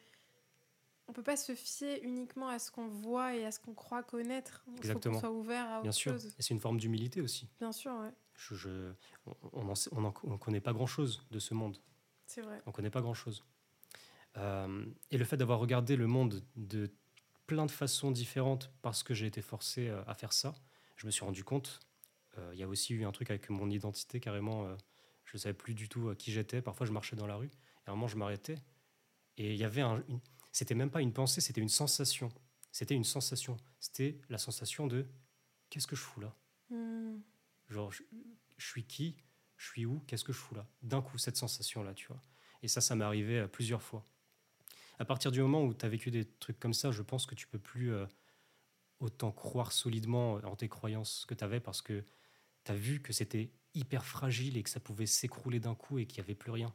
on 1.08 1.12
peut 1.12 1.22
pas 1.22 1.36
se 1.36 1.54
fier 1.54 2.00
uniquement 2.02 2.48
à 2.48 2.58
ce 2.58 2.70
qu'on 2.70 2.88
voit 2.88 3.34
et 3.34 3.44
à 3.44 3.50
ce 3.50 3.60
qu'on 3.60 3.74
croit 3.74 4.02
connaître. 4.02 4.64
Il 4.68 4.76
exactement. 4.76 5.14
faut 5.14 5.20
qu'on 5.20 5.26
soit 5.26 5.36
ouvert 5.36 5.68
à 5.70 5.82
Bien 5.82 5.92
sûr. 5.92 6.14
Et 6.14 6.42
c'est 6.42 6.54
une 6.54 6.60
forme 6.60 6.78
d'humilité 6.78 7.20
aussi. 7.20 7.48
Bien 7.58 7.72
sûr, 7.72 7.92
ouais. 7.92 8.12
Je, 8.34 8.92
on 9.52 9.64
n'en 9.64 10.14
on 10.24 10.38
connaît 10.38 10.60
pas 10.60 10.72
grand-chose 10.72 11.26
de 11.30 11.38
ce 11.38 11.54
monde. 11.54 11.78
C'est 12.26 12.42
vrai. 12.42 12.62
On 12.66 12.72
connaît 12.72 12.90
pas 12.90 13.00
grand-chose. 13.00 13.44
Euh, 14.36 14.84
et 15.10 15.18
le 15.18 15.24
fait 15.24 15.36
d'avoir 15.36 15.58
regardé 15.58 15.96
le 15.96 16.06
monde 16.06 16.42
de 16.56 16.90
plein 17.46 17.66
de 17.66 17.70
façons 17.70 18.10
différentes 18.10 18.70
parce 18.82 19.02
que 19.02 19.14
j'ai 19.14 19.26
été 19.26 19.42
forcé 19.42 19.88
euh, 19.88 20.02
à 20.06 20.14
faire 20.14 20.32
ça, 20.32 20.54
je 20.96 21.06
me 21.06 21.10
suis 21.10 21.24
rendu 21.24 21.42
compte 21.42 21.80
il 22.52 22.58
y 22.58 22.62
a 22.62 22.68
aussi 22.68 22.94
eu 22.94 23.04
un 23.04 23.12
truc 23.12 23.30
avec 23.30 23.48
mon 23.50 23.70
identité 23.70 24.20
carrément. 24.20 24.66
Euh, 24.66 24.76
je 25.24 25.36
ne 25.36 25.38
savais 25.40 25.54
plus 25.54 25.74
du 25.74 25.88
tout 25.88 26.08
euh, 26.08 26.14
qui 26.14 26.32
j'étais. 26.32 26.62
Parfois, 26.62 26.86
je 26.86 26.92
marchais 26.92 27.16
dans 27.16 27.26
la 27.26 27.36
rue 27.36 27.50
et 27.50 27.88
à 27.88 27.92
un 27.92 27.94
moment, 27.94 28.08
je 28.08 28.16
m'arrêtais. 28.16 28.56
Et 29.36 29.54
il 29.54 29.58
y 29.58 29.64
avait 29.64 29.82
un. 29.82 30.02
C'était 30.52 30.74
même 30.74 30.90
pas 30.90 31.00
une 31.00 31.12
pensée, 31.12 31.40
c'était 31.40 31.60
une 31.60 31.68
sensation. 31.68 32.30
C'était 32.72 32.94
une 32.94 33.04
sensation. 33.04 33.56
C'était 33.78 34.20
la 34.28 34.38
sensation 34.38 34.86
de 34.86 35.06
qu'est-ce 35.70 35.86
que 35.86 35.96
je 35.96 36.00
fous 36.00 36.20
là? 36.20 36.34
Hmm. 36.70 37.20
Genre, 37.68 37.92
je, 37.92 38.02
suis 38.58 38.84
qui? 38.84 39.16
Je 39.56 39.66
suis 39.66 39.86
où? 39.86 40.00
Qu'est-ce 40.06 40.24
que 40.24 40.32
je 40.32 40.38
fous 40.38 40.54
là? 40.54 40.66
D'un 40.82 41.02
coup, 41.02 41.18
cette 41.18 41.36
sensation-là, 41.36 41.94
tu 41.94 42.08
vois. 42.08 42.20
Et 42.62 42.68
ça, 42.68 42.80
ça 42.80 42.96
m'est 42.96 43.04
arrivé 43.04 43.46
plusieurs 43.48 43.82
fois. 43.82 44.06
À 44.98 45.04
partir 45.04 45.30
du 45.30 45.40
moment 45.40 45.62
où 45.62 45.74
tu 45.74 45.84
as 45.84 45.88
vécu 45.88 46.10
des 46.10 46.24
trucs 46.24 46.58
comme 46.58 46.74
ça, 46.74 46.90
je 46.90 47.02
pense 47.02 47.26
que 47.26 47.34
tu 47.34 47.46
peux 47.46 47.58
plus 47.58 47.92
autant 49.00 49.30
croire 49.30 49.72
solidement 49.72 50.34
en 50.34 50.56
tes 50.56 50.68
croyances 50.68 51.24
que 51.26 51.34
tu 51.34 51.44
avais 51.44 51.60
parce 51.60 51.82
que 51.82 52.04
tu 52.68 52.72
as 52.72 52.76
vu 52.76 53.00
que 53.00 53.14
c'était 53.14 53.50
hyper 53.74 54.04
fragile 54.04 54.58
et 54.58 54.62
que 54.62 54.68
ça 54.68 54.78
pouvait 54.78 55.06
s'écrouler 55.06 55.58
d'un 55.58 55.74
coup 55.74 55.98
et 55.98 56.06
qu'il 56.06 56.20
n'y 56.22 56.26
avait 56.26 56.34
plus 56.34 56.50
rien. 56.50 56.74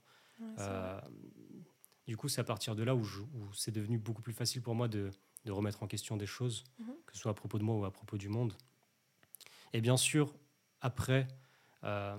Euh, 0.59 0.99
du 2.07 2.17
coup, 2.17 2.27
c'est 2.27 2.41
à 2.41 2.43
partir 2.43 2.75
de 2.75 2.83
là 2.83 2.95
où, 2.95 3.05
c'est 3.53 3.71
devenu 3.71 3.99
beaucoup 3.99 4.23
plus 4.23 4.33
facile 4.33 4.61
pour 4.63 4.73
moi 4.73 4.87
de, 4.87 5.11
remettre 5.47 5.83
en 5.83 5.87
question 5.87 6.17
des 6.17 6.25
choses, 6.25 6.63
mhm. 6.79 6.95
que 7.05 7.13
ce 7.13 7.19
soit 7.19 7.31
à 7.31 7.35
propos 7.35 7.59
de 7.59 7.63
moi 7.63 7.75
ou 7.75 7.85
à 7.85 7.91
propos 7.91 8.17
du 8.17 8.27
monde. 8.27 8.55
Et 9.71 9.81
bien 9.81 9.97
sûr, 9.97 10.33
après, 10.81 11.27
euh, 11.83 12.17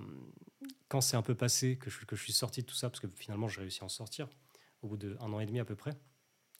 quand 0.87 1.01
c'est 1.01 1.17
un 1.17 1.21
peu 1.21 1.35
passé, 1.35 1.77
que 1.77 1.89
je, 1.89 2.05
que 2.05 2.15
je 2.15 2.23
suis 2.23 2.33
sorti 2.33 2.61
de 2.61 2.65
tout 2.65 2.75
ça, 2.75 2.89
parce 2.89 3.01
que 3.01 3.07
finalement 3.07 3.47
j'ai 3.47 3.61
réussi 3.61 3.81
à 3.81 3.85
en 3.85 3.89
sortir, 3.89 4.29
au 4.83 4.87
bout 4.87 4.97
d'un 4.97 5.17
an 5.19 5.39
et 5.39 5.45
demi 5.45 5.59
à 5.59 5.65
peu 5.65 5.75
près, 5.75 5.91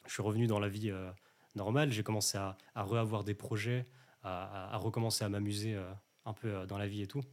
je 0.05 0.11
suis 0.11 0.24
revenu 0.24 0.47
dans 0.47 0.59
la 0.59 0.70
vie 0.70 0.91
euh, 0.91 1.11
normale, 1.55 1.91
j'ai 1.91 2.03
commencé 2.03 2.38
à, 2.38 2.57
à 2.74 2.84
re-avoir 2.84 3.24
des 3.24 3.36
projets, 3.36 3.88
à, 4.24 4.78
recommencer 4.78 5.24
à 5.24 5.30
m'amuser 5.30 5.80
un 6.26 6.34
peu 6.34 6.49
euh, 6.49 6.65
dans 6.65 6.78
la 6.78 6.88
vie 6.88 7.01
et 7.01 7.07
tout. 7.07 7.23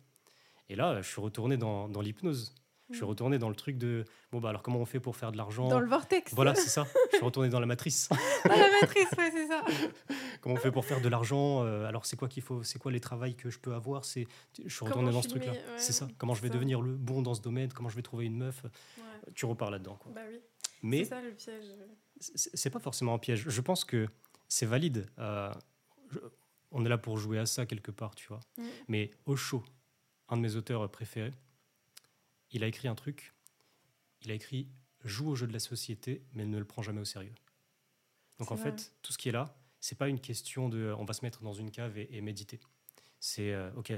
Et 0.69 0.77
là, 0.77 1.03
je 1.03 1.09
suis 1.09 1.21
retourné 1.21 1.57
dans, 1.57 1.89
dans 1.89 2.01
l'hypnose. 2.01 2.55
Je 2.91 2.97
suis 2.97 3.05
hmm. 3.05 3.09
retourné 3.09 3.39
dans 3.39 3.49
le 3.49 3.55
truc 3.55 3.79
de 3.79 4.05
bon 4.33 4.41
bah 4.41 4.51
alors 4.51 4.63
comment 4.63 4.79
on 4.79 4.85
fait 4.85 5.01
pour 5.01 5.17
faire 5.17 5.33
de 5.33 5.39
l'argent? 5.39 5.69
Dans 5.69 5.81
le 5.81 5.87
vortex. 5.87 6.35
Voilà, 6.35 6.55
c'est 6.55 6.69
ça. 6.69 6.87
Je 7.11 7.17
suis 7.17 7.25
retourné 7.25 7.49
dans 7.49 7.61
la 7.61 7.67
matrice. 7.67 8.09
dans 8.11 8.51
la 8.51 8.71
matrice, 8.81 9.09
ouais, 9.17 9.31
c'est 9.31 9.47
ça. 9.47 9.65
comment 10.43 10.57
on 10.57 10.59
fait 10.59 10.71
pour 10.71 10.85
faire 10.85 11.01
de 11.01 11.09
l'argent 11.09 11.65
euh, 11.65 11.87
Alors 11.87 12.05
c'est 12.05 12.17
quoi 12.17 12.29
qu'il 12.29 12.43
faut 12.43 12.63
C'est 12.65 12.79
quoi 12.79 12.93
les 12.93 13.01
travails 13.01 13.35
que 13.35 13.49
je 13.49 13.59
peux 13.59 13.73
avoir? 13.73 14.05
C'est 14.05 14.27
je 14.63 14.69
suis 14.69 14.85
retourné 14.85 15.11
dans 15.11 15.23
ce 15.23 15.29
truc-là. 15.29 15.55
c'est 15.79 15.93
ça. 15.93 16.07
Comment 16.19 16.35
je 16.35 16.43
vais 16.43 16.51
devenir 16.51 16.83
le 16.83 16.95
bon 16.95 17.23
dans 17.23 17.35
ce 17.35 17.41
domaine? 17.41 17.73
Comment 17.73 17.89
je 17.89 17.97
vais 17.97 18.03
trouver 18.03 18.27
une 18.27 18.37
meuf? 18.37 18.63
Tu 19.35 19.47
repars 19.47 19.71
là-dedans. 19.71 19.99
Bah 20.15 20.21
oui. 20.29 20.41
Mais 20.83 21.05
c'est 21.05 21.11
ça 21.11 21.23
le 21.23 21.31
piège. 21.31 21.65
C'est 22.19 22.71
pas 22.71 22.79
forcément 22.79 23.15
un 23.15 23.19
piège. 23.19 23.49
Je 23.49 23.61
pense 23.61 23.85
que 23.85 24.07
c'est 24.49 24.67
valide. 24.67 25.07
Euh, 25.19 25.53
on 26.73 26.85
est 26.85 26.89
là 26.89 26.99
pour 26.99 27.19
jouer 27.19 27.39
à 27.39 27.47
ça 27.47 27.67
quelque 27.67 27.91
part, 27.91 28.15
tu 28.15 28.27
vois. 28.29 28.41
Mm. 28.59 28.63
Mais 28.89 29.11
Osho, 29.27 29.63
un 30.29 30.37
de 30.37 30.43
mes 30.43 30.57
auteurs 30.57 30.91
préférés, 30.91 31.35
il 32.51 32.65
a 32.65 32.67
écrit 32.67 32.89
un 32.89 32.95
truc. 32.95 33.35
Il 34.23 34.31
a 34.31 34.35
écrit 34.35 34.69
joue 35.05 35.31
au 35.31 35.35
jeu 35.35 35.47
de 35.47 35.53
la 35.53 35.59
société, 35.59 36.23
mais 36.33 36.45
ne 36.45 36.59
le 36.59 36.65
prend 36.65 36.83
jamais 36.83 37.01
au 37.01 37.05
sérieux. 37.05 37.35
Donc 38.39 38.51
en 38.51 38.57
fait, 38.57 38.93
tout 39.03 39.13
ce 39.13 39.19
qui 39.19 39.29
est 39.29 39.33
là, 39.33 39.55
c'est 39.81 39.99
pas 39.99 40.09
une 40.09 40.21
question 40.21 40.69
de 40.69 40.95
on 40.99 41.05
va 41.05 41.13
se 41.13 41.25
mettre 41.25 41.43
dans 41.43 41.53
une 41.53 41.71
cave 41.71 41.99
et, 41.99 42.21
méditer. 42.21 42.61
C'est 43.21 43.53
euh, 43.53 43.71
ok, 43.75 43.93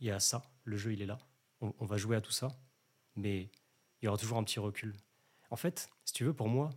il 0.00 0.06
y 0.06 0.10
a 0.10 0.20
ça, 0.20 0.42
le 0.64 0.76
jeu 0.76 0.92
il 0.92 1.02
est 1.02 1.06
là, 1.06 1.18
on, 1.60 1.84
va 1.84 1.96
jouer 1.96 2.16
à 2.16 2.20
tout 2.20 2.32
ça, 2.32 2.48
mais 3.14 3.50
il 4.00 4.06
y 4.06 4.08
aura 4.08 4.18
toujours 4.18 4.38
un 4.38 4.44
petit 4.44 4.60
recul. 4.60 4.94
En 5.50 5.56
fait, 5.56 5.88
si 6.04 6.12
tu 6.12 6.24
veux, 6.24 6.34
pour 6.34 6.48
moi, 6.48 6.70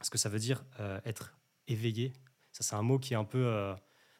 ce 0.00 0.10
que 0.10 0.18
ça 0.18 0.28
veut 0.28 0.38
dire 0.38 0.64
euh, 0.80 1.00
être 1.04 1.36
éveillé, 1.66 2.12
ça 2.52 2.64
c'est 2.64 2.74
un 2.74 2.82
mot 2.82 2.98
qui 2.98 3.14
est 3.14 3.16
un 3.16 3.24
peu 3.24 3.44
euh, 3.46 3.74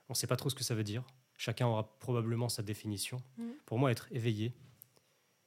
on 0.09 0.13
ne 0.13 0.17
sait 0.17 0.27
pas 0.27 0.37
trop 0.37 0.51
ce 0.51 0.55
que 0.55 0.65
ça 0.65 0.75
veut 0.75 0.85
dire. 0.85 1.05
Chacun 1.37 1.67
aura 1.67 1.99
probablement 1.99 2.49
sa 2.49 2.63
définition. 2.63 3.23
Mm. 3.37 3.45
Pour 3.67 3.79
moi, 3.79 3.91
être 3.93 4.09
éveillé, 4.11 4.53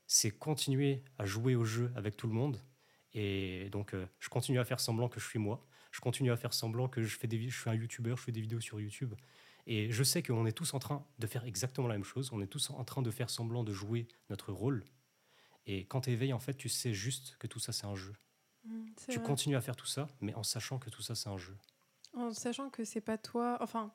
c'est 0.07 0.31
continuer 0.31 1.03
à 1.17 1.25
jouer 1.25 1.55
au 1.55 1.63
jeu 1.63 1.91
avec 1.95 2.15
tout 2.17 2.27
le 2.27 2.33
monde. 2.33 2.61
Et 3.13 3.69
donc, 3.71 3.93
euh, 3.93 4.05
je 4.19 4.29
continue 4.29 4.59
à 4.59 4.65
faire 4.65 4.79
semblant 4.79 5.09
que 5.09 5.19
je 5.19 5.27
suis 5.27 5.39
moi. 5.39 5.65
je 5.91 5.99
continue 5.99 6.31
à 6.31 6.37
faire 6.37 6.53
semblant 6.53 6.87
que 6.87 7.01
je 7.03 7.17
fais 7.17 7.27
des, 7.27 7.49
je 7.49 7.59
suis 7.59 7.69
un 7.69 7.73
youtubeur, 7.73 8.15
je 8.17 8.23
fais 8.23 8.31
des 8.31 8.39
vidéos 8.41 8.61
sur 8.61 8.79
YouTube. 8.79 9.13
Et 9.67 9.91
je 9.91 10.03
sais 10.03 10.23
qu'on 10.23 10.45
est 10.45 10.53
tous 10.53 10.73
en 10.73 10.79
train 10.79 11.05
de 11.19 11.27
faire 11.27 11.43
exactement 11.45 11.87
la 11.87 11.95
même 11.95 12.03
chose. 12.03 12.29
On 12.31 12.41
est 12.41 12.47
tous 12.47 12.69
en 12.69 12.83
train 12.83 13.01
de 13.01 13.11
faire 13.11 13.29
semblant 13.29 13.63
de 13.63 13.73
jouer 13.73 14.07
notre 14.29 14.51
rôle. 14.53 14.85
Et 15.65 15.85
quand 15.85 16.01
tu 16.01 16.11
éveilles, 16.11 16.33
en 16.33 16.39
fait, 16.39 16.55
tu 16.55 16.69
sais 16.69 16.93
juste 16.93 17.35
que 17.37 17.47
tout 17.47 17.59
ça, 17.59 17.71
c'est 17.71 17.85
un 17.85 17.95
jeu. 17.95 18.13
Mm, 18.63 18.85
Tu 19.09 19.17
vrai. 19.17 19.23
continues 19.27 19.55
à 19.55 19.61
faire 19.61 19.75
tout 19.75 19.85
ça, 19.85 20.07
mais 20.21 20.33
en 20.33 20.43
sachant 20.43 20.79
que 20.79 20.89
tout 20.89 21.01
ça, 21.01 21.13
c'est 21.15 21.29
un 21.29 21.37
jeu. 21.37 21.57
En 22.13 22.33
sachant 22.33 22.69
que 22.69 22.83
c'est 22.83 23.01
pas 23.01 23.17
toi, 23.17 23.57
enfin, 23.61 23.91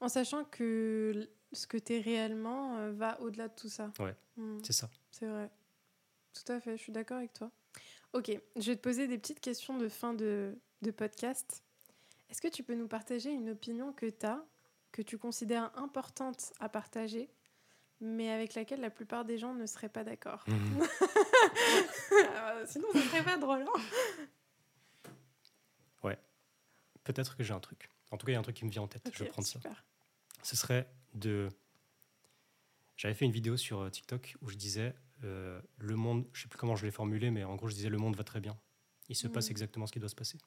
en 0.00 0.08
sachant 0.08 0.44
que 0.44 1.28
ce 1.52 1.66
que 1.66 1.76
tu 1.76 1.94
es 1.94 2.00
réellement 2.00 2.76
euh, 2.78 2.92
va 2.92 3.20
au-delà 3.20 3.48
de 3.48 3.54
tout 3.54 3.68
ça. 3.68 3.90
Ouais. 3.98 4.14
Mm, 4.36 4.58
C'est 4.62 4.72
ça. 4.72 4.88
c'est 5.10 5.26
vrai. 5.26 5.50
Tout 6.32 6.52
à 6.52 6.60
fait, 6.60 6.76
je 6.76 6.82
suis 6.82 6.92
d'accord 6.92 7.18
avec 7.18 7.32
toi. 7.32 7.50
Ok, 8.12 8.30
je 8.56 8.70
vais 8.70 8.76
te 8.76 8.82
poser 8.82 9.08
des 9.08 9.18
petites 9.18 9.40
questions 9.40 9.76
de 9.76 9.88
fin 9.88 10.14
de, 10.14 10.56
de 10.82 10.90
podcast. 10.90 11.62
Est-ce 12.30 12.40
que 12.40 12.48
tu 12.48 12.62
peux 12.62 12.74
nous 12.74 12.88
partager 12.88 13.30
une 13.30 13.50
opinion 13.50 13.92
que 13.92 14.06
tu 14.06 14.26
as, 14.26 14.44
que 14.92 15.02
tu 15.02 15.18
considères 15.18 15.70
importante 15.76 16.52
à 16.60 16.68
partager, 16.68 17.28
mais 18.00 18.30
avec 18.30 18.54
laquelle 18.54 18.80
la 18.80 18.90
plupart 18.90 19.24
des 19.24 19.38
gens 19.38 19.54
ne 19.54 19.66
seraient 19.66 19.88
pas 19.88 20.04
d'accord? 20.04 20.44
Euh, 20.48 20.52
Sinon, 22.66 22.88
ça 22.92 23.00
serait 23.00 23.24
pas 23.24 23.36
drôle. 23.38 23.62
hein 23.62 23.80
Peut-être 27.06 27.36
que 27.36 27.42
j'ai 27.44 27.54
un 27.54 27.60
truc. 27.60 27.88
En 28.10 28.16
tout 28.18 28.26
cas, 28.26 28.32
il 28.32 28.34
y 28.34 28.36
a 28.36 28.40
un 28.40 28.42
truc 28.42 28.56
qui 28.56 28.64
me 28.64 28.70
vient 28.70 28.82
en 28.82 28.88
tête. 28.88 29.08
je 29.12 29.24
vais 29.24 29.30
prendre 29.30 29.46
ça. 29.48 29.60
ce 30.42 30.56
serait 30.56 30.88
de. 31.14 31.48
J'avais 32.96 33.14
fait 33.14 33.24
une 33.26 33.32
vidéo 33.32 33.56
sur 33.56 33.80
euh, 33.80 33.90
TikTok 33.90 34.36
où 34.40 34.48
je 34.48 34.56
disais 34.56 34.94
euh, 35.24 35.60
le 35.78 35.96
monde, 35.96 36.26
je 36.32 36.42
sais 36.42 36.48
plus 36.48 36.58
comment 36.58 36.76
je 36.76 36.84
l'ai 36.86 36.90
formulé, 36.92 37.30
mais 37.30 37.44
en 37.44 37.54
gros, 37.56 37.68
je 37.68 37.74
disais 37.74 37.88
le 37.90 37.98
monde 37.98 38.16
va 38.16 38.24
très 38.24 38.40
bien. 38.40 38.58
Il 39.08 39.16
se 39.16 39.28
passe 39.28 39.46
Mhm. 39.46 39.50
exactement 39.52 39.86
ce 39.86 39.92
qui 39.92 40.00
doit 40.00 40.08
se 40.08 40.14
passer. 40.14 40.38
Tu 40.38 40.42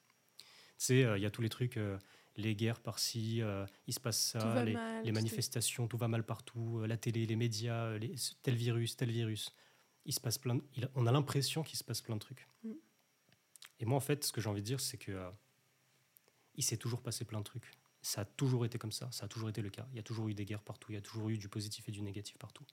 sais, 0.77 1.03
euh, 1.03 1.17
il 1.17 1.21
y 1.21 1.25
a 1.25 1.31
tous 1.31 1.41
les 1.41 1.49
trucs, 1.49 1.77
euh, 1.77 1.97
les 2.37 2.55
guerres 2.55 2.79
par-ci, 2.79 3.41
il 3.87 3.93
se 3.93 3.99
passe 3.99 4.17
ça, 4.31 4.63
les, 4.63 4.73
mal, 4.73 5.03
les 5.03 5.11
manifestations, 5.11 5.87
tout 5.87 5.97
va 5.97 6.07
mal 6.07 6.23
partout, 6.25 6.83
la 6.85 6.95
télé, 6.97 7.25
les 7.25 7.35
médias, 7.35 7.97
les- 7.97 8.15
tel 8.41 8.55
virus, 8.55 8.95
tel 8.95 9.11
virus. 9.11 9.53
Il 10.05 10.13
se 10.13 10.19
passe 10.21 10.37
plein 10.37 10.55
de- 10.55 10.63
il 10.75 10.85
a- 10.85 10.89
on 10.95 11.05
a 11.05 11.11
l'impression 11.11 11.63
qu'il 11.63 11.77
se 11.77 11.83
passe 11.83 12.01
plein 12.01 12.15
de 12.15 12.19
trucs. 12.21 12.47
Mm. 12.63 12.71
Et 13.81 13.85
moi, 13.85 13.97
en 13.97 14.01
fait, 14.01 14.23
ce 14.23 14.31
que 14.31 14.39
j'ai 14.41 14.49
envie 14.49 14.61
de 14.61 14.65
dire, 14.65 14.79
c'est 14.79 14.97
que 14.97 15.11
il 16.59 16.63
s'est 16.63 16.77
toujours 16.77 17.01
passé 17.01 17.25
plein 17.25 17.39
de 17.39 17.43
trucs. 17.45 17.71
Ça 18.01 18.21
a 18.21 18.25
toujours 18.25 18.63
été 18.65 18.77
comme 18.77 18.91
ça, 18.93 19.09
ça 19.11 19.25
a 19.25 19.27
toujours 19.27 19.49
été 19.49 19.61
le 19.61 19.69
cas. 19.69 19.85
Il 19.91 19.95
y 19.95 19.99
a 19.99 20.03
toujours 20.03 20.27
eu 20.29 20.33
des 20.33 20.45
guerres 20.45 20.61
partout, 20.63 20.91
il 20.91 20.95
y 20.95 20.97
a 20.97 21.01
toujours 21.01 21.29
eu 21.29 21.37
du 21.37 21.49
positif 21.49 21.87
et 21.89 21.91
du 21.91 22.01
négatif 22.01 22.37
partout. 22.37 22.65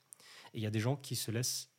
Et 0.53 0.59
il 0.59 0.61
y 0.61 0.65
a 0.65 0.69
des 0.71 0.79
gens 0.79 0.95
qui 0.95 1.15
se 1.15 1.31
laissent 1.31 1.69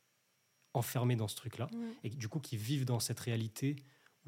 enfermer 0.73 1.15
dans 1.15 1.27
ce 1.27 1.35
truc-là 1.35 1.67
Mm. 1.71 1.91
et 2.03 2.09
du 2.09 2.27
coup 2.29 2.39
qui 2.39 2.57
vivent 2.57 2.85
dans 2.85 2.99
cette 2.99 3.19
réalité 3.19 3.75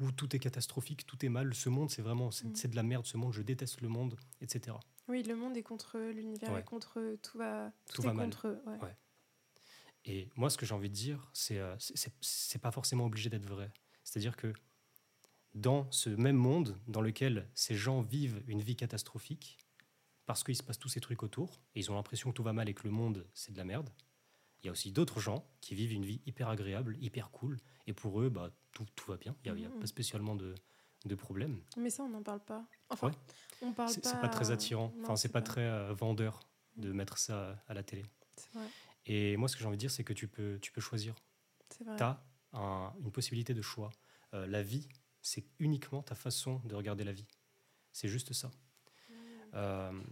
où 0.00 0.10
tout 0.10 0.34
est 0.34 0.40
catastrophique, 0.40 1.06
tout 1.06 1.24
est 1.24 1.28
mal. 1.28 1.54
Ce 1.54 1.68
monde, 1.68 1.90
c'est 1.90 2.02
vraiment, 2.02 2.30
c'est 2.32 2.46
Mm. 2.66 2.70
de 2.70 2.76
la 2.76 2.82
merde. 2.82 3.06
Ce 3.06 3.16
monde, 3.16 3.32
je 3.32 3.42
déteste 3.42 3.80
le 3.80 3.88
monde, 3.88 4.16
etc. 4.40 4.76
Oui, 5.08 5.22
le 5.22 5.36
monde 5.36 5.56
est 5.56 5.62
contre 5.62 5.98
l'univers 5.98 6.52
Ouais. 6.52 6.64
contre 6.64 6.98
eux, 6.98 7.18
tout 7.22 7.38
va, 7.38 7.72
tout, 7.88 7.96
Tout 7.96 8.02
est 8.02 8.06
va 8.06 8.12
mal. 8.14 8.24
contre 8.26 8.48
eux. 8.48 8.60
ouais. 8.66 8.78
Ouais. 8.78 8.96
Et 10.04 10.28
moi, 10.34 10.50
ce 10.50 10.56
que 10.58 10.66
j'ai 10.66 10.74
envie 10.74 10.88
de 10.90 10.94
dire, 10.94 11.30
c'est 11.32 11.58
euh, 11.58 11.76
c'est 11.78 12.58
pas 12.60 12.72
forcément 12.72 13.06
obligé 13.06 13.30
d'être 13.30 13.46
vrai. 13.46 13.70
C'est-à-dire 14.02 14.36
que 14.36 14.52
dans 15.54 15.90
ce 15.90 16.08
même 16.10 16.36
monde 16.36 16.78
dans 16.86 17.00
lequel 17.00 17.48
ces 17.54 17.74
gens 17.74 18.00
vivent 18.00 18.42
une 18.46 18.60
vie 18.60 18.76
catastrophique, 18.76 19.58
parce 20.26 20.44
qu'il 20.44 20.56
se 20.56 20.62
passe 20.62 20.78
tous 20.78 20.88
ces 20.88 21.00
trucs 21.00 21.22
autour, 21.22 21.60
et 21.74 21.80
ils 21.80 21.90
ont 21.90 21.94
l'impression 21.94 22.30
que 22.30 22.36
tout 22.36 22.42
va 22.42 22.52
mal 22.52 22.68
et 22.68 22.74
que 22.74 22.84
le 22.84 22.90
monde, 22.90 23.26
c'est 23.34 23.52
de 23.52 23.58
la 23.58 23.64
merde, 23.64 23.90
il 24.62 24.66
y 24.66 24.68
a 24.68 24.72
aussi 24.72 24.92
d'autres 24.92 25.20
gens 25.20 25.44
qui 25.60 25.74
vivent 25.74 25.92
une 25.92 26.04
vie 26.04 26.20
hyper 26.24 26.48
agréable, 26.48 26.96
hyper 27.00 27.30
cool, 27.30 27.58
et 27.86 27.92
pour 27.92 28.20
eux, 28.20 28.28
bah, 28.28 28.50
tout, 28.72 28.86
tout 28.94 29.10
va 29.10 29.16
bien. 29.16 29.34
Il 29.44 29.52
n'y 29.54 29.64
a, 29.66 29.68
Mhm. 29.68 29.80
pas 29.80 29.86
spécialement 29.86 30.36
de, 30.36 30.54
de 31.04 31.14
problème. 31.16 31.60
Mais 31.76 31.90
ça, 31.90 32.04
on 32.04 32.08
n'en 32.08 32.22
parle 32.22 32.40
pas. 32.44 32.64
Enfin, 32.88 33.08
Ouais. 33.08 33.14
on 33.62 33.72
parle 33.72 33.88
C'est 33.90 34.00
pas. 34.02 34.08
c'est 34.10 34.20
pas 34.20 34.28
très 34.28 34.52
attirant. 34.52 34.92
Non, 34.96 35.02
Enfin, 35.02 35.16
c'est 35.16 35.28
pas, 35.28 35.40
pas- 35.40 35.46
très 35.46 35.62
euh, 35.66 35.92
vendeur 35.92 36.38
de 36.76 36.92
mettre 36.92 37.18
ça 37.18 37.60
à 37.66 37.74
la 37.74 37.82
télé. 37.82 38.04
Vrai. 38.54 38.66
Et 39.06 39.36
moi, 39.36 39.48
ce 39.48 39.56
que 39.56 39.60
j'ai 39.62 39.66
envie 39.66 39.76
de 39.76 39.80
dire, 39.80 39.90
c'est 39.90 40.04
que 40.04 40.12
tu 40.12 40.28
peux, 40.28 40.58
tu 40.62 40.70
peux 40.70 40.80
choisir. 40.80 41.14
C'est 41.70 41.82
vrai. 41.84 41.96
tu 41.96 42.02
as 42.04 42.22
une 42.54 43.10
possibilité 43.10 43.52
de 43.54 43.62
choix. 43.62 43.90
Euh, 44.34 44.46
la 44.46 44.62
vie, 44.62 44.88
c'est 45.22 45.44
uniquement 45.58 46.02
ta 46.02 46.14
façon 46.14 46.60
de 46.64 46.74
regarder 46.74 47.04
la 47.04 47.12
vie. 47.12 47.26
C'est 47.92 48.08
juste 48.08 48.32
ça. 48.32 48.48
Mm. 48.48 49.14
Euh, 49.54 50.02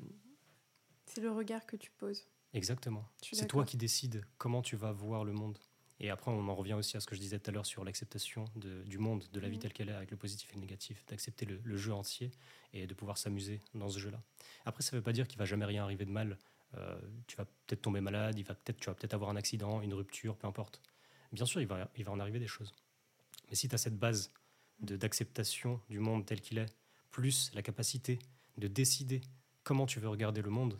C'est 1.06 1.20
le 1.20 1.30
regard 1.32 1.66
que 1.66 1.76
tu 1.76 1.90
poses. 1.90 2.26
exactement. 2.54 3.06
C'est 3.22 3.46
toi 3.46 3.64
qui 3.64 3.76
décides 3.76 4.24
comment 4.38 4.62
tu 4.62 4.76
vas 4.76 4.92
voir 4.92 5.24
le 5.24 5.32
monde. 5.32 5.58
Et 6.02 6.08
après, 6.08 6.30
on 6.30 6.48
en 6.48 6.54
revient 6.54 6.72
aussi 6.72 6.96
à 6.96 7.00
ce 7.00 7.06
que 7.06 7.14
je 7.14 7.20
disais 7.20 7.38
tout 7.38 7.50
à 7.50 7.52
l'heure 7.52 7.66
sur 7.66 7.84
l'acceptation 7.84 8.46
du 8.56 8.96
monde, 8.96 9.26
de 9.32 9.40
la 9.40 9.48
vie 9.50 9.56
Mhm. 9.56 9.60
telle 9.62 9.72
qu'elle 9.74 9.88
est, 9.90 9.94
avec 9.94 10.10
le 10.10 10.16
positif 10.16 10.50
et 10.50 10.54
le 10.54 10.60
négatif, 10.62 11.04
d'accepter 11.06 11.44
le, 11.44 11.60
le 11.62 11.76
jeu 11.76 11.92
entier 11.92 12.30
et 12.72 12.86
de 12.86 12.94
pouvoir 12.94 13.18
s'amuser 13.18 13.60
dans 13.74 13.90
ce 13.90 13.98
jeu-là. 13.98 14.22
Après, 14.64 14.82
ça 14.82 14.96
ne 14.96 14.98
veut 15.00 15.02
pas 15.04 15.12
dire 15.12 15.28
qu'il 15.28 15.38
va 15.38 15.44
jamais 15.44 15.66
rien 15.66 15.82
arriver 15.84 16.06
de 16.06 16.10
mal. 16.10 16.38
Euh, 16.76 16.98
tu 17.26 17.36
vas 17.36 17.44
peut-être 17.44 17.82
tomber 17.82 18.00
malade, 18.00 18.38
il 18.38 18.44
va 18.44 18.54
peut-être, 18.54 18.78
tu 18.80 18.86
vas 18.86 18.94
peut-être 18.94 19.12
avoir 19.12 19.28
un 19.28 19.36
accident, 19.36 19.82
une 19.82 19.92
rupture, 19.92 20.36
peu 20.38 20.46
importe. 20.46 20.80
Bien 21.32 21.44
sûr, 21.44 21.60
il 21.60 21.66
va, 21.66 21.90
il 21.96 22.04
va 22.04 22.12
en 22.12 22.20
arriver 22.20 22.38
des 22.38 22.46
choses. 22.46 22.72
Mais 23.50 23.54
si 23.56 23.68
tu 23.68 23.74
as 23.74 23.78
cette 23.78 23.98
base 23.98 24.32
d'acceptation 24.82 25.80
du 25.88 25.98
monde 25.98 26.24
tel 26.26 26.40
qu'il 26.40 26.58
est, 26.58 26.66
plus 27.10 27.50
la 27.54 27.62
capacité 27.62 28.18
de 28.58 28.68
décider 28.68 29.20
comment 29.62 29.86
tu 29.86 30.00
veux 30.00 30.08
regarder 30.08 30.42
le 30.42 30.50
monde, 30.50 30.78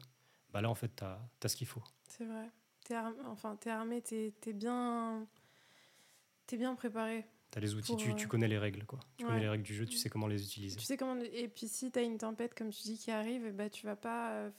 bah 0.52 0.60
là, 0.60 0.70
en 0.70 0.74
fait, 0.74 0.90
tu 0.96 1.04
as, 1.04 1.48
ce 1.48 1.56
qu'il 1.56 1.66
faut. 1.66 1.82
C'est 2.08 2.24
vrai. 2.24 2.48
T'es 2.84 2.94
armé, 2.94 3.16
enfin, 3.26 3.56
t'es 3.56 3.70
armé, 3.70 4.02
t'es 4.02 4.32
es 4.46 4.52
bien, 4.52 5.26
bien 6.52 6.74
préparé. 6.74 7.24
Tu 7.50 7.58
as 7.58 7.60
les 7.60 7.74
outils, 7.74 7.92
Pour, 7.92 8.00
tu, 8.00 8.10
euh, 8.10 8.14
tu 8.14 8.28
connais 8.28 8.48
les 8.48 8.58
règles. 8.58 8.84
Quoi. 8.84 9.00
Tu 9.16 9.24
ouais. 9.24 9.30
connais 9.30 9.42
les 9.42 9.48
règles 9.48 9.64
du 9.64 9.74
jeu, 9.74 9.86
tu 9.86 9.96
sais 9.96 10.08
comment 10.08 10.26
les 10.26 10.42
utiliser. 10.42 10.76
Tu 10.76 10.84
sais 10.84 10.96
comment. 10.96 11.20
Et 11.20 11.48
puis 11.48 11.68
si 11.68 11.90
t'as 11.90 12.02
une 12.02 12.18
tempête, 12.18 12.54
comme 12.54 12.70
tu 12.70 12.82
dis, 12.82 12.98
qui 12.98 13.10
arrive, 13.10 13.44
eh 13.46 13.52
ben, 13.52 13.68
tu 13.70 13.86
vas 13.86 13.96
pas, 13.96 14.32
euh, 14.32 14.50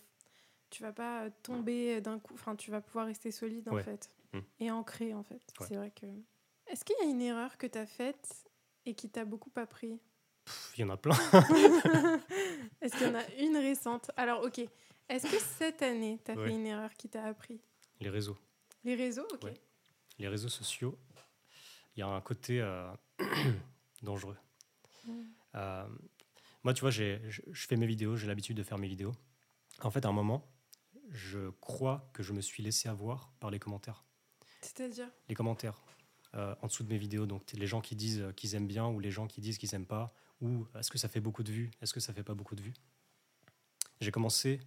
tu 0.69 0.83
vas 0.83 0.93
pas 0.93 1.23
euh, 1.23 1.29
tomber 1.43 2.01
d'un 2.01 2.19
coup. 2.19 2.33
Enfin, 2.33 2.55
tu 2.55 2.71
vas 2.71 2.81
pouvoir 2.81 3.07
rester 3.07 3.31
solide 3.31 3.67
en 3.69 3.77
fait 3.77 4.09
Mm. 4.33 4.39
et 4.59 4.71
ancré 4.71 5.13
en 5.13 5.23
fait. 5.23 5.41
C'est 5.59 5.75
vrai 5.75 5.91
que. 5.91 6.05
Est-ce 6.67 6.85
qu'il 6.85 6.95
y 7.01 7.07
a 7.07 7.09
une 7.09 7.21
erreur 7.21 7.57
que 7.57 7.67
t'as 7.67 7.85
faite 7.85 8.45
et 8.85 8.93
qui 8.95 9.09
t'a 9.09 9.25
beaucoup 9.25 9.51
appris 9.55 9.99
Il 10.77 10.81
y 10.81 10.83
en 10.83 10.89
a 10.89 10.97
plein. 10.97 11.15
Est-ce 12.81 12.97
qu'il 12.97 13.07
y 13.07 13.09
en 13.09 13.15
a 13.15 13.25
une 13.39 13.57
récente? 13.57 14.11
Alors, 14.17 14.43
ok. 14.43 14.59
Est-ce 15.09 15.29
que 15.29 15.39
cette 15.39 15.81
année, 15.81 16.19
tu 16.23 16.31
as 16.31 16.35
Ouais. 16.35 16.47
fait 16.47 16.53
une 16.53 16.65
erreur 16.65 16.93
qui 16.95 17.09
t'a 17.09 17.25
appris? 17.25 17.59
Les 17.99 18.09
réseaux. 18.09 18.37
Les 18.83 18.95
réseaux, 18.95 19.27
ok. 19.33 19.43
Ouais. 19.43 19.53
Les 20.19 20.27
réseaux 20.27 20.49
sociaux, 20.49 20.97
il 21.95 21.99
y 21.99 22.03
a 22.03 22.07
un 22.07 22.21
côté 22.21 22.61
euh, 22.61 22.91
dangereux. 24.01 24.37
Mm. 25.05 25.21
Euh, 25.55 25.87
moi, 26.63 26.73
tu 26.73 26.81
vois, 26.81 26.91
je 26.91 27.19
fais 27.53 27.75
mes 27.75 27.87
vidéos, 27.87 28.15
j'ai 28.15 28.27
l'habitude 28.27 28.55
de 28.57 28.63
faire 28.63 28.77
mes 28.77 28.87
vidéos. 28.87 29.11
En 29.81 29.91
fait, 29.91 30.05
à 30.05 30.09
un 30.09 30.13
moment, 30.13 30.47
je 31.09 31.49
crois 31.59 32.09
que 32.13 32.23
je 32.23 32.33
me 32.33 32.41
suis 32.41 32.63
laissé 32.63 32.87
avoir 32.87 33.31
par 33.39 33.49
les 33.51 33.59
commentaires. 33.59 34.03
C'est-à-dire? 34.61 35.09
Les 35.27 35.35
commentaires 35.35 35.81
euh, 36.35 36.55
en 36.61 36.67
dessous 36.67 36.83
de 36.83 36.89
mes 36.89 36.97
vidéos, 36.97 37.25
donc 37.25 37.51
les 37.51 37.67
gens 37.67 37.81
qui 37.81 37.95
disent 37.95 38.21
euh, 38.21 38.31
qu'ils 38.31 38.55
aiment 38.55 38.67
bien 38.67 38.87
ou 38.87 38.99
les 38.99 39.11
gens 39.11 39.27
qui 39.27 39.41
disent 39.41 39.57
qu'ils 39.57 39.75
aiment 39.75 39.85
pas, 39.85 40.13
ou 40.39 40.65
est-ce 40.75 40.89
que 40.89 40.97
ça 40.97 41.09
fait 41.09 41.19
beaucoup 41.19 41.43
de 41.43 41.51
vues, 41.51 41.71
est-ce 41.81 41.93
que 41.93 41.99
ça 41.99 42.13
fait 42.13 42.23
pas 42.23 42.33
beaucoup 42.33 42.55
de 42.55 42.61
vues? 42.61 42.73
J'ai 43.99 44.11
commencé 44.11 44.61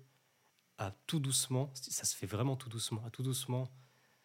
à 0.79 0.93
tout 1.07 1.21
doucement, 1.21 1.71
ça 1.75 2.05
se 2.05 2.17
fait 2.17 2.27
vraiment 2.27 2.57
tout 2.57 2.69
doucement, 2.69 3.05
à 3.07 3.11
tout 3.11 3.23
doucement 3.23 3.71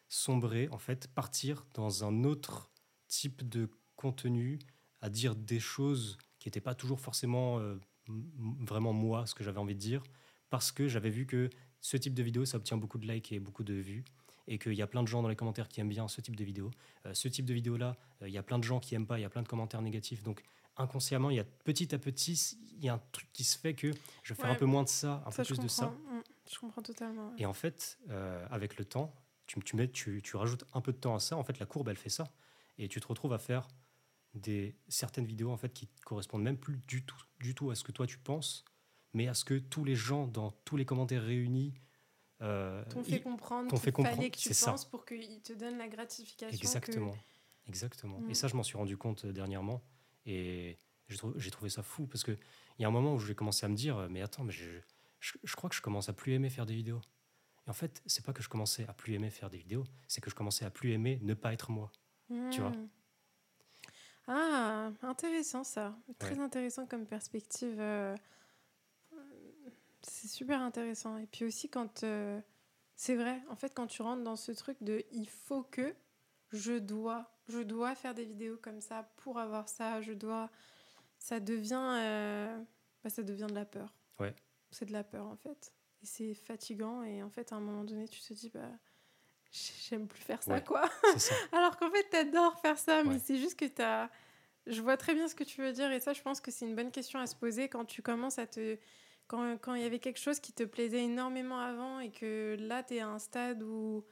sombrer, 0.09 0.67
en 0.69 0.79
fait, 0.79 1.07
partir 1.07 1.65
dans 1.73 2.03
un 2.03 2.23
autre 2.23 2.69
type 3.07 3.47
de 3.47 3.69
contenu, 3.95 4.59
à 5.01 5.09
dire 5.09 5.35
des 5.35 5.59
choses 5.59 6.17
qui 6.39 6.47
n'étaient 6.47 6.61
pas 6.61 6.75
toujours 6.75 6.99
forcément 6.99 7.59
euh, 7.59 7.79
vraiment 8.07 8.93
moi, 8.93 9.25
ce 9.25 9.35
que 9.35 9.43
j'avais 9.43 9.59
envie 9.59 9.75
de 9.75 9.79
dire, 9.79 10.03
parce 10.49 10.71
que 10.71 10.87
j'avais 10.87 11.09
vu 11.09 11.25
que 11.25 11.49
ce 11.79 11.95
type 11.95 12.13
de 12.13 12.23
vidéo, 12.23 12.45
ça 12.45 12.57
obtient 12.57 12.77
beaucoup 12.77 12.97
de 12.97 13.07
likes 13.07 13.31
et 13.31 13.39
beaucoup 13.39 13.63
de 13.63 13.73
vues, 13.73 14.03
et 14.51 14.57
qu'il 14.59 14.73
y 14.73 14.81
a 14.81 14.87
plein 14.87 15.03
de 15.03 15.07
gens 15.07 15.21
dans 15.21 15.29
les 15.29 15.35
commentaires 15.37 15.69
qui 15.69 15.79
aiment 15.79 15.89
bien 15.89 16.07
ce 16.09 16.19
type 16.21 16.35
de 16.35 16.43
vidéo. 16.43 16.71
Euh, 17.05 17.13
ce 17.13 17.27
type 17.29 17.45
de 17.45 17.53
vidéo-là, 17.53 17.95
euh, 18.21 18.27
il 18.27 18.33
y 18.33 18.37
a 18.37 18.43
plein 18.43 18.57
de 18.59 18.63
gens 18.65 18.79
qui 18.79 18.95
aiment 18.95 19.07
pas, 19.07 19.17
il 19.19 19.21
y 19.21 19.25
a 19.25 19.29
plein 19.29 19.43
de 19.43 19.47
commentaires 19.47 19.81
négatifs, 19.81 20.23
donc 20.23 20.43
inconsciemment, 20.75 21.29
il 21.29 21.37
y 21.37 21.39
a 21.39 21.43
petit 21.45 21.93
à 21.93 21.99
petit, 21.99 22.57
il 22.77 22.83
y 22.83 22.89
a 22.89 22.95
un 22.95 23.01
truc 23.11 23.31
qui 23.31 23.43
se 23.43 23.57
fait 23.57 23.73
que 23.75 23.91
je 24.23 24.33
vais 24.33 24.35
faire 24.35 24.45
Ouais, 24.49 24.51
un 24.55 24.55
peu 24.55 24.65
moins 24.65 24.83
de 24.83 24.89
ça, 24.89 25.23
un 25.25 25.31
Ça, 25.31 25.43
peu 25.43 25.53
plus 25.53 25.59
de 25.59 25.67
ça. 25.67 25.85
comprends. 25.87 26.15
Mm, 26.17 26.23
Je 26.51 26.59
comprends 26.59 26.81
totalement. 26.81 27.27
ouais. 27.29 27.35
Et 27.37 27.45
en 27.45 27.53
fait, 27.53 27.99
euh, 28.09 28.45
avec 28.49 28.77
le 28.77 28.85
temps, 28.85 29.13
tu, 29.45 29.59
tu, 29.61 29.75
mets, 29.75 29.89
tu, 29.89 30.21
tu 30.23 30.35
rajoutes 30.35 30.65
un 30.73 30.81
peu 30.81 30.91
de 30.93 30.97
temps 30.97 31.15
à 31.15 31.19
ça. 31.19 31.35
En 31.37 31.43
fait, 31.43 31.59
la 31.59 31.65
courbe, 31.65 31.89
elle 31.89 31.97
fait 31.97 32.09
ça. 32.09 32.31
Et 32.77 32.87
tu 32.87 32.99
te 33.01 33.07
retrouves 33.07 33.33
à 33.33 33.39
faire 33.39 33.67
des, 34.33 34.75
certaines 34.87 35.25
vidéos 35.25 35.51
en 35.51 35.57
fait, 35.57 35.73
qui 35.73 35.89
correspondent 36.05 36.43
même 36.43 36.57
plus 36.57 36.77
du 36.87 37.03
tout, 37.03 37.21
du 37.39 37.53
tout 37.55 37.71
à 37.71 37.75
ce 37.75 37.83
que 37.83 37.91
toi 37.91 38.07
tu 38.07 38.17
penses, 38.17 38.63
mais 39.13 39.27
à 39.27 39.33
ce 39.33 39.43
que 39.43 39.55
tous 39.59 39.83
les 39.83 39.95
gens, 39.95 40.27
dans 40.27 40.51
tous 40.65 40.77
les 40.77 40.85
commentaires 40.85 41.23
réunis, 41.23 41.73
euh, 42.41 42.83
T'ont 42.89 43.03
fait 43.03 43.21
comprendre 43.21 43.69
qu'il 43.69 43.91
comprendre, 43.91 44.15
fallait 44.15 44.29
que 44.31 44.37
tu 44.37 44.47
c'est 44.49 44.53
ça. 44.53 44.71
penses 44.71 44.85
pour 44.85 45.05
qu'ils 45.05 45.41
te 45.41 45.53
donnent 45.53 45.77
la 45.77 45.87
gratification. 45.87 46.49
que- 46.49 46.55
Exactement. 46.55 47.15
Exactement. 47.67 48.19
Mm. 48.19 48.29
Et 48.31 48.33
ça, 48.33 48.47
je 48.47 48.55
m'en 48.55 48.63
suis 48.63 48.77
rendu 48.77 48.97
compte 48.97 49.25
euh, 49.25 49.31
dernièrement. 49.33 49.81
Et 50.25 50.77
j'ai 51.07 51.17
trou- 51.17 51.33
j'ai 51.37 51.51
trouvé 51.51 51.69
ça 51.69 51.83
fou 51.83 52.07
parce 52.07 52.23
qu'il 52.23 52.37
y 52.79 52.85
a 52.85 52.87
un 52.87 52.91
moment 52.91 53.13
où 53.15 53.19
j'ai 53.19 53.35
commencé 53.35 53.65
à 53.65 53.69
me 53.69 53.75
dire 53.75 54.07
Mais 54.09 54.21
attends, 54.21 54.43
mais 54.43 54.51
je, 54.53 54.69
je, 55.19 55.33
je 55.43 55.55
crois 55.55 55.69
que 55.69 55.75
je 55.75 55.81
commence 55.81 56.07
à 56.09 56.13
plus 56.13 56.33
aimer 56.33 56.49
faire 56.49 56.65
des 56.65 56.75
vidéos. 56.75 57.01
Et 57.67 57.69
en 57.69 57.73
fait, 57.73 58.01
c'est 58.05 58.25
pas 58.25 58.33
que 58.33 58.41
je 58.41 58.49
commençais 58.49 58.85
à 58.87 58.93
plus 58.93 59.13
aimer 59.13 59.29
faire 59.29 59.49
des 59.49 59.57
vidéos, 59.57 59.83
c'est 60.07 60.21
que 60.21 60.29
je 60.29 60.35
commençais 60.35 60.65
à 60.65 60.69
plus 60.71 60.91
aimer 60.93 61.19
ne 61.21 61.33
pas 61.33 61.51
être 61.53 61.69
moi. 61.71 61.91
tu 62.51 62.61
vois. 62.61 62.69
Mm. 62.71 62.89
Ah, 64.27 64.91
intéressant 65.01 65.63
ça. 65.63 65.95
Très 66.19 66.37
intéressant 66.39 66.85
comme 66.85 67.05
perspective. 67.05 67.79
euh, 67.79 68.15
C'est 70.01 70.27
super 70.27 70.61
intéressant. 70.61 71.17
Et 71.17 71.25
puis 71.27 71.45
aussi 71.45 71.69
quand... 71.69 72.03
euh, 72.03 72.39
C'est 72.95 73.15
vrai, 73.15 73.41
en 73.49 73.55
fait, 73.55 73.73
quand 73.73 73.87
tu 73.87 74.01
rentres 74.01 74.23
dans 74.23 74.35
ce 74.35 74.51
truc 74.51 74.77
de 74.81 75.03
il 75.11 75.29
faut 75.29 75.63
que, 75.63 75.93
je 76.51 76.73
dois, 76.79 77.29
je 77.47 77.59
dois 77.59 77.95
faire 77.95 78.13
des 78.15 78.25
vidéos 78.25 78.57
comme 78.57 78.81
ça 78.81 79.03
pour 79.17 79.39
avoir 79.39 79.67
ça, 79.69 80.01
je 80.01 80.13
dois... 80.13 80.49
Ça 81.17 81.39
devient... 81.39 81.97
euh, 81.99 82.57
bah, 83.03 83.09
ça 83.09 83.23
devient 83.23 83.47
de 83.49 83.55
la 83.55 83.65
peur. 83.65 83.93
Ouais. 84.19 84.33
C'est 84.71 84.85
de 84.85 84.93
la 84.93 85.03
peur 85.03 85.25
en 85.25 85.35
fait. 85.35 85.73
Et 86.01 86.05
c'est 86.05 86.33
fatigant 86.33 87.03
et 87.03 87.21
en 87.23 87.29
fait 87.29 87.51
à 87.51 87.55
un 87.55 87.59
moment 87.59 87.83
donné 87.83 88.07
tu 88.07 88.21
te 88.21 88.33
dis 88.33 88.49
bah 88.49 88.69
j'aime 89.51 90.07
plus 90.07 90.21
faire 90.21 90.41
ça 90.43 90.53
Ouais. 90.53 90.63
quoi. 90.63 90.89
Ça. 91.17 91.33
Alors 91.51 91.75
qu'en 91.77 91.89
fait, 91.89 92.03
t'adores 92.09 92.57
faire 92.61 92.77
ça, 92.77 93.03
mais 93.03 93.15
Ouais. 93.15 93.19
c'est 93.19 93.37
juste 93.37 93.59
que 93.59 93.65
t'as. 93.65 94.09
Je 94.67 94.81
vois 94.81 94.95
très 94.97 95.13
bien 95.15 95.27
ce 95.27 95.33
que 95.35 95.43
tu 95.43 95.61
veux 95.61 95.73
dire, 95.73 95.91
et 95.91 95.99
ça, 95.99 96.13
je 96.13 96.21
pense 96.21 96.39
que 96.39 96.51
c'est 96.51 96.65
une 96.67 96.75
bonne 96.75 96.91
question 96.91 97.19
à 97.19 97.25
se 97.25 97.35
poser 97.35 97.67
quand 97.69 97.83
tu 97.85 98.01
commences 98.03 98.37
à 98.37 98.45
te. 98.45 98.77
Quand 99.29 99.57
quand 99.61 99.75
il 99.75 99.81
y 99.81 99.85
avait 99.85 99.99
quelque 99.99 100.19
chose 100.19 100.41
qui 100.41 100.51
te 100.51 100.63
plaisait 100.63 101.03
énormément 101.05 101.59
avant, 101.59 102.01
et 102.01 102.11
que 102.11 102.57
là, 102.59 102.83
t'es 102.83 102.99
à 102.99 103.07
un 103.07 103.19
stade 103.19 103.63
où. 103.63 104.03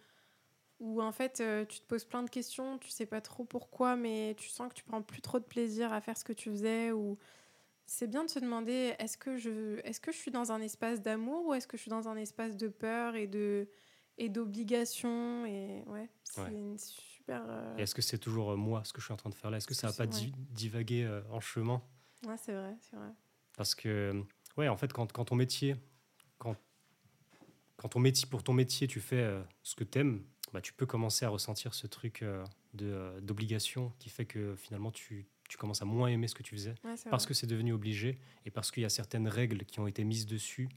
Où 0.80 1.01
en 1.01 1.11
fait, 1.11 1.41
euh, 1.41 1.65
tu 1.65 1.80
te 1.80 1.86
poses 1.88 2.05
plein 2.05 2.22
de 2.22 2.30
questions, 2.30 2.78
tu 2.78 2.91
sais 2.91 3.07
pas 3.07 3.20
trop 3.20 3.43
pourquoi, 3.43 3.95
mais 3.95 4.36
tu 4.38 4.47
sens 4.47 4.70
que 4.70 4.76
tu 4.76 4.84
prends 4.84 5.01
plus 5.01 5.22
trop 5.24 5.39
de 5.39 5.43
plaisir 5.43 5.91
à 5.91 6.01
faire 6.01 6.15
ce 6.15 6.24
que 6.24 6.34
tu 6.34 6.51
faisais, 6.51 6.91
ou. 6.91 7.18
C'est 7.88 8.07
bien 8.07 8.26
de 8.26 8.30
se 8.30 8.38
demander 8.39 8.93
est-ce 8.99 9.18
que, 9.18 9.38
je, 9.38 9.80
est 9.86 9.99
que 10.01 10.11
je 10.11 10.18
suis 10.18 10.30
dans 10.30 10.51
un 10.51 10.61
espace 10.61 11.01
d'amour 11.01 11.45
ou 11.47 11.53
est-ce 11.53 11.68
que 11.68 11.78
je 11.78 11.84
suis 11.84 11.89
dans 11.89 12.09
un 12.09 12.18
espace 12.18 12.57
de 12.57 12.68
peur 12.68 13.15
et 13.15 13.28
de 13.28 13.70
et 14.18 14.28
d'obligation 14.30 15.45
et 15.45 15.84
ouais 15.88 16.09
c'est 16.24 16.41
Ouais. 16.41 16.51
une 16.51 16.78
super 16.78 17.43
euh, 17.47 17.78
est-ce 17.78 17.95
que 17.95 18.01
c'est 18.01 18.18
toujours 18.18 18.51
euh, 18.51 18.55
moi 18.57 18.84
ce 18.84 18.91
que 18.91 18.99
je 18.99 19.05
suis 19.05 19.13
en 19.13 19.18
train 19.18 19.30
de 19.30 19.36
faire 19.36 19.49
là? 19.51 19.57
Est-ce 19.57 19.68
que 19.68 19.74
ça 19.74 19.88
C'est- 19.93 19.97
pas 19.97 20.05
di- 20.05 20.34
divaguer 20.51 21.05
euh, 21.05 21.22
en 21.32 21.39
chemin? 21.39 21.82
Ouais 22.26 22.36
c'est 22.38 22.53
vrai 22.53 22.76
c'est 22.82 22.97
vrai 22.97 23.13
Parce 23.55 23.74
que, 23.74 24.22
ouais, 24.58 24.68
en 24.68 24.78
fait, 24.78 24.91
quand, 24.93 25.12
quand 25.12 25.26
ton 25.26 25.36
métier, 25.36 25.76
quand, 26.38 26.55
quand 27.78 27.89
ton 27.89 27.99
métier, 27.99 28.28
pour 28.30 28.43
ton 28.43 28.53
métier, 28.53 28.88
tu 28.88 28.99
fais 28.99 29.22
euh, 29.22 29.41
ce 29.64 29.76
que 29.76 29.84
t'aimes, 29.84 30.24
bah, 30.53 30.62
tu 30.62 30.74
peux 30.74 30.86
commencer 30.86 31.26
à 31.26 31.30
ressentir 31.30 31.74
ce 31.74 31.88
truc 31.88 32.22
euh, 32.22 32.43
de, 32.74 32.86
euh, 32.88 33.22
d'obligation 33.22 33.91
qui 33.99 34.10
fait 34.10 34.26
que 34.26 34.55
finalement 34.55 34.91
tu, 34.91 35.28
tu 35.49 35.58
commences 35.58 35.82
à 35.82 35.86
moins 35.86 36.08
aimer 36.08 36.28
ce 36.28 36.36
que 36.36 36.43
tu 36.43 36.55
faisais 36.55 36.72
Ouais, 36.86 36.95
parce 37.10 37.24
vrai. 37.24 37.28
que 37.28 37.34
c'est 37.34 37.47
devenu 37.47 37.74
obligé 37.74 38.18
et 38.45 38.51
parce 38.51 38.72
qu'il 38.72 38.84
y 38.84 38.86
a 38.86 38.89
certaines 38.89 39.28
règles 39.28 39.66
qui 39.66 39.80
ont 39.80 39.88
été 39.88 40.03
mises 40.05 40.26
dessus 40.26 40.70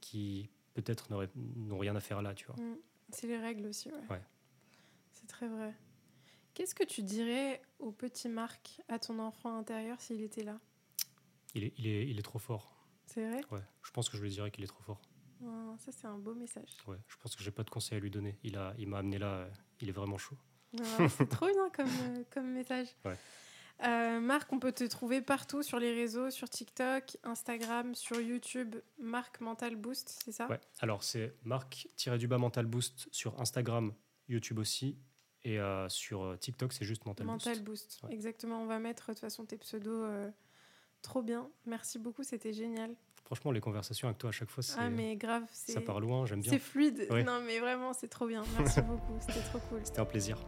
qui 0.00 0.48
peut-être 0.74 1.08
n'ont 1.10 1.78
rien 1.78 1.96
à 1.96 2.00
faire 2.00 2.22
là, 2.22 2.34
tu 2.34 2.46
vois. 2.46 2.54
Mm. 2.56 2.76
c'est 3.10 3.26
les 3.26 3.38
règles 3.38 3.66
aussi 3.66 3.88
ouais, 3.90 4.00
Ouais. 4.10 4.22
c'est 5.12 5.26
très 5.26 5.48
vrai 5.48 5.74
qu'est-ce 6.54 6.74
que 6.74 6.84
tu 6.84 7.02
dirais 7.02 7.60
au 7.80 7.90
petit 7.90 8.28
Marc 8.28 8.80
à 8.88 8.98
ton 9.00 9.18
enfant 9.18 9.58
intérieur 9.58 10.00
s'il 10.00 10.22
était 10.22 10.44
là? 10.44 10.58
Il 11.54 11.64
est, 11.64 11.72
il 11.78 11.86
est, 11.88 12.08
il 12.08 12.18
est 12.18 12.22
trop 12.22 12.38
fort. 12.38 12.75
C'est 13.16 13.26
vrai? 13.28 13.40
Ouais, 13.50 13.62
je 13.82 13.90
pense 13.92 14.10
que 14.10 14.16
je 14.18 14.22
lui 14.22 14.28
dirais 14.30 14.50
qu'il 14.50 14.62
est 14.62 14.66
trop 14.68 14.82
fort. 14.82 15.00
Ça 15.78 15.92
c'est 15.92 16.06
un 16.06 16.18
beau 16.18 16.34
message 16.34 16.68
Ouais, 16.86 16.96
je 17.08 17.16
pense 17.18 17.34
que 17.36 17.42
j'ai 17.42 17.50
pas 17.50 17.62
de 17.62 17.70
conseil 17.70 17.98
à 17.98 18.00
lui 18.00 18.10
donner. 18.10 18.38
Il 18.42 18.56
a, 18.56 18.74
il 18.78 18.88
m'a 18.88 18.98
amené 18.98 19.18
là. 19.18 19.26
euh, 19.26 19.50
il 19.80 19.88
est 19.88 19.92
vraiment 19.92 20.16
chaud. 20.18 20.36
C'est 21.08 21.28
trop 21.28 21.46
bien 21.46 21.70
comme, 21.70 21.88
euh, 21.88 22.24
comme 22.30 22.50
message 22.52 22.88
Ouais. 23.04 23.16
Euh, 23.84 24.20
Marc, 24.20 24.50
on 24.54 24.58
peut 24.58 24.72
te 24.72 24.84
trouver 24.84 25.20
partout 25.20 25.62
sur 25.62 25.78
les 25.78 25.92
réseaux, 25.94 26.30
sur 26.30 26.48
TikTok, 26.48 27.18
Instagram, 27.24 27.94
sur 27.94 28.18
YouTube. 28.20 28.76
Marc 28.98 29.40
Mental 29.40 29.76
Boost, 29.76 30.18
c'est 30.24 30.32
ça? 30.32 30.46
Ouais. 30.48 30.60
Alors 30.80 31.02
c'est 31.02 31.34
Marc-du-bas 31.44 32.38
Mental 32.38 32.64
Boost 32.66 33.08
sur 33.12 33.38
Instagram, 33.40 33.92
YouTube 34.28 34.58
aussi, 34.58 34.98
et 35.44 35.58
euh, 35.60 35.88
sur 35.90 36.38
TikTok 36.40 36.72
c'est 36.72 36.86
juste 36.86 37.04
Mental, 37.04 37.26
Mental 37.26 37.60
Boost. 37.62 37.90
Boost. 37.92 38.02
Ouais. 38.04 38.14
Exactement, 38.14 38.62
on 38.62 38.66
va 38.66 38.78
mettre 38.78 39.08
de 39.08 39.12
toute 39.12 39.20
façon 39.20 39.44
tes 39.44 39.58
pseudos. 39.58 40.04
euh, 40.06 40.30
trop 41.02 41.22
bien. 41.22 41.50
Merci 41.66 41.98
beaucoup, 41.98 42.22
c'était 42.24 42.54
génial. 42.54 42.96
Franchement, 43.26 43.50
les 43.50 43.60
conversations 43.60 44.06
avec 44.06 44.18
toi 44.18 44.28
à 44.28 44.32
chaque 44.32 44.48
fois, 44.50 44.62
c'est, 44.62 44.78
Ah, 44.78 44.88
mais 44.88 45.16
grave, 45.16 45.42
ça 45.50 45.80
part 45.80 45.98
loin. 45.98 46.26
J'aime 46.26 46.40
bien. 46.40 46.52
C'est 46.52 46.60
fluide. 46.60 47.08
Ouais. 47.10 47.24
Non, 47.24 47.40
mais 47.44 47.58
vraiment, 47.58 47.92
c'est 47.92 48.06
trop 48.06 48.26
bien. 48.28 48.44
Merci 48.56 48.80
beaucoup. 48.82 49.16
C'était 49.20 49.40
trop 49.40 49.58
cool. 49.68 49.80
C'était 49.82 49.98
un 49.98 50.04
plaisir. 50.04 50.38